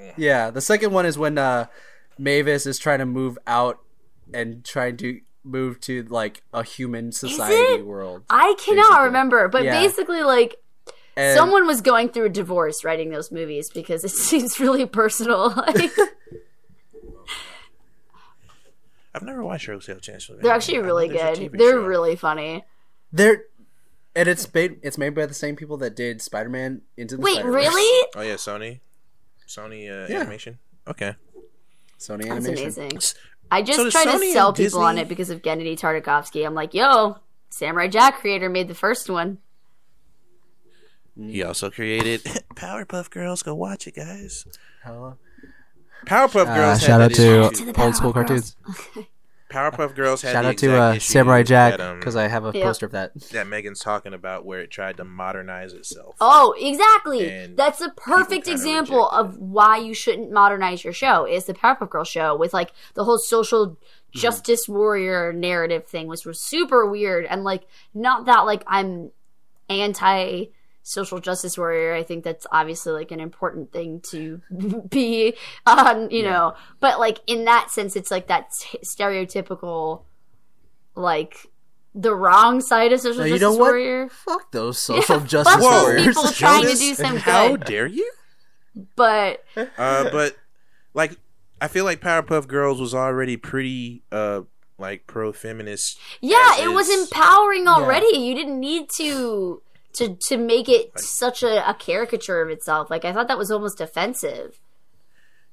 one. 0.00 0.12
Yeah, 0.16 0.50
the 0.50 0.60
second 0.60 0.92
one 0.92 1.06
is 1.06 1.18
when 1.18 1.36
uh, 1.38 1.66
Mavis 2.18 2.66
is 2.66 2.78
trying 2.78 2.98
to 3.00 3.06
move 3.06 3.38
out 3.46 3.78
and 4.32 4.64
trying 4.64 4.96
to 4.98 5.20
move 5.44 5.80
to 5.82 6.02
like 6.04 6.42
a 6.52 6.62
human 6.62 7.12
society 7.12 7.82
world. 7.82 8.24
I 8.30 8.54
cannot 8.58 8.82
Basically. 8.88 9.04
remember, 9.04 9.48
but 9.48 9.64
Yeah. 9.64 9.80
basically 9.80 10.22
like 10.22 10.56
And 11.16 11.36
someone 11.36 11.66
was 11.66 11.80
going 11.80 12.10
through 12.10 12.26
a 12.26 12.28
divorce 12.30 12.84
writing 12.84 13.10
those 13.10 13.30
movies 13.32 13.70
because 13.70 14.04
it 14.04 14.10
seems 14.26 14.58
really 14.60 14.86
personal. 14.86 15.50
Like, 15.50 15.90
I've 19.14 19.22
never 19.22 19.42
watched 19.42 19.66
Hotel 19.66 19.98
Transylvania. 20.00 20.42
they're 20.42 20.54
actually 20.54 20.78
really 20.78 21.08
good. 21.08 21.50
They're 21.52 21.72
show. 21.72 21.82
really 21.82 22.14
funny. 22.16 22.64
they're 23.12 23.44
and 24.18 24.28
it's 24.28 24.52
made 24.52 24.78
it's 24.82 24.98
made 24.98 25.14
by 25.14 25.26
the 25.26 25.34
same 25.34 25.56
people 25.56 25.76
that 25.78 25.94
did 25.96 26.20
Spider 26.20 26.48
Man 26.48 26.82
into 26.96 27.16
the 27.16 27.22
Wait, 27.22 27.34
Spider-Verse. 27.36 27.54
really? 27.54 28.08
Oh 28.16 28.22
yeah, 28.22 28.34
Sony, 28.34 28.80
Sony 29.46 29.88
uh, 29.88 30.06
Yeah. 30.12 30.20
animation. 30.20 30.58
Okay. 30.86 31.14
Sony 31.98 32.24
That's 32.28 32.46
animation. 32.46 32.82
amazing. 32.82 32.98
I 33.50 33.62
just 33.62 33.78
So 33.78 33.84
does 33.84 33.92
try 33.92 34.04
to 34.04 34.10
Sony 34.10 34.32
sell 34.32 34.48
and 34.48 34.56
people 34.56 34.80
on 34.80 34.98
it 34.98 35.08
because 35.08 35.30
of 35.30 35.40
Gennady 35.42 35.78
Tartakovsky. 35.78 36.44
I'm 36.44 36.54
like, 36.54 36.74
yo, 36.74 37.16
Samurai 37.50 37.88
Jack 37.88 38.20
creator 38.20 38.48
made 38.48 38.68
the 38.68 38.74
first 38.74 39.08
one. 39.08 39.38
He 41.16 41.42
also 41.42 41.70
created 41.70 42.22
Powerpuff 42.54 43.10
Girls. 43.10 43.42
Go 43.42 43.54
watch 43.54 43.86
it, 43.86 43.96
guys. 43.96 44.46
Hello. 44.84 45.16
Powerpuff 46.06 46.46
Uh, 46.46 46.54
Girls. 46.54 46.80
had 46.80 46.86
shout 46.86 47.00
out 47.00 47.14
to 47.14 47.22
issue, 47.22 47.50
To 47.50 47.56
too. 47.56 47.72
the 47.72 47.82
old 47.82 47.96
school 47.96 48.12
Powerpuff 48.12 48.14
cartoons. 48.14 48.56
Powerpuff 49.48 49.94
Girls 49.94 50.22
had 50.22 50.32
Shout 50.32 50.42
the 50.44 50.48
out 50.50 50.56
to 50.58 50.66
exact 50.66 50.80
uh, 50.92 50.96
issue 50.96 51.12
Samurai 51.12 51.42
Jack 51.42 51.76
that, 51.78 51.80
um, 51.80 51.98
because 51.98 52.16
I 52.16 52.28
have 52.28 52.44
a 52.44 52.52
Yeah. 52.54 52.64
poster 52.64 52.86
of 52.86 52.92
that. 52.92 53.18
that 53.32 53.46
Megan's 53.46 53.80
talking 53.80 54.12
about 54.12 54.44
where 54.44 54.60
it 54.60 54.70
tried 54.70 54.96
to 54.98 55.04
modernize 55.04 55.72
itself. 55.72 56.16
Oh, 56.20 56.54
exactly. 56.58 57.30
And 57.30 57.56
That's 57.56 57.80
a 57.80 57.90
perfect 57.90 58.46
example 58.48 59.08
of 59.08 59.38
why 59.38 59.78
you 59.78 59.94
shouldn't 59.94 60.30
modernize 60.30 60.84
your 60.84 60.92
show. 60.92 61.24
Is 61.26 61.46
the 61.46 61.54
Powerpuff 61.54 61.88
Girl 61.90 62.04
show 62.04 62.36
with 62.36 62.52
like 62.52 62.72
the 62.94 63.04
whole 63.04 63.18
social 63.18 63.78
Mm-hmm. 64.08 64.20
justice 64.20 64.66
warrior 64.66 65.34
narrative 65.34 65.86
thing, 65.86 66.06
which 66.06 66.24
was 66.24 66.40
super 66.40 66.86
weird 66.90 67.26
and 67.26 67.44
like 67.44 67.64
not 67.92 68.24
that 68.24 68.46
like 68.46 68.62
I'm 68.66 69.10
anti 69.68 70.46
social 70.88 71.20
justice 71.20 71.58
warrior. 71.58 71.94
I 71.94 72.02
think 72.02 72.24
that's 72.24 72.46
obviously 72.50 72.92
like 72.92 73.10
an 73.10 73.20
important 73.20 73.72
thing 73.72 74.00
to 74.10 74.40
be 74.90 75.34
on, 75.66 76.10
you 76.10 76.22
know. 76.22 76.54
But 76.80 76.98
like 76.98 77.18
in 77.26 77.44
that 77.44 77.70
sense, 77.70 77.94
it's 77.96 78.10
like 78.10 78.28
that 78.28 78.50
t- 78.58 78.78
stereotypical, 78.84 80.02
like 80.94 81.46
the 81.94 82.14
wrong 82.14 82.60
side 82.60 82.92
of 82.92 83.00
social 83.00 83.20
Now, 83.20 83.24
you 83.26 83.32
justice 83.38 83.42
know 83.42 83.52
what? 83.52 83.70
warrior. 83.70 84.08
Fuck 84.08 84.52
those 84.52 84.78
social 84.80 85.02
Fuck 85.20 85.28
justice 85.28 85.54
those 85.56 85.64
warriors. 85.64 86.06
people 86.06 86.30
trying 86.30 86.62
to 86.66 86.74
do 86.74 86.94
some 86.94 87.16
How 87.16 87.48
good. 87.56 87.64
dare 87.64 87.86
you? 87.86 88.10
But 88.96 89.44
Uh, 89.56 90.10
but 90.10 90.36
like, 90.94 91.16
I 91.60 91.68
feel 91.68 91.84
like 91.84 92.00
Powerpuff 92.00 92.46
Girls 92.46 92.80
was 92.80 92.94
already 92.94 93.36
pretty 93.36 94.02
uh 94.12 94.42
like 94.78 95.08
pro 95.08 95.32
feminist. 95.32 95.98
yeah, 96.20 96.52
As 96.54 96.60
it 96.60 96.68
was 96.68 96.88
empowering 96.88 97.66
already. 97.66 98.16
You 98.16 98.34
didn't 98.36 98.60
need 98.60 98.88
to 98.96 99.60
to 99.94 100.14
to 100.28 100.36
make 100.36 100.68
it 100.68 100.92
Like- 100.94 100.98
such 101.00 101.42
a, 101.42 101.68
a 101.68 101.74
caricature 101.74 102.40
of 102.42 102.50
itself. 102.50 102.90
Like 102.90 103.04
I 103.04 103.12
thought 103.12 103.28
that 103.28 103.38
was 103.38 103.50
almost 103.50 103.80
offensive. 103.80 104.60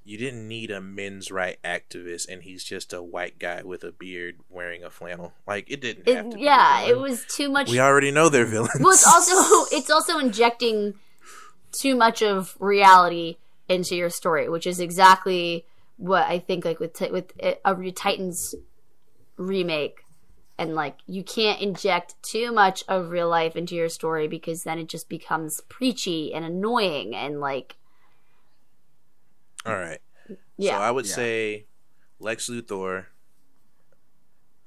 You 0.07 0.19
didn't 0.19 0.47
need 0.47 0.69
a 0.69 0.79
men's 0.79 1.31
right 1.31 1.57
activist, 1.63 2.29
and 2.29 2.43
he's 2.43 2.63
just 2.63 2.93
a 2.93 3.01
white 3.01 3.39
guy 3.39 3.63
with 3.63 3.83
a 3.83 3.91
beard 3.91 4.35
wearing 4.51 4.83
a 4.83 4.91
flannel. 4.91 5.33
Like 5.47 5.71
it 5.71 5.81
didn't 5.81 6.07
have 6.07 6.27
It, 6.27 6.37
yeah, 6.39 6.81
it 6.81 6.99
was 6.99 7.25
too 7.25 7.49
much. 7.49 7.71
We 7.71 7.79
already 7.79 8.11
know 8.11 8.29
they're 8.29 8.45
villains. 8.45 8.79
well, 8.79 8.93
it's 8.93 9.07
also 9.07 9.33
it's 9.75 9.89
also 9.89 10.19
injecting 10.19 10.93
too 11.71 11.95
much 11.95 12.21
of 12.21 12.55
reality 12.59 13.37
into 13.67 13.95
your 13.95 14.11
story, 14.11 14.47
which 14.47 14.67
is 14.67 14.79
exactly 14.79 15.65
what 15.97 16.27
I 16.27 16.37
think. 16.37 16.65
Like 16.65 16.79
with 16.79 17.01
with 17.11 17.31
uh, 17.41 17.53
a 17.65 17.75
a 17.75 17.91
Titans 17.91 18.53
remake, 19.37 20.04
and 20.57 20.73
like 20.75 20.97
you 21.05 21.23
can't 21.23 21.61
inject 21.61 22.15
too 22.23 22.51
much 22.51 22.83
of 22.87 23.09
real 23.09 23.27
life 23.29 23.55
into 23.55 23.75
your 23.75 23.89
story 23.89 24.27
because 24.27 24.63
then 24.63 24.79
it 24.79 24.87
just 24.87 25.09
becomes 25.09 25.61
preachy 25.69 26.33
and 26.33 26.45
annoying 26.45 27.13
and 27.15 27.39
like 27.41 27.75
All 29.65 29.73
right. 29.75 29.99
yeah. 30.57 30.77
So 30.77 30.83
I 30.83 30.91
would 30.91 31.05
Yeah. 31.07 31.15
say 31.15 31.65
Lex 32.19 32.49
Luthor 32.49 33.05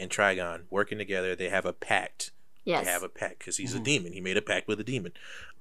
and 0.01 0.11
Trigon 0.11 0.62
working 0.70 0.99
together. 0.99 1.34
They 1.34 1.49
have 1.49 1.66
a 1.66 1.72
pact. 1.72 2.32
yes. 2.64 2.84
They 2.84 2.91
have 2.91 3.03
a 3.03 3.09
pact 3.09 3.39
because 3.39 3.56
he's 3.56 3.74
a 3.74 3.81
demon. 3.81 4.12
He 4.12 4.20
made 4.20 4.36
a 4.36 4.43
pact 4.43 4.69
with 4.69 4.78
a 4.81 4.85
demon. 4.85 5.12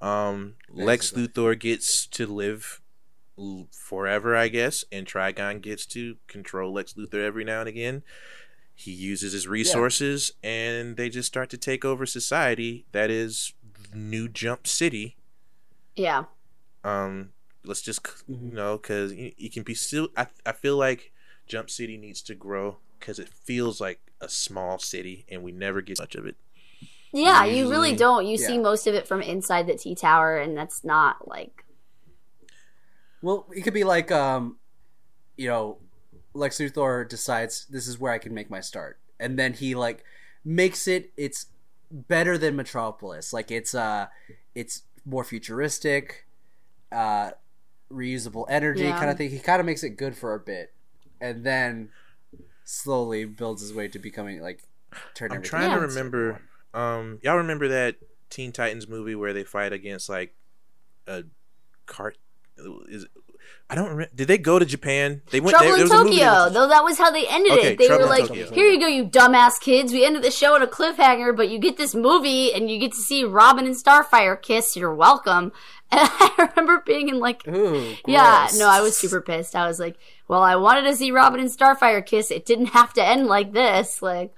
Um, 0.01 0.55
Lex 0.69 1.11
Luthor 1.11 1.57
gets 1.57 2.05
to 2.07 2.27
live 2.27 2.81
forever, 3.71 4.35
I 4.35 4.47
guess, 4.49 4.83
and 4.91 5.05
Trigon 5.07 5.61
gets 5.61 5.85
to 5.87 6.17
control 6.27 6.73
Lex 6.73 6.93
Luthor 6.93 7.23
every 7.23 7.43
now 7.43 7.61
and 7.61 7.69
again. 7.69 8.03
He 8.79 8.91
uses 8.91 9.33
his 9.33 9.47
resources, 9.47 10.31
and 10.43 10.97
they 10.97 11.09
just 11.09 11.27
start 11.27 11.49
to 11.49 11.57
take 11.57 11.83
over 11.83 12.05
society. 12.05 12.85
That 12.91 13.09
is 13.09 13.53
New 13.93 14.29
Jump 14.29 14.67
City. 14.67 15.17
yeah. 15.95 16.25
Um, 16.83 17.31
let's 17.65 17.81
just 17.81 18.03
Mhm. 18.03 18.49
you 18.49 18.51
know 18.53 18.77
because 18.77 19.11
you, 19.13 19.33
you 19.35 19.49
can 19.49 19.63
be 19.63 19.73
still. 19.73 20.09
I 20.15 20.27
I 20.45 20.51
feel 20.51 20.77
like 20.77 21.11
Jump 21.47 21.69
City 21.71 21.97
needs 21.97 22.21
to 22.23 22.35
grow 22.35 22.77
because 22.99 23.17
it 23.19 23.29
feels 23.29 23.81
like 23.81 23.99
a 24.21 24.29
small 24.29 24.77
city, 24.79 25.25
and 25.27 25.41
we 25.43 25.51
never 25.51 25.81
get 25.81 25.97
much 25.99 26.13
of 26.15 26.25
it. 26.27 26.35
Yeah, 27.11 27.45
you 27.45 27.67
really 27.69 27.95
don't. 27.95 28.27
You 28.27 28.37
see 28.37 28.57
most 28.59 28.85
of 28.85 28.93
it 28.93 29.07
from 29.07 29.21
inside 29.23 29.65
the 29.65 29.75
T 29.75 29.95
Tower, 29.95 30.37
and 30.37 30.55
that's 30.55 30.83
not 30.83 31.27
like 31.27 31.63
Well, 33.23 33.47
it 33.55 33.61
could 33.63 33.73
be 33.73 33.83
like, 33.83 34.11
um, 34.11 34.59
you 35.35 35.47
know, 35.49 35.79
Lex 36.37 36.57
Luthor 36.57 37.07
decides 37.07 37.65
this 37.69 37.87
is 37.87 37.99
where 37.99 38.11
I 38.11 38.17
can 38.17 38.33
make 38.33 38.49
my 38.49 38.59
start, 38.61 38.99
and 39.19 39.37
then 39.37 39.53
he 39.53 39.75
like 39.75 40.03
makes 40.45 40.87
it. 40.87 41.11
It's 41.17 41.47
better 41.91 42.37
than 42.37 42.55
Metropolis. 42.55 43.33
Like 43.33 43.51
it's 43.51 43.73
uh, 43.75 44.07
it's 44.55 44.83
more 45.05 45.23
futuristic, 45.23 46.25
uh, 46.91 47.31
reusable 47.91 48.45
energy 48.49 48.83
Yeah. 48.83 48.97
kind 48.99 49.09
of 49.09 49.17
thing. 49.17 49.29
He 49.29 49.39
kind 49.39 49.59
of 49.59 49.65
makes 49.65 49.83
it 49.83 49.91
good 49.91 50.15
for 50.15 50.33
a 50.33 50.39
bit, 50.39 50.73
and 51.19 51.43
then 51.43 51.89
slowly 52.63 53.25
builds 53.25 53.61
his 53.61 53.73
way 53.73 53.87
to 53.87 53.99
becoming 53.99 54.41
like 54.41 54.61
turn. 55.13 55.31
I'm 55.31 55.41
trying 55.41 55.71
to 55.71 55.85
remember. 55.85 56.41
Um, 56.73 57.19
y'all 57.23 57.37
remember 57.37 57.67
that 57.69 57.95
Teen 58.29 58.51
Titans 58.51 58.87
movie 58.87 59.15
where 59.15 59.33
they 59.33 59.43
fight 59.43 59.73
against 59.73 60.09
like 60.09 60.35
a 61.07 61.23
cart. 61.85 62.17
Is 62.89 63.05
I 63.69 63.75
don't 63.75 63.89
remember. 63.89 64.09
Did 64.15 64.29
they 64.29 64.37
go 64.37 64.59
to 64.59 64.65
Japan? 64.65 65.21
They 65.31 65.41
went. 65.41 65.57
Trouble 65.57 65.73
there, 65.73 65.81
in 65.81 65.89
Tokyo, 65.89 66.49
though 66.49 66.69
that 66.69 66.83
was 66.85 66.97
how 66.97 67.11
they 67.11 67.27
ended 67.27 67.51
Okay, 67.53 67.73
it. 67.73 67.77
They 67.77 67.87
Trouble 67.87 68.05
were 68.05 68.09
like, 68.09 68.27
Tokyo. 68.27 68.49
"Here 68.51 68.65
you 68.67 68.79
go, 68.79 68.87
you 68.87 69.03
dumbass 69.05 69.59
kids. 69.59 69.91
We 69.91 70.05
ended 70.05 70.23
the 70.23 70.31
show 70.31 70.55
on 70.55 70.61
a 70.61 70.67
cliffhanger, 70.67 71.35
but 71.35 71.49
you 71.49 71.59
get 71.59 71.75
this 71.75 71.93
movie 71.93 72.53
and 72.53 72.71
you 72.71 72.79
get 72.79 72.93
to 72.93 73.01
see 73.01 73.25
Robin 73.25 73.65
and 73.65 73.75
Starfire 73.75 74.41
kiss. 74.41 74.75
You're 74.75 74.95
welcome." 74.95 75.51
And 75.89 76.01
I 76.01 76.49
remember 76.53 76.83
being 76.85 77.07
in 77.07 77.21
like, 77.21 77.47
Ooh, 77.47 77.95
yeah, 78.05 78.49
no, 78.57 78.67
I 78.67 78.81
was 78.81 78.97
super 78.97 79.21
pissed. 79.21 79.55
I 79.55 79.67
was 79.69 79.79
like, 79.79 79.95
"Well, 80.27 80.41
I 80.41 80.57
wanted 80.57 80.81
to 80.81 80.93
see 80.97 81.11
Robin 81.11 81.39
and 81.39 81.49
Starfire 81.49 82.05
kiss. 82.05 82.29
It 82.29 82.45
didn't 82.45 82.67
have 82.67 82.91
to 82.95 83.05
end 83.05 83.27
like 83.27 83.53
this." 83.53 84.01
Like, 84.01 84.33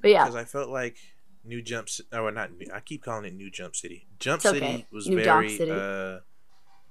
but 0.00 0.10
yeah, 0.10 0.24
because 0.24 0.34
I 0.34 0.42
felt 0.44 0.68
like 0.68 0.96
New 1.44 1.62
Jump. 1.62 1.88
Oh, 2.12 2.28
not. 2.30 2.50
New, 2.52 2.66
I 2.74 2.80
keep 2.80 3.04
calling 3.04 3.24
it 3.24 3.34
New 3.34 3.50
Jump 3.50 3.76
City. 3.76 4.08
Jump 4.18 4.42
City 4.42 4.84
was 4.90 5.06
New 5.06 5.22
very. 5.22 5.48
City. 5.48 5.70
Uh, 5.70 6.18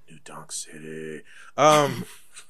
New 0.09 0.19
Donk 0.23 0.51
City. 0.51 1.21
Um, 1.57 2.05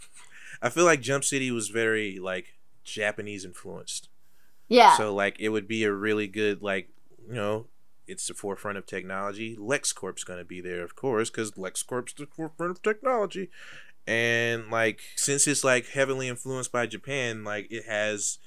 I 0.62 0.70
feel 0.70 0.86
like 0.86 1.02
Jump 1.02 1.24
City 1.24 1.52
was 1.52 1.70
very 1.70 2.20
like 2.20 2.58
Japanese 2.84 3.46
influenced. 3.46 4.10
yeah, 4.68 4.96
So 4.98 5.14
like 5.14 5.40
it 5.40 5.50
would 5.50 5.68
be 5.68 5.84
a 5.84 5.92
really 5.94 6.28
good 6.28 6.62
like 6.62 6.90
you 7.28 7.34
know 7.36 7.68
it's 8.08 8.28
the 8.28 8.34
forefront 8.34 8.78
of 8.78 8.86
technology. 8.86 9.56
LexCorp's 9.58 10.24
going 10.24 10.40
to 10.40 10.46
be 10.46 10.62
there, 10.62 10.82
of 10.82 10.96
course, 10.96 11.30
because 11.30 11.52
LexCorp's 11.52 12.14
the 12.14 12.26
forefront 12.26 12.72
of 12.72 12.82
technology. 12.82 13.50
And 14.08 14.72
like 14.72 15.02
since 15.18 15.46
it's 15.48 15.66
like 15.66 15.88
heavily 15.90 16.30
influenced 16.30 16.72
by 16.72 16.86
Japan, 16.88 17.44
like 17.44 17.68
it 17.70 17.84
has 17.86 18.40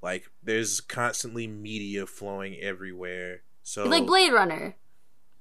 like 0.00 0.30
there's 0.42 0.80
constantly 0.80 1.46
media 1.48 2.06
flowing 2.06 2.56
everywhere. 2.60 3.42
So 3.64 3.86
like 3.88 4.06
Blade 4.06 4.32
Runner. 4.32 4.76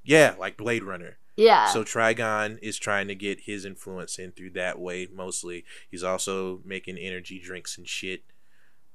yeah, 0.03 0.33
like 0.39 0.57
Blade 0.57 0.83
Runner. 0.83 1.17
Yeah, 1.37 1.65
So 1.67 1.83
Trigon 1.83 2.59
is 2.61 2.77
trying 2.77 3.07
to 3.07 3.15
get 3.15 3.41
his 3.41 3.65
influence 3.65 4.19
in 4.19 4.31
through 4.31 4.51
that 4.51 4.79
way 4.79 5.07
mostly. 5.11 5.63
He's 5.89 6.03
also 6.03 6.61
making 6.65 6.97
energy 6.97 7.39
drinks 7.39 7.77
and 7.77 7.87
shit. 7.87 8.23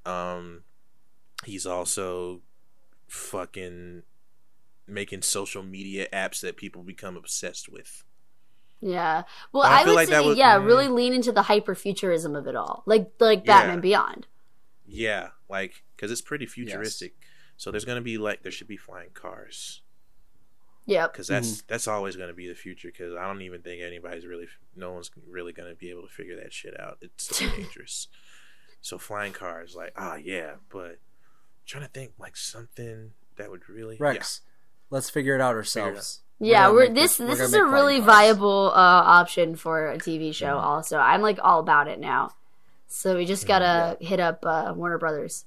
Um 0.05 0.63
he's 1.45 1.65
also 1.65 2.41
fucking 3.07 4.03
making 4.87 5.21
social 5.21 5.63
media 5.63 6.07
apps 6.13 6.39
that 6.41 6.57
people 6.57 6.83
become 6.83 7.17
obsessed 7.17 7.69
with. 7.69 8.03
Yeah. 8.79 9.23
Well, 9.51 9.63
I 9.63 9.81
I, 9.81 9.85
would 9.85 9.95
like 9.95 10.07
say, 10.07 10.13
that 10.13 10.25
would- 10.25 10.37
yeah, 10.37 10.57
mm. 10.59 10.65
really 10.65 10.87
lean 10.87 11.13
into 11.13 11.31
the 11.31 11.43
hyper 11.43 11.75
futurism 11.75 12.35
of 12.35 12.47
it 12.47 12.55
all, 12.55 12.83
like 12.85 13.11
like 13.19 13.39
Yeah. 13.45 13.61
Batman 13.61 13.81
Beyond. 13.81 14.27
Yeah, 14.85 15.29
like 15.49 15.83
cuz 15.97 16.11
it's 16.11 16.21
pretty 16.21 16.45
futuristic. 16.45 17.15
So 17.57 17.71
there's 17.71 17.85
going 17.85 17.97
to 17.97 18.03
be 18.03 18.17
like 18.19 18.43
there 18.43 18.51
should 18.51 18.67
be 18.67 18.77
flying 18.77 19.09
cars 19.09 19.81
Yep. 20.87 21.13
cuz 21.13 21.27
that's 21.27 21.61
that's 21.63 21.87
always 21.87 22.15
going 22.15 22.29
to 22.29 22.33
be 22.33 22.47
the 22.47 22.55
future 22.55 22.89
cuz 22.91 23.13
I 23.15 23.27
don't 23.27 23.41
even 23.43 23.61
think 23.61 23.81
anybody's 23.81 24.25
really 24.25 24.47
no 24.75 24.93
one's 24.93 25.11
really 25.27 25.53
going 25.53 25.69
to 25.69 25.75
be 25.75 25.89
able 25.91 26.01
to 26.03 26.07
figure 26.13 26.35
that 26.41 26.51
shit 26.53 26.79
out. 26.79 26.97
It's 27.01 27.35
so 27.37 27.47
dangerous. 27.55 28.07
So 28.81 28.97
flying 28.97 29.33
cars 29.33 29.75
like 29.75 29.93
ah 29.95 30.15
yeah, 30.15 30.55
but 30.69 30.97
trying 31.65 31.83
to 31.83 31.89
think 31.89 32.13
like 32.17 32.35
something 32.37 33.11
that 33.35 33.51
would 33.51 33.67
really 33.69 33.97
Rex, 33.99 34.41
let's 34.89 35.09
figure 35.09 35.35
it 35.35 35.41
out 35.41 35.49
Figure 35.49 35.89
it 35.89 35.91
ourselves. 35.91 36.21
Yeah, 36.39 36.63
gonna 36.63 36.73
we're 36.73 36.85
make 36.85 36.95
this 36.95 37.17
this- 37.17 37.19
we're 37.19 37.27
this 37.35 37.37
gonna 37.37 37.47
is 37.47 37.53
a 37.55 37.65
really 37.65 37.97
cars. 37.99 38.05
viable 38.05 38.71
uh, 38.73 39.03
option 39.19 39.55
for 39.55 39.87
a 39.91 39.97
TV 39.97 40.33
show. 40.33 40.57
Also, 40.57 40.97
I'm 40.99 41.21
like 41.21 41.39
all 41.43 41.59
about 41.59 41.87
it 41.87 41.99
now. 41.99 42.31
So 42.87 43.17
we 43.17 43.25
just 43.25 43.45
gotta 43.47 43.97
hit 43.99 44.19
up 44.21 44.45
uh, 44.45 44.71
Warner 44.75 44.97
Brothers, 44.99 45.45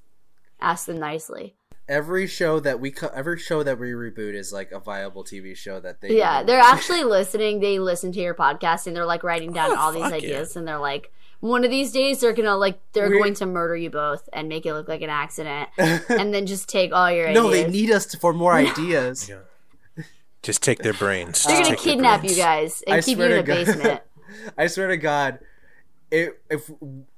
ask 0.60 0.86
them 0.86 0.98
nicely. 0.98 1.54
Every 1.90 2.26
show 2.28 2.60
that 2.60 2.78
we 2.78 2.92
co- 2.92 3.10
every 3.12 3.38
show 3.38 3.64
that 3.64 3.78
we 3.78 3.90
reboot 3.90 4.34
is 4.34 4.52
like 4.52 4.70
a 4.70 4.78
viable 4.78 5.24
TV 5.24 5.56
show 5.56 5.80
that 5.80 6.00
they 6.00 6.16
Yeah, 6.16 6.36
even- 6.36 6.46
they're 6.46 6.60
actually 6.64 7.02
listening. 7.02 7.58
They 7.58 7.80
listen 7.80 8.12
to 8.12 8.20
your 8.20 8.34
podcast 8.34 8.86
and 8.86 8.94
they're 8.96 9.04
like 9.04 9.24
writing 9.24 9.52
down 9.52 9.72
Oh, 9.72 9.76
all 9.76 9.92
these 9.92 10.02
fuck 10.04 10.12
ideas. 10.12 10.54
And 10.54 10.68
they're 10.68 10.78
like, 10.78 11.10
one 11.40 11.64
of 11.64 11.70
these 11.70 11.90
days 11.90 12.20
they're 12.20 12.32
gonna 12.32 12.56
like 12.56 12.78
they're 12.92 13.08
We're- 13.08 13.18
going 13.18 13.34
to 13.34 13.46
murder 13.46 13.74
you 13.76 13.90
both 13.90 14.28
and 14.32 14.48
make 14.48 14.66
it 14.66 14.72
look 14.74 14.86
like 14.88 15.02
an 15.02 15.10
accident, 15.10 15.68
and 15.78 16.32
then 16.32 16.46
just 16.46 16.68
take 16.68 16.92
all 16.92 17.10
your 17.10 17.32
no, 17.32 17.48
ideas. 17.48 17.64
they 17.64 17.70
need 17.72 17.90
us 17.90 18.06
to, 18.06 18.18
for 18.18 18.32
more 18.32 18.52
ideas. 18.54 19.28
Yeah. 19.28 19.40
Just 20.42 20.62
take 20.62 20.78
their 20.78 20.94
brains. 20.94 21.42
They're 21.44 21.58
Just 21.58 21.70
gonna 21.70 21.76
kidnap 21.82 22.24
you 22.24 22.34
guys 22.36 22.82
and 22.86 22.94
I 22.96 23.00
keep 23.02 23.18
you 23.18 23.24
in 23.24 23.32
a 23.32 23.36
to 23.36 23.42
God. 23.42 23.54
basement. 23.66 24.00
I 24.56 24.68
swear 24.68 24.88
to 24.88 24.96
God, 24.96 25.40
if 26.10 26.34
if 26.48 26.70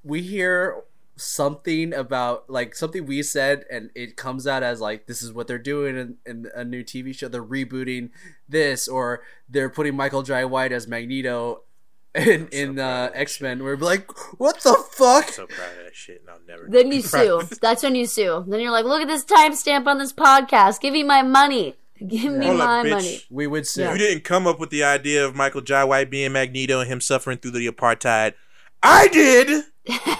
we 0.02 0.22
hear 0.22 0.82
something 1.22 1.92
about 1.94 2.48
like 2.50 2.74
something 2.74 3.06
we 3.06 3.22
said 3.22 3.64
and 3.70 3.90
it 3.94 4.16
comes 4.16 4.46
out 4.46 4.62
as 4.62 4.80
like 4.80 5.06
this 5.06 5.22
is 5.22 5.32
what 5.32 5.46
they're 5.46 5.58
doing 5.58 5.96
in, 5.96 6.16
in 6.26 6.46
a 6.54 6.64
new 6.64 6.82
TV 6.82 7.14
show, 7.14 7.28
they're 7.28 7.44
rebooting 7.44 8.10
this 8.48 8.88
or 8.88 9.22
they're 9.48 9.70
putting 9.70 9.96
Michael 9.96 10.22
Jai 10.22 10.44
White 10.44 10.72
as 10.72 10.86
Magneto 10.86 11.62
in 12.14 12.48
in 12.48 12.74
proud 12.76 13.10
uh, 13.10 13.10
X 13.14 13.40
Men. 13.40 13.62
We're 13.62 13.76
like, 13.76 14.10
what 14.38 14.60
the 14.60 14.74
fuck? 14.92 15.28
so 15.30 15.46
proud 15.46 15.70
of 15.70 15.84
that 15.84 15.94
shit, 15.94 16.20
and 16.20 16.30
I'll 16.30 16.40
never. 16.46 16.66
Then 16.68 16.90
be 16.90 16.96
you 16.96 17.02
proud 17.02 17.24
sue. 17.24 17.38
of 17.40 17.52
it. 17.52 17.58
That's 17.62 17.82
when 17.82 17.94
you 17.94 18.06
sue. 18.06 18.44
Then 18.46 18.60
you're 18.60 18.70
like, 18.70 18.84
look 18.84 19.00
at 19.00 19.08
this 19.08 19.24
timestamp 19.24 19.86
on 19.86 19.98
this 19.98 20.12
podcast. 20.12 20.80
Give 20.80 20.92
me 20.92 21.02
my 21.02 21.22
money. 21.22 21.74
Give 22.06 22.32
me 22.32 22.46
Hold 22.46 22.58
my 22.58 22.84
bitch. 22.84 22.90
money. 22.90 23.22
We 23.30 23.46
would 23.46 23.66
sue. 23.66 23.84
You 23.84 23.96
didn't 23.96 24.24
come 24.24 24.46
up 24.46 24.60
with 24.60 24.70
the 24.70 24.84
idea 24.84 25.24
of 25.24 25.34
Michael 25.34 25.60
Jai 25.60 25.84
White 25.84 26.10
being 26.10 26.32
Magneto 26.32 26.80
and 26.80 26.90
him 26.90 27.00
suffering 27.00 27.38
through 27.38 27.52
the 27.52 27.66
apartheid. 27.66 28.34
I 28.82 29.08
did. 29.08 29.64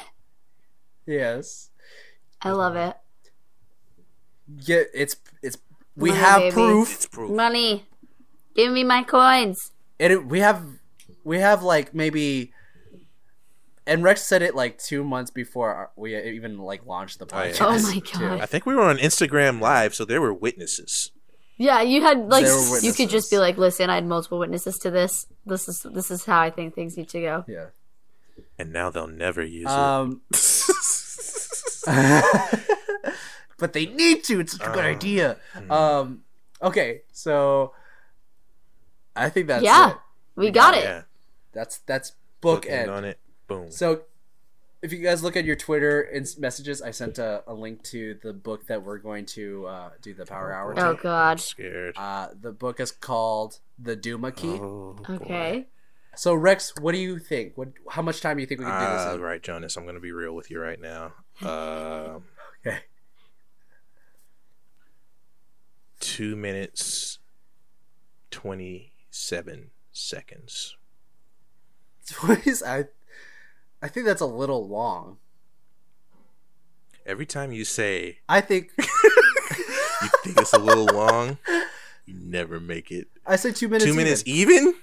Yes. 1.06 1.70
I 2.40 2.50
love 2.52 2.76
it. 2.76 2.96
Yeah, 4.66 4.82
it's 4.94 5.16
it's 5.42 5.58
we 5.96 6.10
Money, 6.10 6.20
have 6.20 6.40
baby. 6.40 6.52
proof. 6.52 6.94
It's 6.94 7.06
proof. 7.06 7.30
Money. 7.30 7.86
Give 8.54 8.72
me 8.72 8.84
my 8.84 9.02
coins. 9.02 9.72
and 9.98 10.12
it, 10.12 10.26
we 10.26 10.40
have 10.40 10.62
we 11.24 11.38
have 11.38 11.62
like 11.62 11.94
maybe 11.94 12.52
and 13.86 14.02
rex 14.04 14.22
said 14.22 14.42
it 14.42 14.54
like 14.54 14.78
two 14.78 15.02
months 15.04 15.30
before 15.30 15.90
we 15.96 16.16
even 16.16 16.58
like 16.58 16.84
launched 16.86 17.18
the 17.18 17.26
Oh, 17.32 17.42
yeah. 17.42 17.54
Oh 17.60 17.82
my 17.82 17.98
too. 18.04 18.18
God. 18.18 18.40
I 18.40 18.46
think 18.46 18.66
we 18.66 18.74
were 18.74 18.82
on 18.82 18.98
Instagram 18.98 19.60
Live, 19.60 19.94
so 19.94 20.04
there 20.04 20.20
were 20.20 20.34
witnesses. 20.34 21.10
Yeah, 21.56 21.80
you 21.82 22.02
had 22.02 22.28
like 22.28 22.46
you 22.82 22.92
could 22.92 23.08
just 23.08 23.30
be 23.30 23.38
like, 23.38 23.56
listen, 23.56 23.88
I 23.90 23.94
had 23.96 24.06
multiple 24.06 24.38
witnesses 24.38 24.78
to 24.80 24.90
this. 24.90 25.26
This 25.46 25.68
is 25.68 25.86
this 25.94 26.10
is 26.10 26.24
how 26.24 26.40
I 26.40 26.50
think 26.50 26.74
things 26.74 26.96
need 26.96 27.08
to 27.10 27.20
go. 27.20 27.44
yeah 27.46 27.66
And 28.58 28.72
now 28.72 28.90
they'll 28.90 29.06
never 29.06 29.42
use 29.42 29.68
um 29.68 30.22
but 33.58 33.72
they 33.72 33.86
need 33.86 34.24
to 34.24 34.40
it's 34.40 34.52
such 34.52 34.66
a 34.66 34.70
good 34.72 34.84
Uh, 34.84 34.88
idea 34.88 35.36
hmm. 35.54 35.70
um 35.70 36.24
okay 36.62 37.02
so 37.12 37.72
i 39.16 39.28
think 39.28 39.46
that's 39.46 39.62
Yeah. 39.64 39.90
it 39.92 39.96
We 40.36 40.50
got 40.50 40.74
it. 40.76 40.84
Yeah. 40.84 41.02
that's 41.52 41.78
that's 41.86 42.12
Book 42.40 42.64
bookend 42.64 42.88
on 42.90 43.04
it. 43.04 43.18
Boom. 43.46 43.70
So, 43.70 44.02
if 44.82 44.92
you 44.92 44.98
guys 44.98 45.22
look 45.22 45.36
at 45.36 45.44
your 45.44 45.54
Twitter 45.54 46.00
and 46.00 46.26
messages, 46.38 46.82
I 46.82 46.90
sent 46.90 47.18
a, 47.18 47.44
a 47.46 47.54
link 47.54 47.84
to 47.94 48.18
the 48.20 48.32
book 48.32 48.66
that 48.66 48.82
we're 48.82 48.98
going 48.98 49.26
to 49.38 49.66
uh, 49.68 49.90
do 50.00 50.12
the 50.12 50.26
Power 50.26 50.52
Hour. 50.52 50.74
Oh 50.76 50.96
to. 50.96 51.00
god. 51.02 51.38
Scared. 51.38 51.94
Uh, 51.96 52.28
the 52.34 52.50
book 52.50 52.80
is 52.80 52.90
called 52.90 53.60
The 53.78 53.94
Duma 53.94 54.32
Key. 54.32 54.58
Oh, 54.58 54.96
boy. 55.06 55.14
Okay. 55.14 55.66
So, 56.16 56.34
Rex, 56.34 56.72
what 56.80 56.92
do 56.92 56.98
you 56.98 57.20
think? 57.20 57.56
What? 57.56 57.68
How 57.90 58.02
much 58.02 58.20
time 58.20 58.38
do 58.38 58.40
you 58.40 58.46
think 58.48 58.58
we 58.60 58.66
can 58.66 58.74
do 58.80 58.86
Uh, 58.86 59.04
this? 59.04 59.14
In? 59.14 59.20
right, 59.20 59.40
Jonas. 59.42 59.76
I'm 59.76 59.86
gonna 59.86 60.00
be 60.00 60.10
real 60.12 60.34
with 60.34 60.50
you 60.50 60.58
right 60.60 60.80
now. 60.80 61.12
Um, 61.44 62.24
Okay. 62.64 62.78
two 66.00 66.36
minutes, 66.36 67.18
twenty-seven 68.30 69.70
seconds. 69.92 70.76
Please, 72.12 72.62
I, 72.62 72.84
I 73.80 73.88
think 73.88 74.06
that's 74.06 74.20
a 74.20 74.26
little 74.26 74.68
long. 74.68 75.18
Every 77.04 77.26
time 77.26 77.50
you 77.50 77.64
say 77.64 78.18
I 78.28 78.40
think 78.40 78.70
you 78.78 80.08
think 80.22 80.38
it's 80.38 80.52
a 80.52 80.58
little 80.58 80.86
long, 80.86 81.38
you 82.06 82.14
never 82.14 82.60
make 82.60 82.92
it. 82.92 83.08
I 83.26 83.36
say 83.36 83.50
two 83.52 83.68
minutes. 83.68 83.84
Two 83.84 83.94
minutes 83.94 84.22
even. 84.26 84.54
even? 84.54 84.74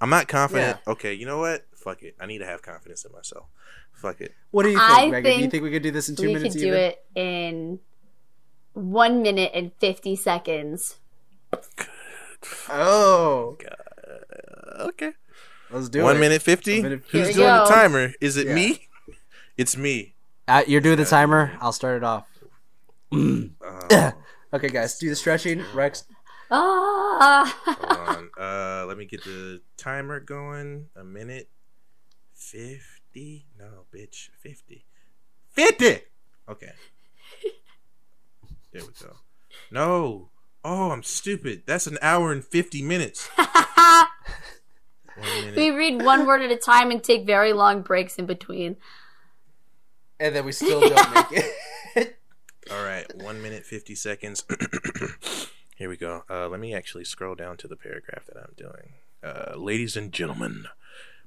I'm 0.00 0.10
not 0.10 0.26
confident. 0.28 0.78
Okay, 0.88 1.14
you 1.14 1.26
know 1.26 1.38
what? 1.38 1.66
Fuck 1.82 2.02
it. 2.02 2.14
I 2.20 2.26
need 2.26 2.38
to 2.38 2.46
have 2.46 2.62
confidence 2.62 3.04
in 3.04 3.12
myself. 3.12 3.46
Fuck 3.92 4.20
it. 4.20 4.34
What 4.50 4.64
do 4.64 4.68
you 4.70 4.78
think, 4.78 4.90
I 4.90 5.10
Megan? 5.10 5.22
do 5.22 5.30
you 5.30 5.36
think 5.40 5.50
think 5.52 5.62
we 5.64 5.70
could 5.70 5.82
do 5.82 5.90
this 5.90 6.08
in 6.08 6.16
two 6.16 6.26
we 6.28 6.34
minutes? 6.34 6.54
We 6.54 6.60
could 6.60 6.66
do 6.66 6.74
even? 6.74 6.80
it 6.80 7.04
in 7.14 7.78
one 8.74 9.22
minute 9.22 9.52
and 9.54 9.72
fifty 9.80 10.14
seconds. 10.16 10.96
Oh, 12.68 13.56
Uh, 13.66 14.84
okay. 14.88 15.12
let's 15.70 15.88
do 15.88 16.02
One 16.02 16.10
it. 16.10 16.14
One 16.14 16.20
minute 16.20 16.42
fifty. 16.42 16.80
Who's 16.80 17.00
Here 17.10 17.26
we 17.26 17.32
doing 17.32 17.46
the 17.46 17.64
timer? 17.68 18.12
Is 18.20 18.36
it 18.36 18.46
Yeah. 18.48 18.54
me? 18.54 18.88
It's 19.56 19.76
me. 19.76 20.14
Uh, 20.48 20.62
you're 20.66 20.80
doing 20.80 20.96
the 20.96 21.04
timer. 21.04 21.56
I'll 21.60 21.72
start 21.72 21.98
it 21.98 22.04
off. 22.04 22.26
Uh, 23.12 24.12
Okay, 24.52 24.68
guys, 24.68 24.98
do 24.98 25.08
the 25.08 25.14
stretching. 25.14 25.62
Rex, 25.74 26.02
Ah. 26.50 27.56
hold 27.64 28.08
on. 28.08 28.30
Uh, 28.36 28.84
let 28.86 28.98
me 28.98 29.04
get 29.04 29.22
the 29.22 29.60
timer 29.76 30.18
going. 30.18 30.86
A 30.96 31.04
minute. 31.04 31.48
Fifty. 32.40 33.44
No, 33.58 33.84
bitch. 33.94 34.30
Fifty. 34.40 34.86
Fifty. 35.50 35.98
Okay. 36.48 36.72
There 38.72 38.82
we 38.82 38.88
go. 39.00 39.16
No. 39.70 40.30
Oh, 40.64 40.90
I'm 40.90 41.02
stupid. 41.02 41.64
That's 41.66 41.86
an 41.86 41.98
hour 42.00 42.32
and 42.32 42.42
fifty 42.44 42.82
minutes. 42.82 43.28
we 45.56 45.70
read 45.70 46.02
one 46.02 46.26
word 46.26 46.40
at 46.40 46.50
a 46.50 46.56
time 46.56 46.90
and 46.90 47.04
take 47.04 47.26
very 47.26 47.52
long 47.52 47.82
breaks 47.82 48.16
in 48.16 48.24
between. 48.26 48.76
and 50.18 50.34
then 50.34 50.44
we 50.44 50.52
still 50.52 50.80
don't 50.80 51.14
make 51.14 51.44
it. 51.96 52.16
All 52.70 52.82
right, 52.84 53.06
one 53.22 53.42
minute 53.42 53.64
fifty 53.66 53.94
seconds. 53.94 54.44
Here 55.76 55.88
we 55.88 55.96
go. 55.96 56.24
Uh, 56.28 56.48
let 56.48 56.60
me 56.60 56.74
actually 56.74 57.04
scroll 57.04 57.34
down 57.34 57.56
to 57.58 57.68
the 57.68 57.76
paragraph 57.76 58.26
that 58.26 58.36
I'm 58.36 58.54
doing. 58.56 58.94
Uh, 59.22 59.56
ladies 59.56 59.96
and 59.96 60.12
gentlemen, 60.12 60.66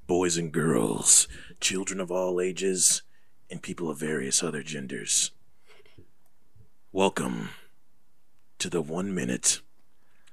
boys 0.07 0.38
and 0.38 0.51
girls, 0.51 1.27
children 1.61 1.99
of 1.99 2.11
all 2.11 2.41
ages, 2.41 3.03
and 3.49 3.61
people 3.61 3.89
of 3.89 3.97
various 3.97 4.43
other 4.43 4.61
genders, 4.61 5.31
welcome 6.91 7.49
to 8.59 8.69
the 8.69 8.81
one 8.81 9.13
minute 9.13 9.61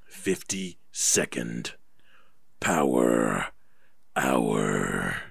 fifty 0.06 0.78
second 0.90 1.74
power 2.58 3.46
hour, 4.16 5.22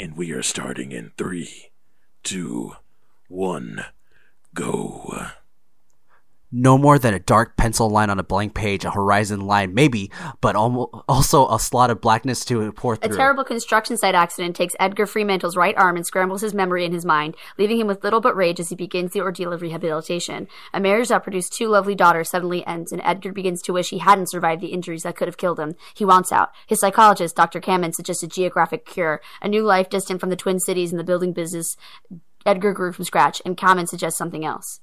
and 0.00 0.16
we 0.16 0.32
are 0.32 0.42
starting 0.42 0.92
in 0.92 1.12
three, 1.18 1.70
two, 2.22 2.76
one, 3.28 3.84
go. 4.54 5.28
No 6.54 6.78
more 6.78 6.98
than 6.98 7.12
a 7.12 7.18
dark 7.18 7.56
pencil 7.56 7.90
line 7.90 8.10
on 8.10 8.20
a 8.20 8.22
blank 8.22 8.54
page, 8.54 8.84
a 8.84 8.90
horizon 8.90 9.40
line, 9.40 9.74
maybe, 9.74 10.10
but 10.40 10.54
also 10.54 11.48
a 11.48 11.58
slot 11.58 11.90
of 11.90 12.00
blackness 12.00 12.44
to 12.44 12.70
pour 12.72 12.94
through. 12.94 13.12
A 13.12 13.16
terrible 13.16 13.42
construction 13.42 13.96
site 13.96 14.14
accident 14.14 14.54
takes 14.54 14.76
Edgar 14.78 15.06
Fremantle's 15.06 15.56
right 15.56 15.76
arm 15.76 15.96
and 15.96 16.06
scrambles 16.06 16.42
his 16.42 16.54
memory 16.54 16.84
and 16.84 16.94
his 16.94 17.04
mind, 17.04 17.36
leaving 17.58 17.80
him 17.80 17.88
with 17.88 18.04
little 18.04 18.20
but 18.20 18.36
rage 18.36 18.60
as 18.60 18.68
he 18.68 18.76
begins 18.76 19.12
the 19.12 19.20
ordeal 19.20 19.52
of 19.52 19.62
rehabilitation. 19.62 20.46
A 20.72 20.80
marriage 20.80 21.08
that 21.08 21.24
produced 21.24 21.52
two 21.52 21.68
lovely 21.68 21.96
daughters 21.96 22.30
suddenly 22.30 22.64
ends, 22.66 22.92
and 22.92 23.02
Edgar 23.04 23.32
begins 23.32 23.60
to 23.62 23.72
wish 23.72 23.90
he 23.90 23.98
hadn't 23.98 24.30
survived 24.30 24.62
the 24.62 24.68
injuries 24.68 25.02
that 25.02 25.16
could 25.16 25.28
have 25.28 25.36
killed 25.36 25.58
him. 25.58 25.74
He 25.94 26.04
wants 26.04 26.30
out. 26.30 26.50
His 26.68 26.78
psychologist, 26.78 27.34
Dr. 27.34 27.60
Kamen, 27.60 27.94
suggests 27.94 28.22
a 28.22 28.28
geographic 28.28 28.86
cure, 28.86 29.20
a 29.42 29.48
new 29.48 29.64
life 29.64 29.88
distant 29.88 30.20
from 30.20 30.30
the 30.30 30.36
Twin 30.36 30.60
Cities 30.60 30.92
and 30.92 31.00
the 31.00 31.04
building 31.04 31.32
business 31.32 31.76
Edgar 32.46 32.74
grew 32.74 32.92
from 32.92 33.06
scratch, 33.06 33.40
and 33.44 33.56
Kamen 33.56 33.88
suggests 33.88 34.18
something 34.18 34.44
else. 34.44 34.80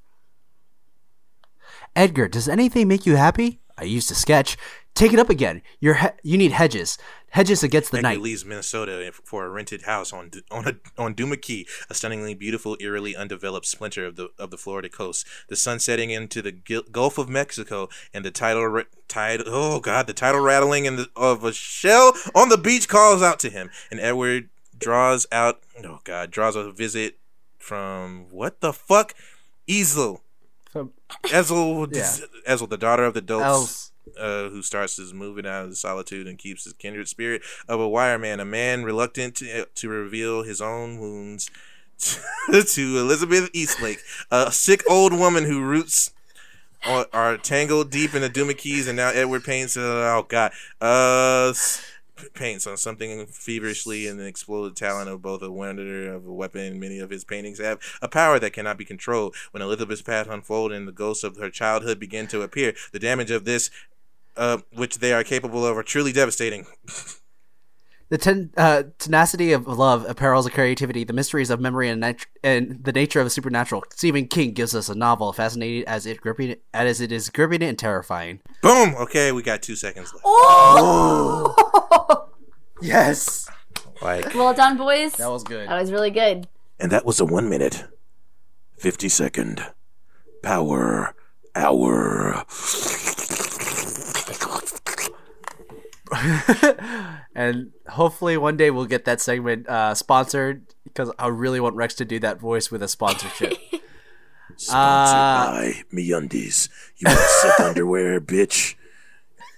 Edgar, 1.95 2.27
does 2.27 2.47
anything 2.47 2.87
make 2.87 3.05
you 3.05 3.15
happy? 3.15 3.59
I 3.77 3.83
used 3.83 4.07
to 4.09 4.15
sketch. 4.15 4.57
Take 4.93 5.13
it 5.13 5.19
up 5.19 5.29
again. 5.29 5.61
You're 5.79 5.95
he- 5.95 6.07
you 6.23 6.37
need 6.37 6.51
hedges. 6.51 6.97
Hedges 7.31 7.63
against 7.63 7.91
the 7.91 7.97
Edgar 7.99 8.09
night. 8.09 8.19
leaves 8.21 8.43
Minnesota 8.43 9.11
for 9.23 9.45
a 9.45 9.49
rented 9.49 9.83
house 9.83 10.11
on 10.11 10.31
on 10.51 10.67
a, 10.67 11.01
on 11.01 11.13
Duma 11.13 11.37
Key, 11.37 11.65
a 11.89 11.93
stunningly 11.93 12.33
beautiful, 12.33 12.75
eerily 12.81 13.15
undeveloped 13.15 13.65
splinter 13.65 14.05
of 14.05 14.17
the 14.17 14.29
of 14.37 14.51
the 14.51 14.57
Florida 14.57 14.89
coast. 14.89 15.25
The 15.47 15.55
sun 15.55 15.79
setting 15.79 16.09
into 16.11 16.41
the 16.41 16.51
Gil- 16.51 16.83
Gulf 16.91 17.17
of 17.17 17.29
Mexico, 17.29 17.87
and 18.13 18.25
the 18.25 18.31
title 18.31 18.83
tide 19.07 19.41
oh 19.45 19.79
god, 19.79 20.07
the 20.07 20.13
title 20.13 20.41
rattling 20.41 20.85
in 20.85 20.97
the, 20.97 21.07
of 21.15 21.43
a 21.45 21.53
shell 21.53 22.13
on 22.35 22.49
the 22.49 22.57
beach 22.57 22.89
calls 22.89 23.21
out 23.21 23.39
to 23.39 23.49
him, 23.49 23.69
and 23.89 23.99
Edward 23.99 24.49
draws 24.77 25.25
out 25.31 25.61
oh 25.85 26.01
god, 26.03 26.31
draws 26.31 26.57
a 26.57 26.69
visit 26.71 27.17
from 27.57 28.25
what 28.29 28.59
the 28.59 28.73
fuck, 28.73 29.15
Easel. 29.67 30.21
From- 30.71 30.93
Ezel, 31.25 31.93
Yeah. 31.93 32.15
Ezel, 32.47 32.69
the 32.69 32.77
daughter 32.77 33.03
of 33.03 33.13
the 33.13 33.21
Dopes 33.21 33.91
uh, 34.17 34.49
who 34.49 34.61
starts 34.61 34.97
his 34.97 35.13
moving 35.13 35.45
out 35.45 35.65
of 35.65 35.69
the 35.69 35.75
solitude 35.75 36.27
and 36.27 36.37
keeps 36.37 36.63
his 36.63 36.73
kindred 36.73 37.07
spirit 37.07 37.41
of 37.67 37.79
a 37.79 37.87
wireman, 37.87 38.39
a 38.39 38.45
man 38.45 38.83
reluctant 38.83 39.35
to, 39.35 39.65
to 39.65 39.89
reveal 39.89 40.43
his 40.43 40.61
own 40.61 40.99
wounds 40.99 41.49
to 41.99 42.97
Elizabeth 42.97 43.49
Eastlake, 43.53 43.99
a 44.31 44.51
sick 44.51 44.83
old 44.89 45.13
woman 45.13 45.45
who 45.45 45.61
roots 45.61 46.11
are, 46.85 47.05
are 47.13 47.37
tangled 47.37 47.91
deep 47.91 48.15
in 48.15 48.21
the 48.21 48.29
Duma 48.29 48.53
Keys, 48.55 48.87
and 48.87 48.97
now 48.97 49.09
Edward 49.09 49.43
paints. 49.43 49.77
Uh, 49.77 49.81
oh 50.17 50.25
God, 50.27 50.51
uh, 50.79 51.53
paints 52.33 52.67
on 52.67 52.77
something 52.77 53.25
feverishly, 53.27 54.07
and 54.07 54.19
the 54.19 54.73
talent 54.75 55.09
of 55.09 55.21
both 55.21 55.41
a 55.41 55.51
wonder 55.51 56.13
of 56.13 56.25
a 56.25 56.33
weapon. 56.33 56.79
Many 56.79 56.99
of 56.99 57.09
his 57.09 57.23
paintings 57.23 57.59
have 57.59 57.79
a 58.01 58.07
power 58.07 58.39
that 58.39 58.53
cannot 58.53 58.77
be 58.77 58.85
controlled. 58.85 59.35
When 59.51 59.61
Elizabeth's 59.61 60.01
path 60.01 60.27
unfolded 60.29 60.77
and 60.77 60.87
the 60.87 60.91
ghosts 60.91 61.23
of 61.23 61.37
her 61.37 61.49
childhood 61.49 61.99
begin 61.99 62.27
to 62.27 62.41
appear, 62.41 62.73
the 62.91 62.99
damage 62.99 63.31
of 63.31 63.45
this 63.45 63.69
uh, 64.37 64.59
which 64.73 64.99
they 64.99 65.13
are 65.13 65.23
capable 65.23 65.65
of 65.65 65.77
are 65.77 65.83
truly 65.83 66.11
devastating. 66.11 66.65
The 68.11 68.17
ten- 68.17 68.51
uh, 68.57 68.83
tenacity 68.99 69.53
of 69.53 69.67
love 69.67 70.05
apparels 70.05 70.43
the 70.43 70.49
creativity, 70.51 71.05
the 71.05 71.13
mysteries 71.13 71.49
of 71.49 71.61
memory, 71.61 71.87
and, 71.89 72.01
nat- 72.01 72.25
and 72.43 72.83
the 72.83 72.91
nature 72.91 73.21
of 73.21 73.25
the 73.25 73.29
supernatural. 73.29 73.83
Stephen 73.93 74.27
King 74.27 74.51
gives 74.51 74.75
us 74.75 74.89
a 74.89 74.95
novel 74.95 75.31
fascinating 75.31 75.87
as 75.87 76.05
it 76.05 76.19
gripping 76.19 76.57
as 76.73 76.99
it 76.99 77.09
is 77.13 77.29
gripping 77.29 77.63
and 77.63 77.79
terrifying. 77.79 78.41
Boom. 78.61 78.95
Okay, 78.95 79.31
we 79.31 79.41
got 79.41 79.61
two 79.61 79.77
seconds 79.77 80.11
left. 80.13 80.23
Oh! 80.25 82.27
Yes, 82.83 83.47
Like, 84.01 84.33
well 84.33 84.55
done, 84.55 84.75
boys. 84.75 85.13
that 85.13 85.29
was 85.29 85.43
good. 85.43 85.69
That 85.69 85.79
was 85.79 85.91
really 85.91 86.09
good. 86.09 86.47
and 86.79 86.91
that 86.91 87.05
was 87.05 87.19
a 87.19 87.25
one 87.25 87.47
minute, 87.47 87.85
fifty 88.77 89.07
second 89.07 89.63
power 90.43 91.13
hour. 91.55 92.43
and 97.35 97.71
hopefully 97.87 98.37
one 98.37 98.57
day 98.57 98.71
we'll 98.71 98.85
get 98.85 99.05
that 99.05 99.21
segment 99.21 99.67
uh, 99.67 99.93
sponsored 99.95 100.65
because 100.83 101.11
I 101.17 101.27
really 101.27 101.59
want 101.59 101.75
Rex 101.75 101.95
to 101.95 102.05
do 102.05 102.19
that 102.19 102.39
voice 102.39 102.71
with 102.71 102.83
a 102.83 102.87
sponsorship. 102.87 103.53
Sponsored 104.57 105.15
Uh, 105.15 105.51
by 105.51 105.73
MeUndies. 105.93 106.69
You 106.97 107.07
want 107.07 107.19
sick 107.19 107.59
underwear, 107.61 108.19
bitch? 108.19 108.75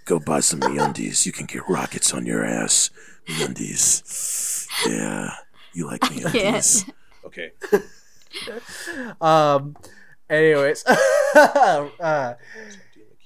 Go 0.05 0.19
buy 0.19 0.39
some 0.39 0.59
MeUndies. 0.59 1.25
You 1.25 1.31
can 1.31 1.45
get 1.47 1.67
rockets 1.67 2.13
on 2.13 2.25
your 2.25 2.45
ass. 2.45 2.89
MeUndies. 3.27 4.67
Yeah, 4.85 5.31
you 5.73 5.87
like 5.87 6.01
MeUndies. 6.01 6.89
Okay. 7.25 7.51
um. 9.21 9.75
Anyways, 10.29 10.85
uh, 11.35 12.35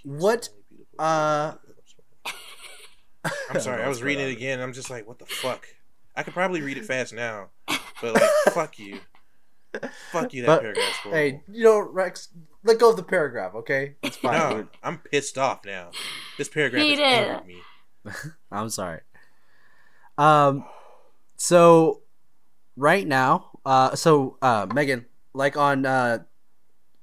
what? 0.04 0.50
Uh, 0.98 1.54
I'm 3.50 3.60
sorry, 3.60 3.84
I 3.84 3.88
was 3.90 4.02
reading 4.04 4.28
it 4.28 4.32
again. 4.32 4.60
I'm 4.62 4.74
just 4.74 4.90
like, 4.90 5.08
what 5.08 5.20
the 5.20 5.26
fuck? 5.26 5.68
I 6.16 6.24
could 6.24 6.34
probably 6.34 6.62
read 6.62 6.78
it 6.78 6.86
fast 6.86 7.14
now, 7.14 7.50
but 8.02 8.14
like, 8.16 8.30
fuck 8.54 8.80
you. 8.80 9.00
Fuck 10.12 10.34
you, 10.34 10.42
that 10.42 10.48
But, 10.48 10.62
paragraph's 10.62 10.96
horrible. 10.98 11.18
hey, 11.20 11.42
you 11.52 11.64
know, 11.64 11.80
Rex, 11.80 12.30
let 12.64 12.80
go 12.80 12.90
of 12.90 12.98
the 12.98 13.04
paragraph, 13.04 13.54
okay? 13.54 13.96
It's 14.02 14.18
fine. 14.18 14.34
No, 14.40 14.68
I'm 14.84 14.98
pissed 14.98 15.38
off 15.38 15.64
now. 15.66 15.92
This 16.38 16.50
paragraph 16.50 16.82
He 16.82 16.94
is 16.94 16.98
did. 17.00 17.06
angering 17.06 17.48
me. 17.48 17.62
I'm 18.52 18.70
sorry. 18.70 19.02
Um, 20.18 20.66
so 21.36 22.02
right 22.76 23.06
now, 23.06 23.52
uh, 23.66 23.96
so 23.96 24.38
uh, 24.42 24.66
Megan, 24.74 25.06
like 25.34 25.56
on 25.58 25.86
uh, 25.86 26.20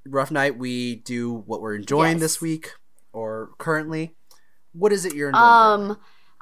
Rough 0.07 0.31
Night, 0.33 0.59
we 0.59 0.97
do 0.97 1.33
what 1.33 1.61
we're 1.61 1.77
enjoying 1.77 2.13
Yes. 2.15 2.21
this 2.21 2.41
week 2.41 2.73
or 3.13 3.51
currently. 3.59 4.17
What 4.73 4.93
is 4.93 5.05
it 5.05 5.15
you're 5.15 5.29
enjoying? 5.29 5.45
currently? 5.45 5.97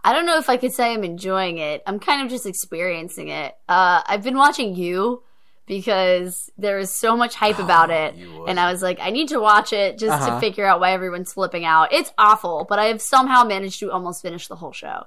I 0.04 0.12
don't 0.12 0.26
know 0.26 0.38
if 0.38 0.48
I 0.48 0.56
could 0.56 0.72
say 0.72 0.92
I'm 0.92 1.04
enjoying 1.04 1.58
it. 1.58 1.82
I'm 1.86 1.98
kind 2.00 2.22
of 2.24 2.28
just 2.30 2.44
experiencing 2.46 3.28
it. 3.28 3.54
Uh, 3.68 4.02
I've 4.06 4.22
been 4.24 4.36
watching 4.36 4.74
you 4.74 5.22
because 5.66 6.50
there 6.58 6.78
is 6.78 6.92
so 6.92 7.16
much 7.16 7.34
hype 7.36 7.58
about 7.66 7.90
it, 7.90 8.14
and 8.48 8.58
I 8.58 8.70
was 8.72 8.82
like, 8.82 8.98
I 9.00 9.10
need 9.10 9.28
to 9.28 9.38
watch 9.40 9.72
it 9.72 9.98
just 9.98 10.12
Uh-huh. 10.22 10.34
to 10.34 10.40
figure 10.40 10.66
out 10.66 10.80
why 10.80 10.92
everyone's 10.92 11.32
flipping 11.32 11.64
out. 11.64 11.92
It's 11.92 12.12
awful, 12.18 12.66
but 12.68 12.78
I 12.78 12.86
have 12.86 13.00
somehow 13.00 13.44
managed 13.44 13.78
to 13.80 13.90
almost 13.92 14.22
finish 14.22 14.48
the 14.48 14.56
whole 14.56 14.72
show. 14.72 15.04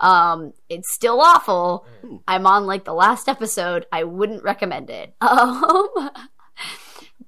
Um, 0.00 0.52
it's 0.68 0.92
still 0.92 1.20
awful. 1.20 1.86
I'm 2.28 2.46
on 2.46 2.66
like 2.66 2.84
the 2.84 2.92
last 2.92 3.28
episode. 3.28 3.86
I 3.92 4.04
wouldn't 4.04 4.42
recommend 4.42 4.90
it. 4.90 5.14
Um, 5.22 6.10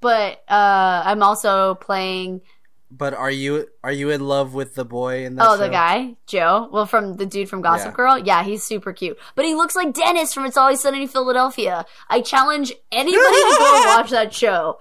but 0.01 0.43
uh, 0.49 1.03
I'm 1.05 1.23
also 1.23 1.75
playing 1.77 2.43
But 2.91 3.15
are 3.15 3.31
you 3.31 3.67
are 3.83 3.91
you 3.93 4.11
in 4.11 4.27
love 4.27 4.55
with 4.55 4.75
the 4.77 4.85
boy 4.85 5.25
in 5.25 5.35
that 5.37 5.49
Oh, 5.49 5.57
the 5.57 5.69
guy, 5.69 6.15
Joe. 6.27 6.69
Well, 6.73 6.87
from 6.87 7.17
the 7.17 7.27
dude 7.27 7.49
from 7.49 7.61
Gossip 7.61 7.89
Yeah. 7.91 7.97
Girl. 7.97 8.19
Yeah, 8.19 8.45
he's 8.45 8.63
super 8.63 8.93
cute. 8.93 9.19
But 9.35 9.45
he 9.45 9.55
looks 9.57 9.75
like 9.75 9.93
Dennis 9.93 10.33
from 10.33 10.45
It's 10.47 10.57
Always 10.57 10.81
Sunny 10.81 11.03
in 11.03 11.09
Philadelphia. 11.09 11.85
I 12.09 12.21
challenge 12.21 12.73
anybody 12.93 13.19
to 13.19 13.57
go 13.59 13.77
and 13.77 13.87
watch 14.01 14.11
that 14.11 14.33
show 14.33 14.79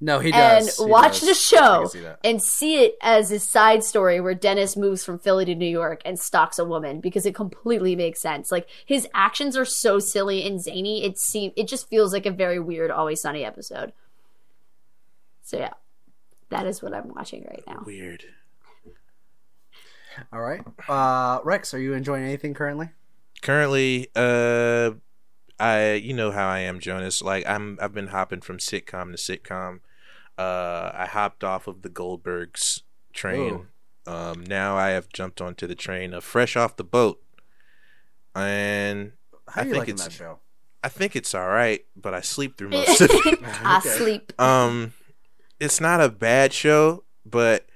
No, 0.00 0.20
he 0.20 0.32
and 0.32 0.64
does. 0.66 0.78
He 0.78 0.84
watch 0.86 1.18
does. 1.18 1.28
the 1.28 1.34
show 1.34 1.86
see 1.86 2.06
and 2.22 2.40
see 2.40 2.84
it 2.84 2.94
as 3.02 3.32
a 3.32 3.40
side 3.40 3.82
story 3.82 4.20
where 4.20 4.34
Dennis 4.34 4.76
moves 4.76 5.04
from 5.04 5.18
Philly 5.18 5.44
to 5.46 5.56
New 5.56 5.66
York 5.68 6.00
and 6.04 6.20
stalks 6.20 6.56
a 6.60 6.64
woman 6.64 7.00
because 7.00 7.26
it 7.26 7.34
completely 7.34 7.96
makes 7.96 8.20
sense. 8.20 8.52
Like 8.52 8.68
his 8.86 9.08
actions 9.12 9.56
are 9.56 9.64
so 9.64 9.98
silly 9.98 10.46
and 10.46 10.62
zany. 10.62 11.02
It 11.04 11.18
seem 11.18 11.50
it 11.56 11.66
just 11.66 11.88
feels 11.88 12.12
like 12.12 12.26
a 12.26 12.30
very 12.30 12.60
weird 12.60 12.92
Always 12.92 13.20
Sunny 13.20 13.44
episode. 13.44 13.92
So 15.42 15.58
yeah, 15.58 15.72
that 16.50 16.66
is 16.66 16.82
what 16.82 16.94
I'm 16.94 17.08
watching 17.08 17.44
right 17.48 17.62
now. 17.66 17.82
Weird. 17.86 18.24
All 20.32 20.40
right, 20.40 20.62
uh, 20.88 21.38
Rex, 21.44 21.72
are 21.74 21.78
you 21.78 21.92
enjoying 21.94 22.24
anything 22.24 22.52
currently? 22.52 22.88
Currently, 23.40 24.08
uh, 24.16 24.92
I 25.60 25.92
you 25.94 26.12
know 26.12 26.32
how 26.32 26.48
I 26.48 26.60
am, 26.60 26.80
Jonas. 26.80 27.22
Like 27.22 27.46
I'm, 27.48 27.78
I've 27.80 27.94
been 27.94 28.08
hopping 28.08 28.40
from 28.40 28.58
sitcom 28.58 29.14
to 29.14 29.16
sitcom. 29.16 29.78
Uh, 30.36 30.90
I 30.92 31.06
hopped 31.06 31.44
off 31.44 31.68
of 31.68 31.82
the 31.82 31.88
Goldbergs 31.90 32.82
train. 33.12 33.68
Um, 34.06 34.42
now 34.44 34.76
I 34.76 34.88
have 34.90 35.08
jumped 35.08 35.40
onto 35.40 35.66
the 35.68 35.74
train 35.76 36.12
of 36.14 36.24
Fresh 36.24 36.56
Off 36.56 36.76
the 36.76 36.84
Boat, 36.84 37.22
and 38.34 39.12
How 39.48 39.60
I 39.60 39.64
do 39.64 39.68
you 39.68 39.74
think 39.74 39.80
like 39.82 39.88
it's- 39.90 40.04
that 40.04 40.12
show? 40.12 40.38
I 40.82 40.88
think 40.88 41.16
it's 41.16 41.34
all 41.34 41.48
right, 41.48 41.84
but 41.96 42.14
I 42.14 42.20
sleep 42.20 42.56
through 42.56 42.68
most 42.70 43.00
of 43.00 43.10
it. 43.10 43.38
I 43.42 43.78
Okay. 43.84 43.88
sleep. 43.90 44.40
Um, 44.40 44.94
it's 45.60 45.80
not 45.80 46.00
a 46.00 46.08
bad 46.08 46.52
show, 46.52 47.04
but 47.24 47.66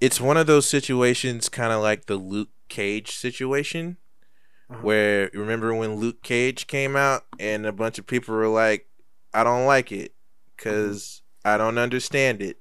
it's 0.00 0.20
one 0.20 0.36
of 0.36 0.46
those 0.46 0.68
situations, 0.68 1.48
kind 1.48 1.72
of 1.72 1.82
like 1.82 2.06
the 2.06 2.16
Luke 2.16 2.50
Cage 2.68 3.12
situation, 3.12 3.96
Uh-huh. 4.70 4.80
where 4.82 5.30
remember 5.32 5.74
when 5.74 5.96
Luke 5.96 6.22
Cage 6.22 6.66
came 6.66 6.96
out 6.96 7.24
and 7.38 7.64
a 7.66 7.72
bunch 7.72 7.98
of 7.98 8.06
people 8.06 8.34
were 8.34 8.48
like, 8.48 8.88
"I 9.32 9.44
don't 9.44 9.66
like 9.66 9.92
it 9.92 10.14
because 10.56 11.22
I 11.44 11.56
don't 11.56 11.78
understand 11.78 12.42
it. 12.42 12.58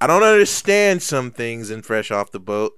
I 0.00 0.06
don't 0.06 0.22
understand 0.24 1.02
some 1.02 1.30
things 1.30 1.70
in 1.70 1.82
Fresh 1.82 2.10
Off 2.10 2.30
the 2.32 2.40
Boat, 2.40 2.72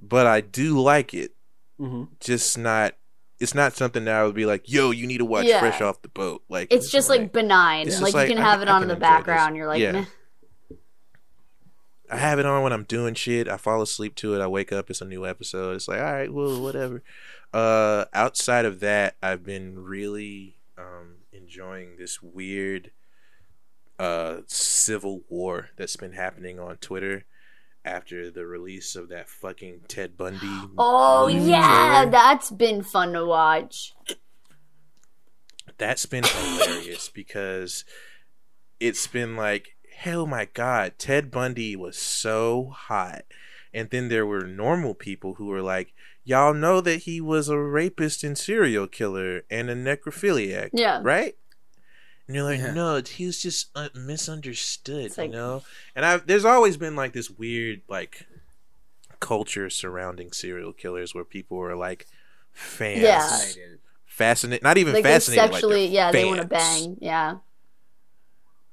but 0.00 0.26
I 0.26 0.40
do 0.40 0.80
like 0.80 1.14
it. 1.14 1.32
hmm 1.78 2.04
Just 2.20 2.56
not." 2.58 2.94
It's 3.42 3.54
not 3.54 3.74
something 3.74 4.04
that 4.06 4.14
I 4.14 4.24
would 4.24 4.34
be 4.34 4.46
like, 4.46 4.70
"Yo, 4.70 4.90
you 4.92 5.06
need 5.06 5.18
to 5.18 5.24
watch 5.24 5.46
Yeah. 5.46 5.60
Fresh 5.60 5.80
Off 5.80 6.00
the 6.02 6.08
Boat." 6.08 6.42
Like 6.48 6.68
It's 6.72 6.90
just 6.90 7.08
like 7.08 7.32
benign. 7.32 7.80
Like 7.80 7.86
just 7.88 8.02
like, 8.02 8.28
you 8.28 8.34
can 8.34 8.42
I- 8.42 8.50
have 8.50 8.62
it 8.62 8.68
I 8.68 8.72
on 8.72 8.82
in 8.82 8.88
the 8.88 8.94
enjoy 8.94 9.00
this. 9.00 9.10
background. 9.10 9.56
You're 9.56 9.66
like, 9.66 9.80
Yeah. 9.80 9.92
meh. 9.92 10.04
I 12.10 12.16
have 12.18 12.38
it 12.38 12.44
on 12.46 12.62
when 12.62 12.72
I'm 12.72 12.84
doing 12.84 13.14
shit. 13.14 13.48
I 13.48 13.56
fall 13.56 13.80
asleep 13.80 14.14
to 14.16 14.34
it. 14.34 14.40
I 14.42 14.46
wake 14.46 14.70
up. 14.70 14.90
It's 14.90 15.00
a 15.00 15.04
new 15.06 15.26
episode. 15.26 15.76
It's 15.76 15.88
like, 15.88 16.00
all 16.00 16.12
right, 16.12 16.32
well, 16.32 16.60
whatever. 16.60 17.02
Uh, 17.54 18.04
outside 18.12 18.64
of 18.66 18.80
that, 18.80 19.16
I've 19.22 19.44
been 19.44 19.82
really 19.82 20.56
um, 20.76 21.16
enjoying 21.32 21.96
this 21.98 22.22
weird 22.22 22.90
uh, 23.98 24.38
civil 24.46 25.22
war 25.30 25.70
that's 25.76 25.96
been 25.96 26.12
happening 26.12 26.58
on 26.60 26.76
Twitter 26.76 27.24
after 27.84 28.30
the 28.30 28.46
release 28.46 28.94
of 28.96 29.08
that 29.08 29.28
fucking 29.28 29.80
Ted 29.88 30.16
Bundy. 30.16 30.46
Oh 30.78 31.26
yeah, 31.28 31.96
trailer. 32.02 32.10
that's 32.10 32.50
been 32.50 32.82
fun 32.82 33.12
to 33.14 33.24
watch. 33.24 33.94
that's 35.78 36.06
been 36.06 36.24
hilarious 36.24 37.08
because 37.14 37.84
it's 38.80 39.06
been 39.06 39.36
like, 39.36 39.76
hell 39.96 40.26
my 40.26 40.46
god, 40.52 40.94
Ted 40.98 41.30
Bundy 41.30 41.76
was 41.76 41.96
so 41.96 42.72
hot. 42.74 43.22
And 43.74 43.88
then 43.90 44.08
there 44.08 44.26
were 44.26 44.46
normal 44.46 44.94
people 44.94 45.34
who 45.34 45.46
were 45.46 45.62
like, 45.62 45.94
y'all 46.24 46.52
know 46.54 46.80
that 46.82 47.02
he 47.02 47.20
was 47.20 47.48
a 47.48 47.58
rapist 47.58 48.22
and 48.22 48.36
serial 48.36 48.86
killer 48.86 49.42
and 49.50 49.70
a 49.70 49.74
necrophiliac, 49.74 50.70
Yeah. 50.74 51.00
right? 51.02 51.36
And 52.26 52.36
you're 52.36 52.44
like, 52.44 52.60
Yeah. 52.60 52.72
no, 52.72 53.02
he 53.04 53.26
was 53.26 53.40
just 53.42 53.68
uh, 53.74 53.88
misunderstood, 53.94 55.16
like- 55.18 55.30
you 55.30 55.32
know. 55.36 55.62
And 55.94 56.04
I, 56.04 56.16
there's 56.18 56.44
always 56.44 56.76
been 56.76 56.94
like 56.96 57.12
this 57.12 57.28
weird 57.30 57.82
like 57.88 58.26
culture 59.20 59.68
surrounding 59.70 60.32
serial 60.32 60.72
killers 60.72 61.14
where 61.14 61.24
people 61.24 61.58
are 61.60 61.76
like 61.76 62.06
fans, 62.52 63.02
Yeah. 63.02 63.64
Fascinated, 64.06 64.62
not 64.62 64.76
even 64.78 64.92
Like 64.92 65.04
they 65.04 65.10
fascinated, 65.10 65.52
sexually, 65.52 65.86
they're 65.86 65.94
yeah, 65.94 66.12
they 66.12 66.24
want 66.26 66.40
to 66.42 66.46
bang. 66.46 66.96
Yeah. 67.00 67.36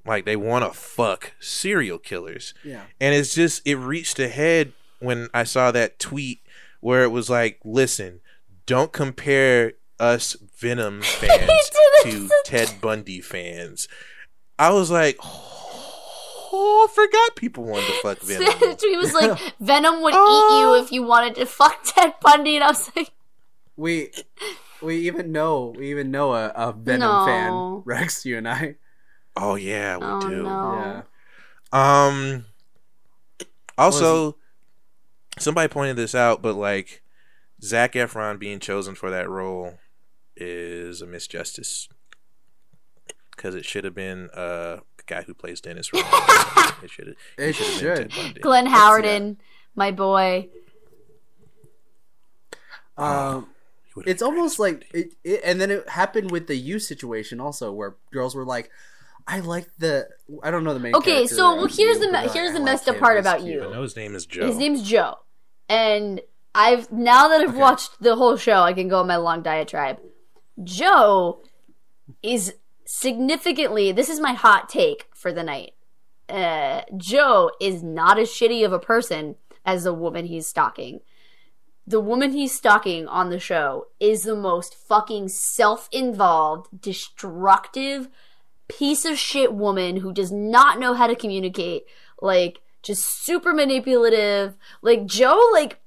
like 0.06 0.26
they 0.26 0.36
want 0.36 0.66
to 0.66 0.78
fuck 0.78 1.34
serial 1.40 1.98
killers 1.98 2.54
Yeah. 2.64 2.84
and 3.00 3.14
it's 3.16 3.34
just 3.36 3.62
it 3.66 3.76
reached 3.76 4.20
a 4.20 4.28
head 4.28 4.74
when 5.00 5.30
i 5.34 5.44
saw 5.44 5.72
that 5.72 6.00
tweet 6.00 6.42
where 6.82 7.04
it 7.04 7.10
was 7.10 7.30
like 7.30 7.60
listen 7.64 8.20
don't 8.66 8.92
compare 8.92 9.74
us 10.00 10.36
venom 10.60 11.02
fans 11.04 11.70
to 12.04 12.30
ted 12.46 12.74
bundy 12.82 13.22
fans 13.22 13.88
i 14.58 14.70
was 14.72 14.90
like 14.92 15.18
oh 15.22 16.88
i 16.90 16.94
forgot 16.94 17.36
people 17.36 17.64
wanted 17.64 17.86
to 17.88 17.94
fuck 18.02 18.20
venom 18.24 18.76
he 18.82 18.98
was 18.98 19.14
like, 19.14 19.40
Venom 19.60 20.02
would 20.02 20.14
eat 20.14 20.18
Oh. 20.20 20.76
you 20.78 20.84
if 20.84 20.92
you 20.92 21.04
wanted 21.04 21.36
to 21.36 21.46
fuck 21.46 21.84
Ted 21.84 22.14
Bundy, 22.22 22.56
and 22.56 22.64
I 22.64 22.70
was 22.70 22.90
like, 22.96 23.12
We 23.76 24.12
we 24.82 24.96
even 25.08 25.32
know 25.32 25.74
we 25.78 25.90
even 25.92 26.12
know 26.12 26.34
a, 26.34 26.48
a 26.56 26.72
Venom 26.74 27.00
No. 27.02 27.26
fan, 27.26 27.82
Rex, 27.86 28.26
you 28.26 28.38
and 28.38 28.48
I. 28.48 28.76
oh 29.36 29.56
yeah 29.56 29.98
we 29.98 30.04
oh 30.06 30.22
do 30.22 30.44
no. 30.44 31.04
Yeah. 31.74 32.04
Um. 32.12 32.46
Also, 33.78 34.36
somebody 35.38 35.68
pointed 35.68 35.96
this 35.96 36.16
out, 36.16 36.42
but 36.42 36.56
like 36.56 37.02
Zac 37.62 37.94
Efron 37.94 38.40
being 38.40 38.60
chosen 38.60 38.96
for 38.96 39.10
that 39.12 39.30
role 39.30 39.78
is 40.40 41.02
a 41.02 41.06
misjustice 41.08 41.88
because 43.36 43.56
it 43.56 43.66
should 43.66 43.84
have 43.84 43.96
been 43.96 44.30
uh 44.34 44.78
the 44.98 45.04
guy 45.06 45.22
who 45.24 45.34
plays 45.34 45.62
Dennis. 45.62 45.92
Rodman. 45.94 46.12
it 46.84 46.90
should 46.92 47.08
have. 47.08 47.16
It 47.38 47.54
should 47.54 47.66
should. 47.66 47.96
been 47.98 48.10
Ted 48.10 48.16
Bundy. 48.24 48.40
Glenn 48.42 48.68
Howerton, 48.68 49.38
my 49.76 49.92
boy. 49.92 50.50
Um 52.98 53.48
He 53.86 53.92
would've 53.96 54.10
it's 54.12 54.22
been 54.22 54.28
almost 54.34 54.58
great 54.58 54.74
like 54.74 54.88
it, 54.94 55.14
it 55.24 55.42
and 55.44 55.60
then 55.62 55.72
it 55.72 55.88
happened 55.90 56.32
with 56.32 56.48
the 56.48 56.56
you 56.56 56.80
situation 56.80 57.40
also 57.40 57.72
where 57.72 57.96
girls 58.12 58.36
were 58.36 58.46
like 58.46 58.70
I 59.28 59.40
like 59.42 59.68
the 59.78 60.08
I 60.44 60.52
don't 60.52 60.64
know 60.64 60.74
the 60.74 60.80
main 60.80 60.96
Okay, 60.96 61.28
so 61.28 61.56
well, 61.56 61.68
here's 61.68 62.00
You, 62.00 62.08
the 62.08 62.12
but, 62.12 62.26
me- 62.26 62.32
here's 62.34 62.50
I 62.50 62.54
the 62.54 62.60
like 62.60 62.66
messed 62.66 62.90
up 62.90 62.98
part 62.98 63.20
about 63.20 63.44
you. 63.44 63.64
I 63.64 63.72
know 63.72 63.84
his 63.84 63.96
name 63.96 64.16
is 64.16 64.26
Joe. 64.26 64.48
His 64.48 64.58
name's 64.58 64.82
Joe. 64.82 65.16
And 65.70 66.20
I've 66.56 66.92
now 66.92 67.28
that 67.28 67.42
I've 67.42 67.50
Okay. 67.50 67.58
watched 67.60 68.02
the 68.02 68.16
whole 68.16 68.38
show, 68.38 68.62
I 68.64 68.74
can 68.74 68.88
go 68.88 69.00
on 69.02 69.08
my 69.08 69.18
long 69.18 69.44
diatribe. 69.44 70.00
Joe 70.64 71.42
is 72.24 72.56
significantly 72.86 73.92
this 73.92 74.10
is 74.10 74.20
my 74.20 74.34
hot 74.34 74.70
take 74.70 75.08
for 75.14 75.32
the 75.32 75.44
night. 75.44 75.74
Uh, 76.28 76.82
Joe 76.98 77.52
is 77.60 77.82
not 77.82 78.20
as 78.20 78.30
shitty 78.30 78.66
of 78.66 78.72
a 78.72 78.80
person 78.80 79.36
as 79.66 79.84
the 79.84 79.94
woman 79.94 80.26
he's 80.26 80.48
stalking. 80.48 81.02
The 81.88 82.00
woman 82.00 82.34
he's 82.34 82.54
stalking 82.54 83.08
on 83.08 83.30
the 83.30 83.40
show 83.40 83.88
is 84.00 84.22
the 84.22 84.36
most 84.36 84.76
fucking 84.76 85.30
self-involved, 85.30 86.82
destructive 86.82 88.10
piece 88.68 89.06
of 89.06 89.18
shit 89.18 89.54
woman 89.54 89.98
who 89.98 90.14
does 90.14 90.32
not 90.32 90.80
know 90.80 90.94
how 90.94 91.08
to 91.08 91.16
communicate. 91.16 91.86
Like, 92.22 92.62
just 92.84 93.24
super 93.24 93.54
manipulative. 93.54 94.56
Like, 94.84 95.08
Joe, 95.08 95.50
like, 95.52 95.79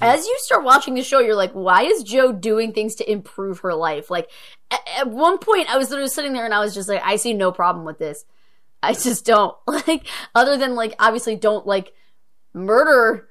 as 0.00 0.26
you 0.26 0.36
start 0.40 0.64
watching 0.64 0.94
the 0.94 1.02
show, 1.02 1.20
you're 1.20 1.34
like, 1.34 1.52
why 1.52 1.82
is 1.82 2.02
Joe 2.02 2.32
doing 2.32 2.72
things 2.72 2.94
to 2.96 3.10
improve 3.10 3.60
her 3.60 3.74
life? 3.74 4.10
Like, 4.10 4.30
at, 4.70 5.08
one 5.08 5.38
point, 5.38 5.68
I 5.72 5.78
was 5.78 5.90
literally 5.90 6.08
sitting 6.10 6.32
there 6.32 6.44
and 6.44 6.54
I 6.54 6.60
was 6.60 6.74
just 6.74 6.88
like, 6.88 7.02
I 7.04 7.16
see 7.16 7.32
no 7.34 7.52
problem 7.52 7.84
with 7.84 7.98
this. 7.98 8.24
I 8.82 8.92
just 8.94 9.24
don't. 9.26 9.56
Like, 9.66 10.06
other 10.34 10.56
than, 10.56 10.74
like, 10.74 10.94
obviously 10.98 11.36
don't, 11.36 11.66
like, 11.66 11.92
murder 12.54 13.28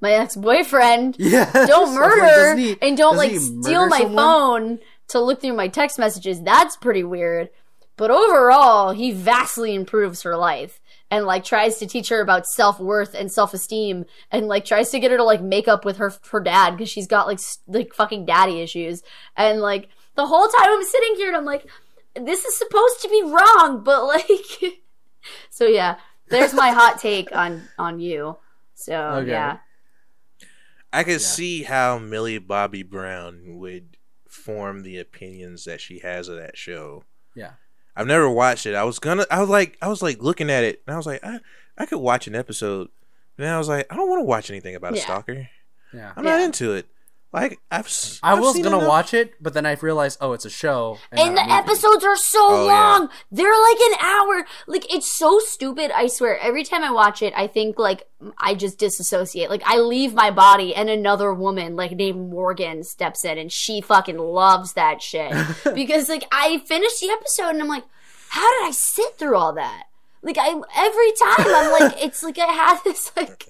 my 0.00 0.12
ex 0.12 0.34
boyfriend 0.36 1.16
Yeah. 1.18 1.50
don't 1.52 1.90
was 1.90 1.94
like, 1.94 2.16
murder 2.16 2.56
he- 2.56 2.76
and 2.80 2.96
don't 2.96 3.16
like 3.16 3.32
steal 3.32 3.86
my 3.88 3.98
someone? 4.00 4.16
phone 4.16 4.78
to 5.08 5.20
look 5.20 5.40
through 5.40 5.52
my 5.54 5.68
text 5.68 5.98
messages. 5.98 6.40
That's 6.42 6.76
pretty 6.76 7.04
weird. 7.04 7.50
But 7.96 8.10
overall, 8.10 8.92
he 8.92 9.10
vastly 9.12 9.74
improves 9.74 10.22
her 10.22 10.36
life 10.36 10.80
and 11.10 11.26
like 11.26 11.44
tries 11.44 11.78
to 11.78 11.86
teach 11.86 12.08
her 12.08 12.20
about 12.20 12.46
self 12.46 12.78
worth 12.78 13.14
and 13.14 13.30
self 13.32 13.52
esteem 13.54 14.04
and 14.30 14.46
like 14.48 14.64
tries 14.64 14.90
to 14.90 14.98
get 15.00 15.10
her 15.10 15.16
to 15.16 15.24
like 15.24 15.42
make 15.42 15.68
up 15.68 15.84
with 15.84 15.96
her 15.98 16.12
her 16.30 16.40
dad 16.40 16.72
because 16.72 16.88
she's 16.88 17.06
got 17.06 17.26
like 17.26 17.38
s- 17.38 17.58
like 17.66 17.92
fucking 17.94 18.24
daddy 18.26 18.60
issues 18.60 19.02
and 19.36 19.60
like 19.60 19.88
the 20.16 20.26
whole 20.26 20.46
time 20.48 20.68
I'm 20.70 20.84
sitting 20.84 21.14
here 21.16 21.28
and 21.28 21.36
I'm 21.36 21.44
like, 21.44 21.66
this 22.14 22.44
is 22.44 22.56
supposed 22.58 23.00
to 23.02 23.08
be 23.08 23.22
wrong, 23.22 23.82
but 23.84 24.04
like, 24.04 24.26
so 25.50 25.66
yeah. 25.66 25.96
There's 26.28 26.54
my 26.54 26.70
hot 26.70 27.00
take 27.00 27.34
on 27.34 27.62
on 27.78 27.98
you. 27.98 28.36
So 28.74 28.94
Okay. 28.94 29.30
yeah. 29.30 29.58
I 30.92 31.04
could 31.04 31.20
see 31.20 31.62
how 31.64 31.98
Millie 31.98 32.38
Bobby 32.38 32.82
Brown 32.82 33.58
would 33.58 33.96
form 34.28 34.82
the 34.82 34.98
opinions 34.98 35.64
that 35.64 35.80
she 35.80 36.00
has 36.00 36.28
of 36.28 36.36
that 36.36 36.56
show. 36.56 37.04
Yeah. 37.34 37.52
I've 37.96 38.06
never 38.06 38.28
watched 38.30 38.66
it. 38.66 38.74
I 38.74 38.84
was 38.84 38.98
gonna. 38.98 39.26
I 39.30 39.40
was 39.40 39.48
like. 39.48 39.76
I 39.82 39.88
was 39.88 40.02
like 40.02 40.22
looking 40.22 40.50
at 40.50 40.64
it, 40.64 40.82
and 40.86 40.94
I 40.94 40.96
was 40.96 41.06
like, 41.06 41.22
I, 41.24 41.40
I 41.76 41.86
could 41.86 41.98
watch 41.98 42.26
an 42.26 42.34
episode. 42.34 42.88
And 43.36 43.46
then 43.46 43.52
I 43.54 43.58
was 43.58 43.68
like, 43.68 43.86
I 43.90 43.96
don't 43.96 44.08
want 44.08 44.20
to 44.20 44.24
watch 44.26 44.50
anything 44.50 44.74
about 44.76 44.92
a 44.94 44.98
stalker. 44.98 45.48
Yeah. 45.92 46.12
I'm 46.16 46.24
not 46.24 46.38
Yeah. 46.40 46.44
into 46.46 46.72
it. 46.72 46.86
Like 47.32 47.60
I've. 47.70 47.86
s- 47.86 48.18
I 48.24 48.32
I've 48.32 48.40
was 48.40 48.54
seen 48.54 48.64
gonna 48.64 48.78
enough- 48.78 48.88
watch 48.88 49.14
it, 49.14 49.34
but 49.40 49.54
then 49.54 49.64
I 49.64 49.74
realized, 49.74 50.18
oh, 50.20 50.32
it's 50.32 50.44
a 50.44 50.50
show. 50.50 50.98
And 51.12 51.36
not 51.36 51.44
the 51.44 51.48
movie. 51.48 51.52
episodes 51.62 52.04
are 52.04 52.16
so 52.16 52.38
Oh, 52.42 52.66
yeah. 52.66 52.72
long. 52.72 53.08
They're 53.30 53.46
like 53.52 53.78
an 53.78 53.94
hour. 54.00 54.44
Like 54.66 54.92
it's 54.92 55.16
so 55.16 55.38
stupid. 55.38 55.92
I 55.92 56.08
swear. 56.08 56.38
Every 56.40 56.64
time 56.64 56.82
I 56.82 56.90
watch 56.90 57.22
it, 57.22 57.32
I 57.36 57.46
think 57.46 57.78
like 57.78 58.08
I 58.38 58.54
just 58.56 58.78
disassociate. 58.78 59.48
Like 59.48 59.62
I 59.64 59.76
leave 59.78 60.12
my 60.12 60.32
body, 60.32 60.74
and 60.74 60.90
another 60.90 61.32
woman 61.32 61.76
like 61.76 61.92
named 61.92 62.30
Morgan 62.30 62.82
steps 62.82 63.24
in, 63.24 63.38
and 63.38 63.52
she 63.52 63.80
fucking 63.80 64.18
loves 64.18 64.72
that 64.72 65.00
shit 65.00 65.32
because 65.74 66.08
like 66.08 66.24
I 66.32 66.58
finished 66.66 67.00
the 67.00 67.10
episode, 67.10 67.50
and 67.50 67.62
I'm 67.62 67.68
like, 67.68 67.84
how 68.30 68.58
did 68.58 68.68
I 68.68 68.72
sit 68.72 69.18
through 69.18 69.36
all 69.36 69.52
that? 69.52 69.84
Like 70.22 70.36
I 70.36 70.48
every 70.48 71.12
time 71.12 71.46
I'm 71.54 71.80
like, 71.80 72.02
it's 72.04 72.24
like 72.24 72.40
I 72.40 72.46
had 72.52 72.80
this 72.82 73.12
like. 73.16 73.46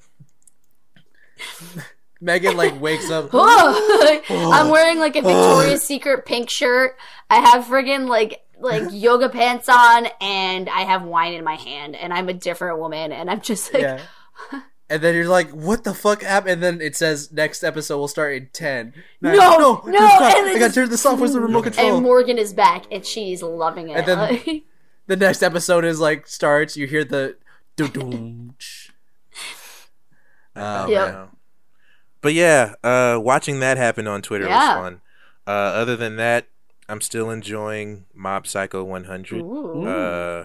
Megan 2.21 2.57
like 2.57 2.81
wakes 2.81 3.11
up. 3.11 3.31
I'm 3.35 4.69
wearing 4.71 4.99
like 4.99 5.17
a 5.17 5.23
Victoria's 5.23 5.83
Secret 5.83 6.27
pink 6.27 6.51
shirt. 6.51 6.97
I 7.29 7.37
have 7.37 7.65
friggin' 7.65 8.09
like 8.09 8.43
like 8.59 8.85
yoga 8.93 9.29
pants 9.29 9.69
on, 9.69 10.09
and 10.21 10.69
I 10.69 10.83
have 10.83 11.03
wine 11.03 11.35
in 11.35 11.45
my 11.45 11.55
hand, 11.55 11.97
and 11.97 12.13
I'm 12.13 12.29
a 12.29 12.35
different 12.35 12.79
woman, 12.79 13.13
and 13.13 13.31
I'm 13.31 13.41
just 13.41 13.73
like, 13.73 13.83
yeah. 13.83 14.01
and 14.91 15.03
then 15.03 15.15
you're 15.15 15.29
like, 15.29 15.51
"What 15.51 15.85
the 15.85 15.95
fuck 15.95 16.23
happened?" 16.23 16.53
And 16.53 16.63
then 16.63 16.81
it 16.81 16.95
says 16.97 17.33
next 17.33 17.65
episode 17.65 17.99
will 17.99 18.09
start 18.09 18.35
in 18.35 18.49
ten. 18.53 18.93
No, 19.21 19.33
no, 19.33 19.83
no, 19.87 19.99
crap, 20.19 20.37
and 20.37 20.49
I 20.49 20.59
gotta 20.59 20.75
turn 20.75 20.91
this 20.91 21.07
off. 21.07 21.19
Where's 21.19 21.33
the 21.33 21.41
remote 21.41 21.63
control? 21.63 21.95
And 21.97 22.05
Morgan 22.05 22.37
is 22.39 22.53
back, 22.53 22.85
and 22.91 23.05
she's 23.05 23.43
loving 23.43 23.89
it. 23.89 23.97
And 23.97 24.07
then- 24.07 24.63
the 25.07 25.17
next 25.17 25.43
episode 25.43 25.85
is 25.85 25.99
like 25.99 26.29
starts. 26.29 26.77
You 26.77 26.87
hear 26.87 27.03
the 27.05 27.37
doo-doom. 27.75 28.55
Oh, 30.55 30.89
Yep. 30.89 31.15
wow. 31.15 31.30
But 32.23 32.35
yeah, 32.35 32.75
uh, 32.85 33.19
watching 33.23 33.61
that 33.61 33.77
happen 33.79 34.07
on 34.07 34.23
Twitter 34.23 34.47
Yeah. 34.47 34.77
was 34.77 34.85
fun. 34.85 35.01
Uh, 35.47 35.51
other 35.51 35.97
than 35.97 36.17
that, 36.17 36.47
I'm 36.89 37.01
still 37.01 37.31
enjoying 37.31 38.05
Mob 38.15 38.47
Psycho 38.47 38.85
100. 38.85 39.41
Ooh. 39.43 39.87
Uh, 39.87 40.45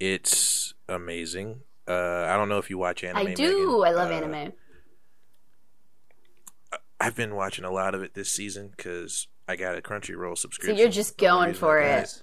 it's 0.00 0.74
amazing. 0.88 1.60
Uh, 1.86 2.26
I 2.28 2.36
don't 2.36 2.48
know 2.48 2.58
if 2.58 2.68
you 2.70 2.78
watch 2.78 3.04
anime. 3.04 3.26
I 3.28 3.34
do. 3.34 3.42
Megan. 3.78 3.84
I 3.84 3.90
love 3.96 4.10
Uh, 4.10 4.14
anime. 4.14 4.52
I've 7.00 7.14
been 7.14 7.34
watching 7.36 7.64
a 7.64 7.70
lot 7.70 7.94
of 7.94 8.02
it 8.02 8.14
this 8.14 8.30
season 8.30 8.72
because 8.76 9.28
I 9.46 9.54
got 9.56 9.78
a 9.78 9.80
Crunchyroll 9.80 10.36
subscription. 10.36 10.76
So 10.76 10.82
you're 10.82 10.90
just 10.90 11.16
going 11.16 11.54
for 11.54 11.78
it. 11.78 12.22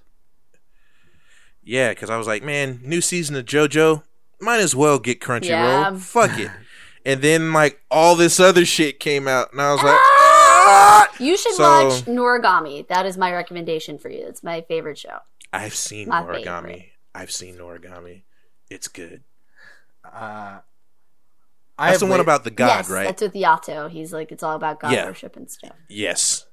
Yeah, 1.63 1.89
because 1.89 2.09
I 2.09 2.17
was 2.17 2.27
like, 2.27 2.43
man, 2.43 2.81
new 2.83 3.01
season 3.01 3.35
of 3.37 3.45
JoJo, 3.45 4.03
might 4.41 4.59
as 4.59 4.75
well 4.75 4.99
get 4.99 5.21
Crunchyroll. 5.21 5.47
Yeah. 5.49 5.97
Fuck 5.97 6.37
it. 6.37 6.51
And 7.05 7.21
then 7.21 7.53
like 7.53 7.81
all 7.91 8.15
this 8.15 8.39
other 8.39 8.65
shit 8.65 8.99
came 8.99 9.27
out, 9.27 9.51
and 9.51 9.61
I 9.61 9.71
was 9.73 9.83
like, 9.83 9.99
Ah! 9.99 11.07
You 11.19 11.37
should 11.37 11.53
So- 11.53 11.63
watch 11.87 12.05
Noragami. 12.05 12.87
That 12.87 13.05
is 13.05 13.17
my 13.17 13.31
recommendation 13.31 13.97
for 13.99 14.09
you. 14.09 14.25
It's 14.27 14.43
my 14.43 14.61
favorite 14.61 14.97
show. 14.97 15.19
I've 15.53 15.75
seen 15.75 16.09
My 16.09 16.21
Noragami. 16.23 16.61
favorite. 16.63 16.85
I've 17.13 17.31
seen 17.31 17.57
Noragami. 17.57 18.23
It's 18.69 18.87
good. 18.87 19.23
Uh, 20.03 20.59
That's 21.77 21.91
have 21.91 21.99
the 21.99 22.05
one 22.07 22.19
about 22.19 22.43
the 22.43 22.51
god, 22.51 22.67
yes, 22.67 22.89
right? 22.89 23.05
that's 23.05 23.21
with 23.21 23.33
Yato. 23.33 23.89
He's 23.89 24.11
like 24.13 24.31
it's 24.31 24.43
all 24.43 24.55
about 24.55 24.79
god 24.79 24.91
Yeah. 24.93 25.05
worship 25.05 25.35
and 25.35 25.49
stuff. 25.49 25.75
Yes. 25.89 26.45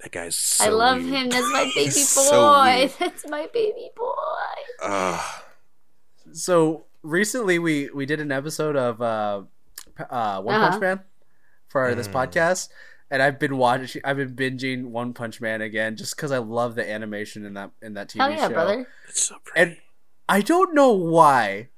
That 0.00 0.12
guy's 0.12 0.36
so 0.38 0.64
I 0.64 0.68
love 0.68 0.98
weird. 1.02 1.08
him. 1.14 1.28
That's 1.30 1.52
my 1.52 1.64
baby 1.74 1.90
boy. 1.90 1.92
So. 1.92 2.88
That's 2.98 3.28
my 3.28 3.48
baby 3.52 3.90
boy. 3.96 4.14
Ugh. 4.82 5.42
So 6.32 6.84
recently 7.02 7.58
we 7.58 7.90
we 7.90 8.06
did 8.06 8.20
an 8.20 8.32
episode 8.32 8.76
of 8.76 9.00
uh, 9.00 9.42
uh 10.10 10.40
One 10.42 10.54
Uh-huh. 10.54 10.68
Punch 10.70 10.80
Man 10.80 11.00
for 11.68 11.94
this 11.94 12.08
Mm. 12.08 12.12
podcast, 12.12 12.68
and 13.10 13.22
I've 13.22 13.38
been 13.38 13.56
watching. 13.56 14.02
I've 14.04 14.16
been 14.16 14.34
binging 14.34 14.86
One 14.86 15.12
Punch 15.12 15.40
Man 15.40 15.60
again 15.60 15.96
just 15.96 16.16
because 16.16 16.32
I 16.32 16.38
love 16.38 16.74
the 16.74 16.88
animation 16.88 17.44
in 17.44 17.54
that 17.54 17.70
in 17.82 17.94
that 17.94 18.08
TV 18.10 18.20
Hell 18.20 18.30
yeah, 18.30 18.48
show. 18.48 18.54
brother. 18.54 18.88
it's 19.08 19.22
so 19.24 19.36
pretty. 19.44 19.60
And 19.70 19.76
I 20.28 20.40
don't 20.42 20.74
know 20.74 20.92
why, 20.92 21.68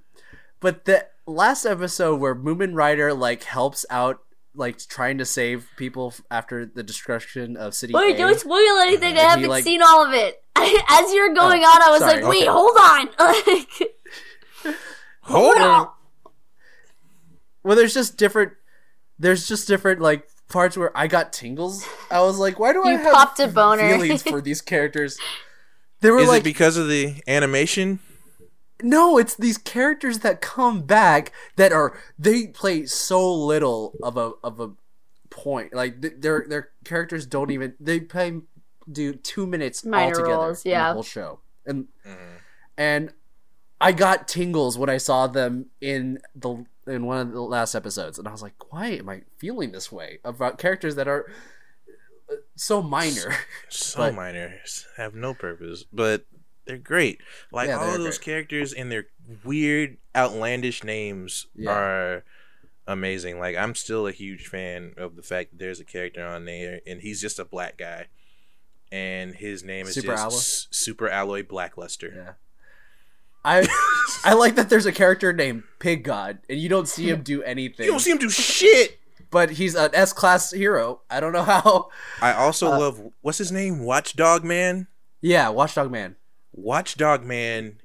but 0.60 0.84
the 0.84 1.06
last 1.26 1.64
episode 1.64 2.20
where 2.20 2.34
Mumen 2.34 2.74
Rider 2.74 3.12
like 3.14 3.44
helps 3.44 3.84
out. 3.90 4.20
Like 4.54 4.76
trying 4.86 5.16
to 5.16 5.24
save 5.24 5.66
people 5.78 6.12
after 6.30 6.66
the 6.66 6.82
destruction 6.82 7.56
of 7.56 7.72
City 7.74 7.94
Wait, 7.94 8.16
A. 8.16 8.18
don't 8.18 8.38
spoil 8.38 8.76
anything. 8.82 9.16
I 9.16 9.20
haven't 9.22 9.48
like- 9.48 9.64
seen 9.64 9.80
all 9.80 10.04
of 10.06 10.12
it. 10.12 10.42
As 10.90 11.10
you're 11.14 11.32
going 11.32 11.62
Oh, 11.64 11.68
on, 11.68 11.82
I 11.82 11.90
was 11.90 12.00
sorry, 12.00 12.20
like, 12.22 12.30
wait, 12.30 12.46
okay. 12.46 12.50
hold 12.50 12.76
on. 12.76 14.74
Like, 15.22 15.32
Hold 15.32 15.56
on. 15.58 15.88
well 17.62 17.76
there's 17.76 17.94
just 17.94 18.16
different 18.16 18.52
there's 19.18 19.46
just 19.46 19.68
different 19.68 20.00
like 20.00 20.26
parts 20.48 20.76
where 20.76 20.96
i 20.96 21.06
got 21.06 21.32
tingles 21.32 21.86
i 22.10 22.20
was 22.20 22.38
like 22.38 22.58
why 22.58 22.72
do 22.72 22.82
i 22.84 22.90
You 22.92 22.98
have 22.98 23.12
popped 23.12 23.40
a 23.40 23.48
boner. 23.48 23.88
feelings 23.88 24.22
for 24.22 24.40
these 24.40 24.60
characters 24.60 25.18
they 26.00 26.10
were 26.10 26.18
Is 26.20 26.28
like 26.28 26.40
it 26.40 26.44
because 26.44 26.76
of 26.76 26.88
the 26.88 27.14
animation? 27.28 28.00
no 28.82 29.16
it's 29.16 29.36
these 29.36 29.58
characters 29.58 30.18
that 30.20 30.40
come 30.40 30.82
back 30.82 31.32
that 31.56 31.72
are 31.72 31.96
they 32.18 32.48
play 32.48 32.84
so 32.86 33.32
little 33.32 33.94
of 34.02 34.16
a 34.16 34.32
of 34.42 34.58
a 34.60 34.70
point 35.30 35.72
like 35.72 36.02
th- 36.02 36.14
their 36.18 36.44
their 36.48 36.68
characters 36.84 37.24
don't 37.24 37.50
even 37.52 37.74
they 37.78 38.00
play 38.00 38.40
do 38.90 39.14
two 39.14 39.46
minutes 39.46 39.84
Minor 39.84 40.06
altogether 40.16 40.32
roles, 40.46 40.64
in 40.64 40.72
yeah. 40.72 40.88
the 40.88 40.94
whole 40.94 41.02
show 41.04 41.38
and 41.64 41.86
Mm-hmm. 42.04 42.36
and 42.76 43.12
I 43.82 43.92
got 43.92 44.28
tingles 44.28 44.78
when 44.78 44.88
I 44.88 44.96
saw 44.98 45.26
them 45.26 45.66
in 45.80 46.20
the 46.34 46.64
in 46.86 47.04
one 47.06 47.18
of 47.18 47.32
the 47.32 47.40
last 47.42 47.74
episodes, 47.74 48.18
and 48.18 48.26
I 48.26 48.30
was 48.32 48.42
like, 48.42 48.54
"Why 48.72 48.86
am 48.88 49.08
I 49.08 49.22
feeling 49.38 49.72
this 49.72 49.90
way 49.92 50.18
about 50.24 50.58
characters 50.58 50.94
that 50.96 51.08
are 51.08 51.30
uh, 52.30 52.36
so 52.56 52.82
minor?" 52.82 53.34
So 53.68 53.98
But- 53.98 54.14
minor, 54.14 54.54
have 54.96 55.14
no 55.14 55.34
purpose, 55.34 55.84
but 55.92 56.24
they're 56.64 56.78
great. 56.78 57.20
Like 57.52 57.68
Yeah, 57.68 57.78
all 57.80 57.94
of 57.94 57.98
those 58.02 58.18
great. 58.18 58.24
characters 58.24 58.72
and 58.72 58.90
their 58.92 59.06
weird, 59.44 59.96
outlandish 60.14 60.84
names 60.84 61.46
Yeah. 61.54 61.70
are 61.72 62.24
amazing. 62.86 63.38
Like 63.40 63.56
I'm 63.56 63.74
still 63.74 64.06
a 64.06 64.12
huge 64.12 64.46
fan 64.46 64.94
of 64.96 65.16
the 65.16 65.22
fact 65.22 65.50
that 65.50 65.58
there's 65.58 65.80
a 65.80 65.84
character 65.84 66.24
on 66.24 66.44
there, 66.44 66.80
and 66.86 67.00
he's 67.00 67.20
just 67.20 67.38
a 67.38 67.44
black 67.44 67.76
guy, 67.78 68.06
and 68.90 69.34
his 69.34 69.62
name 69.64 69.86
is 69.86 69.94
Super 69.94 70.08
just 70.08 70.22
Alloy? 70.22 70.38
Super 70.70 71.08
Alloy 71.08 71.42
Blackluster. 71.42 72.12
yeah, 72.14 72.32
I 73.44 73.66
I 74.24 74.34
like 74.34 74.54
that 74.54 74.68
there's 74.70 74.86
a 74.86 74.92
character 74.92 75.32
named 75.32 75.64
Pig 75.78 76.04
God, 76.04 76.38
and 76.48 76.58
you 76.60 76.68
don't 76.68 76.86
see 76.88 77.08
him 77.10 77.22
do 77.22 77.42
anything, 77.42 77.86
You 77.86 77.92
don't 77.92 78.00
see 78.00 78.10
him 78.12 78.18
do 78.18 78.30
shit. 78.30 78.98
but 79.30 79.50
he's 79.50 79.74
an 79.74 79.90
S 79.94 80.12
class 80.12 80.50
hero. 80.52 81.00
I 81.10 81.18
don't 81.20 81.32
know 81.32 81.42
how. 81.42 81.88
I 82.20 82.32
also 82.32 82.70
Uh, 82.72 82.78
love 82.78 83.00
what's 83.20 83.38
his 83.38 83.50
name, 83.50 83.80
Watchdog 83.80 84.44
Man. 84.44 84.86
Yeah, 85.20 85.48
Watchdog 85.48 85.90
Man. 85.90 86.16
Watchdog 86.52 87.24
Man. 87.24 87.78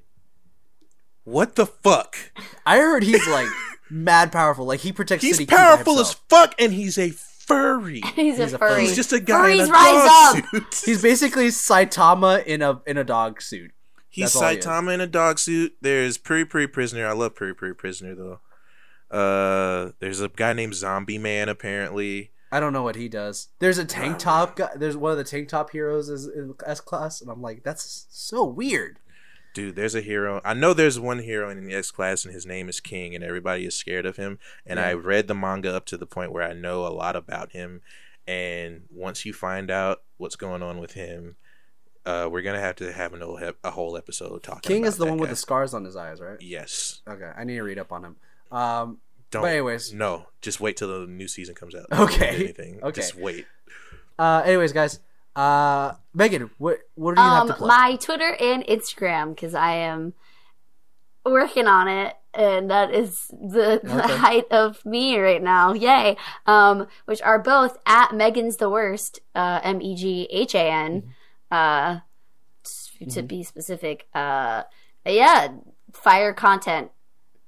What 1.24 1.56
the 1.56 1.66
fuck? 1.66 2.16
I 2.64 2.78
heard 2.78 3.02
he's 3.02 3.26
like 3.28 3.48
mad 3.90 4.32
powerful. 4.32 4.64
Like 4.66 4.80
he 4.80 4.92
protects. 4.92 5.24
He's 5.24 5.36
City 5.36 5.46
powerful 5.46 5.98
as 6.00 6.14
fuck, 6.28 6.54
and 6.58 6.72
he's 6.72 6.98
a 6.98 7.10
furry. 7.10 8.00
he's, 8.14 8.36
He's 8.38 8.52
a 8.52 8.56
a 8.56 8.58
furry. 8.58 8.70
furry. 8.70 8.80
He's 8.82 8.96
just 8.96 9.12
a 9.12 9.20
guy 9.20 9.50
in 9.50 9.58
Furries 9.58 9.68
a 9.68 9.72
rise 9.72 10.04
dog 10.04 10.36
up! 10.54 10.74
suit. 10.74 10.82
He's 10.86 11.02
basically 11.02 11.48
Saitama 11.48 12.44
in 12.44 12.62
a 12.62 12.80
in 12.86 12.96
a 12.96 13.04
dog 13.04 13.42
suit. 13.42 13.72
He's 14.08 14.32
That's 14.32 14.36
all 14.36 14.48
he. 14.50 14.56
Saitama 14.56 14.94
in 14.94 15.00
a 15.00 15.06
dog 15.06 15.38
suit. 15.38 15.76
There's 15.80 16.18
Puri 16.18 16.44
Puri 16.44 16.68
Prisoner. 16.68 17.06
I 17.06 17.12
love 17.12 17.34
Puri 17.34 17.54
Puri 17.54 17.74
Prisoner 17.74 18.14
though. 18.14 18.40
Uh, 19.10 19.92
there's 20.00 20.20
a 20.20 20.28
guy 20.28 20.52
named 20.52 20.74
Zombie 20.74 21.18
Man 21.18 21.48
apparently. 21.48 22.32
I 22.50 22.60
don't 22.60 22.72
know 22.72 22.82
what 22.82 22.96
he 22.96 23.08
does. 23.08 23.48
There's 23.58 23.78
a 23.78 23.84
tank 23.84 24.18
top 24.18 24.56
guy. 24.56 24.70
There's 24.74 24.96
one 24.96 25.12
of 25.12 25.18
the 25.18 25.24
tank 25.24 25.48
top 25.48 25.70
heroes 25.70 26.08
is 26.08 26.26
in 26.26 26.54
S 26.64 26.80
class, 26.80 27.20
and 27.20 27.30
I'm 27.30 27.42
like, 27.42 27.62
that's 27.62 28.06
so 28.10 28.44
weird. 28.44 29.00
Dude, 29.54 29.76
there's 29.76 29.94
a 29.94 30.00
hero. 30.00 30.40
I 30.44 30.54
know 30.54 30.72
there's 30.72 31.00
one 31.00 31.18
hero 31.18 31.50
in 31.50 31.66
the 31.66 31.74
X 31.74 31.90
class, 31.90 32.24
and 32.24 32.32
his 32.32 32.46
name 32.46 32.68
is 32.68 32.80
King, 32.80 33.14
and 33.14 33.24
everybody 33.24 33.66
is 33.66 33.74
scared 33.74 34.06
of 34.06 34.16
him. 34.16 34.38
And 34.64 34.78
I 34.78 34.92
read 34.94 35.26
the 35.26 35.34
manga 35.34 35.74
up 35.74 35.84
to 35.86 35.96
the 35.96 36.06
point 36.06 36.32
where 36.32 36.42
I 36.42 36.52
know 36.54 36.86
a 36.86 36.88
lot 36.88 37.16
about 37.16 37.52
him. 37.52 37.82
And 38.26 38.82
once 38.90 39.24
you 39.24 39.32
find 39.32 39.70
out 39.70 40.02
what's 40.16 40.36
going 40.36 40.62
on 40.62 40.78
with 40.78 40.92
him, 40.92 41.36
uh, 42.08 42.28
we're 42.30 42.42
gonna 42.42 42.60
have 42.60 42.76
to 42.76 42.90
have 42.92 43.12
an 43.12 43.20
whole, 43.20 43.38
a 43.62 43.70
whole 43.70 43.96
episode 43.96 44.42
talking. 44.42 44.62
King 44.68 44.82
about 44.82 44.88
is 44.88 44.96
the 44.96 45.04
that 45.04 45.10
one 45.10 45.18
with 45.18 45.30
the 45.30 45.36
scars 45.36 45.74
on 45.74 45.84
his 45.84 45.94
eyes, 45.96 46.20
right? 46.20 46.40
yes. 46.40 47.02
Okay, 47.06 47.30
I 47.36 47.44
need 47.44 47.56
to 47.56 47.62
read 47.62 47.78
up 47.78 47.92
on 47.92 48.04
him. 48.04 48.16
Um, 48.50 48.98
Don't. 49.30 49.42
But 49.42 49.52
anyways. 49.52 49.92
no. 49.92 50.26
Just 50.40 50.58
wait 50.60 50.76
till 50.78 51.00
the 51.00 51.06
new 51.06 51.28
season 51.28 51.54
comes 51.54 51.74
out. 51.74 51.86
Okay. 51.92 51.98
Don't 52.26 52.38
do 52.38 52.44
Anything. 52.44 52.80
Okay. 52.82 53.00
Just 53.02 53.14
wait. 53.14 53.46
uh, 54.18 54.42
anyways, 54.46 54.72
guys, 54.72 55.00
uh, 55.36 55.92
Megan, 56.14 56.50
what 56.58 56.78
what 56.94 57.14
do 57.14 57.20
you 57.22 57.28
have 57.28 57.42
um, 57.42 57.48
to 57.48 57.54
plug? 57.54 57.68
my 57.68 57.96
Twitter 57.96 58.36
and 58.40 58.64
Instagram 58.64 59.34
because 59.34 59.54
I 59.54 59.74
am 59.74 60.14
working 61.26 61.66
on 61.66 61.88
it, 61.88 62.14
and 62.32 62.70
that 62.70 62.94
is 62.94 63.28
the, 63.28 63.80
the 63.84 64.02
Okay. 64.04 64.16
height 64.16 64.44
of 64.50 64.82
me 64.86 65.18
right 65.18 65.42
now. 65.42 65.74
Yay! 65.74 66.16
Um, 66.46 66.86
which 67.04 67.20
are 67.20 67.38
both 67.38 67.76
at 67.84 68.14
Megan's 68.14 68.56
the 68.56 68.70
worst, 68.70 69.20
uh, 69.34 69.60
M 69.62 69.80
G 71.50 71.54
H 71.54 71.58
A 71.58 71.58
N, 71.94 72.02
Mm-hmm. 73.00 73.10
uh, 73.10 73.14
to 73.14 73.22
be 73.22 73.42
specific. 73.44 74.06
Uh, 74.14 74.64
yeah, 75.06 75.48
fire 75.92 76.32
content 76.34 76.90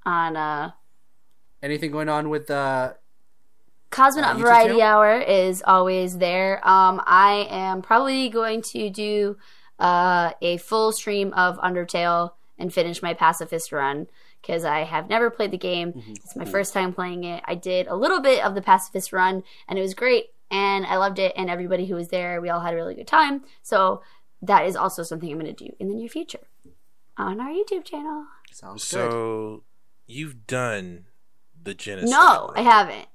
on 0.07 0.37
uh 0.37 0.71
Anything 1.63 1.91
going 1.91 2.09
on 2.09 2.31
with 2.31 2.51
uh, 2.51 2.95
Cosmonaut 3.91 4.37
Uh, 4.37 4.39
Variety 4.39 4.69
channel? 4.79 4.83
Hour 4.83 5.19
is 5.21 5.63
always 5.67 6.17
there. 6.17 6.57
Um, 6.67 7.03
I 7.05 7.47
am 7.51 7.83
probably 7.83 8.31
going 8.31 8.63
to 8.73 8.89
do 8.89 9.37
uh, 9.79 10.31
a 10.41 10.57
full 10.57 10.93
stream 10.93 11.35
of 11.35 11.59
Undertale 11.59 12.31
and 12.59 12.73
finish 12.73 13.03
my 13.03 13.13
pacifist 13.13 13.73
run 13.73 14.07
because 14.41 14.65
I 14.65 14.85
have 14.85 15.11
never 15.11 15.29
played 15.29 15.51
the 15.51 15.59
game. 15.59 15.93
Mm-hmm. 15.93 16.13
It's 16.13 16.35
my 16.37 16.47
first 16.47 16.73
time 16.73 16.95
playing 16.95 17.25
it. 17.25 17.43
I 17.47 17.57
did 17.57 17.89
a 17.89 17.97
little 17.97 18.21
bit 18.23 18.43
of 18.43 18.55
the 18.55 18.63
pacifist 18.63 19.13
run 19.13 19.43
and 19.69 19.79
it 19.79 19.83
was 19.83 19.93
great 19.95 20.27
and 20.51 20.87
I 20.87 20.97
loved 20.97 21.19
it. 21.19 21.33
And 21.37 21.49
everybody 21.51 21.87
who 21.87 21.95
was 21.95 22.09
there, 22.09 22.41
we 22.41 22.49
all 22.51 22.61
had 22.61 22.75
a 22.75 22.77
really 22.77 22.95
good 22.95 23.07
time. 23.07 23.45
So 23.63 24.03
that 24.43 24.67
is 24.67 24.77
also 24.77 25.03
something 25.03 25.31
I'm 25.31 25.39
going 25.39 25.55
to 25.55 25.65
do 25.65 25.75
in 25.79 25.89
the 25.89 25.95
near 25.95 26.09
future 26.09 26.41
on 27.17 27.41
our 27.41 27.51
YouTube 27.51 27.85
channel. 27.85 28.25
sounds 28.53 28.83
good. 28.83 29.01
So 29.01 29.65
you've 30.07 30.47
done 30.47 31.07
the 31.63 31.75
genocide. 31.75 32.11
No, 32.11 32.53
I 32.55 32.63
haven't. 32.63 33.07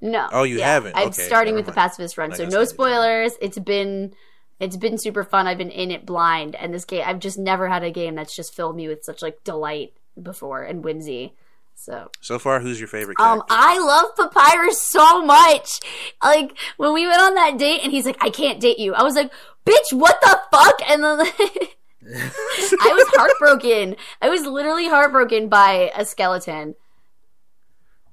No. 0.00 0.28
Oh, 0.32 0.42
you 0.42 0.60
haven't? 0.60 0.96
I'm 0.96 1.08
Okay, 1.08 1.22
starting 1.22 1.54
never 1.54 1.58
with 1.58 1.66
the 1.66 1.72
pacifist 1.72 2.18
run, 2.18 2.32
I 2.32 2.36
so 2.36 2.44
no 2.46 2.64
spoilers. 2.64 3.34
It's 3.40 3.58
been 3.58 4.12
it's 4.58 4.76
been 4.76 4.98
super 4.98 5.24
fun. 5.24 5.46
I've 5.46 5.58
been 5.58 5.70
in 5.70 5.90
it 5.90 6.04
blind, 6.04 6.54
and 6.56 6.74
this 6.74 6.84
game 6.84 7.04
I've 7.06 7.20
just 7.20 7.38
never 7.38 7.68
had 7.68 7.82
a 7.84 7.90
game 7.90 8.16
that's 8.16 8.34
just 8.34 8.54
filled 8.54 8.76
me 8.76 8.88
with 8.88 9.04
such 9.04 9.22
like 9.22 9.42
delight 9.44 9.94
before 10.20 10.62
and 10.62 10.84
whimsy. 10.84 11.34
So 11.74 12.10
So 12.20 12.38
far, 12.38 12.60
who's 12.60 12.78
your 12.78 12.86
favorite 12.88 13.18
um. 13.18 13.42
I 13.50 13.78
love 13.78 14.14
Papyrus 14.16 14.80
so 14.80 15.24
much. 15.24 15.80
Like 16.22 16.56
when 16.76 16.92
we 16.94 17.06
went 17.06 17.20
on 17.20 17.34
that 17.34 17.58
date, 17.58 17.80
and 17.82 17.90
he's 17.92 18.06
like, 18.06 18.18
"I 18.20 18.30
can't 18.30 18.60
date 18.60 18.78
you." 18.78 18.94
I 18.94 19.02
was 19.02 19.14
like, 19.16 19.32
"Bitch, 19.66 19.92
what 19.92 20.20
the 20.20 20.40
fuck?" 20.52 20.80
And 20.88 21.02
then 21.02 21.20
I 21.20 22.92
was 22.92 23.06
heartbroken. 23.14 23.96
I 24.20 24.28
was 24.28 24.42
literally 24.46 24.88
heartbroken 24.88 25.48
by 25.48 25.90
a 25.96 26.04
skeleton. 26.04 26.76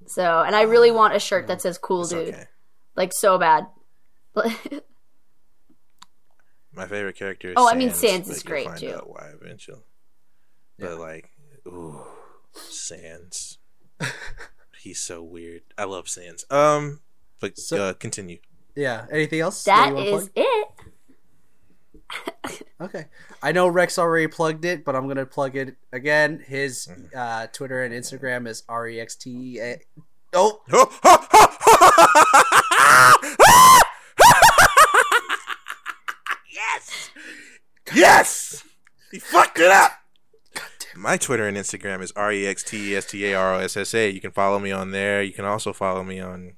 So, 0.08 0.42
and 0.42 0.56
I 0.56 0.64
really 0.64 0.90
want 0.90 1.16
a 1.16 1.20
shirt 1.20 1.46
that 1.48 1.62
says 1.62 1.78
"Cool 1.78 2.02
It's 2.02 2.10
Dude," 2.10 2.30
okay. 2.30 2.46
like 2.96 3.12
so 3.14 3.38
bad. 3.38 3.68
My 6.74 6.88
favorite 6.88 7.16
character 7.18 7.50
is 7.50 7.56
Oh, 7.58 7.68
I 7.70 7.76
mean, 7.76 7.90
Sans, 7.92 8.02
Sans 8.26 8.28
but 8.28 8.36
is 8.38 8.44
you'll 8.44 8.50
great, 8.52 8.66
find 8.68 8.80
too. 8.80 8.94
out 8.94 9.10
why 9.10 9.30
eventually. 9.40 9.82
But 10.78 10.98
like, 10.98 11.30
ooh, 11.68 12.02
Sans. 12.54 13.58
He's 14.80 15.00
so 15.00 15.22
weird. 15.24 15.62
I 15.78 15.84
love 15.86 16.08
Sans. 16.10 16.46
Um, 16.50 17.02
but 17.40 17.58
So- 17.58 17.82
uh, 17.90 17.94
continue. 17.94 18.40
Yeah. 18.76 19.06
Anything 19.12 19.42
else? 19.42 19.64
that 19.66 19.92
you 19.92 19.98
is 19.98 20.30
plug? 20.30 20.32
it. 20.36 20.68
Okay. 22.82 23.06
I 23.44 23.52
know 23.52 23.68
Rex 23.68 24.00
already 24.00 24.28
plugged 24.28 24.64
it, 24.64 24.86
but 24.86 24.96
I'm 24.96 25.08
gonna 25.08 25.26
plug 25.26 25.56
it 25.58 25.76
again. 25.92 26.44
His 26.48 26.88
Mm-hmm. 26.88 27.06
uh, 27.16 27.48
Twitter 27.48 27.84
and 27.84 27.94
Instagram 27.94 28.48
is 28.48 28.64
r 28.70 28.88
e 28.88 29.00
x 29.02 29.16
t 29.18 29.30
e. 29.58 29.60
a- 29.60 29.82
Oh, 30.34 30.62
yes, 36.52 37.10
yes, 37.94 38.64
he 39.12 39.20
fucked 39.20 39.60
it 39.60 39.72
up. 39.72 39.92
My 40.96 41.18
Twitter 41.18 41.48
and 41.48 41.58
Instagram 41.58 42.02
is 42.02 42.12
r 42.16 42.32
e 42.32 42.48
x 42.48 42.64
t 42.64 42.94
e 42.94 42.96
s 42.96 43.06
t 43.06 43.26
a 43.26 43.34
r 43.36 43.56
o 43.56 43.60
s 43.60 43.78
s 43.78 43.94
a. 43.94 44.10
You 44.10 44.22
can 44.22 44.32
follow 44.32 44.60
me 44.60 44.72
on 44.72 44.92
there. 44.92 45.22
You 45.22 45.34
can 45.34 45.46
also 45.46 45.74
follow 45.74 46.04
me 46.04 46.20
on. 46.20 46.54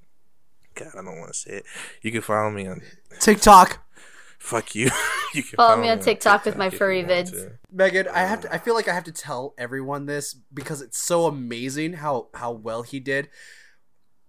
God, 0.76 0.90
I 0.94 1.04
don't 1.04 1.20
want 1.20 1.34
to 1.34 1.38
say 1.38 1.52
it. 1.58 1.66
You 2.02 2.12
can 2.12 2.22
follow 2.22 2.50
me 2.50 2.68
on. 2.68 2.82
TikTok. 3.20 3.80
Fuck 4.40 4.74
you. 4.74 4.90
you 5.36 5.44
can 5.44 5.58
Follow 5.58 5.80
me 5.80 5.90
on 5.90 6.00
TikTok 6.00 6.46
with 6.46 6.58
my 6.58 6.70
furry 6.70 7.04
want 7.04 7.12
vids. 7.12 7.52
Mehgan, 7.74 8.08
I 8.08 8.22
have 8.22 8.42
to. 8.42 8.48
Um, 8.48 8.56
I 8.56 8.58
feel 8.58 8.74
like 8.74 8.88
I 8.88 8.94
have 8.94 9.04
to 9.04 9.12
tell 9.12 9.54
everyone 9.58 10.08
this 10.08 10.34
because 10.54 10.82
it's 10.82 10.98
so 10.98 11.28
amazing 11.28 11.94
how 11.94 12.30
how 12.34 12.52
well 12.52 12.82
he 12.82 13.00
did. 13.00 13.30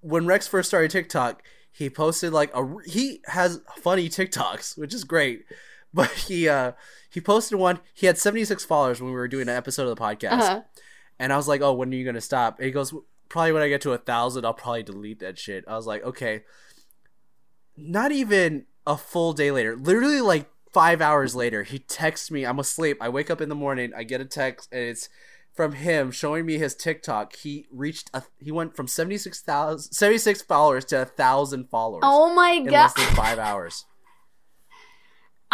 When 0.00 0.26
Rex 0.26 0.46
first 0.46 0.68
started 0.68 0.90
TikTok, 0.90 1.42
he 1.70 1.88
posted 1.88 2.32
like 2.32 2.54
a. 2.54 2.74
He 2.84 3.22
has 3.26 3.60
funny 3.78 4.08
TikToks, 4.08 4.76
which 4.76 4.92
is 4.92 5.04
great. 5.04 5.44
But 5.94 6.10
he 6.12 6.48
uh 6.48 6.73
he 7.10 7.20
posted 7.20 7.59
one. 7.59 7.81
He 7.93 8.06
had 8.06 8.16
seventy 8.19 8.44
six 8.44 8.64
followers 8.64 9.01
when 9.01 9.10
we 9.10 9.16
were 9.16 9.28
doing 9.28 9.43
an 9.48 9.56
episode 9.56 9.89
of 9.89 9.94
the 9.97 10.02
podcast, 10.02 10.32
Uh-huh. 10.40 10.60
and 11.19 11.32
I 11.32 11.36
was 11.36 11.47
like, 11.48 11.60
"Oh, 11.60 11.74
when 11.74 11.93
are 11.93 11.97
you 11.97 12.05
gonna 12.05 12.20
stop?" 12.20 12.59
And 12.59 12.64
he 12.66 12.73
goes, 12.73 12.94
"Probably 13.28 13.52
when 13.52 13.62
I 13.62 13.69
get 13.69 13.82
to 13.82 13.93
a 13.93 13.98
thousand, 13.98 14.44
I'll 14.47 14.55
probably 14.55 14.82
delete 14.82 15.19
that 15.20 15.39
shit." 15.39 15.64
I 15.69 15.77
was 15.77 15.86
like, 15.86 16.02
"Okay." 16.02 16.44
Not 17.77 18.12
even 18.12 18.66
a 18.86 18.97
full 18.97 19.32
day 19.32 19.51
later, 19.51 19.77
literally 19.77 20.20
like 20.20 20.51
five 20.73 21.01
hours 21.01 21.35
later, 21.35 21.62
he 21.62 21.78
texts 21.78 22.31
me. 22.31 22.44
I'm 22.44 22.59
asleep. 22.59 22.98
I 23.01 23.09
wake 23.09 23.31
up 23.31 23.40
in 23.40 23.48
the 23.48 23.55
morning. 23.55 23.93
I 23.97 24.02
get 24.05 24.20
a 24.20 24.24
text, 24.27 24.69
and 24.73 24.82
it's 24.82 25.09
from 25.55 25.73
him 25.73 26.10
showing 26.10 26.44
me 26.47 26.59
his 26.59 26.74
TikTok. 26.74 27.36
He 27.36 27.66
reached 27.70 28.10
a 28.14 28.23
he 28.40 28.51
went 28.52 28.74
from 28.77 28.86
76,000 28.89 29.93
76 29.93 30.43
followers 30.43 30.85
to 30.86 31.02
a 31.02 31.05
thousand 31.05 31.69
followers 31.70 32.02
Oh 32.05 32.32
my 32.35 32.51
in 32.52 32.64
god. 32.64 32.73
less 32.73 32.94
than 32.94 33.14
five 33.14 33.39
hours. 33.39 33.85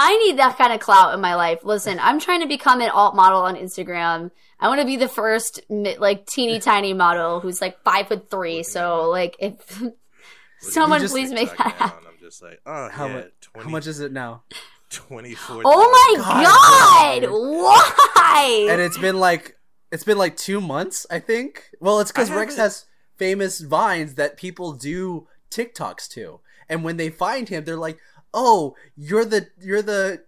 I 0.01 0.17
need 0.19 0.39
that 0.39 0.57
kind 0.57 0.73
of 0.73 0.79
clout 0.79 1.13
in 1.13 1.21
my 1.21 1.35
life. 1.35 1.65
Listen, 1.65 1.99
I'm 2.01 2.21
trying 2.21 2.41
to 2.43 2.47
become 2.47 2.81
an 2.81 2.89
alt 2.89 3.17
model 3.17 3.41
on 3.41 3.57
Instagram. 3.57 4.31
I 4.61 4.69
want 4.69 4.81
to 4.81 4.87
be 4.87 4.95
the 4.95 5.09
first 5.09 5.61
like 5.69 6.25
teeny 6.25 6.61
tiny 6.61 6.95
model 6.95 7.41
who's 7.41 7.61
like 7.61 7.83
five 7.83 8.07
foot 8.07 8.31
three. 8.31 8.63
So 8.63 9.11
like 9.11 9.35
if 9.41 9.83
someone 10.61 11.07
please 11.09 11.33
make 11.33 11.51
that 11.59 11.75
happen. 11.75 12.07
I'm 12.07 12.19
just 12.21 12.41
like, 12.41 12.61
oh 12.65 12.89
How 12.91 13.07
yeah, 13.07 13.15
much? 13.15 13.33
20, 13.41 13.65
How 13.65 13.71
much 13.71 13.87
is 13.89 13.99
it 13.99 14.13
now? 14.13 14.45
24. 14.91 15.63
Oh 15.65 16.15
my 16.15 16.23
God, 16.23 17.23
god! 17.23 17.31
Why? 17.31 18.69
And 18.71 18.81
it's 18.81 18.99
been 18.99 19.19
like 19.19 19.57
it's 19.91 20.05
been 20.05 20.17
like 20.17 20.37
two 20.37 20.61
months, 20.61 21.07
I 21.11 21.19
think. 21.19 21.71
Well, 21.81 21.99
it's 21.99 22.13
because 22.13 22.31
Rex 22.31 22.57
has 22.57 22.87
famous 23.17 23.59
vines 23.59 24.15
that 24.15 24.37
people 24.37 24.75
do 24.75 25.27
TikToks 25.51 26.09
to, 26.11 26.39
and 26.69 26.85
when 26.85 26.99
they 26.99 27.11
find 27.11 27.49
him, 27.49 27.65
they're 27.65 27.77
like, 27.77 27.99
"Oh, 28.35 28.75
you're 28.97 29.25
the 29.25 29.49
you're 29.61 29.83
the 29.83 30.23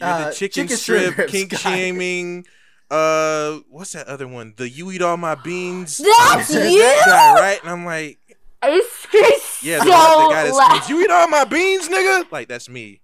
You're 0.00 0.08
uh, 0.08 0.24
the 0.28 0.34
chicken, 0.34 0.64
chicken 0.68 0.76
strip, 0.76 1.12
strips 1.12 1.32
kink 1.32 1.50
guy." 1.50 1.56
shaming. 1.58 2.46
Uh, 2.90 3.58
what's 3.68 3.92
that 3.92 4.06
other 4.06 4.26
one? 4.26 4.54
The 4.56 4.68
you 4.68 4.90
eat 4.90 5.02
all 5.02 5.16
my 5.16 5.34
beans. 5.34 5.98
That's 6.32 6.48
that 6.48 6.70
you? 6.72 6.80
guy, 7.04 7.34
right? 7.34 7.60
And 7.62 7.70
I'm 7.70 7.84
like, 7.84 8.18
It's 8.62 9.62
yeah, 9.62 9.78
the, 9.78 9.84
so 9.84 9.90
the 9.90 10.34
guy 10.34 10.44
that 10.44 10.54
screams, 10.54 10.88
"You 10.88 11.04
eat 11.04 11.10
all 11.10 11.28
my 11.28 11.44
beans, 11.44 11.88
nigga!" 11.88 12.30
Like 12.32 12.48
that's 12.48 12.68
me. 12.68 13.00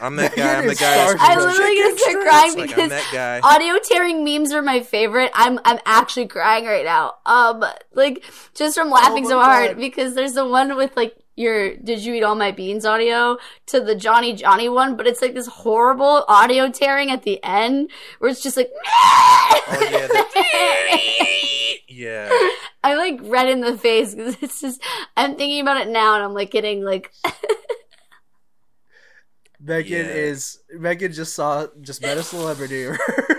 I'm 0.00 0.16
that 0.16 0.34
guy. 0.36 0.58
I'm 0.58 0.66
the 0.66 0.74
guy. 0.74 0.96
that 0.96 1.16
I'm 1.20 1.38
literally 1.38 1.76
gonna 1.76 1.98
start 1.98 2.16
crying 2.26 2.54
Like, 2.56 2.68
because 2.68 2.82
I'm 2.84 2.88
that 2.88 3.10
guy. 3.12 3.40
audio 3.40 3.78
tearing 3.78 4.24
memes 4.24 4.52
are 4.52 4.62
my 4.62 4.80
favorite. 4.80 5.30
I'm 5.34 5.60
I'm 5.64 5.78
actually 5.84 6.26
crying 6.26 6.64
right 6.64 6.84
now. 6.84 7.14
Um, 7.26 7.64
like 7.92 8.24
just 8.54 8.74
from 8.74 8.90
laughing 8.90 9.24
my 9.24 9.28
so 9.30 9.38
hard 9.40 9.70
God. 9.72 9.76
because 9.78 10.14
there's 10.14 10.32
the 10.34 10.46
one 10.46 10.76
with 10.76 10.96
like 10.96 11.14
your 11.42 11.76
"Did 11.76 12.00
you 12.04 12.14
eat 12.14 12.22
all 12.22 12.34
my 12.34 12.50
beans?" 12.52 12.86
audio 12.86 13.36
to 13.66 13.80
the 13.80 13.94
Johnny 13.94 14.32
Johnny 14.34 14.68
one, 14.68 14.96
but 14.96 15.06
it's 15.06 15.20
like 15.20 15.34
this 15.34 15.46
horrible 15.48 16.24
audio 16.28 16.70
tearing 16.70 17.10
at 17.10 17.22
the 17.24 17.42
end 17.44 17.90
where 18.18 18.30
it's 18.30 18.42
just 18.42 18.56
like. 18.56 18.70
Oh 19.74 19.88
yeah, 19.90 20.06
that- 20.06 20.98
yeah. 21.88 22.30
I'm 22.84 22.96
like 22.98 23.20
red 23.22 23.48
in 23.48 23.60
the 23.60 23.76
face 23.78 24.14
because 24.14 24.36
it's 24.42 24.60
just 24.60 24.82
I'm 25.16 25.36
thinking 25.36 25.60
about 25.60 25.80
it 25.80 25.88
now 25.88 26.14
and 26.14 26.22
I'm 26.24 26.34
like 26.34 26.50
getting 26.50 26.82
like 26.84 27.12
Mehgan 29.64 29.88
Yeah. 29.90 29.98
is 30.08 30.58
Mehgan 30.76 31.14
just 31.14 31.34
saw 31.34 31.66
just 31.80 32.02
met 32.02 32.16
a 32.18 32.22
celebrity. 32.22 32.88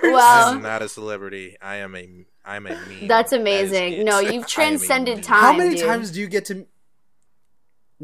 Wow. 0.03 0.51
I'm 0.53 0.61
not 0.61 0.81
a 0.81 0.87
celebrity. 0.89 1.57
I 1.61 1.77
am 1.77 1.95
a. 1.95 2.25
I'm 2.45 2.65
a 2.67 2.71
meme. 2.71 3.07
that's 3.07 3.31
amazing. 3.31 3.93
it. 3.93 4.03
no, 4.05 4.19
you've 4.19 4.47
transcended 4.47 5.23
time. 5.23 5.39
How 5.41 5.53
many 5.53 5.75
dude. 5.75 5.85
times 5.85 6.11
do 6.11 6.19
you 6.19 6.27
get 6.27 6.45
to? 6.45 6.65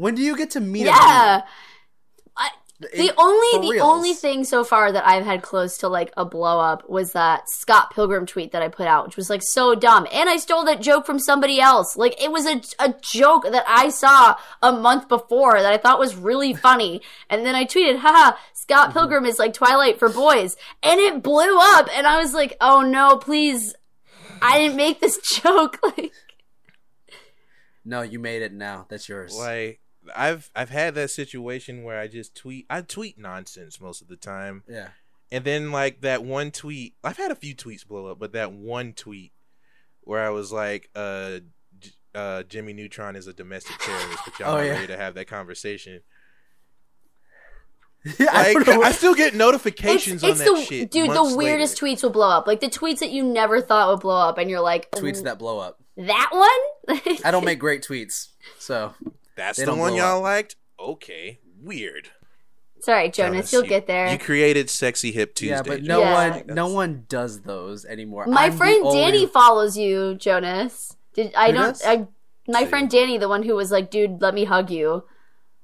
When 0.00 0.14
do 0.14 0.22
you 0.22 0.36
get 0.36 0.50
to 0.52 0.60
meet? 0.60 0.82
a 0.82 0.86
Yeah. 0.86 1.42
meme? 1.42 2.50
The 2.82 3.08
It- 3.08 3.14
only 3.18 3.66
the 3.66 3.72
reals. 3.74 3.86
only 3.86 4.14
thing 4.14 4.42
so 4.42 4.64
far 4.64 4.90
that 4.90 5.06
I've 5.06 5.26
had 5.26 5.42
close 5.42 5.76
to 5.78 5.88
like 5.88 6.14
a 6.16 6.24
blow 6.24 6.58
up 6.60 6.88
was 6.88 7.12
that 7.12 7.42
Scott 7.50 7.92
Pilgrim 7.94 8.24
tweet 8.24 8.52
that 8.52 8.62
I 8.62 8.68
put 8.68 8.86
out, 8.86 9.04
which 9.04 9.18
was 9.18 9.28
like 9.28 9.42
so 9.42 9.74
dumb. 9.74 10.06
And 10.10 10.30
I 10.30 10.38
stole 10.38 10.64
that 10.64 10.80
joke 10.80 11.04
from 11.04 11.18
somebody 11.18 11.60
else. 11.60 11.94
Like 11.94 12.18
it 12.18 12.32
was 12.32 12.46
a 12.46 12.62
a 12.78 12.94
joke 13.02 13.44
that 13.52 13.64
I 13.68 13.90
saw 13.90 14.34
a 14.62 14.72
month 14.72 15.08
before 15.08 15.60
that 15.60 15.70
I 15.70 15.76
thought 15.76 15.98
was 15.98 16.16
really 16.16 16.54
funny. 16.68 17.02
And 17.28 17.44
then 17.44 17.54
I 17.54 17.66
tweeted, 17.66 17.98
haha, 17.98 18.38
Scott 18.54 18.88
mm-hmm. 18.88 18.98
Pilgrim 18.98 19.26
is 19.26 19.38
like 19.38 19.52
Twilight 19.52 19.98
for 19.98 20.08
boys. 20.08 20.56
And 20.82 20.98
it 21.00 21.22
blew 21.22 21.58
up 21.60 21.86
and 21.94 22.06
I 22.06 22.18
was 22.18 22.32
like, 22.32 22.56
"Oh 22.62 22.80
no, 22.80 23.18
please. 23.18 23.74
I 24.40 24.58
didn't 24.58 24.76
make 24.78 25.00
this 25.00 25.18
joke." 25.42 25.78
Like 25.98 26.12
No, 27.84 28.00
you 28.00 28.18
made 28.18 28.40
it. 28.40 28.54
Now 28.54 28.86
that's 28.88 29.06
yours. 29.06 29.36
Like 29.36 29.80
I've 30.16 30.50
I've 30.56 30.70
had 30.70 30.94
that 30.94 31.10
situation 31.10 31.82
where 31.84 31.98
I 31.98 32.06
just 32.08 32.34
tweet. 32.34 32.66
I 32.70 32.80
tweet 32.82 33.18
nonsense 33.18 33.80
most 33.80 34.00
of 34.02 34.08
the 34.08 34.16
time. 34.16 34.64
yeah. 34.68 34.88
And 35.32 35.44
then 35.44 35.70
like 35.70 36.00
that 36.00 36.24
one 36.24 36.50
tweet, 36.50 36.94
I've 37.04 37.16
had 37.16 37.30
a 37.30 37.36
few 37.36 37.54
tweets 37.54 37.86
blow 37.86 38.06
up, 38.06 38.18
but 38.18 38.32
that 38.32 38.52
one 38.52 38.92
tweet 38.94 39.32
where 40.02 40.26
I 40.26 40.30
was 40.30 40.50
like, 40.50 40.90
uh, 40.96 41.38
uh, 42.14 42.42
Jimmy 42.44 42.72
Neutron 42.72 43.14
is 43.14 43.28
a 43.28 43.32
domestic 43.32 43.78
terrorist, 43.78 44.18
but 44.24 44.38
y'all 44.40 44.54
Oh, 44.54 44.56
not 44.56 44.64
yeah. 44.64 44.70
ready 44.72 44.86
to 44.88 44.96
have 44.96 45.14
that 45.14 45.26
conversation. 45.28 46.00
Yeah, 48.18 48.26
I 48.32 48.54
Like, 48.54 48.64
don't 48.66 48.82
I, 48.84 48.92
still 48.92 49.14
get 49.14 49.34
notifications 49.34 50.24
it's 50.24 50.32
on 50.32 50.38
that 50.38 50.44
the 50.56 50.64
shit. 50.64 50.90
dude, 50.90 51.10
the 51.10 51.34
weirdest 51.36 51.80
later. 51.82 51.96
tweets 51.98 52.02
will 52.02 52.10
blow 52.10 52.30
up. 52.30 52.46
Like 52.46 52.60
the 52.60 52.68
tweets 52.68 53.00
that 53.00 53.10
you 53.10 53.22
never 53.22 53.60
thought 53.60 53.88
would 53.90 54.00
blow 54.00 54.16
up 54.16 54.38
and 54.38 54.48
you're 54.48 54.60
like, 54.62 54.90
tweets 54.92 55.22
that 55.24 55.38
blow 55.38 55.58
up. 55.58 55.82
That 55.98 56.30
one? 56.32 57.00
I 57.24 57.30
don't 57.30 57.44
make 57.44 57.58
great 57.58 57.82
tweets, 57.82 58.28
so 58.58 58.94
That's 59.40 59.58
They 59.58 59.64
the 59.64 59.70
don't 59.70 59.78
one 59.78 59.94
y'all 59.94 60.18
up. 60.18 60.22
liked. 60.22 60.56
Okay, 60.78 61.40
weird. 61.62 62.10
Sorry, 62.80 63.10
Jonas, 63.10 63.52
you'll 63.52 63.62
you- 63.64 63.68
get 63.70 63.86
there. 63.86 64.10
You 64.12 64.18
created 64.18 64.68
sexy 64.70 65.12
hip 65.12 65.34
Tuesday. 65.34 65.54
yeah, 65.56 65.62
but 65.62 65.82
no 65.82 66.00
Yeah. 66.00 66.30
one, 66.30 66.54
no 66.54 66.68
one 66.68 67.04
does 67.08 67.40
those 67.42 67.84
anymore. 67.86 68.26
my 68.26 68.44
I'm 68.44 68.50
the 68.52 68.56
friend 68.58 68.84
only- 68.84 69.00
Danny 69.00 69.26
follows 69.26 69.76
you, 69.78 70.14
Jonas. 70.14 70.96
Did 71.14 71.34
I 71.34 71.48
Who 71.48 71.52
don't 71.54 71.62
does? 71.68 71.82
I 71.84 72.06
my 72.48 72.60
See. 72.64 72.66
friend 72.66 72.90
Danny, 72.90 73.16
the 73.18 73.28
one 73.28 73.42
who 73.44 73.54
was 73.54 73.70
like, 73.70 73.90
dude, 73.90 74.20
let 74.20 74.34
me 74.34 74.44
hug 74.44 74.70
you. 74.70 75.04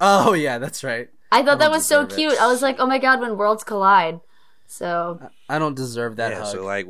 Oh 0.01 0.33
yeah, 0.35 0.59
that's 0.59 0.83
right. 0.85 1.09
I 1.33 1.43
thought 1.43 1.57
I 1.57 1.65
that 1.67 1.71
was 1.71 1.85
so 1.87 2.05
deserve 2.05 2.13
it. 2.13 2.21
cute. 2.31 2.41
I 2.41 2.47
was 2.47 2.63
like, 2.63 2.77
oh 2.79 2.87
my 2.87 2.99
god, 2.99 3.21
when 3.21 3.37
worlds 3.37 3.65
collide. 3.65 4.21
So 4.67 5.21
I 5.49 5.59
don't 5.59 5.75
deserve 5.75 6.17
that 6.17 6.33
yeah, 6.33 6.39
hug. 6.41 6.53
so 6.53 6.65
like 6.65 6.87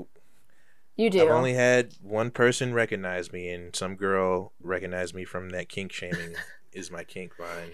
you 0.97 1.11
do. 1.11 1.23
I've 1.23 1.31
only 1.31 1.55
had 1.55 1.95
one 2.03 2.31
person 2.31 2.75
recognize 2.75 3.33
me, 3.33 3.49
and 3.51 3.77
some 3.77 3.95
girl 3.97 4.53
recognized 4.61 5.15
me 5.15 5.25
from 5.25 5.51
that 5.51 5.69
kink 5.69 5.93
shaming 5.93 6.35
is 6.77 6.90
my 6.90 7.03
kink 7.05 7.36
vine. 7.36 7.73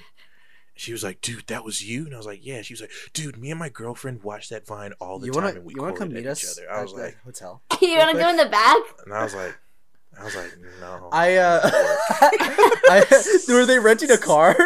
She 0.74 0.92
was 0.92 1.04
like, 1.04 1.20
"Dude, 1.20 1.46
that 1.48 1.64
was 1.64 1.84
you," 1.84 2.06
and 2.06 2.14
I 2.14 2.16
was 2.16 2.26
like, 2.26 2.44
"Yeah." 2.44 2.62
She 2.62 2.72
was 2.72 2.80
like, 2.80 2.90
"Dude, 3.12 3.36
me 3.36 3.50
and 3.50 3.58
my 3.58 3.68
girlfriend 3.68 4.22
watch 4.22 4.48
that 4.48 4.66
vine 4.66 4.92
all 5.00 5.18
the 5.18 5.26
you 5.26 5.32
time, 5.32 5.42
wanna, 5.42 5.56
and 5.56 5.64
we 5.66 5.74
you 5.74 5.82
wanna 5.82 5.96
come 5.96 6.12
meet 6.12 6.26
us 6.26 6.42
each 6.42 6.64
other." 6.64 6.72
I 6.72 6.82
was 6.82 6.92
at 6.92 6.96
the 6.96 7.02
like, 7.02 7.22
hotel? 7.24 7.62
you 7.82 7.98
wanna 7.98 8.14
go 8.14 8.28
in 8.30 8.36
the 8.36 8.46
back? 8.46 8.78
and 9.04 9.12
I 9.12 9.22
was 9.22 9.34
like, 9.34 9.54
I 10.18 10.24
was 10.24 10.36
like, 10.36 10.50
no. 10.80 11.08
I 11.12 11.36
uh, 11.36 11.60
I, 11.72 13.04
were 13.48 13.66
they 13.66 13.78
renting 13.78 14.10
a 14.10 14.18
car? 14.18 14.56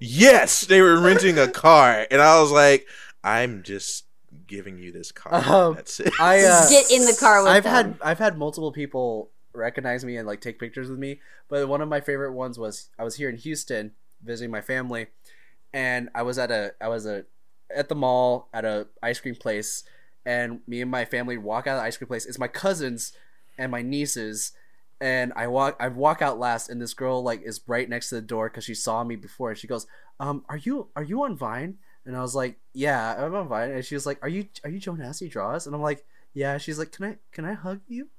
yes, 0.00 0.62
they 0.62 0.80
were 0.80 1.00
renting 1.00 1.38
a 1.38 1.48
car, 1.48 2.06
and 2.10 2.20
I 2.20 2.40
was 2.40 2.50
like, 2.50 2.86
I'm 3.24 3.62
just 3.62 4.04
giving 4.46 4.78
you 4.78 4.92
this 4.92 5.12
car. 5.12 5.34
Um, 5.34 5.74
That's 5.74 6.00
it. 6.00 6.12
I 6.20 6.44
uh, 6.44 6.68
Get 6.68 6.90
in 6.90 7.04
the 7.06 7.16
car 7.18 7.42
with 7.42 7.52
I've 7.52 7.64
them. 7.64 7.72
had 7.72 7.98
I've 8.02 8.18
had 8.18 8.38
multiple 8.38 8.72
people 8.72 9.30
recognize 9.54 10.04
me 10.04 10.16
and 10.16 10.26
like 10.26 10.40
take 10.40 10.58
pictures 10.58 10.88
with 10.88 10.98
me, 10.98 11.20
but 11.48 11.68
one 11.68 11.80
of 11.80 11.88
my 11.88 12.00
favorite 12.00 12.32
ones 12.32 12.58
was 12.58 12.88
I 12.98 13.04
was 13.04 13.16
here 13.16 13.28
in 13.28 13.36
Houston 13.36 13.92
visiting 14.22 14.50
my 14.50 14.60
family, 14.60 15.08
and 15.72 16.08
I 16.14 16.22
was 16.22 16.38
at 16.38 16.50
a 16.50 16.74
I 16.80 16.88
was 16.88 17.06
a 17.06 17.24
at 17.74 17.88
the 17.88 17.94
mall 17.94 18.48
at 18.52 18.64
a 18.64 18.88
ice 19.02 19.20
cream 19.20 19.34
place, 19.34 19.84
and 20.24 20.60
me 20.66 20.80
and 20.80 20.90
my 20.90 21.04
family 21.04 21.36
walk 21.36 21.66
out 21.66 21.76
of 21.76 21.82
the 21.82 21.86
ice 21.86 21.96
cream 21.96 22.08
place. 22.08 22.26
It's 22.26 22.38
my 22.38 22.48
cousins 22.48 23.12
and 23.58 23.70
my 23.70 23.82
nieces. 23.82 24.52
And 25.00 25.32
I 25.34 25.48
walk, 25.48 25.76
I 25.80 25.88
walk 25.88 26.22
out 26.22 26.38
last, 26.38 26.68
and 26.68 26.80
this 26.80 26.94
girl 26.94 27.24
like 27.24 27.42
is 27.42 27.60
right 27.66 27.88
next 27.88 28.10
to 28.10 28.14
the 28.16 28.22
door 28.22 28.48
because 28.48 28.64
she 28.64 28.74
saw 28.74 29.02
me 29.02 29.16
before, 29.16 29.50
and 29.50 29.58
she 29.58 29.66
goes, 29.66 29.84
"Um, 30.20 30.44
are 30.48 30.56
you 30.56 30.90
are 30.94 31.02
you 31.02 31.24
on 31.24 31.36
Vine?" 31.36 31.78
And 32.06 32.16
I 32.16 32.20
was 32.20 32.36
like, 32.36 32.60
"Yeah, 32.72 33.16
I'm 33.18 33.34
on 33.34 33.48
Vine." 33.48 33.72
And 33.72 33.84
she 33.84 33.96
was 33.96 34.06
like, 34.06 34.20
"Are 34.22 34.28
you 34.28 34.46
are 34.62 34.70
you 34.70 34.78
JonastyDrawz?" 34.80 35.66
And 35.66 35.74
I'm 35.74 35.82
like, 35.82 36.04
"Yeah." 36.34 36.56
She's 36.58 36.78
like, 36.78 36.92
"Can 36.92 37.04
I 37.04 37.18
can 37.32 37.44
I 37.44 37.54
hug 37.54 37.80
you?" 37.88 38.10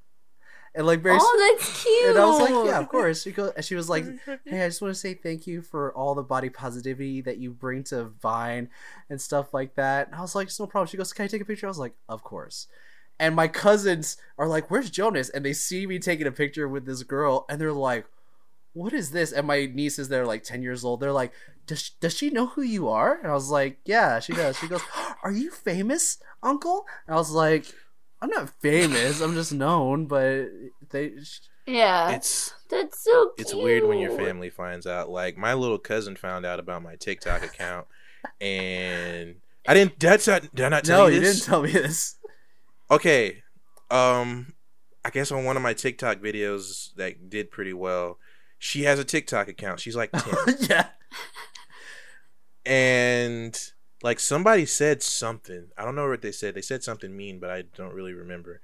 And 0.76 0.88
like 0.88 1.02
very, 1.02 1.18
oh, 1.22 1.56
that's 1.58 1.84
cute. 1.84 2.10
and 2.10 2.18
I 2.18 2.26
was 2.26 2.40
like, 2.40 2.66
"Yeah, 2.66 2.80
of 2.80 2.90
course." 2.90 3.22
She 3.22 3.32
goes, 3.32 3.54
and 3.56 3.64
she 3.64 3.76
was 3.76 3.90
like, 3.90 4.06
"Hey, 4.46 4.64
I 4.64 4.68
just 4.68 4.82
want 4.82 4.94
to 4.94 5.00
say 5.00 5.14
thank 5.14 5.46
you 5.46 5.62
for 5.62 5.94
all 5.94 6.16
the 6.16 6.24
body 6.24 6.50
positivity 6.50 7.22
that 7.22 7.38
you 7.38 7.52
bring 7.52 7.84
to 7.86 8.06
Vine 8.06 8.70
and 9.10 9.22
stuff 9.22 9.54
like 9.54 9.76
that." 9.76 10.08
And 10.08 10.16
I 10.16 10.22
was 10.22 10.34
like, 10.34 10.48
"It's 10.48 10.60
no 10.60 10.66
problem." 10.66 10.88
She 10.88 10.98
goes, 10.98 11.14
"Can 11.14 11.26
I 11.26 11.28
take 11.28 11.42
a 11.42 11.46
picture?" 11.46 11.68
I 11.68 11.70
was 11.70 11.78
like, 11.78 11.94
"Of 12.10 12.24
course." 12.24 12.68
And 13.20 13.36
my 13.36 13.48
cousins 13.48 14.18
are 14.40 14.48
like, 14.48 14.72
"Where's 14.72 14.90
Jonas?" 14.90 15.30
And 15.30 15.46
they 15.46 15.54
see 15.54 15.86
me 15.86 16.00
taking 16.00 16.26
a 16.26 16.32
picture 16.32 16.68
with 16.68 16.86
this 16.88 17.04
girl, 17.04 17.46
and 17.48 17.62
they're 17.62 17.72
like, 17.72 18.08
"What 18.74 18.94
is 18.94 19.12
this?" 19.12 19.32
And 19.32 19.46
my 19.46 19.68
nieces, 19.72 20.10
they're 20.10 20.26
like 20.26 20.44
ten 20.44 20.64
years 20.64 20.84
old. 20.84 21.00
They're 21.02 21.12
like, 21.12 21.34
"Does 21.68 21.92
does 22.00 22.18
she 22.18 22.32
know 22.32 22.48
who 22.48 22.64
you 22.64 22.90
are?" 22.90 23.20
And 23.20 23.28
I 23.28 23.34
was 23.34 23.52
like, 23.52 23.78
"Yeah, 23.86 24.20
she 24.20 24.34
does." 24.34 24.58
She 24.58 24.68
goes, 24.68 24.82
"Are 25.24 25.32
you 25.32 25.52
famous, 25.52 26.18
Uncle?" 26.42 26.88
And 27.06 27.14
I 27.16 27.18
was 27.20 27.30
like, 27.30 27.66
"I'm 28.24 28.30
not 28.30 28.50
famous. 28.62 29.22
I'm 29.22 29.36
just 29.36 29.54
known." 29.54 30.08
But 30.08 30.48
they, 30.90 31.14
yeah, 31.68 32.12
it's 32.12 32.54
that's 32.70 33.04
so 33.04 33.32
cute. 33.36 33.40
it's 33.40 33.54
weird 33.54 33.84
when 33.84 34.00
your 34.00 34.18
family 34.18 34.50
finds 34.50 34.88
out. 34.88 35.10
Like 35.10 35.38
my 35.38 35.54
little 35.54 35.78
cousin 35.78 36.16
found 36.16 36.46
out 36.46 36.60
about 36.60 36.82
my 36.82 36.96
TikTok 36.96 37.44
account, 37.44 37.88
and 38.42 39.36
I 39.68 39.74
didn't. 39.74 40.00
That's 40.00 40.28
not. 40.28 40.42
Did 40.56 40.66
I 40.66 40.70
not 40.70 40.84
tell 40.84 41.02
no, 41.02 41.08
you 41.08 41.16
you 41.16 41.22
didn't 41.22 41.44
tell 41.44 41.62
me 41.62 41.72
this. 41.72 42.16
okay 42.92 43.42
um 43.90 44.54
i 45.04 45.10
guess 45.10 45.32
on 45.32 45.44
one 45.44 45.58
of 45.58 45.64
my 45.64 45.74
tiktok 45.74 46.20
videos 46.20 46.94
that 46.96 47.30
did 47.30 47.50
pretty 47.52 47.74
well 47.74 48.18
she 48.60 48.84
has 48.84 49.00
a 49.00 49.04
tiktok 49.04 49.48
account 49.48 49.80
she's 49.80 49.96
like 49.96 50.12
10 50.18 50.34
yeah. 50.70 50.88
and 52.66 53.72
like 54.04 54.20
somebody 54.20 54.66
said 54.66 55.02
something. 55.02 55.68
I 55.78 55.84
don't 55.84 55.96
know 55.96 56.08
what 56.08 56.22
they 56.22 56.32
said. 56.32 56.54
They 56.54 56.62
said 56.62 56.84
something 56.84 57.16
mean 57.16 57.40
but 57.40 57.50
i 57.50 57.64
don't 57.76 57.94
really 57.94 58.14
remember. 58.14 58.62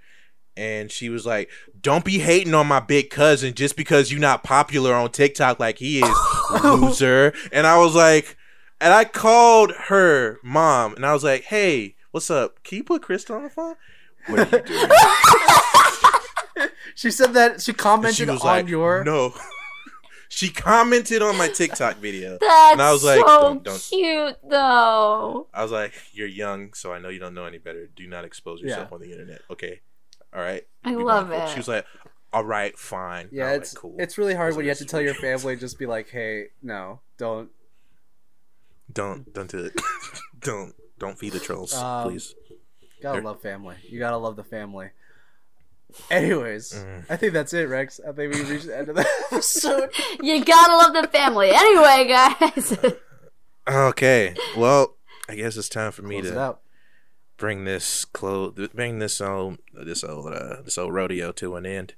And 0.56 0.92
she 0.92 1.10
was 1.10 1.26
like 1.26 1.50
don't 1.82 2.06
be 2.06 2.20
hating 2.20 2.54
on 2.54 2.68
my 2.68 2.80
big 2.80 3.10
cousin 3.10 3.54
just 3.54 3.76
because 3.76 4.12
you're 4.12 4.22
not 4.22 4.44
popular 4.44 4.94
on 4.94 5.10
tiktok 5.12 5.60
like 5.60 5.80
he 5.80 6.02
is 6.02 6.18
loser. 6.64 7.34
And 7.52 7.66
i 7.66 7.78
was 7.78 7.96
like 7.96 8.38
and 8.80 8.94
i 8.94 9.06
called 9.06 9.72
her 9.88 10.40
mom 10.44 10.94
and 10.96 11.06
i 11.06 11.14
was 11.14 11.24
like 11.24 11.44
hey 11.44 11.96
what's 12.12 12.30
up? 12.30 12.64
Can 12.64 12.78
you 12.78 12.84
put 12.84 13.02
krista 13.02 13.36
on 13.36 13.44
the 13.44 13.50
phone? 13.50 13.76
What 14.28 14.54
are 14.54 14.58
you 14.58 14.64
doing? 14.66 14.90
She 17.00 17.12
said 17.12 17.34
that 17.36 17.62
she 17.62 17.72
commented 17.72 18.28
she 18.28 18.30
on 18.30 18.40
like, 18.40 18.68
your. 18.68 19.06
no. 19.06 19.34
She 20.30 20.50
commented 20.50 21.22
on 21.22 21.38
my 21.38 21.48
TikTok 21.50 21.98
video, 21.98 22.38
That's 22.40 22.44
and 22.74 22.82
I 22.82 22.92
was 22.94 23.04
like, 23.04 23.20
so 23.20 23.26
don't, 23.26 23.64
don't. 23.64 23.80
cute 23.80 24.38
though. 24.48 25.48
I 25.54 25.62
was 25.64 25.72
like, 25.72 25.94
you're 26.14 26.28
young, 26.28 26.74
so 26.74 26.94
I 26.94 27.00
know 27.00 27.10
you 27.10 27.20
don't 27.20 27.34
know 27.34 27.46
any 27.46 27.58
better. 27.58 27.88
Do 27.88 28.08
not 28.08 28.24
expose 28.26 28.62
yourself 28.62 28.88
Yeah. 28.92 28.96
on 28.96 29.02
the 29.02 29.12
internet. 29.12 29.42
Okay, 29.52 29.82
all 30.34 30.42
right. 30.42 30.66
I 30.86 30.96
We 30.96 31.04
love 31.04 31.30
gonna- 31.30 31.44
it. 31.46 31.50
She 31.50 31.58
was 31.58 31.68
like, 31.68 31.86
all 32.32 32.46
right, 32.46 32.78
fine. 32.78 33.28
Yeah, 33.32 33.52
it's 33.54 33.74
like, 33.74 33.82
cool. 33.82 33.96
it's 33.98 34.18
really 34.18 34.36
hard 34.36 34.52
when 34.52 34.58
like, 34.58 34.64
you 34.66 34.70
have 34.70 34.78
to 34.78 34.86
tell 34.86 35.02
your 35.02 35.16
is 35.16 35.20
family 35.20 35.56
just 35.56 35.80
be 35.80 35.88
like, 35.88 36.10
"Hey, 36.10 36.50
no, 36.62 37.02
don't." 37.18 37.50
Don't 38.92 39.32
don't 39.34 39.50
do 39.50 39.66
it. 39.66 39.74
don't 40.40 40.74
don't 40.98 41.18
feed 41.18 41.34
the 41.34 41.40
trolls, 41.40 41.74
Um, 41.76 42.04
please. 42.10 42.34
Gotta 43.02 43.18
There- 43.18 43.24
love 43.24 43.42
family. 43.42 43.76
You 43.88 44.00
gotta 44.00 44.18
love 44.18 44.36
the 44.36 44.44
family. 44.44 44.90
Anyways, 46.12 46.74
Mm. 46.74 47.06
I 47.10 47.16
think 47.18 47.34
that's 47.34 47.54
it, 47.54 47.68
Rex. 47.68 48.00
I 48.08 48.12
think 48.12 48.34
we 48.34 48.44
reached 48.44 48.68
the 48.68 48.78
end 48.78 48.90
of 48.90 48.96
the 48.96 49.08
episode. 49.32 49.90
You 50.22 50.44
gotta 50.46 50.76
love 50.78 50.94
the 50.94 51.08
family. 51.10 51.50
Anyway, 51.52 52.08
guys. 52.08 52.78
Okay, 53.68 54.36
well, 54.58 54.96
I 55.28 55.36
guess 55.36 55.58
it's 55.58 55.70
time 55.70 55.92
for 55.92 56.02
me 56.02 56.22
Close 56.22 56.34
to 56.34 56.58
bring 57.38 57.64
this 57.66 58.04
close 58.06 58.54
bring 58.74 59.00
this 59.00 59.22
old 59.22 59.60
this 59.74 60.04
old 60.04 60.34
uh, 60.34 60.62
this 60.64 60.78
old 60.78 60.94
rodeo 60.94 61.32
to 61.34 61.56
an 61.56 61.66
end. 61.66 61.94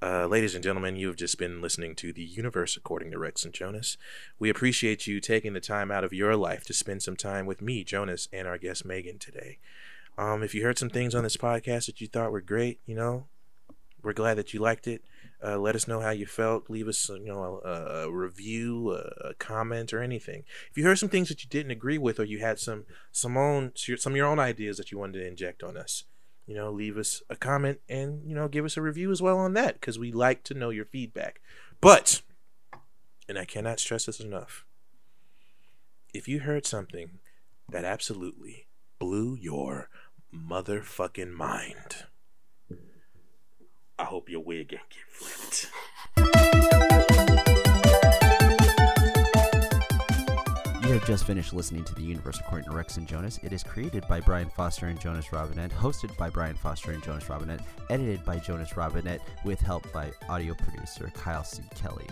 Uh, 0.00 0.26
ladies 0.26 0.54
and 0.54 0.62
gentlemen, 0.62 0.94
you 0.94 1.08
have 1.08 1.16
just 1.16 1.38
been 1.38 1.60
listening 1.60 1.96
to 1.96 2.12
the 2.12 2.22
universe 2.22 2.76
according 2.76 3.10
to 3.10 3.18
Rex 3.18 3.44
and 3.44 3.52
Jonas. 3.52 3.96
We 4.38 4.48
appreciate 4.48 5.08
you 5.08 5.20
taking 5.20 5.54
the 5.54 5.60
time 5.60 5.90
out 5.90 6.04
of 6.04 6.12
your 6.12 6.36
life 6.36 6.64
to 6.66 6.72
spend 6.72 7.02
some 7.02 7.16
time 7.16 7.46
with 7.46 7.60
me, 7.60 7.82
Jonas, 7.82 8.28
and 8.32 8.46
our 8.46 8.58
guest 8.58 8.86
Mehgan 8.86 9.18
today. 9.18 9.58
Um, 10.18 10.42
if 10.42 10.52
you 10.52 10.64
heard 10.64 10.78
some 10.78 10.90
things 10.90 11.14
on 11.14 11.22
this 11.22 11.36
podcast 11.36 11.86
that 11.86 12.00
you 12.00 12.08
thought 12.08 12.32
were 12.32 12.40
great, 12.40 12.80
you 12.84 12.96
know, 12.96 13.28
we're 14.02 14.12
glad 14.12 14.34
that 14.34 14.52
you 14.52 14.58
liked 14.58 14.88
it. 14.88 15.02
Uh, 15.42 15.56
let 15.56 15.76
us 15.76 15.86
know 15.86 16.00
how 16.00 16.10
you 16.10 16.26
felt. 16.26 16.68
Leave 16.68 16.88
us, 16.88 17.08
you 17.08 17.26
know, 17.26 17.60
a, 17.64 18.06
a 18.08 18.10
review, 18.10 18.90
a, 18.90 19.28
a 19.28 19.34
comment, 19.34 19.92
or 19.92 20.02
anything. 20.02 20.42
If 20.70 20.76
you 20.76 20.82
heard 20.82 20.98
some 20.98 21.08
things 21.08 21.28
that 21.28 21.44
you 21.44 21.48
didn't 21.48 21.70
agree 21.70 21.98
with, 21.98 22.18
or 22.18 22.24
you 22.24 22.40
had 22.40 22.58
some 22.58 22.84
some 23.12 23.36
own 23.36 23.70
some 23.76 24.12
of 24.12 24.16
your 24.16 24.26
own 24.26 24.40
ideas 24.40 24.76
that 24.78 24.90
you 24.90 24.98
wanted 24.98 25.20
to 25.20 25.28
inject 25.28 25.62
on 25.62 25.76
us, 25.76 26.02
you 26.46 26.56
know, 26.56 26.72
leave 26.72 26.98
us 26.98 27.22
a 27.30 27.36
comment 27.36 27.78
and 27.88 28.28
you 28.28 28.34
know 28.34 28.48
give 28.48 28.64
us 28.64 28.76
a 28.76 28.82
review 28.82 29.12
as 29.12 29.22
well 29.22 29.38
on 29.38 29.52
that 29.54 29.74
because 29.74 30.00
we 30.00 30.10
like 30.10 30.42
to 30.44 30.54
know 30.54 30.70
your 30.70 30.84
feedback. 30.84 31.40
But, 31.80 32.22
and 33.28 33.38
I 33.38 33.44
cannot 33.44 33.78
stress 33.78 34.06
this 34.06 34.18
enough, 34.18 34.64
if 36.12 36.26
you 36.26 36.40
heard 36.40 36.66
something 36.66 37.20
that 37.68 37.84
absolutely 37.84 38.66
blew 38.98 39.36
your 39.36 39.88
motherfucking 40.34 41.32
mind. 41.32 42.04
I 43.98 44.04
hope 44.04 44.28
your 44.28 44.40
wig 44.40 44.72
ain't 44.72 44.90
get 44.90 45.08
flipped. 45.08 45.70
You 50.88 50.94
have 50.94 51.06
just 51.06 51.26
finished 51.26 51.52
listening 51.52 51.84
to 51.84 51.94
The 51.94 52.02
Universe 52.02 52.40
According 52.40 52.70
to 52.70 52.76
Rex 52.76 52.96
and 52.96 53.06
Jonas. 53.06 53.38
It 53.42 53.52
is 53.52 53.62
created 53.62 54.04
by 54.08 54.20
Brian 54.20 54.48
Foster 54.48 54.86
and 54.86 54.98
Jonas 54.98 55.32
Robinette, 55.32 55.70
hosted 55.70 56.16
by 56.16 56.30
Brian 56.30 56.56
Foster 56.56 56.92
and 56.92 57.02
Jonas 57.02 57.28
Robinette, 57.28 57.60
edited 57.90 58.24
by 58.24 58.38
Jonas 58.38 58.74
Robinette, 58.74 59.20
with 59.44 59.60
help 59.60 59.92
by 59.92 60.10
audio 60.30 60.54
producer 60.54 61.12
Kyle 61.14 61.44
C. 61.44 61.62
Kelly. 61.74 62.06